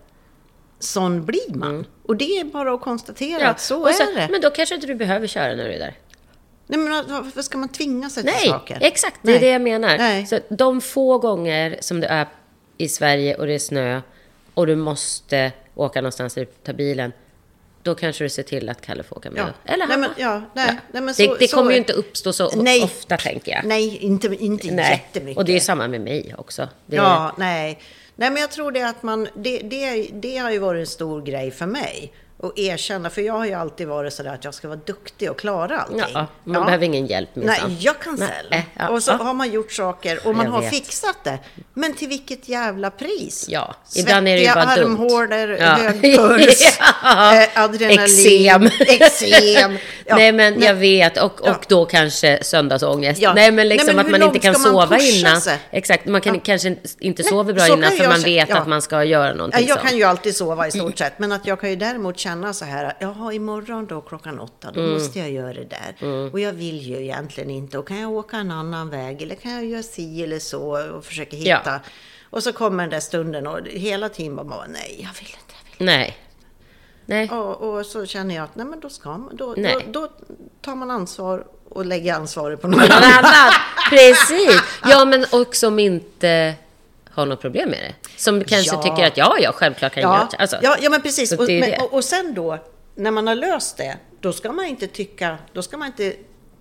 sån 0.79 1.25
blir 1.25 1.55
man. 1.55 1.85
Och 2.05 2.15
det 2.15 2.39
är 2.39 2.43
bara 2.43 2.73
att 2.73 2.81
konstatera 2.81 3.41
Ja, 3.41 3.47
att 3.49 3.59
så- 3.61 3.87
är 3.87 4.15
det. 4.15 4.27
Men 4.31 4.41
då 4.41 4.49
kanske 4.49 4.75
inte 4.75 4.87
du 4.87 4.95
behöver 4.95 5.27
köra 5.27 5.55
när 5.55 5.63
du 5.65 5.71
är 5.73 5.79
där. 5.79 5.95
Nej, 6.69 6.79
men 6.79 6.91
varför 7.09 7.41
ska 7.41 7.57
man 7.57 7.69
tvinga 7.69 8.09
sig 8.09 8.23
till 8.23 8.31
Nej, 8.33 8.47
saker? 8.49 8.77
exakt. 8.81 9.19
Det 9.21 9.29
är 9.31 9.33
Nej. 9.33 9.41
det 9.41 9.49
jag 9.49 9.61
menar. 9.61 9.97
Nej. 9.97 10.25
Så 10.25 10.39
de 10.49 10.81
få 10.81 11.17
gånger 11.17 11.77
som 11.81 11.99
det 11.99 12.07
är 12.07 12.27
i 12.77 12.87
Sverige 12.89 13.35
och 13.35 13.47
det 13.47 13.53
är 13.53 13.59
snö 13.59 14.01
och 14.53 14.67
du 14.67 14.75
måste 14.75 15.51
åka 15.75 16.01
någonstans 16.01 16.37
och 16.37 16.43
ta 16.63 16.73
bilen, 16.73 17.11
då 17.83 17.95
kanske 17.95 18.23
du 18.23 18.29
ser 18.29 18.43
till 18.43 18.69
att 18.69 18.81
Kalle 18.81 19.03
får 19.03 19.17
åka 19.17 19.31
med. 19.31 19.41
Ja. 19.65 19.73
Eller 19.73 19.87
Nej, 19.87 19.95
Hanna. 19.95 20.07
men- 20.07 20.23
ja, 20.25 20.41
nej, 20.53 20.65
nej, 20.91 21.01
men 21.01 21.07
det 21.07 21.13
så- 21.13 21.35
det 21.35 21.47
så 21.47 21.55
kommer 21.57 21.71
ju 21.71 21.75
är- 21.75 21.79
inte 21.79 21.93
uppstå 21.93 22.33
så 22.33 22.51
Nej. 22.55 22.83
ofta, 22.83 23.17
tänker 23.17 23.51
jag. 23.51 23.65
Nej, 23.65 23.97
inte, 23.97 24.27
inte 24.39 24.67
jättemycket. 24.67 25.37
Och 25.37 25.45
det 25.45 25.55
är 25.55 25.59
samma 25.59 25.87
med 25.87 26.01
mig 26.01 26.35
också. 26.37 26.69
Det 26.85 26.95
är, 26.97 27.01
Ja, 27.01 27.35
nej. 27.37 27.79
Nej, 28.15 28.29
men 28.31 28.41
jag 28.41 28.51
tror 28.51 28.71
det 28.71 28.81
att 28.83 29.03
man... 29.03 29.27
Det, 29.35 29.57
det, 29.57 30.09
det 30.13 30.37
har 30.37 30.51
ju 30.51 30.59
varit 30.59 30.79
en 30.79 30.87
stor 30.87 31.21
grej 31.21 31.51
för 31.51 31.65
mig. 31.65 32.13
Att 32.43 32.59
erkänna, 32.59 33.09
för 33.09 33.21
jag 33.21 33.33
har 33.33 33.45
ju 33.45 33.53
alltid 33.53 33.87
varit 33.87 34.13
sådär 34.13 34.33
att 34.33 34.43
jag 34.43 34.53
ska 34.53 34.67
vara 34.67 34.79
duktig 34.85 35.31
och 35.31 35.39
klara 35.39 35.79
allting. 35.79 36.03
Ja, 36.13 36.25
man 36.43 36.65
behöver 36.65 36.85
ingen 36.85 37.05
hjälp 37.07 37.29
minsann. 37.35 37.55
Nej, 37.67 37.77
jag 37.79 37.99
kan 37.99 38.17
själv. 38.17 38.53
äh, 38.53 38.59
ja, 38.79 38.87
och 38.89 39.03
så 39.03 39.11
ja. 39.11 39.15
har 39.23 39.33
man 39.33 39.51
gjort 39.51 39.71
saker 39.71 40.27
och 40.27 40.35
man 40.35 40.45
Jag 40.45 40.51
har 40.53 40.61
vet. 40.61 40.69
fixat 40.69 41.23
det. 41.23 41.39
Men 41.73 41.93
till 41.93 42.07
vilket 42.07 42.49
jävla 42.49 42.91
pris? 42.91 43.45
Ja, 43.49 43.75
ibland 43.95 44.27
är 44.27 44.35
det 44.35 44.41
ju 44.41 44.53
bara 44.53 44.75
dumt. 44.75 44.83
armhålor, 44.85 45.49
Ja. 45.59 45.65
hög 45.65 46.01
puls, 46.17 46.77
Ja. 47.03 47.41
eh, 47.43 47.49
adrenalin, 47.63 47.99
Eksem. 47.99 48.69
eksem. 48.87 49.77
Ja, 50.05 50.15
nej, 50.15 50.31
men 50.31 50.53
nej. 50.53 50.67
jag 50.67 50.73
vet. 50.75 51.17
Och, 51.17 51.41
och 51.41 51.47
Ja. 51.47 51.61
då 51.67 51.85
kanske 51.85 52.39
söndagsångest. 52.43 53.21
Ja. 53.21 53.33
Nej, 53.33 53.51
men 53.51 53.67
liksom 53.69 53.85
Nej, 53.85 53.95
men 53.95 54.05
att 54.05 54.11
man 54.11 54.23
inte 54.27 54.39
kan 54.39 54.51
man 54.51 54.61
sova 54.61 54.99
innan. 54.99 55.41
sig? 55.41 55.57
Exakt, 55.71 56.05
man 56.05 56.21
kan 56.21 56.35
Ja. 56.35 56.41
kanske 56.43 56.75
inte 56.99 57.23
sover 57.23 57.53
bra 57.53 57.67
innan 57.67 57.91
för 57.91 58.07
man 58.07 58.21
vet 58.21 58.49
ja. 58.49 58.57
att 58.57 58.67
man 58.67 58.81
ska 58.81 59.03
göra 59.03 59.33
någonting 59.33 59.67
Ja, 59.67 59.75
jag 59.75 59.81
kan 59.89 59.97
ju 59.97 60.03
alltid 60.03 60.35
sova 60.35 60.67
i 60.67 60.71
stort 60.71 60.97
sett, 60.97 61.19
men 61.19 61.31
att 61.31 61.45
jag 61.47 61.59
kan 61.61 61.69
ju 61.69 61.75
däremot 61.75 62.19
känna 62.29 62.53
så 62.53 62.65
här, 62.65 62.93
jaha, 62.99 63.33
imorgon 63.33 63.85
då 63.85 64.01
klockan 64.01 64.39
åtta, 64.39 64.69
Mm. 64.69 64.85
då 64.85 64.93
måste 64.93 65.19
jag 65.19 65.31
göra 65.31 65.53
det 65.53 65.65
där. 65.65 65.95
Och 66.33 66.39
jag 66.39 66.53
vill 66.53 66.81
ju 66.81 67.01
egentligen 67.01 67.49
inte, 67.49 67.77
och 67.77 67.87
kan 67.87 67.99
jag 68.01 68.11
åka 68.11 68.37
en 68.37 68.51
annan 68.51 68.89
väg, 68.89 69.21
eller 69.21 69.35
kan 69.35 69.51
jag 69.51 69.65
göra 69.65 69.83
si 69.83 70.23
eller 70.23 70.39
så 70.39 70.89
och 70.97 71.05
försöka 71.05 71.37
Ja. 71.37 71.57
hitta. 71.57 71.79
Och 72.29 72.43
så 72.43 72.53
kommer 72.53 72.83
den 72.83 72.89
där 72.89 72.99
stunden 72.99 73.47
och 73.47 73.59
hela 73.67 74.09
tiden 74.09 74.35
bara, 74.35 74.65
nej, 74.67 74.95
jag 74.97 75.09
vill 75.19 75.29
inte, 75.29 75.53
jag 75.71 75.77
vill 75.77 75.85
Nej. 75.85 76.17
Nej. 77.05 77.23
inte. 77.23 77.35
Och, 77.35 77.73
och 77.77 77.85
så 77.85 78.05
känner 78.05 78.35
jag 78.35 78.43
att, 78.43 78.55
nej 78.55 78.65
men 78.65 78.79
då 78.79 78.89
ska 78.89 79.09
man, 79.17 79.35
då, 79.35 79.53
Nej. 79.57 79.75
då, 79.87 80.01
då 80.01 80.09
tar 80.61 80.75
man 80.75 80.91
ansvar 80.91 81.45
och 81.69 81.85
lägger 81.85 82.13
ansvaret 82.13 82.61
på 82.61 82.67
någon 82.73 82.79
annan. 82.81 83.51
Precis. 83.89 84.61
Ja, 84.85 85.05
men 85.05 85.25
och 85.31 85.55
som 85.55 85.79
inte 85.79 86.53
har 87.11 87.25
något 87.25 87.41
problem 87.41 87.69
med 87.69 87.79
det. 87.79 88.09
Som 88.17 88.43
kanske 88.43 88.75
Ja. 88.75 88.81
tycker 88.83 89.07
att 89.07 89.17
ja, 89.17 89.37
ja, 89.39 89.51
självklart 89.51 89.93
kan 89.93 90.03
jag 90.03 90.11
Ja, 90.11 90.17
göra. 90.17 90.27
Alltså, 90.41 90.57
ja, 90.61 90.77
ja, 90.81 90.89
men 90.89 91.01
precis. 91.01 91.31
Och, 91.31 91.47
men, 91.49 91.81
och, 91.81 91.93
och 91.93 92.03
sen 92.03 92.33
då, 92.33 92.57
när 92.95 93.11
man 93.11 93.27
har 93.27 93.35
löst 93.35 93.77
det, 93.77 93.97
då 94.19 94.33
ska 94.33 94.51
man 94.51 94.65
inte 94.65 94.87
tycka, 94.87 95.37
då 95.53 95.61
ska 95.61 95.77
man 95.77 95.87
inte 95.87 96.13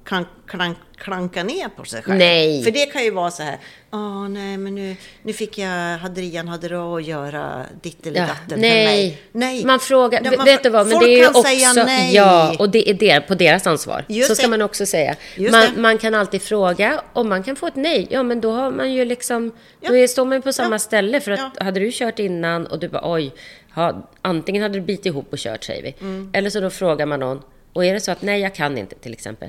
kan, 0.08 0.26
klank, 0.46 0.78
klanka 0.96 1.42
ner 1.44 1.68
på 1.68 1.84
sig 1.84 2.02
själv. 2.02 2.18
Nej. 2.18 2.64
För 2.64 2.70
det 2.70 2.86
kan 2.86 3.04
ju 3.04 3.10
vara 3.10 3.30
så 3.30 3.42
här, 3.42 3.58
åh 3.92 4.28
nej 4.28 4.56
men 4.58 4.74
nu, 4.74 4.96
nu 5.22 5.32
fick 5.32 5.58
jag, 5.58 5.98
hade 5.98 6.68
då 6.68 6.96
att 6.96 7.04
göra 7.06 7.66
ditt 7.82 8.06
eller 8.06 8.20
Ja, 8.20 8.26
datten 8.26 8.48
för 8.48 8.56
nej. 8.56 8.84
mig. 8.86 9.22
Nej. 9.32 9.64
Man 9.64 9.80
frågar, 9.80 10.20
Ja, 10.24 10.32
man- 10.36 10.44
vet 10.44 10.62
du 10.62 10.68
vad, 10.70 10.86
men 10.86 10.98
det 10.98 11.04
är 11.04 11.18
ju 11.18 11.26
också, 11.28 11.42
säga 11.42 11.72
nej. 11.72 12.14
ja, 12.14 12.56
och 12.58 12.70
det 12.70 12.90
är 12.90 12.94
det, 12.94 13.20
på 13.20 13.34
deras 13.34 13.66
ansvar. 13.66 14.04
Just 14.08 14.28
så 14.28 14.34
ska 14.34 14.42
det. 14.44 14.50
man 14.50 14.62
också 14.62 14.86
säga. 14.86 15.16
Man, 15.50 15.66
man 15.76 15.98
kan 15.98 16.14
alltid 16.14 16.42
fråga, 16.42 17.00
om 17.12 17.28
man 17.28 17.42
kan 17.42 17.56
få 17.56 17.66
ett 17.66 17.76
nej, 17.76 18.06
ja 18.10 18.22
men 18.22 18.40
då 18.40 18.52
har 18.52 18.70
man 18.70 18.92
ju 18.92 19.04
liksom, 19.04 19.52
Ja. 19.80 19.88
då 19.90 19.96
är, 19.96 20.06
står 20.06 20.24
man 20.24 20.38
ju 20.38 20.42
på 20.42 20.52
samma 20.52 20.74
Ja. 20.74 20.78
ställe. 20.78 21.20
För 21.20 21.30
att 21.32 21.40
Ja. 21.58 21.64
hade 21.64 21.80
du 21.80 21.90
kört 21.92 22.18
innan 22.18 22.66
och 22.66 22.78
du 22.78 22.88
bara 22.88 23.12
oj, 23.12 23.32
ha, 23.74 24.08
antingen 24.22 24.62
hade 24.62 24.74
du 24.74 24.80
bitit 24.80 25.06
ihop 25.06 25.32
och 25.32 25.38
kört 25.38 25.64
säger 25.64 25.82
vi. 25.82 25.94
Mm. 26.00 26.30
Eller 26.32 26.50
så 26.50 26.60
då 26.60 26.70
frågar 26.70 27.06
man 27.06 27.20
någon, 27.20 27.42
och 27.72 27.84
är 27.84 27.94
det 27.94 28.00
så 28.00 28.10
att 28.10 28.22
nej 28.22 28.40
jag 28.40 28.54
kan 28.54 28.78
inte 28.78 28.94
till 28.96 29.12
exempel. 29.12 29.48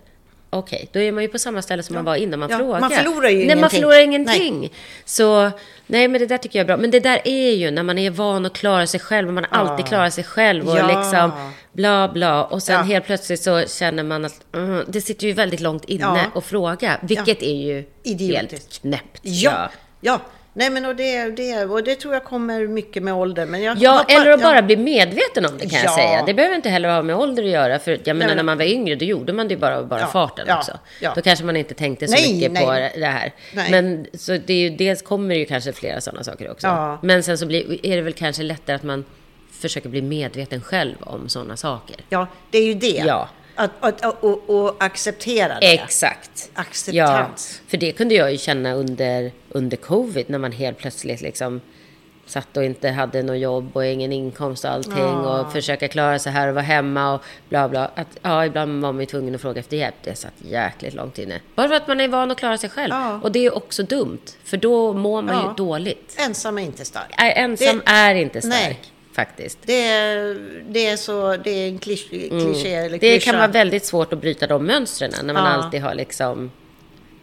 Okej, 0.51 0.89
då 0.93 0.99
är 0.99 1.11
man 1.11 1.23
ju 1.23 1.29
på 1.29 1.39
samma 1.39 1.61
ställe 1.61 1.83
som 1.83 1.95
man 1.95 2.05
var 2.05 2.15
innan 2.15 2.39
man 2.39 2.49
Ja, 2.49 2.57
frågar. 2.57 2.79
man 2.79 2.89
förlorar 2.91 3.29
ju 3.29 3.37
nej, 3.37 3.47
man 3.47 3.57
ingenting. 3.57 3.79
förlorar 3.79 3.99
ingenting. 3.99 4.73
Så, 5.05 5.51
nej 5.87 6.07
men 6.07 6.19
det 6.21 6.27
där 6.27 6.37
tycker 6.37 6.59
jag 6.59 6.63
är 6.63 6.67
bra. 6.67 6.77
Men 6.77 6.91
det 6.91 6.99
där 6.99 7.21
är 7.25 7.51
ju 7.51 7.71
när 7.71 7.83
man 7.83 7.97
är 7.97 8.09
van 8.09 8.45
att 8.45 8.53
klara 8.53 8.87
sig 8.87 8.99
själv, 8.99 9.27
och 9.27 9.33
man 9.33 9.45
alltid 9.49 9.85
klarar 9.85 10.09
sig 10.09 10.23
själv 10.23 10.69
och 10.69 10.77
Ja. 10.77 10.87
liksom 10.99 11.31
bla 11.73 12.07
bla. 12.13 12.43
Och 12.43 12.63
sen 12.63 12.75
Ja. 12.75 12.81
helt 12.81 13.05
plötsligt 13.05 13.41
så 13.41 13.63
känner 13.67 14.03
man 14.03 14.25
att 14.25 14.41
mm, 14.55 14.83
det 14.87 15.01
sitter 15.01 15.27
ju 15.27 15.33
väldigt 15.33 15.59
långt 15.59 15.85
inne 15.85 16.03
Ja. 16.33 16.39
att 16.39 16.45
fråga. 16.45 16.97
Vilket 17.01 17.41
är 17.43 17.55
ju 17.55 17.85
Idiotiskt. 18.03 18.51
helt 18.51 18.81
knäppt. 18.81 19.19
Ja, 19.21 19.69
ja. 20.01 20.21
Nej 20.59 20.69
men 20.69 20.85
och 20.85 20.95
det, 20.95 21.29
det, 21.29 21.65
och 21.65 21.83
det 21.83 21.95
tror 21.95 22.13
jag 22.13 22.23
kommer 22.23 22.67
mycket 22.67 23.03
med 23.03 23.13
ålder. 23.13 23.45
Men 23.45 23.61
jag 23.61 23.77
Ja, 23.77 23.91
hoppar- 23.91 24.13
eller 24.21 24.31
att 24.31 24.41
bara 24.41 24.55
ja. 24.55 24.61
bli 24.61 24.77
medveten 24.77 25.45
om 25.45 25.51
det 25.57 25.69
kan 25.69 25.79
Ja. 25.79 25.83
jag 25.83 25.93
säga. 25.93 26.23
Det 26.25 26.33
behöver 26.33 26.55
inte 26.55 26.69
heller 26.69 26.89
ha 26.89 27.01
med 27.01 27.15
ålder 27.15 27.43
att 27.43 27.49
göra. 27.49 27.79
För 27.79 27.99
jag 28.03 28.15
menar, 28.15 28.27
men- 28.27 28.37
när 28.37 28.43
man 28.43 28.57
var 28.57 28.65
yngre, 28.65 28.95
då 28.95 29.05
gjorde 29.05 29.33
man 29.33 29.47
det 29.47 29.57
bara, 29.57 29.83
bara 29.83 29.99
Ja, 29.99 30.07
farten 30.07 30.57
också. 30.57 30.79
Då 31.15 31.21
kanske 31.21 31.45
man 31.45 31.55
inte 31.55 31.73
tänkte 31.73 32.07
så 32.07 32.13
Nej, 32.13 32.33
mycket 32.33 32.51
nej. 32.51 32.65
på 32.65 32.99
det 32.99 33.05
här. 33.05 33.33
Men 33.71 34.05
så 34.13 34.31
det 34.45 34.53
är 34.53 34.57
ju, 34.57 34.69
dels 34.69 35.01
kommer 35.01 35.29
det 35.35 35.39
ju 35.39 35.45
kanske 35.45 35.73
flera 35.73 36.01
sådana 36.01 36.23
saker 36.23 36.51
också. 36.51 36.97
Men 37.01 37.23
sen 37.23 37.37
så 37.37 37.45
blir, 37.45 37.85
är 37.85 37.95
det 37.95 38.01
väl 38.01 38.13
kanske 38.13 38.43
lättare 38.43 38.75
att 38.75 38.83
man 38.83 39.05
försöker 39.51 39.89
bli 39.89 40.01
medveten 40.01 40.61
själv 40.61 40.95
om 40.99 41.29
sådana 41.29 41.57
saker. 41.57 41.95
Ja, 42.09 42.27
det 42.51 42.57
är 42.57 42.63
ju 42.65 42.73
det. 42.73 43.03
Ja. 43.07 43.29
Att, 43.59 43.71
att, 44.03 44.23
och, 44.23 44.49
och 44.49 44.75
acceptera 44.83 45.59
det. 45.59 45.73
Exakt. 45.73 46.49
Acceptans. 46.53 47.61
Ja, 47.63 47.67
för 47.69 47.77
det 47.77 47.91
kunde 47.91 48.15
jag 48.15 48.31
ju 48.31 48.37
känna 48.37 48.73
under, 48.73 49.31
under 49.49 49.77
covid 49.77 50.29
när 50.29 50.39
man 50.39 50.51
helt 50.51 50.77
plötsligt 50.77 51.21
liksom 51.21 51.61
satt 52.25 52.57
och 52.57 52.63
inte 52.63 52.89
hade 52.89 53.23
något 53.23 53.37
jobb 53.37 53.69
och 53.75 53.85
ingen 53.85 54.13
inkomst 54.13 54.65
och 54.65 54.71
allting 54.71 55.03
och 55.03 55.51
försöka 55.51 55.87
klara 55.87 56.19
sig 56.19 56.31
här 56.31 56.47
och 56.47 56.53
vara 56.55 56.63
hemma 56.65 57.13
och 57.13 57.21
bla 57.49 57.69
bla. 57.69 57.91
Att, 57.95 58.07
ja, 58.21 58.45
ibland 58.45 58.81
var 58.81 58.91
man 58.91 58.99
ju 58.99 59.05
tvungen 59.05 59.35
att 59.35 59.41
fråga 59.41 59.59
efter 59.59 59.77
hjälp. 59.77 59.95
Det 60.03 60.15
satt 60.15 60.33
jäkligt 60.37 60.93
långt 60.93 61.17
inne. 61.17 61.39
Bara 61.55 61.67
för 61.67 61.75
att 61.75 61.87
man 61.87 61.99
är 62.01 62.07
van 62.07 62.31
att 62.31 62.37
klara 62.37 62.57
sig 62.57 62.69
själv. 62.69 62.93
Ja. 62.93 63.19
Och 63.23 63.31
det 63.31 63.45
är 63.45 63.57
också 63.57 63.83
dumt, 63.83 64.21
för 64.43 64.57
då 64.57 64.93
mår 64.93 65.21
man 65.21 65.35
Ja. 65.35 65.49
ju 65.49 65.65
dåligt. 65.65 66.15
Ensam 66.19 66.57
är 66.57 66.61
inte 66.61 66.85
stark. 66.85 67.15
Nej, 67.19 67.33
ensam 67.35 67.81
Det- 67.85 67.91
är 67.91 68.15
inte 68.15 68.41
stark, 68.41 68.53
Nej. 68.53 68.79
Faktiskt. 69.25 69.59
Det 69.65 69.81
är, 69.87 70.35
det 70.69 70.85
är 70.87 70.97
så, 70.97 71.35
det 71.37 71.49
är 71.51 71.67
en 71.67 71.79
klisch, 71.79 72.09
kliché 72.09 72.73
eller 72.73 72.87
Mm. 72.87 72.91
Det 72.91 72.99
klyscha. 72.99 73.31
kan 73.31 73.39
vara 73.39 73.47
väldigt 73.51 73.85
svårt 73.85 74.13
att 74.13 74.21
bryta 74.21 74.47
de 74.47 74.65
mönstren 74.65 75.11
när 75.23 75.33
man 75.33 75.43
Ja. 75.45 75.49
alltid 75.51 75.81
har 75.81 75.95
liksom 75.95 76.51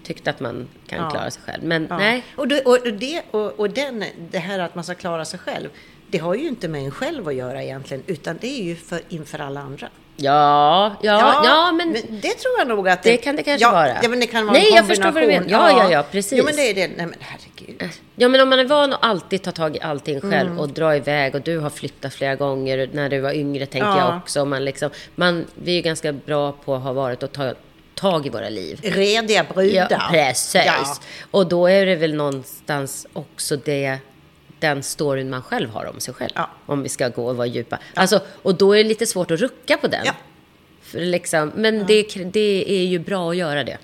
tyckt 0.02 0.28
att 0.28 0.40
man 0.40 0.68
kan 0.86 0.98
Ja. 1.04 1.10
klara 1.10 1.30
sig 1.30 1.42
själv. 1.46 1.64
Men 1.64 1.86
Ja. 1.90 1.98
nej, 1.98 2.24
Och, 2.36 2.48
det, 2.48 2.60
och, 2.60 2.78
det, 2.92 3.22
och, 3.30 3.60
och 3.60 3.70
den, 3.70 4.04
det 4.30 4.38
här 4.38 4.58
att 4.58 4.74
man 4.74 4.84
ska 4.84 4.94
klara 4.94 5.24
sig 5.24 5.38
själv, 5.38 5.68
det 6.10 6.18
har 6.18 6.34
ju 6.34 6.48
inte 6.48 6.68
med 6.68 6.82
en 6.84 6.90
själv 6.90 7.28
att 7.28 7.34
göra 7.34 7.62
egentligen, 7.62 8.02
utan 8.06 8.38
det 8.40 8.60
är 8.60 8.64
ju 8.64 8.76
för, 8.76 9.00
inför 9.08 9.38
alla 9.38 9.60
andra. 9.60 9.88
Ja, 10.18 10.96
ja, 11.02 11.40
ja, 11.44 11.72
men, 11.72 11.92
det 11.92 12.34
tror 12.34 12.54
jag 12.58 12.68
nog 12.68 12.88
att 12.88 13.02
det 13.02 13.16
kan 13.16 13.36
det 13.36 13.42
kanske 13.42 13.66
ja, 13.66 13.72
vara. 13.72 13.88
Ja, 14.02 14.08
men 14.08 14.20
det 14.20 14.26
kan 14.26 14.46
vara 14.46 14.52
Nej, 14.58 14.68
en 14.70 14.76
jag 14.76 14.86
förstår 14.86 15.10
vad 15.12 15.22
du 15.22 15.26
menar. 15.26 15.46
Ja, 15.48 15.70
ja, 15.70 15.90
ja, 15.90 16.04
precis. 16.10 16.38
Jo, 16.38 16.44
men 16.44 16.56
det 16.56 16.70
är 16.70 16.74
det. 16.74 16.88
Nej, 16.88 17.06
men 17.06 17.14
herregud. 17.20 17.90
ja, 18.16 18.28
men 18.28 18.40
om 18.40 18.48
man 18.48 18.58
är 18.58 18.64
van 18.64 18.92
att 18.92 18.98
alltid 19.04 19.42
ta 19.42 19.52
tag 19.52 19.76
i 19.76 19.80
allting 19.80 20.20
själv 20.20 20.46
Mm. 20.50 20.58
och 20.58 20.68
dra 20.68 20.96
iväg 20.96 21.34
och 21.34 21.40
du 21.40 21.58
har 21.58 21.70
flyttat 21.70 22.14
flera 22.14 22.34
gånger 22.34 22.88
när 22.92 23.08
du 23.08 23.20
var 23.20 23.32
yngre 23.32 23.66
tänker 23.66 23.88
Ja. 23.88 23.98
jag 23.98 24.16
också. 24.16 24.44
Man 24.44 24.64
liksom, 24.64 24.90
man, 25.14 25.46
vi 25.54 25.70
är 25.72 25.76
ju 25.76 25.82
ganska 25.82 26.12
bra 26.12 26.52
på 26.52 26.74
att 26.74 26.82
ha 26.82 26.92
varit 26.92 27.22
och 27.22 27.32
ta 27.32 27.54
tag 27.94 28.26
i 28.26 28.28
våra 28.28 28.48
liv. 28.48 28.80
Rediga 28.82 29.44
brudar. 29.54 29.86
Ja, 29.90 30.08
precis. 30.10 30.54
Ja. 30.66 30.94
Och 31.30 31.46
då 31.46 31.66
är 31.66 31.86
det 31.86 31.96
väl 31.96 32.14
någonstans 32.14 33.06
också 33.12 33.56
det, 33.56 33.98
den 34.68 34.82
storyn 34.82 35.30
man 35.30 35.42
själv 35.42 35.70
har 35.70 35.84
om 35.84 36.00
sig 36.00 36.14
själv. 36.14 36.32
Ja. 36.34 36.50
Om 36.66 36.82
vi 36.82 36.88
ska 36.88 37.08
gå 37.08 37.26
och 37.26 37.36
vara 37.36 37.46
djupa. 37.46 37.78
Alltså, 37.94 38.20
och 38.42 38.54
då 38.54 38.72
är 38.72 38.76
det 38.82 38.88
lite 38.88 39.06
svårt 39.06 39.30
att 39.30 39.40
rucka 39.40 39.76
på 39.76 39.86
den. 39.86 40.02
Ja. 40.04 40.12
För 40.82 41.00
liksom, 41.00 41.52
men 41.54 41.86
det, 41.86 42.02
det 42.32 42.64
är 42.68 42.84
ju 42.84 42.98
bra 42.98 43.30
att 43.30 43.36
göra 43.36 43.64
det. 43.64 43.78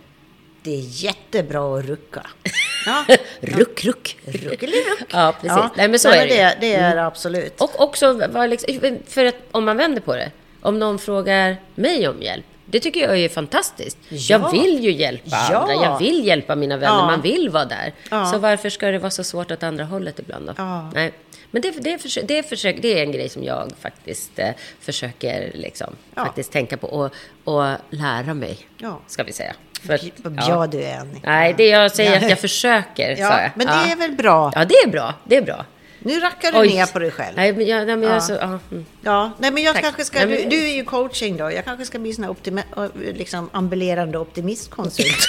Det 0.62 0.70
är 0.70 1.04
jättebra 1.04 1.78
att 1.78 1.84
rucka. 1.84 2.26
Ja. 2.86 3.04
Ruck, 3.40 3.84
ruck. 3.84 4.16
Ruckeliruck. 4.24 5.08
Ja, 5.12 5.34
precis. 5.40 5.76
Nej, 5.76 5.88
men 5.88 5.98
så 5.98 6.08
Nej, 6.08 6.18
är 6.18 6.28
det 6.28 6.34
det. 6.34 6.56
Det 6.60 6.74
är 6.74 6.96
det 6.96 7.06
absolut. 7.06 7.60
Och 7.60 7.80
också, 7.80 8.28
liksom, 8.48 8.98
för 9.06 9.24
att 9.24 9.36
om 9.50 9.64
man 9.64 9.76
vänder 9.76 10.00
på 10.00 10.16
det. 10.16 10.30
Om 10.60 10.78
någon 10.78 10.98
frågar 10.98 11.56
mig 11.74 12.08
om 12.08 12.22
hjälp. 12.22 12.44
Det 12.66 12.80
tycker 12.80 13.00
jag 13.00 13.18
är 13.18 13.28
fantastiskt. 13.28 13.98
Ja. 14.08 14.16
Jag 14.18 14.50
vill 14.52 14.84
ju 14.84 14.92
hjälpa 14.92 15.24
Ja. 15.50 15.58
andra. 15.58 15.74
Jag 15.74 15.98
vill 15.98 16.26
hjälpa 16.26 16.54
mina 16.54 16.76
vänner. 16.76 16.96
Ja. 16.98 17.06
Man 17.06 17.20
vill 17.20 17.48
vara 17.50 17.64
där. 17.64 17.92
Så 18.32 18.38
varför 18.38 18.70
ska 18.70 18.86
det 18.90 18.98
vara 18.98 19.10
så 19.10 19.24
svårt 19.24 19.50
åt 19.50 19.62
andra 19.62 19.84
hållet 19.84 20.18
ibland 20.18 20.46
då? 20.46 20.52
Nej. 20.94 21.12
Men 21.50 21.62
det, 21.62 21.70
det, 21.70 21.96
försö- 22.02 22.24
det, 22.26 22.42
försök, 22.42 22.76
det 22.82 22.98
är 22.98 23.02
en 23.02 23.12
grej 23.12 23.28
som 23.28 23.44
jag 23.44 23.72
faktiskt 23.80 24.38
eh, 24.38 24.48
försöker 24.80 25.50
liksom, 25.54 25.96
faktiskt 26.14 26.52
tänka 26.52 26.76
på 26.76 26.86
och, 26.86 27.12
och 27.44 27.76
lära 27.90 28.34
mig. 28.34 28.58
Ska 29.06 29.22
vi 29.22 29.32
säga. 29.32 29.54
För, 29.86 29.98
Vad 30.16 30.32
bra 30.32 30.66
du 30.66 30.82
är, 30.82 30.98
Annika. 30.98 31.30
Nej, 31.30 31.54
det 31.56 31.66
jag 31.68 31.92
säger 31.92 32.16
att 32.16 32.28
jag 32.30 32.38
försöker, 32.48 33.16
sa 33.16 33.22
Ja, 33.22 33.42
jag. 33.42 33.50
men 33.54 33.66
det 33.66 33.92
är 33.92 33.96
väl 33.96 34.12
bra. 34.12 34.52
Ja, 34.54 34.64
det 34.64 34.74
är 34.74 34.88
bra. 34.88 35.14
Det 35.24 35.36
är 35.36 35.42
bra. 35.42 35.64
Nu 36.05 36.20
rackar 36.20 36.53
du 36.53 36.59
Oj. 36.59 36.68
ner 36.68 36.86
på 36.86 36.98
dig 36.98 37.11
själv. 37.11 37.36
Nej, 37.36 37.53
men 37.53 37.66
jag, 37.66 37.86
nej, 37.86 37.96
men 37.96 38.09
Ja. 38.09 38.14
är 38.14 38.20
så... 38.20 38.32
Ja, 38.32 38.59
mm. 38.70 38.86
Ja, 39.03 39.32
nej 39.38 39.50
men 39.50 39.62
jag 39.62 39.74
Tack. 39.74 39.82
kanske 39.84 40.05
ska, 40.05 40.18
Nej, 40.18 40.26
du, 40.26 40.40
men- 40.40 40.48
du 40.48 40.68
är 40.68 40.74
ju 40.74 40.84
coaching 40.84 41.36
då, 41.36 41.50
jag 41.53 41.64
kanske 41.64 41.84
ska 41.84 41.98
bli 41.98 42.12
sån 42.12 42.24
här 42.24 42.30
optimi- 42.32 43.12
liksom 43.14 43.50
ambulerande 43.53 44.18
optimistkonsult. 44.18 45.28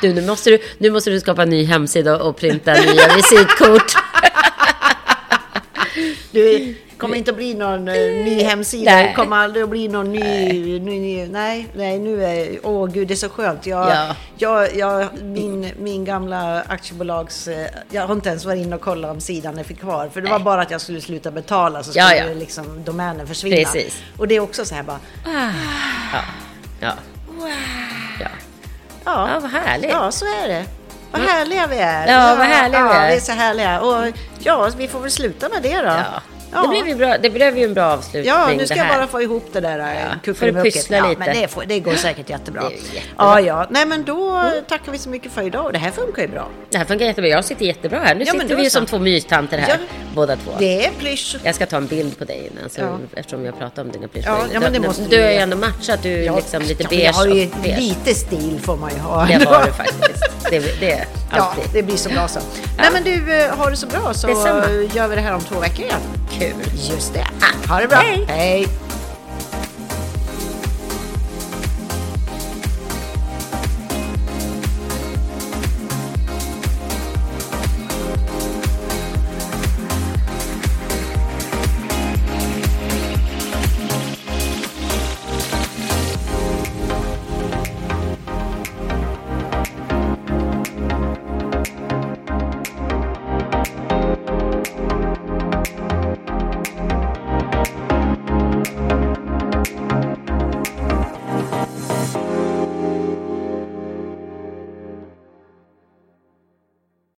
Du, 0.00 0.12
nu 0.14 0.26
måste 0.26 0.50
du, 0.50 0.58
nu 0.78 0.90
måste 0.90 1.10
du 1.10 1.20
skapa 1.20 1.42
en 1.42 1.50
ny 1.50 1.64
hemsida 1.64 2.22
och 2.22 2.36
printa 2.36 2.72
nya 2.74 3.14
visitkort. 3.16 3.92
Du 6.30 6.74
kommer 6.98 7.16
inte 7.16 7.30
att 7.30 7.36
bli 7.36 7.54
någon 7.54 7.88
eh, 7.88 7.94
ny 7.94 8.42
hemsida, 8.42 8.90
Nej. 8.90 9.06
det 9.08 9.14
kommer 9.14 9.36
aldrig 9.36 9.62
att 9.64 9.70
bli 9.70 9.88
någon 9.88 10.12
ny, 10.12 10.80
ny, 10.80 11.00
ny 11.00 11.26
nej, 11.28 11.68
nej, 11.74 11.98
nu 11.98 12.24
är, 12.24 12.58
åh 12.62 12.86
gud 12.86 13.08
det 13.08 13.14
är 13.14 13.16
så 13.16 13.28
skönt. 13.28 13.66
Jag, 13.66 13.90
Ja. 13.90 14.14
jag, 14.36 14.76
jag, 14.76 15.08
min, 15.22 15.70
min 15.78 16.04
gamla 16.04 16.62
aktiebolags, 16.62 17.48
eh, 17.48 17.66
jag 17.90 18.06
har 18.06 18.14
inte 18.14 18.28
ens 18.28 18.44
varit 18.44 18.58
inne 18.66 18.76
och 18.76 18.82
kollat 18.82 19.10
om 19.10 19.20
sidan 19.20 19.58
är 19.58 19.64
för 19.64 19.74
kvar, 19.74 20.08
för 20.12 20.20
det 20.20 20.30
var 20.30 20.38
bara 20.38 20.62
att 20.62 20.70
jag 20.70 20.80
skulle 20.80 21.00
sluta 21.00 21.30
betala 21.30 21.82
så 21.82 21.90
Ja, 21.94 22.06
skulle 22.08 22.28
ja. 22.28 22.34
liksom 22.34 22.84
domänen 22.84 23.26
försvinna. 23.26 23.56
Precis. 23.56 24.02
Och 24.16 24.28
det 24.28 24.34
är 24.36 24.40
också 24.40 24.64
så 24.64 24.74
här 24.74 24.82
bara, 24.82 24.98
Ja. 25.24 25.50
Ja. 26.80 26.92
Ja. 28.20 28.28
ja, 29.04 29.28
ja, 29.34 29.40
vad 29.40 29.50
härligt. 29.50 29.90
Ja, 29.90 30.10
så 30.10 30.24
är 30.24 30.48
det. 30.48 30.64
Vad 31.10 31.20
härliga 31.22 31.66
vi 31.66 31.76
är. 31.76 32.06
Ja, 32.08 32.34
vad 32.38 32.46
härliga 32.46 32.82
vi 32.82 32.88
ja, 32.88 32.94
är. 32.94 33.08
vi 33.10 33.16
är 33.16 33.20
så 33.20 33.32
härliga. 33.32 33.80
Och 33.80 34.12
ja, 34.38 34.70
vi 34.76 34.88
får 34.88 35.00
väl 35.00 35.10
sluta 35.10 35.48
med 35.48 35.62
det 35.62 35.76
då. 35.76 35.86
Ja. 35.86 36.22
Ja. 36.52 36.62
Det, 36.62 36.68
blev 36.68 36.88
ju 36.88 36.94
bra, 36.94 37.18
det 37.18 37.30
blev 37.30 37.58
ju 37.58 37.64
en 37.64 37.74
bra 37.74 37.84
avslutning 37.84 38.24
Ja, 38.34 38.48
nu 38.56 38.66
ska 38.66 38.76
jag 38.76 38.88
bara 38.88 39.06
få 39.06 39.22
ihop 39.22 39.48
det 39.52 39.60
där 39.60 39.78
Ja, 39.78 39.86
ja, 39.86 40.18
kuckelimucket. 40.24 40.90
ja, 40.90 41.08
lite. 41.08 41.18
Men 41.18 41.36
det, 41.36 41.48
får, 41.48 41.64
det 41.66 41.80
går 41.80 41.94
säkert 41.94 42.30
jättebra. 42.30 42.62
Det. 42.62 43.00
Ja, 43.18 43.40
ja. 43.40 43.66
Nej, 43.70 43.86
men 43.86 44.04
då 44.04 44.50
tackar 44.68 44.92
vi 44.92 44.98
så 44.98 45.08
mycket 45.08 45.32
för 45.32 45.42
idag. 45.42 45.72
Det 45.72 45.78
här 45.78 45.90
funkar 45.90 46.22
ju 46.22 46.28
bra. 46.28 46.48
Det 46.70 46.78
här 46.78 46.84
funkar 46.84 47.06
jättebra. 47.06 47.28
Jag 47.30 47.44
sitter 47.44 47.66
jättebra 47.66 47.98
här. 48.04 48.14
Nu 48.14 48.24
Ja, 48.24 48.32
sitter 48.32 48.56
vi 48.56 48.64
ju 48.64 48.70
som 48.70 48.86
två 48.86 48.98
mystanter 48.98 49.58
här, 49.58 49.68
Ja. 49.68 49.76
båda 50.14 50.36
två. 50.36 50.50
Det 50.58 50.86
är 50.86 50.90
plysch. 50.98 51.36
Jag 51.42 51.54
ska 51.54 51.66
ta 51.66 51.76
en 51.76 51.86
bild 51.86 52.18
på 52.18 52.24
dig 52.24 52.50
innan, 52.52 52.70
så, 52.70 52.80
Ja. 52.80 52.98
eftersom 53.16 53.44
jag 53.44 53.58
pratar 53.58 53.82
om 53.82 53.90
dina 53.92 54.08
plyschar. 54.08 54.38
Ja, 54.52 54.60
men 54.60 54.72
det 54.72 54.78
Du- 54.78 54.86
måste 54.86 55.02
du 55.04 55.22
har 55.22 55.30
ju 55.30 55.36
ändå 55.36 55.56
matchat, 55.56 56.02
du 56.02 56.24
är 56.24 56.36
liksom 56.36 56.62
lite 56.62 56.82
ja, 56.82 56.88
beige. 56.88 57.04
Jag 57.04 57.12
har 57.12 57.26
ju 57.26 57.44
och 57.46 57.56
beige. 57.62 57.78
lite 57.78 58.14
stil 58.14 58.60
får 58.62 58.76
man 58.76 58.90
ju 58.90 58.98
ha. 58.98 59.24
Det 59.26 59.44
har 59.44 59.64
du 59.66 59.72
faktiskt. 59.72 60.00
Det, 60.50 60.80
det 60.80 60.92
är 60.92 61.04
Ja, 61.32 61.36
alltid. 61.42 61.64
det 61.72 61.82
blir 61.82 61.96
så 61.96 62.08
bra 62.08 62.28
så. 62.28 62.40
Nej, 62.78 62.88
men 62.92 63.04
du, 63.04 63.34
eh, 63.42 63.56
har 63.56 63.70
det 63.70 63.76
så 63.76 63.86
bra 63.86 64.14
så 64.14 64.26
Detsamma. 64.26 64.64
gör 64.94 65.08
vi 65.08 65.14
det 65.14 65.20
här 65.20 65.34
om 65.34 65.40
två 65.40 65.60
veckor 65.60 65.84
igen. 65.84 66.00
Kul. 66.52 66.62
Just 66.94 67.14
det. 67.14 67.26
Ha 67.68 67.80
det 67.80 67.88
bra. 67.88 67.98
Hej. 67.98 68.24
Hej. 68.28 68.85